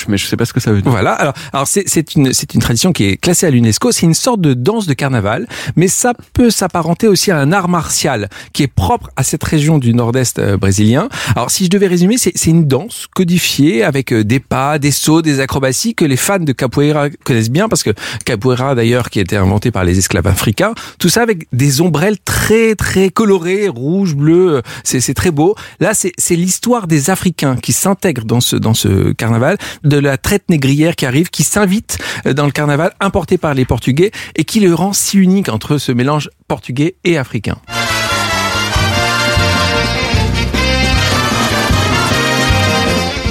mais 0.09 0.17
je 0.17 0.27
sais 0.27 0.37
pas 0.39 0.47
ce 0.47 0.53
que 0.55 0.59
ça 0.61 0.73
veut 0.73 0.81
dire. 0.83 0.91
Voilà. 0.91 1.13
Alors, 1.13 1.35
alors 1.53 1.67
c'est 1.69 1.85
c'est 1.87 2.15
une 2.17 2.33
c'est 2.33 2.55
une 2.55 2.61
tradition 2.61 2.93
qui 2.93 3.05
est 3.05 3.17
classée 3.19 3.47
à 3.47 3.51
l'UNESCO. 3.51 3.93
C'est 3.93 4.07
une 4.07 4.15
sorte 4.15 4.41
de 4.41 4.55
danse 4.55 4.87
de 4.87 4.95
carnaval, 4.95 5.47
mais 5.77 5.87
ça 5.87 6.15
peut 6.33 6.51
s'apparenter 6.51 7.07
aussi 7.09 7.31
à 7.31 7.39
un 7.39 7.53
art 7.53 7.69
martial 7.69 8.31
qui 8.55 8.63
est 8.63 8.73
propre 8.75 9.11
à 9.17 9.23
cette 9.23 9.45
région 9.45 9.77
du 9.79 9.93
Nord-Est 9.93 10.39
euh, 10.39 10.57
brésilien. 10.57 11.09
Alors, 11.37 11.51
si 11.51 11.67
je 11.67 11.71
devais 11.71 11.89
résumer, 11.89 12.17
c'est 12.17 12.33
c'est 12.35 12.51
une 12.51 12.67
danse 12.67 13.07
codifiée 13.15 13.85
avec 13.85 14.13
euh, 14.13 14.25
des 14.25 14.41
pas, 14.41 14.79
des 14.79 14.91
sauts, 14.91 15.21
des 15.21 15.41
acrobaties 15.41 15.95
que 15.95 16.07
les 16.07 16.17
fans 16.17 16.39
de 16.39 16.53
capoeira 16.53 17.11
connaissent 17.25 17.51
bien 17.51 17.69
parce 17.69 17.83
que 17.83 17.91
capoeira 18.25 18.75
d'ailleurs 18.75 19.11
qui 19.11 19.19
a 19.19 19.23
été 19.23 19.37
inventé 19.37 19.71
par 19.71 19.85
les 19.85 19.99
esclaves 19.99 20.27
africains. 20.27 20.73
Tout 20.99 21.11
ça 21.11 21.21
avec 21.23 21.47
des 21.53 21.83
ombrelles 21.83 22.19
très 22.25 22.75
très 22.77 23.11
colorées, 23.11 23.69
rouge, 23.69 24.15
bleu. 24.15 24.57
euh, 24.57 24.63
C'est 24.85 25.01
c'est 25.01 25.15
très 25.15 25.31
beau. 25.31 25.55
Là, 25.81 25.93
c'est 25.93 26.13
c'est 26.17 26.37
l'histoire 26.37 26.87
des 26.87 27.11
Africains 27.11 27.42
qui 27.61 27.73
s'intègrent 27.73 28.25
dans 28.25 28.41
ce 28.41 29.13
carnaval, 29.13 29.59
de 29.85 29.99
la 29.99 30.17
traite 30.17 30.49
négrière 30.49 30.97
qui 30.97 31.07
arrive, 31.07 31.31
qui 31.31 31.43
s'invite 31.43 31.99
euh, 32.27 32.33
dans 32.33 32.47
le 32.47 32.53
carnaval 32.53 32.93
importé 33.01 33.39
par 33.39 33.55
les 33.55 33.65
Portugais 33.65 34.11
et 34.37 34.45
qui 34.45 34.61
le 34.61 34.75
rend 34.75 34.93
si 34.93 35.19
unique 35.19 35.49
entre 35.49 35.79
ce 35.79 35.93
mélange 35.93 36.31
portugais 36.49 36.97
et 37.05 37.19
africain. 37.19 37.59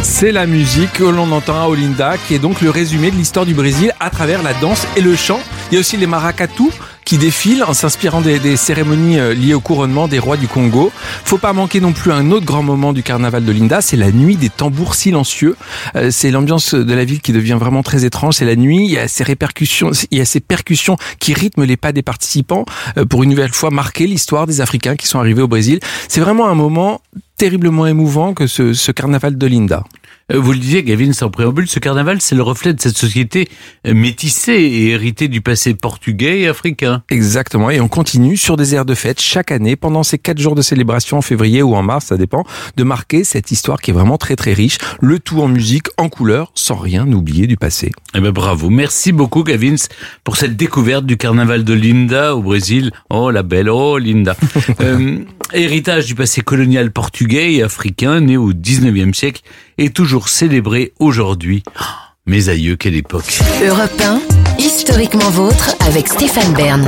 C'est 0.03 0.31
la 0.31 0.45
musique 0.45 0.93
que 0.93 1.03
l'on 1.03 1.31
entend 1.31 1.63
à 1.63 1.67
Olinda, 1.67 2.15
qui 2.27 2.35
est 2.35 2.39
donc 2.39 2.61
le 2.61 2.69
résumé 2.69 3.09
de 3.09 3.15
l'histoire 3.15 3.45
du 3.45 3.55
Brésil 3.55 3.91
à 3.99 4.11
travers 4.11 4.43
la 4.43 4.53
danse 4.53 4.85
et 4.95 5.01
le 5.01 5.15
chant. 5.15 5.39
Il 5.71 5.75
y 5.75 5.77
a 5.77 5.79
aussi 5.79 5.97
les 5.97 6.05
maracatu 6.05 6.65
qui 7.11 7.17
défilent 7.17 7.65
en 7.65 7.73
s'inspirant 7.73 8.21
des, 8.21 8.39
des 8.39 8.55
cérémonies 8.55 9.19
euh, 9.19 9.33
liées 9.33 9.53
au 9.53 9.59
couronnement 9.59 10.07
des 10.07 10.17
rois 10.17 10.37
du 10.37 10.47
Congo. 10.47 10.93
Faut 11.25 11.37
pas 11.37 11.51
manquer 11.51 11.81
non 11.81 11.91
plus 11.91 12.13
un 12.13 12.31
autre 12.31 12.45
grand 12.45 12.63
moment 12.63 12.93
du 12.93 13.03
carnaval 13.03 13.43
de 13.43 13.51
Linda, 13.51 13.81
c'est 13.81 13.97
la 13.97 14.13
nuit 14.13 14.37
des 14.37 14.47
tambours 14.47 14.95
silencieux. 14.95 15.57
Euh, 15.97 16.09
c'est 16.09 16.31
l'ambiance 16.31 16.73
de 16.73 16.93
la 16.93 17.03
ville 17.03 17.19
qui 17.19 17.33
devient 17.33 17.57
vraiment 17.59 17.83
très 17.83 18.05
étrange. 18.05 18.35
C'est 18.35 18.45
la 18.45 18.55
nuit, 18.55 18.85
il 18.85 18.91
y 18.91 18.97
a 18.97 19.09
ces 19.09 19.25
répercussions, 19.25 19.91
il 20.09 20.19
y 20.19 20.21
a 20.21 20.25
ces 20.25 20.39
percussions 20.39 20.95
qui 21.19 21.33
rythment 21.33 21.65
les 21.65 21.75
pas 21.75 21.91
des 21.91 22.01
participants 22.01 22.63
euh, 22.97 23.03
pour 23.03 23.23
une 23.23 23.31
nouvelle 23.31 23.51
fois 23.51 23.71
marquer 23.71 24.07
l'histoire 24.07 24.47
des 24.47 24.61
Africains 24.61 24.95
qui 24.95 25.07
sont 25.07 25.19
arrivés 25.19 25.41
au 25.41 25.49
Brésil. 25.49 25.81
C'est 26.07 26.21
vraiment 26.21 26.47
un 26.47 26.55
moment 26.55 27.01
terriblement 27.35 27.87
émouvant 27.87 28.33
que 28.33 28.47
ce, 28.47 28.71
ce 28.71 28.93
carnaval 28.93 29.37
de 29.37 29.47
Linda. 29.47 29.83
Euh, 30.31 30.39
Vous 30.39 30.53
le 30.53 30.59
disiez, 30.59 30.83
Gavin, 30.83 31.13
sans 31.13 31.29
préambule, 31.29 31.67
ce 31.67 31.79
carnaval, 31.79 32.21
c'est 32.21 32.35
le 32.35 32.43
reflet 32.43 32.73
de 32.73 32.81
cette 32.81 32.97
société 32.97 33.47
euh, 33.87 33.93
métissée 33.93 34.53
et 34.53 34.89
héritée 34.89 35.27
du 35.27 35.41
passé 35.41 35.73
portugais 35.73 36.41
et 36.41 36.47
africain. 36.47 37.03
Exactement, 37.09 37.69
et 37.69 37.81
on 37.81 37.87
continue 37.87 38.37
sur 38.37 38.57
des 38.57 38.75
aires 38.75 38.85
de 38.85 38.95
fête 38.95 39.21
chaque 39.21 39.51
année 39.51 39.75
pendant 39.75 40.03
ces 40.03 40.17
quatre 40.17 40.39
jours 40.39 40.55
de 40.55 40.61
célébration 40.61 41.17
en 41.17 41.21
février 41.21 41.61
ou 41.61 41.75
en 41.75 41.83
mars, 41.83 42.05
ça 42.07 42.17
dépend, 42.17 42.45
de 42.77 42.83
marquer 42.83 43.23
cette 43.23 43.51
histoire 43.51 43.81
qui 43.81 43.91
est 43.91 43.93
vraiment 43.93 44.17
très 44.17 44.35
très 44.35 44.53
riche, 44.53 44.77
le 45.01 45.19
tout 45.19 45.41
en 45.41 45.47
musique, 45.47 45.87
en 45.97 46.09
couleur, 46.09 46.51
sans 46.55 46.75
rien 46.75 47.11
oublier 47.11 47.47
du 47.47 47.57
passé. 47.57 47.91
Eh 48.15 48.19
ben 48.19 48.31
bravo, 48.31 48.69
merci 48.69 49.11
beaucoup 49.11 49.43
Gavin 49.43 49.75
pour 50.23 50.37
cette 50.37 50.55
découverte 50.57 51.05
du 51.05 51.17
carnaval 51.17 51.63
de 51.63 51.73
Linda 51.73 52.35
au 52.35 52.41
Brésil. 52.41 52.91
Oh 53.09 53.31
la 53.31 53.43
belle, 53.43 53.69
oh 53.69 53.97
Linda. 53.97 54.35
Euh, 54.79 55.19
héritage 55.53 56.05
du 56.07 56.15
passé 56.15 56.41
colonial 56.41 56.91
portugais 56.91 57.53
et 57.53 57.61
africain 57.61 58.19
né 58.21 58.37
au 58.37 58.53
19e 58.53 59.13
siècle 59.13 59.41
et 59.81 59.89
toujours 59.89 60.29
célébré 60.29 60.93
aujourd'hui. 60.99 61.63
Mes 62.27 62.49
aïeux, 62.49 62.75
quelle 62.75 62.95
époque. 62.95 63.39
Europe 63.67 63.99
1, 63.99 64.21
historiquement 64.59 65.31
vôtre 65.31 65.71
avec 65.79 66.07
Stéphane 66.07 66.53
Bern. 66.53 66.87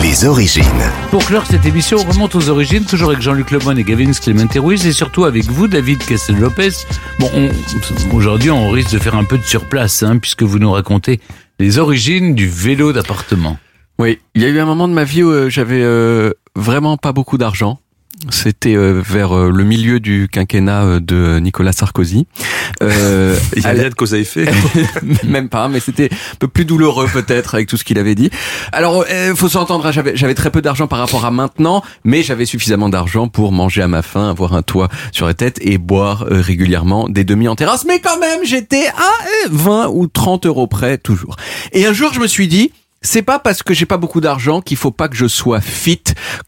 Les 0.00 0.24
origines. 0.26 0.62
Pour 1.10 1.24
clore 1.24 1.44
cette 1.46 1.66
émission, 1.66 1.98
on 2.06 2.12
remonte 2.12 2.36
aux 2.36 2.48
origines, 2.50 2.84
toujours 2.84 3.08
avec 3.10 3.20
Jean-Luc 3.20 3.50
Lemoyne 3.50 3.78
et 3.78 3.82
Gavin 3.82 4.12
Clément 4.12 4.46
Ruiz, 4.54 4.86
et 4.86 4.92
surtout 4.92 5.24
avec 5.24 5.46
vous, 5.46 5.66
David 5.66 5.98
Castel-Lopez. 6.06 6.70
Bon, 7.18 7.28
on- 7.34 8.16
aujourd'hui, 8.16 8.50
on 8.52 8.70
risque 8.70 8.92
de 8.92 8.98
faire 9.00 9.16
un 9.16 9.24
peu 9.24 9.36
de 9.36 9.42
surplace, 9.44 10.04
hein, 10.04 10.18
puisque 10.18 10.44
vous 10.44 10.60
nous 10.60 10.70
racontez 10.70 11.18
les 11.58 11.78
origines 11.78 12.36
du 12.36 12.46
vélo 12.48 12.92
d'appartement. 12.92 13.58
Oui, 13.98 14.20
il 14.36 14.42
y 14.42 14.44
a 14.44 14.48
eu 14.48 14.60
un 14.60 14.66
moment 14.66 14.86
de 14.86 14.92
ma 14.92 15.04
vie 15.04 15.24
où 15.24 15.30
euh, 15.30 15.48
j'avais 15.50 15.82
euh, 15.82 16.30
vraiment 16.54 16.96
pas 16.96 17.12
beaucoup 17.12 17.38
d'argent. 17.38 17.80
C'était 18.30 18.74
euh, 18.76 19.02
vers 19.04 19.36
euh, 19.36 19.50
le 19.50 19.64
milieu 19.64 20.00
du 20.00 20.28
quinquennat 20.30 20.84
euh, 20.84 21.00
de 21.00 21.38
Nicolas 21.38 21.72
Sarkozy. 21.72 22.26
Euh, 22.82 23.36
Il 23.56 23.62
y 23.62 23.66
a 23.66 23.70
rien 23.70 23.88
de 23.88 23.94
cause 23.94 24.14
à 24.14 24.18
effet. 24.18 24.46
Même 25.24 25.48
pas, 25.48 25.68
mais 25.68 25.80
c'était 25.80 26.10
un 26.12 26.36
peu 26.38 26.48
plus 26.48 26.64
douloureux 26.64 27.08
peut-être 27.12 27.54
avec 27.54 27.68
tout 27.68 27.76
ce 27.76 27.84
qu'il 27.84 27.98
avait 27.98 28.14
dit. 28.14 28.30
Alors, 28.72 29.04
euh, 29.10 29.34
faut 29.34 29.48
s'entendre, 29.48 29.86
hein, 29.86 29.92
j'avais 29.92 30.16
j'avais 30.16 30.34
très 30.34 30.50
peu 30.50 30.62
d'argent 30.62 30.86
par 30.86 30.98
rapport 30.98 31.24
à 31.24 31.30
maintenant, 31.30 31.82
mais 32.04 32.22
j'avais 32.22 32.46
suffisamment 32.46 32.88
d'argent 32.88 33.28
pour 33.28 33.52
manger 33.52 33.82
à 33.82 33.88
ma 33.88 34.02
faim, 34.02 34.30
avoir 34.30 34.54
un 34.54 34.62
toit 34.62 34.88
sur 35.12 35.26
la 35.26 35.34
tête 35.34 35.58
et 35.60 35.78
boire 35.78 36.26
euh, 36.30 36.40
régulièrement 36.40 37.08
des 37.08 37.24
demi 37.24 37.48
en 37.48 37.56
terrasse. 37.56 37.84
Mais 37.84 38.00
quand 38.00 38.18
même, 38.18 38.40
j'étais 38.44 38.86
à 38.86 39.46
euh, 39.46 39.48
20 39.50 39.88
ou 39.88 40.06
30 40.06 40.46
euros 40.46 40.66
près 40.66 40.98
toujours. 40.98 41.36
Et 41.72 41.86
un 41.86 41.92
jour, 41.92 42.12
je 42.12 42.20
me 42.20 42.26
suis 42.26 42.48
dit, 42.48 42.72
c'est 43.06 43.22
pas 43.22 43.38
parce 43.38 43.62
que 43.62 43.72
j'ai 43.72 43.86
pas 43.86 43.98
beaucoup 43.98 44.20
d'argent 44.20 44.60
qu'il 44.60 44.76
faut 44.76 44.90
pas 44.90 45.08
que 45.08 45.14
je 45.14 45.28
sois 45.28 45.60
fit 45.60 46.02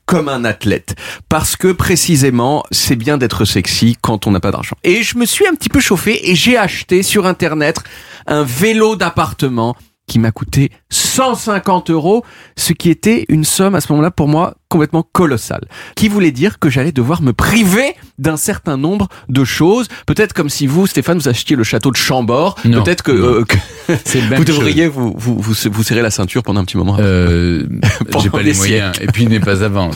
comme 0.06 0.28
un 0.28 0.44
athlète. 0.44 0.96
Parce 1.28 1.54
que 1.54 1.70
précisément, 1.70 2.64
c'est 2.72 2.96
bien 2.96 3.16
d'être 3.16 3.44
sexy 3.44 3.96
quand 4.00 4.26
on 4.26 4.32
n'a 4.32 4.40
pas 4.40 4.50
d'argent. 4.50 4.76
Et 4.82 5.04
je 5.04 5.16
me 5.18 5.24
suis 5.24 5.46
un 5.46 5.54
petit 5.54 5.68
peu 5.68 5.78
chauffé 5.78 6.30
et 6.30 6.34
j'ai 6.34 6.56
acheté 6.56 7.04
sur 7.04 7.26
internet 7.26 7.78
un 8.26 8.42
vélo 8.42 8.96
d'appartement 8.96 9.76
qui 10.08 10.18
m'a 10.18 10.32
coûté 10.32 10.72
150 10.90 11.90
euros, 11.90 12.24
ce 12.56 12.72
qui 12.72 12.90
était 12.90 13.24
une 13.28 13.44
somme 13.44 13.76
à 13.76 13.80
ce 13.80 13.92
moment-là 13.92 14.10
pour 14.10 14.26
moi 14.26 14.56
complètement 14.68 15.02
colossale. 15.02 15.68
Qui 15.94 16.08
voulait 16.08 16.32
dire 16.32 16.58
que 16.58 16.70
j'allais 16.70 16.90
devoir 16.90 17.22
me 17.22 17.32
priver 17.32 17.94
d'un 18.18 18.36
certain 18.36 18.76
nombre 18.76 19.08
de 19.28 19.44
choses. 19.44 19.86
Peut-être 20.06 20.32
comme 20.32 20.48
si 20.48 20.66
vous, 20.66 20.86
Stéphane, 20.86 21.18
vous 21.18 21.28
achetiez 21.28 21.54
le 21.54 21.64
château 21.64 21.90
de 21.90 21.96
Chambord. 21.96 22.56
Peut-être 22.56 23.02
que, 23.02 23.12
euh, 23.12 23.44
que 23.44 23.56
vous 24.36 24.44
devriez 24.44 24.88
vous, 24.88 25.14
vous, 25.16 25.38
vous, 25.38 25.54
vous 25.70 25.82
serrer 25.82 26.02
la 26.02 26.10
ceinture 26.10 26.42
pendant 26.42 26.60
un 26.60 26.64
petit 26.64 26.76
moment. 26.76 26.96
Euh, 26.98 27.66
j'ai 28.20 28.30
pas 28.30 28.42
les 28.42 28.54
moyens. 28.54 28.92
Et 29.00 29.06
puis 29.06 29.22
il 29.22 29.28
n'est 29.28 29.40
pas 29.40 29.62
à 29.62 29.68
vendre. 29.68 29.94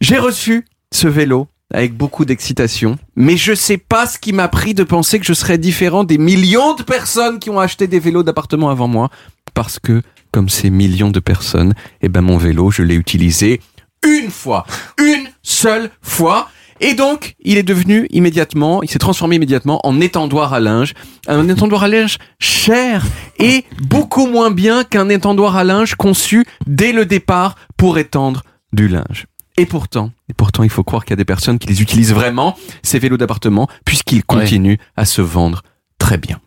J'ai 0.00 0.18
reçu 0.18 0.64
ce 0.92 1.08
vélo 1.08 1.48
avec 1.72 1.94
beaucoup 1.94 2.24
d'excitation, 2.24 2.98
mais 3.14 3.36
je 3.36 3.54
sais 3.54 3.76
pas 3.76 4.06
ce 4.06 4.18
qui 4.18 4.32
m'a 4.32 4.48
pris 4.48 4.74
de 4.74 4.84
penser 4.84 5.18
que 5.18 5.26
je 5.26 5.34
serais 5.34 5.58
différent 5.58 6.04
des 6.04 6.18
millions 6.18 6.74
de 6.74 6.82
personnes 6.82 7.38
qui 7.38 7.50
ont 7.50 7.60
acheté 7.60 7.86
des 7.86 8.00
vélos 8.00 8.22
d'appartement 8.22 8.70
avant 8.70 8.88
moi, 8.88 9.10
parce 9.54 9.78
que 9.78 10.02
comme 10.32 10.48
ces 10.48 10.70
millions 10.70 11.10
de 11.10 11.20
personnes, 11.20 11.74
eh 12.00 12.08
ben 12.08 12.22
mon 12.22 12.38
vélo, 12.38 12.70
je 12.70 12.82
l'ai 12.82 12.94
utilisé 12.94 13.60
une 14.06 14.30
fois, 14.30 14.64
une 14.98 15.26
seule 15.42 15.90
fois. 16.02 16.48
Et 16.80 16.94
donc, 16.94 17.34
il 17.40 17.58
est 17.58 17.64
devenu 17.64 18.06
immédiatement, 18.10 18.82
il 18.84 18.88
s'est 18.88 19.00
transformé 19.00 19.36
immédiatement 19.36 19.80
en 19.84 20.00
étendoir 20.00 20.54
à 20.54 20.60
linge. 20.60 20.94
Un 21.26 21.48
étendoir 21.48 21.82
à 21.82 21.88
linge 21.88 22.18
cher 22.38 23.04
et 23.40 23.64
beaucoup 23.82 24.26
moins 24.26 24.52
bien 24.52 24.84
qu'un 24.84 25.08
étendoir 25.08 25.56
à 25.56 25.64
linge 25.64 25.96
conçu 25.96 26.46
dès 26.66 26.92
le 26.92 27.04
départ 27.04 27.56
pour 27.76 27.98
étendre 27.98 28.44
du 28.72 28.86
linge. 28.86 29.26
Et 29.58 29.66
pourtant, 29.66 30.12
et 30.30 30.34
pourtant, 30.34 30.62
il 30.62 30.70
faut 30.70 30.84
croire 30.84 31.04
qu'il 31.04 31.10
y 31.12 31.14
a 31.14 31.16
des 31.16 31.24
personnes 31.24 31.58
qui 31.58 31.68
les 31.68 31.82
utilisent 31.82 32.14
vraiment, 32.14 32.56
ces 32.82 32.98
vélos 32.98 33.16
d'appartement, 33.18 33.68
puisqu'ils 33.84 34.24
continuent 34.24 34.76
à 34.96 35.04
se 35.04 35.20
vendre 35.20 35.62
très 35.98 36.16
bien. 36.16 36.40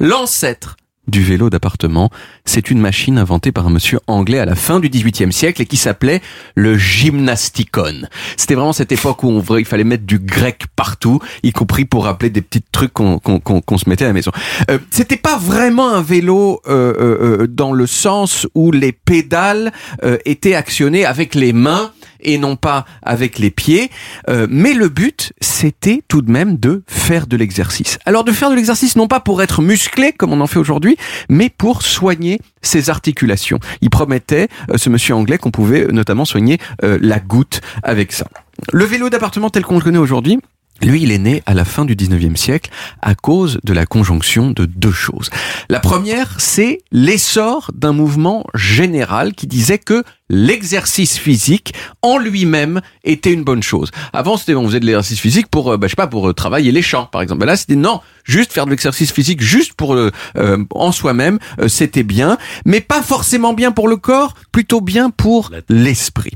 L'ancêtre 0.00 0.76
du 1.06 1.22
vélo 1.22 1.48
d'appartement, 1.48 2.10
c'est 2.44 2.68
une 2.68 2.80
machine 2.80 3.16
inventée 3.16 3.52
par 3.52 3.64
un 3.68 3.70
monsieur 3.70 4.00
anglais 4.08 4.40
à 4.40 4.44
la 4.44 4.56
fin 4.56 4.80
du 4.80 4.88
XVIIIe 4.90 5.32
siècle 5.32 5.62
et 5.62 5.66
qui 5.66 5.76
s'appelait 5.76 6.20
le 6.56 6.76
gymnasticon. 6.76 8.08
C'était 8.36 8.56
vraiment 8.56 8.72
cette 8.72 8.90
époque 8.90 9.22
où 9.22 9.28
on, 9.28 9.56
il 9.56 9.64
fallait 9.64 9.84
mettre 9.84 10.04
du 10.04 10.18
grec 10.18 10.64
partout, 10.74 11.20
y 11.44 11.52
compris 11.52 11.84
pour 11.84 12.04
rappeler 12.06 12.30
des 12.30 12.42
petits 12.42 12.62
trucs 12.72 12.92
qu'on 12.92 13.20
qu'on- 13.20 13.38
qu'on 13.38 13.78
se 13.78 13.88
mettait 13.88 14.04
à 14.04 14.08
la 14.08 14.14
maison. 14.14 14.32
Euh, 14.68 14.78
C'était 14.90 15.16
pas 15.16 15.38
vraiment 15.38 15.88
un 15.90 16.02
vélo 16.02 16.60
euh, 16.66 16.92
euh, 16.98 17.42
euh, 17.42 17.46
dans 17.46 17.72
le 17.72 17.86
sens 17.86 18.48
où 18.56 18.72
les 18.72 18.90
pédales 18.90 19.72
euh, 20.02 20.18
étaient 20.24 20.56
actionnées 20.56 21.04
avec 21.04 21.36
les 21.36 21.52
mains 21.52 21.92
et 22.20 22.38
non 22.38 22.56
pas 22.56 22.84
avec 23.02 23.38
les 23.38 23.50
pieds. 23.50 23.90
Euh, 24.28 24.46
mais 24.50 24.74
le 24.74 24.88
but, 24.88 25.32
c'était 25.40 26.02
tout 26.08 26.22
de 26.22 26.30
même 26.30 26.56
de 26.56 26.82
faire 26.86 27.26
de 27.26 27.36
l'exercice. 27.36 27.98
Alors 28.06 28.24
de 28.24 28.32
faire 28.32 28.50
de 28.50 28.54
l'exercice 28.54 28.96
non 28.96 29.08
pas 29.08 29.20
pour 29.20 29.42
être 29.42 29.62
musclé 29.62 30.12
comme 30.12 30.32
on 30.32 30.40
en 30.40 30.46
fait 30.46 30.58
aujourd'hui, 30.58 30.96
mais 31.28 31.50
pour 31.50 31.82
soigner 31.82 32.40
ses 32.62 32.90
articulations. 32.90 33.58
Il 33.80 33.90
promettait, 33.90 34.48
euh, 34.70 34.78
ce 34.78 34.90
monsieur 34.90 35.14
anglais, 35.14 35.38
qu'on 35.38 35.50
pouvait 35.50 35.86
notamment 35.86 36.24
soigner 36.24 36.58
euh, 36.82 36.98
la 37.00 37.20
goutte 37.20 37.60
avec 37.82 38.12
ça. 38.12 38.26
Le 38.72 38.84
vélo 38.84 39.10
d'appartement 39.10 39.50
tel 39.50 39.64
qu'on 39.64 39.76
le 39.76 39.82
connaît 39.82 39.98
aujourd'hui, 39.98 40.38
lui, 40.82 41.02
il 41.02 41.10
est 41.10 41.18
né 41.18 41.42
à 41.46 41.54
la 41.54 41.64
fin 41.64 41.84
du 41.84 41.96
19e 41.96 42.36
siècle 42.36 42.70
à 43.02 43.14
cause 43.14 43.58
de 43.64 43.72
la 43.72 43.86
conjonction 43.86 44.50
de 44.50 44.66
deux 44.66 44.92
choses. 44.92 45.30
La 45.68 45.80
première, 45.80 46.34
c'est 46.38 46.80
l'essor 46.92 47.70
d'un 47.74 47.92
mouvement 47.92 48.44
général 48.54 49.34
qui 49.34 49.46
disait 49.46 49.78
que 49.78 50.04
l'exercice 50.28 51.18
physique 51.18 51.72
en 52.02 52.18
lui-même 52.18 52.80
était 53.04 53.32
une 53.32 53.44
bonne 53.44 53.62
chose. 53.62 53.90
Avant, 54.12 54.36
c'était 54.36 54.54
on 54.54 54.66
faisait 54.66 54.80
de 54.80 54.86
l'exercice 54.86 55.20
physique 55.20 55.46
pour, 55.48 55.72
euh, 55.72 55.76
bah, 55.76 55.86
je 55.86 55.92
sais 55.92 55.96
pas, 55.96 56.08
pour 56.08 56.28
euh, 56.28 56.32
travailler 56.32 56.72
les 56.72 56.82
champs, 56.82 57.06
par 57.06 57.22
exemple. 57.22 57.46
Là, 57.46 57.56
c'était 57.56 57.76
non, 57.76 58.00
juste 58.26 58.52
faire 58.52 58.66
de 58.66 58.70
l'exercice 58.70 59.12
physique, 59.12 59.40
juste 59.40 59.74
pour 59.74 59.94
euh, 59.94 60.10
euh, 60.36 60.62
en 60.70 60.92
soi-même, 60.92 61.38
euh, 61.60 61.68
c'était 61.68 62.02
bien, 62.02 62.36
mais 62.64 62.80
pas 62.80 63.02
forcément 63.02 63.54
bien 63.54 63.72
pour 63.72 63.88
le 63.88 63.96
corps, 63.96 64.34
plutôt 64.52 64.80
bien 64.80 65.10
pour 65.10 65.50
l'esprit. 65.68 66.32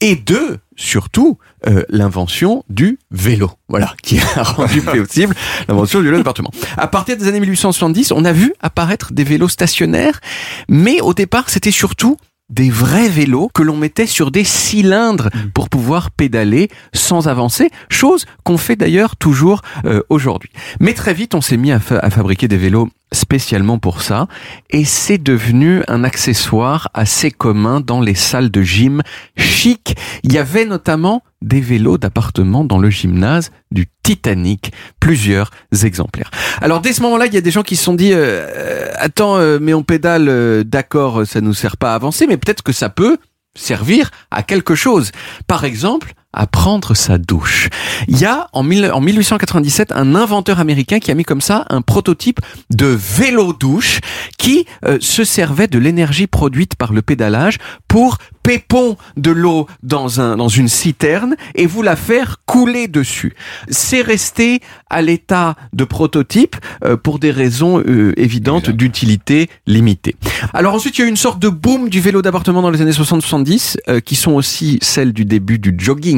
Et 0.00 0.16
deux, 0.16 0.58
surtout, 0.78 1.38
euh, 1.66 1.82
l'invention 1.90 2.64
du 2.70 2.98
vélo. 3.10 3.50
Voilà, 3.68 3.94
qui 4.02 4.18
a 4.36 4.42
rendu 4.44 4.80
possible 4.82 5.34
l'invention 5.68 5.98
du 5.98 6.06
vélo 6.06 6.16
d'appartement. 6.18 6.52
À 6.76 6.86
partir 6.86 7.16
des 7.16 7.26
années 7.28 7.40
1870, 7.40 8.12
on 8.12 8.24
a 8.24 8.32
vu 8.32 8.54
apparaître 8.60 9.12
des 9.12 9.24
vélos 9.24 9.48
stationnaires, 9.48 10.20
mais 10.68 11.00
au 11.02 11.12
départ, 11.12 11.50
c'était 11.50 11.72
surtout 11.72 12.16
des 12.48 12.70
vrais 12.70 13.08
vélos 13.10 13.50
que 13.52 13.62
l'on 13.62 13.76
mettait 13.76 14.06
sur 14.06 14.30
des 14.30 14.44
cylindres 14.44 15.28
pour 15.52 15.68
pouvoir 15.68 16.10
pédaler 16.10 16.70
sans 16.94 17.28
avancer, 17.28 17.68
chose 17.90 18.24
qu'on 18.44 18.56
fait 18.56 18.76
d'ailleurs 18.76 19.16
toujours 19.16 19.60
euh, 19.84 20.00
aujourd'hui. 20.08 20.50
Mais 20.80 20.94
très 20.94 21.12
vite, 21.12 21.34
on 21.34 21.42
s'est 21.42 21.58
mis 21.58 21.72
à, 21.72 21.80
fa- 21.80 21.98
à 21.98 22.08
fabriquer 22.08 22.48
des 22.48 22.56
vélos 22.56 22.88
spécialement 23.12 23.78
pour 23.78 24.02
ça, 24.02 24.28
et 24.70 24.84
c'est 24.84 25.18
devenu 25.18 25.82
un 25.88 26.04
accessoire 26.04 26.90
assez 26.94 27.30
commun 27.30 27.80
dans 27.80 28.00
les 28.00 28.14
salles 28.14 28.50
de 28.50 28.62
gym 28.62 29.02
chic. 29.36 29.96
Il 30.22 30.32
y 30.32 30.38
avait 30.38 30.64
notamment 30.64 31.22
des 31.40 31.60
vélos 31.60 31.98
d'appartement 31.98 32.64
dans 32.64 32.78
le 32.78 32.90
gymnase 32.90 33.50
du 33.70 33.86
Titanic, 34.02 34.72
plusieurs 35.00 35.50
exemplaires. 35.82 36.30
Alors 36.60 36.80
dès 36.80 36.92
ce 36.92 37.02
moment-là, 37.02 37.26
il 37.26 37.34
y 37.34 37.38
a 37.38 37.40
des 37.40 37.50
gens 37.50 37.62
qui 37.62 37.76
se 37.76 37.84
sont 37.84 37.94
dit 37.94 38.10
euh, 38.12 38.90
attends, 38.96 39.36
euh, 39.36 39.58
mais 39.60 39.74
on 39.74 39.82
pédale, 39.82 40.28
euh, 40.28 40.64
d'accord, 40.64 41.26
ça 41.26 41.40
nous 41.40 41.54
sert 41.54 41.76
pas 41.76 41.92
à 41.92 41.94
avancer, 41.94 42.26
mais 42.26 42.36
peut-être 42.36 42.62
que 42.62 42.72
ça 42.72 42.88
peut 42.88 43.18
servir 43.54 44.10
à 44.30 44.42
quelque 44.42 44.74
chose. 44.74 45.12
Par 45.46 45.64
exemple, 45.64 46.14
à 46.32 46.46
prendre 46.46 46.94
sa 46.94 47.16
douche. 47.18 47.68
Il 48.06 48.18
y 48.18 48.26
a 48.26 48.48
en, 48.52 48.62
mille- 48.62 48.90
en 48.92 49.00
1897 49.00 49.92
un 49.92 50.14
inventeur 50.14 50.60
américain 50.60 50.98
qui 50.98 51.10
a 51.10 51.14
mis 51.14 51.24
comme 51.24 51.40
ça 51.40 51.64
un 51.70 51.80
prototype 51.80 52.40
de 52.70 52.86
vélo 52.86 53.52
douche 53.54 54.00
qui 54.36 54.66
euh, 54.84 54.98
se 55.00 55.24
servait 55.24 55.68
de 55.68 55.78
l'énergie 55.78 56.26
produite 56.26 56.74
par 56.76 56.92
le 56.92 57.00
pédalage 57.02 57.56
pour 57.88 58.18
pépon 58.42 58.96
de 59.16 59.30
l'eau 59.30 59.66
dans 59.82 60.20
un 60.20 60.36
dans 60.36 60.48
une 60.48 60.68
citerne 60.68 61.34
et 61.54 61.66
vous 61.66 61.82
la 61.82 61.96
faire 61.96 62.36
couler 62.46 62.88
dessus. 62.88 63.34
C'est 63.68 64.00
resté 64.02 64.60
à 64.90 65.02
l'état 65.02 65.54
de 65.72 65.84
prototype 65.84 66.56
euh, 66.84 66.96
pour 66.96 67.18
des 67.18 67.30
raisons 67.30 67.78
euh, 67.80 68.12
évidentes 68.16 68.70
d'utilité 68.70 69.48
limitée. 69.66 70.16
Alors 70.54 70.74
ensuite 70.74 70.96
il 70.98 71.00
y 71.02 71.04
a 71.04 71.06
eu 71.06 71.10
une 71.10 71.16
sorte 71.16 71.38
de 71.40 71.48
boom 71.48 71.88
du 71.88 72.00
vélo 72.00 72.22
d'appartement 72.22 72.62
dans 72.62 72.70
les 72.70 72.80
années 72.80 72.90
60-70 72.92 73.76
euh, 73.88 74.00
qui 74.00 74.14
sont 74.14 74.32
aussi 74.32 74.78
celles 74.82 75.12
du 75.12 75.24
début 75.24 75.58
du 75.58 75.74
jogging 75.76 76.17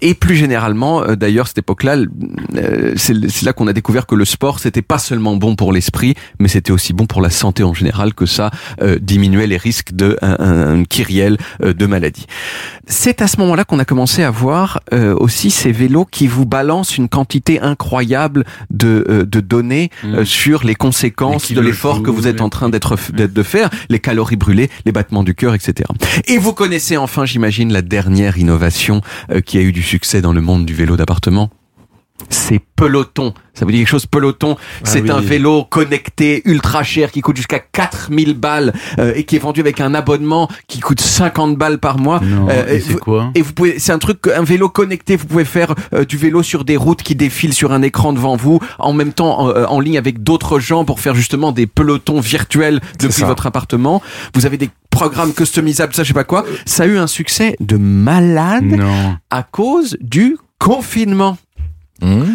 et 0.00 0.14
plus 0.14 0.36
généralement 0.36 1.02
euh, 1.02 1.16
d'ailleurs 1.16 1.46
cette 1.48 1.58
époque-là 1.58 1.96
euh, 2.56 2.92
c'est 2.96 3.42
là 3.42 3.52
qu'on 3.52 3.66
a 3.66 3.72
découvert 3.72 4.06
que 4.06 4.14
le 4.14 4.24
sport 4.24 4.58
c'était 4.60 4.82
pas 4.82 4.98
seulement 4.98 5.36
bon 5.36 5.56
pour 5.56 5.72
l'esprit 5.72 6.14
mais 6.38 6.48
c'était 6.48 6.70
aussi 6.72 6.92
bon 6.92 7.06
pour 7.06 7.20
la 7.22 7.30
santé 7.30 7.62
en 7.62 7.74
général 7.74 8.14
que 8.14 8.26
ça 8.26 8.50
euh, 8.82 8.98
diminuait 9.00 9.46
les 9.46 9.56
risques 9.56 9.92
de 9.94 10.16
un, 10.22 10.36
un, 10.80 10.84
kyrielle 10.84 11.36
de 11.60 11.86
maladie. 11.86 12.26
C'est 12.86 13.20
à 13.22 13.26
ce 13.28 13.38
moment-là 13.40 13.64
qu'on 13.64 13.78
a 13.78 13.84
commencé 13.84 14.22
à 14.22 14.30
voir 14.30 14.80
aussi 14.92 15.50
ces 15.50 15.72
vélos 15.72 16.04
qui 16.04 16.26
vous 16.26 16.46
balancent 16.46 16.96
une 16.96 17.08
quantité 17.08 17.60
incroyable 17.60 18.44
de, 18.70 19.26
de 19.28 19.40
données 19.40 19.90
euh, 20.04 20.24
sur 20.24 20.64
les 20.64 20.74
conséquences 20.74 21.52
de 21.52 21.60
l'effort 21.60 22.02
que 22.02 22.10
vous 22.10 22.26
êtes 22.26 22.40
en 22.40 22.48
train 22.48 22.68
d'être 22.68 22.96
d'être- 23.12 23.32
de 23.32 23.42
faire, 23.42 23.68
les 23.88 23.98
calories 23.98 24.36
brûlées, 24.36 24.70
les 24.86 24.92
battements 24.92 25.22
du 25.22 25.34
cœur, 25.34 25.54
etc. 25.54 25.88
Et 26.26 26.38
vous 26.38 26.52
connaissez 26.52 26.96
enfin, 26.96 27.24
j'imagine, 27.26 27.72
la 27.72 27.82
dernière 27.82 28.38
innovation 28.38 29.00
qui 29.44 29.58
a 29.58 29.62
eu 29.62 29.72
du 29.72 29.82
succès 29.82 30.20
dans 30.20 30.32
le 30.32 30.40
monde 30.40 30.66
du 30.66 30.74
vélo 30.74 30.96
d'appartement. 30.96 31.50
C'est 32.30 32.60
Peloton. 32.76 33.32
Ça 33.54 33.64
vous 33.64 33.70
dit 33.72 33.78
quelque 33.78 33.88
chose, 33.88 34.06
Peloton? 34.06 34.56
C'est 34.84 35.00
oui. 35.02 35.10
un 35.10 35.20
vélo 35.20 35.64
connecté 35.64 36.42
ultra 36.44 36.82
cher 36.82 37.10
qui 37.10 37.20
coûte 37.20 37.36
jusqu'à 37.36 37.58
4000 37.58 38.34
balles 38.34 38.72
euh, 38.98 39.12
et 39.16 39.24
qui 39.24 39.36
est 39.36 39.40
vendu 39.40 39.60
avec 39.60 39.80
un 39.80 39.94
abonnement 39.94 40.48
qui 40.68 40.80
coûte 40.80 41.00
50 41.00 41.56
balles 41.56 41.78
par 41.78 41.98
mois. 41.98 42.20
Non, 42.22 42.48
Euh, 42.50 42.66
et 42.68 42.80
c'est 42.80 42.92
vous- 42.92 42.98
quoi? 42.98 43.30
Et 43.34 43.42
vous 43.42 43.52
pouvez, 43.52 43.78
c'est 43.78 43.92
un 43.92 43.98
truc, 43.98 44.18
un 44.34 44.42
vélo 44.44 44.68
connecté. 44.68 45.16
Vous 45.16 45.26
pouvez 45.26 45.44
faire 45.44 45.74
euh, 45.92 46.04
du 46.04 46.16
vélo 46.16 46.42
sur 46.42 46.64
des 46.64 46.76
routes 46.76 47.02
qui 47.02 47.14
défilent 47.14 47.54
sur 47.54 47.72
un 47.72 47.82
écran 47.82 48.12
devant 48.12 48.36
vous, 48.36 48.60
en 48.78 48.92
même 48.92 49.12
temps 49.12 49.40
en, 49.40 49.48
euh, 49.50 49.64
en 49.66 49.80
ligne 49.80 49.98
avec 49.98 50.22
d'autres 50.22 50.60
gens 50.60 50.84
pour 50.84 51.00
faire 51.00 51.14
justement 51.14 51.50
des 51.52 51.66
pelotons 51.66 52.20
virtuels 52.20 52.80
depuis 53.00 53.22
votre 53.24 53.46
appartement. 53.46 54.02
Vous 54.34 54.46
avez 54.46 54.56
des 54.56 54.70
programmes 54.90 55.32
customisables, 55.32 55.94
ça 55.94 56.02
je 56.02 56.08
sais 56.08 56.14
pas 56.14 56.24
quoi. 56.24 56.44
Ça 56.64 56.84
a 56.84 56.86
eu 56.86 56.98
un 56.98 57.06
succès 57.06 57.56
de 57.60 57.76
malade 57.76 58.64
Non. 58.64 59.16
à 59.30 59.42
cause 59.42 59.96
du 60.00 60.36
confinement. 60.58 61.38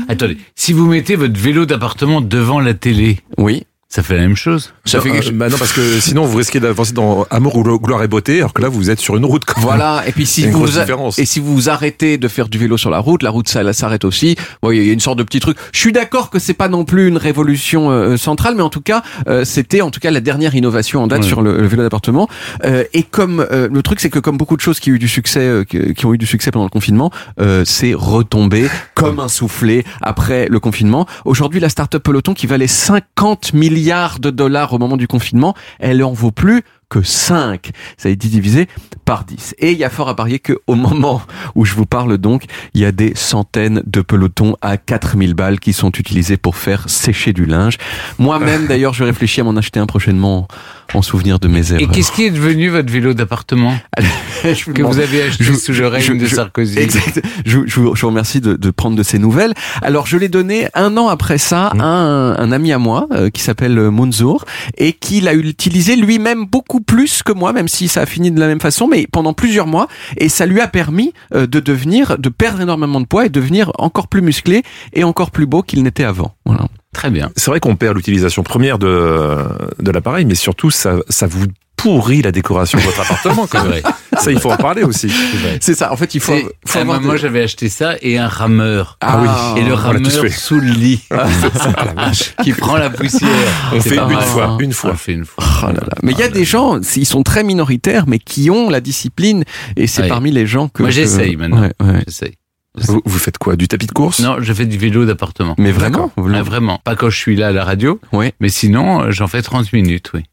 Attendez, 0.07 0.37
si 0.55 0.73
vous 0.73 0.85
mettez 0.87 1.15
votre 1.15 1.39
vélo 1.39 1.65
d'appartement 1.65 2.21
devant 2.21 2.59
la 2.59 2.73
télé, 2.73 3.19
oui, 3.37 3.63
ça 3.95 4.01
fait 4.01 4.15
la 4.15 4.21
même 4.21 4.35
chose. 4.35 4.73
Ça 4.85 4.99
fait 4.99 5.31
bah 5.33 5.49
non, 5.49 5.57
parce 5.59 5.71
que 5.71 5.99
sinon 5.99 6.25
vous 6.25 6.37
risquez 6.39 6.59
d'avancer 6.59 6.93
dans 6.93 7.27
Amour, 7.29 7.57
ou 7.57 7.79
gloire 7.79 8.01
et 8.01 8.07
beauté, 8.07 8.39
alors 8.39 8.51
que 8.51 8.63
là 8.63 8.67
vous 8.67 8.89
êtes 8.89 8.99
sur 8.99 9.15
une 9.17 9.23
route. 9.25 9.45
quand 9.45 9.57
même. 9.57 9.65
Voilà. 9.67 10.01
Et 10.07 10.11
puis 10.11 10.25
si 10.25 10.47
vous 10.49 10.79
a- 10.79 10.85
et 11.19 11.25
si 11.27 11.39
vous 11.39 11.69
arrêtez 11.69 12.17
de 12.17 12.27
faire 12.27 12.49
du 12.49 12.57
vélo 12.57 12.75
sur 12.75 12.89
la 12.89 12.97
route, 12.97 13.21
la 13.21 13.29
route 13.29 13.47
ça 13.47 13.61
elle 13.61 13.71
s'arrête 13.71 14.03
aussi. 14.03 14.35
Bon, 14.63 14.71
il 14.71 14.83
y 14.83 14.89
a 14.89 14.93
une 14.93 14.99
sorte 14.99 15.19
de 15.19 15.23
petit 15.23 15.39
truc. 15.39 15.57
Je 15.73 15.79
suis 15.79 15.91
d'accord 15.91 16.31
que 16.31 16.39
c'est 16.39 16.55
pas 16.55 16.69
non 16.69 16.85
plus 16.85 17.07
une 17.07 17.17
révolution 17.17 17.91
euh, 17.91 18.17
centrale, 18.17 18.55
mais 18.55 18.63
en 18.63 18.71
tout 18.71 18.81
cas 18.81 19.03
euh, 19.27 19.45
c'était 19.45 19.81
en 19.81 19.91
tout 19.91 19.99
cas 19.99 20.09
la 20.09 20.21
dernière 20.21 20.55
innovation 20.55 21.03
en 21.03 21.05
date 21.07 21.21
Ouais. 21.21 21.27
sur 21.27 21.43
le, 21.43 21.61
le 21.61 21.67
vélo 21.67 21.83
d'appartement. 21.83 22.27
Euh, 22.65 22.85
et 22.93 23.03
comme 23.03 23.45
euh, 23.51 23.69
le 23.71 23.83
truc 23.83 23.99
c'est 23.99 24.09
que 24.09 24.17
comme 24.17 24.37
beaucoup 24.37 24.55
de 24.55 24.61
choses 24.61 24.79
qui 24.79 24.89
ont 24.89 24.95
eu 24.95 24.99
du 24.99 25.07
succès, 25.07 25.41
euh, 25.41 25.63
qui, 25.65 26.03
ont 26.07 26.15
eu 26.15 26.17
du 26.17 26.25
succès 26.25 26.49
pendant 26.49 26.65
le 26.65 26.71
confinement, 26.71 27.11
euh, 27.39 27.63
c'est 27.63 27.93
retombé 27.93 28.67
comme 28.95 29.19
un 29.19 29.27
soufflé 29.27 29.85
après 30.01 30.47
le 30.49 30.59
confinement. 30.59 31.05
Aujourd'hui 31.25 31.59
la 31.59 31.69
start-up 31.69 32.01
Peloton 32.01 32.33
qui 32.33 32.47
valait 32.47 32.65
50 32.65 33.53
millions 33.53 33.82
milliards 33.83 34.19
de 34.19 34.29
dollars 34.29 34.71
au 34.71 34.77
moment 34.77 34.95
du 34.95 35.07
confinement, 35.07 35.55
elle 35.77 36.05
en 36.05 36.13
vaut 36.13 36.31
plus 36.31 36.63
que 36.93 37.01
5. 37.01 37.71
Ça 37.97 38.09
a 38.09 38.11
été 38.11 38.27
divisé 38.27 38.67
par 39.05 39.23
10. 39.25 39.55
Et 39.57 39.71
il 39.71 39.77
y 39.79 39.83
a 39.83 39.89
fort 39.89 40.09
à 40.09 40.15
parier 40.15 40.37
qu'au 40.39 40.75
moment 40.75 41.21
où 41.55 41.65
je 41.65 41.73
vous 41.73 41.85
parle 41.87 42.17
donc, 42.19 42.43
il 42.75 42.81
y 42.81 42.85
a 42.85 42.91
des 42.91 43.13
centaines 43.15 43.81
de 43.85 44.01
pelotons 44.01 44.55
à 44.61 44.77
4000 44.77 45.33
balles 45.33 45.59
qui 45.59 45.73
sont 45.73 45.89
utilisés 45.91 46.37
pour 46.37 46.55
faire 46.55 46.87
sécher 46.89 47.33
du 47.33 47.45
linge. 47.45 47.77
Moi-même, 48.19 48.67
d'ailleurs, 48.69 48.93
je 48.93 49.03
réfléchis 49.03 49.41
à 49.41 49.43
m'en 49.43 49.55
acheter 49.57 49.79
un 49.79 49.87
prochainement 49.87 50.47
en 50.93 51.01
souvenir 51.01 51.39
de 51.39 51.47
mes 51.47 51.71
erreurs. 51.71 51.81
Et 51.81 51.87
qu'est-ce 51.87 52.11
qui 52.11 52.23
est 52.25 52.29
devenu 52.29 52.69
votre 52.69 52.91
vélo 52.91 53.13
d'appartement 53.15 53.73
que 54.43 54.81
vous 54.83 54.99
avez 54.99 55.23
acheté 55.23 55.43
Je- 55.43 55.53
sous 55.53 55.71
le 55.73 55.87
règne 55.87 56.17
de 56.19 56.27
Sarkozy 56.27 56.77
Exact. 56.77 57.21
Je, 57.45 57.59
je 57.65 57.79
vous 57.79 57.93
remercie 58.07 58.41
de, 58.41 58.53
de 58.55 58.69
prendre 58.71 58.95
de 58.95 59.01
ces 59.03 59.17
nouvelles. 59.17 59.53
Alors, 59.81 60.05
je 60.05 60.17
l'ai 60.17 60.29
donné 60.29 60.67
un 60.75 60.95
an 60.97 61.07
après 61.07 61.37
ça 61.39 61.71
Mmh. 61.73 61.81
à 61.81 61.85
un, 61.85 62.35
un 62.37 62.51
ami 62.51 62.71
à 62.73 62.77
moi 62.77 63.07
euh, 63.13 63.29
qui 63.29 63.41
s'appelle 63.41 63.77
euh, 63.79 63.89
Mounzour 63.89 64.45
et 64.77 64.93
qui 64.93 65.21
l'a 65.21 65.33
utilisé 65.33 65.95
lui-même 65.95 66.45
beaucoup 66.45 66.81
plus 66.83 67.23
que 67.23 67.31
moi, 67.31 67.53
même 67.53 67.67
si 67.67 67.87
ça 67.87 68.01
a 68.01 68.05
fini 68.05 68.31
de 68.31 68.39
la 68.39 68.47
même 68.47 68.61
façon, 68.61 68.87
mais 68.87 69.07
pendant 69.11 69.33
plusieurs 69.33 69.67
mois. 69.67 69.87
Et 70.17 70.29
ça 70.29 70.45
lui 70.45 70.61
a 70.61 70.67
permis 70.67 71.13
euh, 71.33 71.47
de 71.47 71.59
devenir, 71.59 72.17
de 72.17 72.29
perdre 72.29 72.61
énormément 72.61 73.01
de 73.01 73.05
poids 73.05 73.25
et 73.25 73.29
devenir 73.29 73.71
encore 73.77 74.07
plus 74.07 74.21
musclé 74.21 74.63
et 74.93 75.03
encore 75.03 75.31
plus 75.31 75.45
beau 75.45 75.61
qu'il 75.61 75.83
n'était 75.83 76.03
avant. 76.03 76.35
Voilà. 76.45 76.67
Très 76.93 77.09
bien. 77.09 77.31
C'est 77.35 77.49
vrai 77.49 77.59
qu'on 77.59 77.75
perd 77.75 77.95
l'utilisation 77.95 78.43
première 78.43 78.77
de, 78.77 79.37
de 79.79 79.91
l'appareil, 79.91 80.25
mais 80.25 80.35
surtout, 80.35 80.69
ça, 80.69 80.97
ça 81.09 81.25
vous 81.25 81.47
pourrit 81.75 82.21
la 82.21 82.31
décoration 82.31 82.77
de 82.79 82.83
votre 82.83 83.01
appartement. 83.01 83.47
Quand 83.47 83.65
même. 83.65 83.81
Ça, 84.19 84.31
il 84.31 84.39
faut 84.39 84.51
en 84.51 84.57
parler 84.57 84.83
aussi. 84.83 85.11
C'est 85.59 85.73
ça. 85.73 85.91
En 85.91 85.97
fait, 85.97 86.15
il 86.15 86.21
faut, 86.21 86.33
avoir 86.75 87.01
moi, 87.01 87.15
des- 87.15 87.19
j'avais 87.21 87.41
acheté 87.43 87.67
ça 87.69 87.95
et 88.01 88.17
un 88.17 88.27
rameur. 88.27 88.97
Ah 89.01 89.19
oui. 89.55 89.61
Et 89.61 89.65
le 89.65 89.73
rameur 89.73 90.11
sous 90.31 90.59
le 90.59 90.67
lit. 90.71 91.01
Ah, 91.11 91.25
la 91.95 92.43
qui 92.43 92.53
prend 92.53 92.77
la 92.77 92.89
poussière. 92.89 93.29
On 93.73 93.81
fait 93.81 93.95
une 93.95 94.07
mal, 94.07 94.21
fois, 94.23 94.45
hein. 94.45 94.57
une 94.59 94.73
fois. 94.73 94.91
On 94.93 94.95
fait 94.97 95.13
une 95.13 95.25
fois. 95.25 95.43
Oh 95.63 95.67
là 95.67 95.73
là. 95.73 95.87
Mais 96.03 96.11
il 96.13 96.19
y 96.19 96.23
a 96.23 96.29
des 96.29 96.45
gens, 96.45 96.79
ils 96.95 97.05
sont 97.05 97.23
très 97.23 97.43
minoritaires, 97.43 98.05
mais 98.07 98.19
qui 98.19 98.49
ont 98.49 98.69
la 98.69 98.79
discipline, 98.81 99.43
et 99.75 99.87
c'est 99.87 100.03
Ouais. 100.03 100.07
parmi 100.09 100.31
les 100.31 100.45
gens 100.47 100.67
que. 100.69 100.83
Moi, 100.83 100.89
que- 100.89 100.95
j'essaye 100.95 101.35
maintenant. 101.35 101.61
Ouais, 101.61 101.71
ouais. 101.81 102.03
J'essaye. 102.07 102.33
Vous, 102.75 103.01
vous 103.05 103.19
faites 103.19 103.37
quoi? 103.37 103.55
Du 103.55 103.67
tapis 103.67 103.85
de 103.85 103.91
course? 103.91 104.19
Non, 104.19 104.37
je 104.39 104.51
fais 104.51 104.65
du 104.65 104.77
vélo 104.79 105.05
d'appartement. 105.05 105.53
Mais 105.59 105.71
vraiment? 105.71 106.11
Ah, 106.17 106.41
Vraiment. 106.41 106.79
Pas 106.83 106.95
quand 106.95 107.09
je 107.09 107.17
suis 107.17 107.35
là 107.35 107.49
à 107.49 107.51
la 107.51 107.63
radio. 107.63 107.99
Oui. 108.13 108.31
Mais 108.39 108.49
sinon, 108.49 109.03
euh, 109.03 109.11
j'en 109.11 109.27
fais 109.27 109.41
30 109.43 109.71
minutes, 109.73 110.09
oui. 110.15 110.23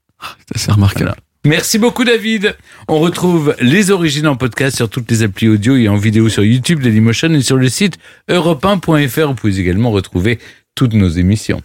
C'est 0.54 0.72
remarquable. 0.72 1.04
Voilà. 1.06 1.16
Merci 1.46 1.78
beaucoup 1.78 2.04
David. 2.04 2.54
On 2.86 2.98
retrouve 2.98 3.56
les 3.60 3.90
origines 3.90 4.26
en 4.26 4.36
podcast 4.36 4.76
sur 4.76 4.90
toutes 4.90 5.10
les 5.10 5.22
applis 5.22 5.48
audio 5.48 5.74
et 5.74 5.88
en 5.88 5.96
vidéo 5.96 6.28
sur 6.28 6.44
YouTube, 6.44 6.82
Dailymotion 6.82 7.32
et 7.32 7.40
sur 7.40 7.56
le 7.56 7.70
site 7.70 7.96
europe1.fr. 8.28 9.28
Vous 9.28 9.34
pouvez 9.34 9.58
également 9.58 9.90
retrouver 9.90 10.38
toutes 10.74 10.94
nos 10.94 11.10
émissions. 11.10 11.60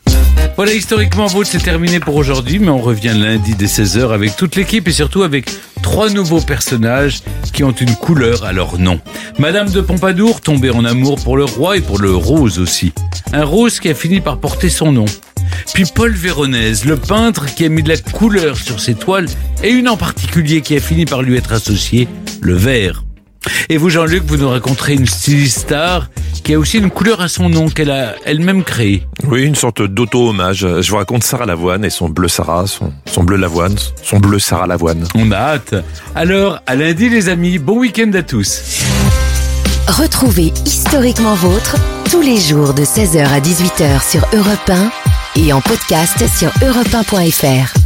Voilà, 0.57 0.73
historiquement 0.73 1.27
vôtre, 1.27 1.49
c'est 1.49 1.63
terminé 1.63 1.99
pour 1.99 2.15
aujourd'hui, 2.15 2.59
mais 2.59 2.69
on 2.69 2.79
revient 2.79 3.13
lundi 3.15 3.55
dès 3.55 3.65
16h 3.65 4.11
avec 4.11 4.35
toute 4.35 4.57
l'équipe 4.57 4.87
et 4.87 4.91
surtout 4.91 5.23
avec 5.23 5.49
trois 5.81 6.09
nouveaux 6.09 6.41
personnages 6.41 7.21
qui 7.53 7.63
ont 7.63 7.71
une 7.71 7.95
couleur 7.95 8.43
à 8.43 8.51
leur 8.51 8.77
nom. 8.77 8.99
Madame 9.39 9.69
de 9.69 9.79
Pompadour, 9.79 10.41
tombée 10.41 10.69
en 10.69 10.83
amour 10.83 11.15
pour 11.23 11.37
le 11.37 11.45
roi 11.45 11.77
et 11.77 11.81
pour 11.81 11.99
le 11.99 12.13
rose 12.13 12.59
aussi. 12.59 12.91
Un 13.31 13.45
rose 13.45 13.79
qui 13.79 13.89
a 13.89 13.95
fini 13.95 14.19
par 14.19 14.37
porter 14.37 14.69
son 14.69 14.91
nom. 14.91 15.05
Puis 15.73 15.85
Paul 15.93 16.11
Véronèse, 16.11 16.83
le 16.83 16.97
peintre 16.97 17.53
qui 17.53 17.63
a 17.63 17.69
mis 17.69 17.83
de 17.83 17.89
la 17.89 17.97
couleur 17.97 18.57
sur 18.57 18.81
ses 18.81 18.95
toiles, 18.95 19.27
et 19.63 19.69
une 19.69 19.87
en 19.87 19.95
particulier 19.95 20.59
qui 20.59 20.75
a 20.75 20.81
fini 20.81 21.05
par 21.05 21.21
lui 21.21 21.37
être 21.37 21.53
associée, 21.53 22.09
le 22.41 22.55
vert. 22.55 23.04
Et 23.69 23.77
vous, 23.77 23.89
Jean-Luc, 23.89 24.23
vous 24.25 24.37
nous 24.37 24.49
raconterez 24.49 24.93
une 24.93 25.05
styliste 25.05 25.59
star 25.59 26.09
qui 26.43 26.53
a 26.53 26.59
aussi 26.59 26.77
une 26.77 26.91
couleur 26.91 27.21
à 27.21 27.27
son 27.27 27.49
nom 27.49 27.69
qu'elle 27.69 27.89
a 27.89 28.15
elle-même 28.25 28.63
créée. 28.63 29.07
Oui, 29.27 29.43
une 29.43 29.55
sorte 29.55 29.81
d'auto-hommage. 29.81 30.67
Je 30.81 30.91
vous 30.91 30.97
raconte 30.97 31.23
Sarah 31.23 31.45
Lavoine 31.45 31.83
et 31.83 31.89
son 31.89 32.09
bleu 32.09 32.27
Sarah, 32.27 32.67
son, 32.67 32.93
son 33.05 33.23
bleu 33.23 33.37
Lavoine, 33.37 33.75
son 34.03 34.19
bleu 34.19 34.37
Sarah 34.37 34.67
Lavoine. 34.67 35.07
On 35.15 35.31
a 35.31 35.37
hâte. 35.37 35.75
Alors, 36.13 36.59
à 36.67 36.75
lundi 36.75 37.09
les 37.09 37.29
amis, 37.29 37.57
bon 37.57 37.79
week-end 37.79 38.11
à 38.13 38.21
tous. 38.21 38.83
Retrouvez 39.87 40.51
Historiquement 40.65 41.35
Vôtre 41.35 41.75
tous 42.11 42.21
les 42.21 42.39
jours 42.39 42.73
de 42.73 42.83
16h 42.83 43.25
à 43.25 43.39
18h 43.39 44.09
sur 44.09 44.21
Europe 44.33 44.69
1 44.69 45.41
et 45.41 45.53
en 45.53 45.61
podcast 45.61 46.23
sur 46.37 46.49
europe1.fr. 46.49 47.84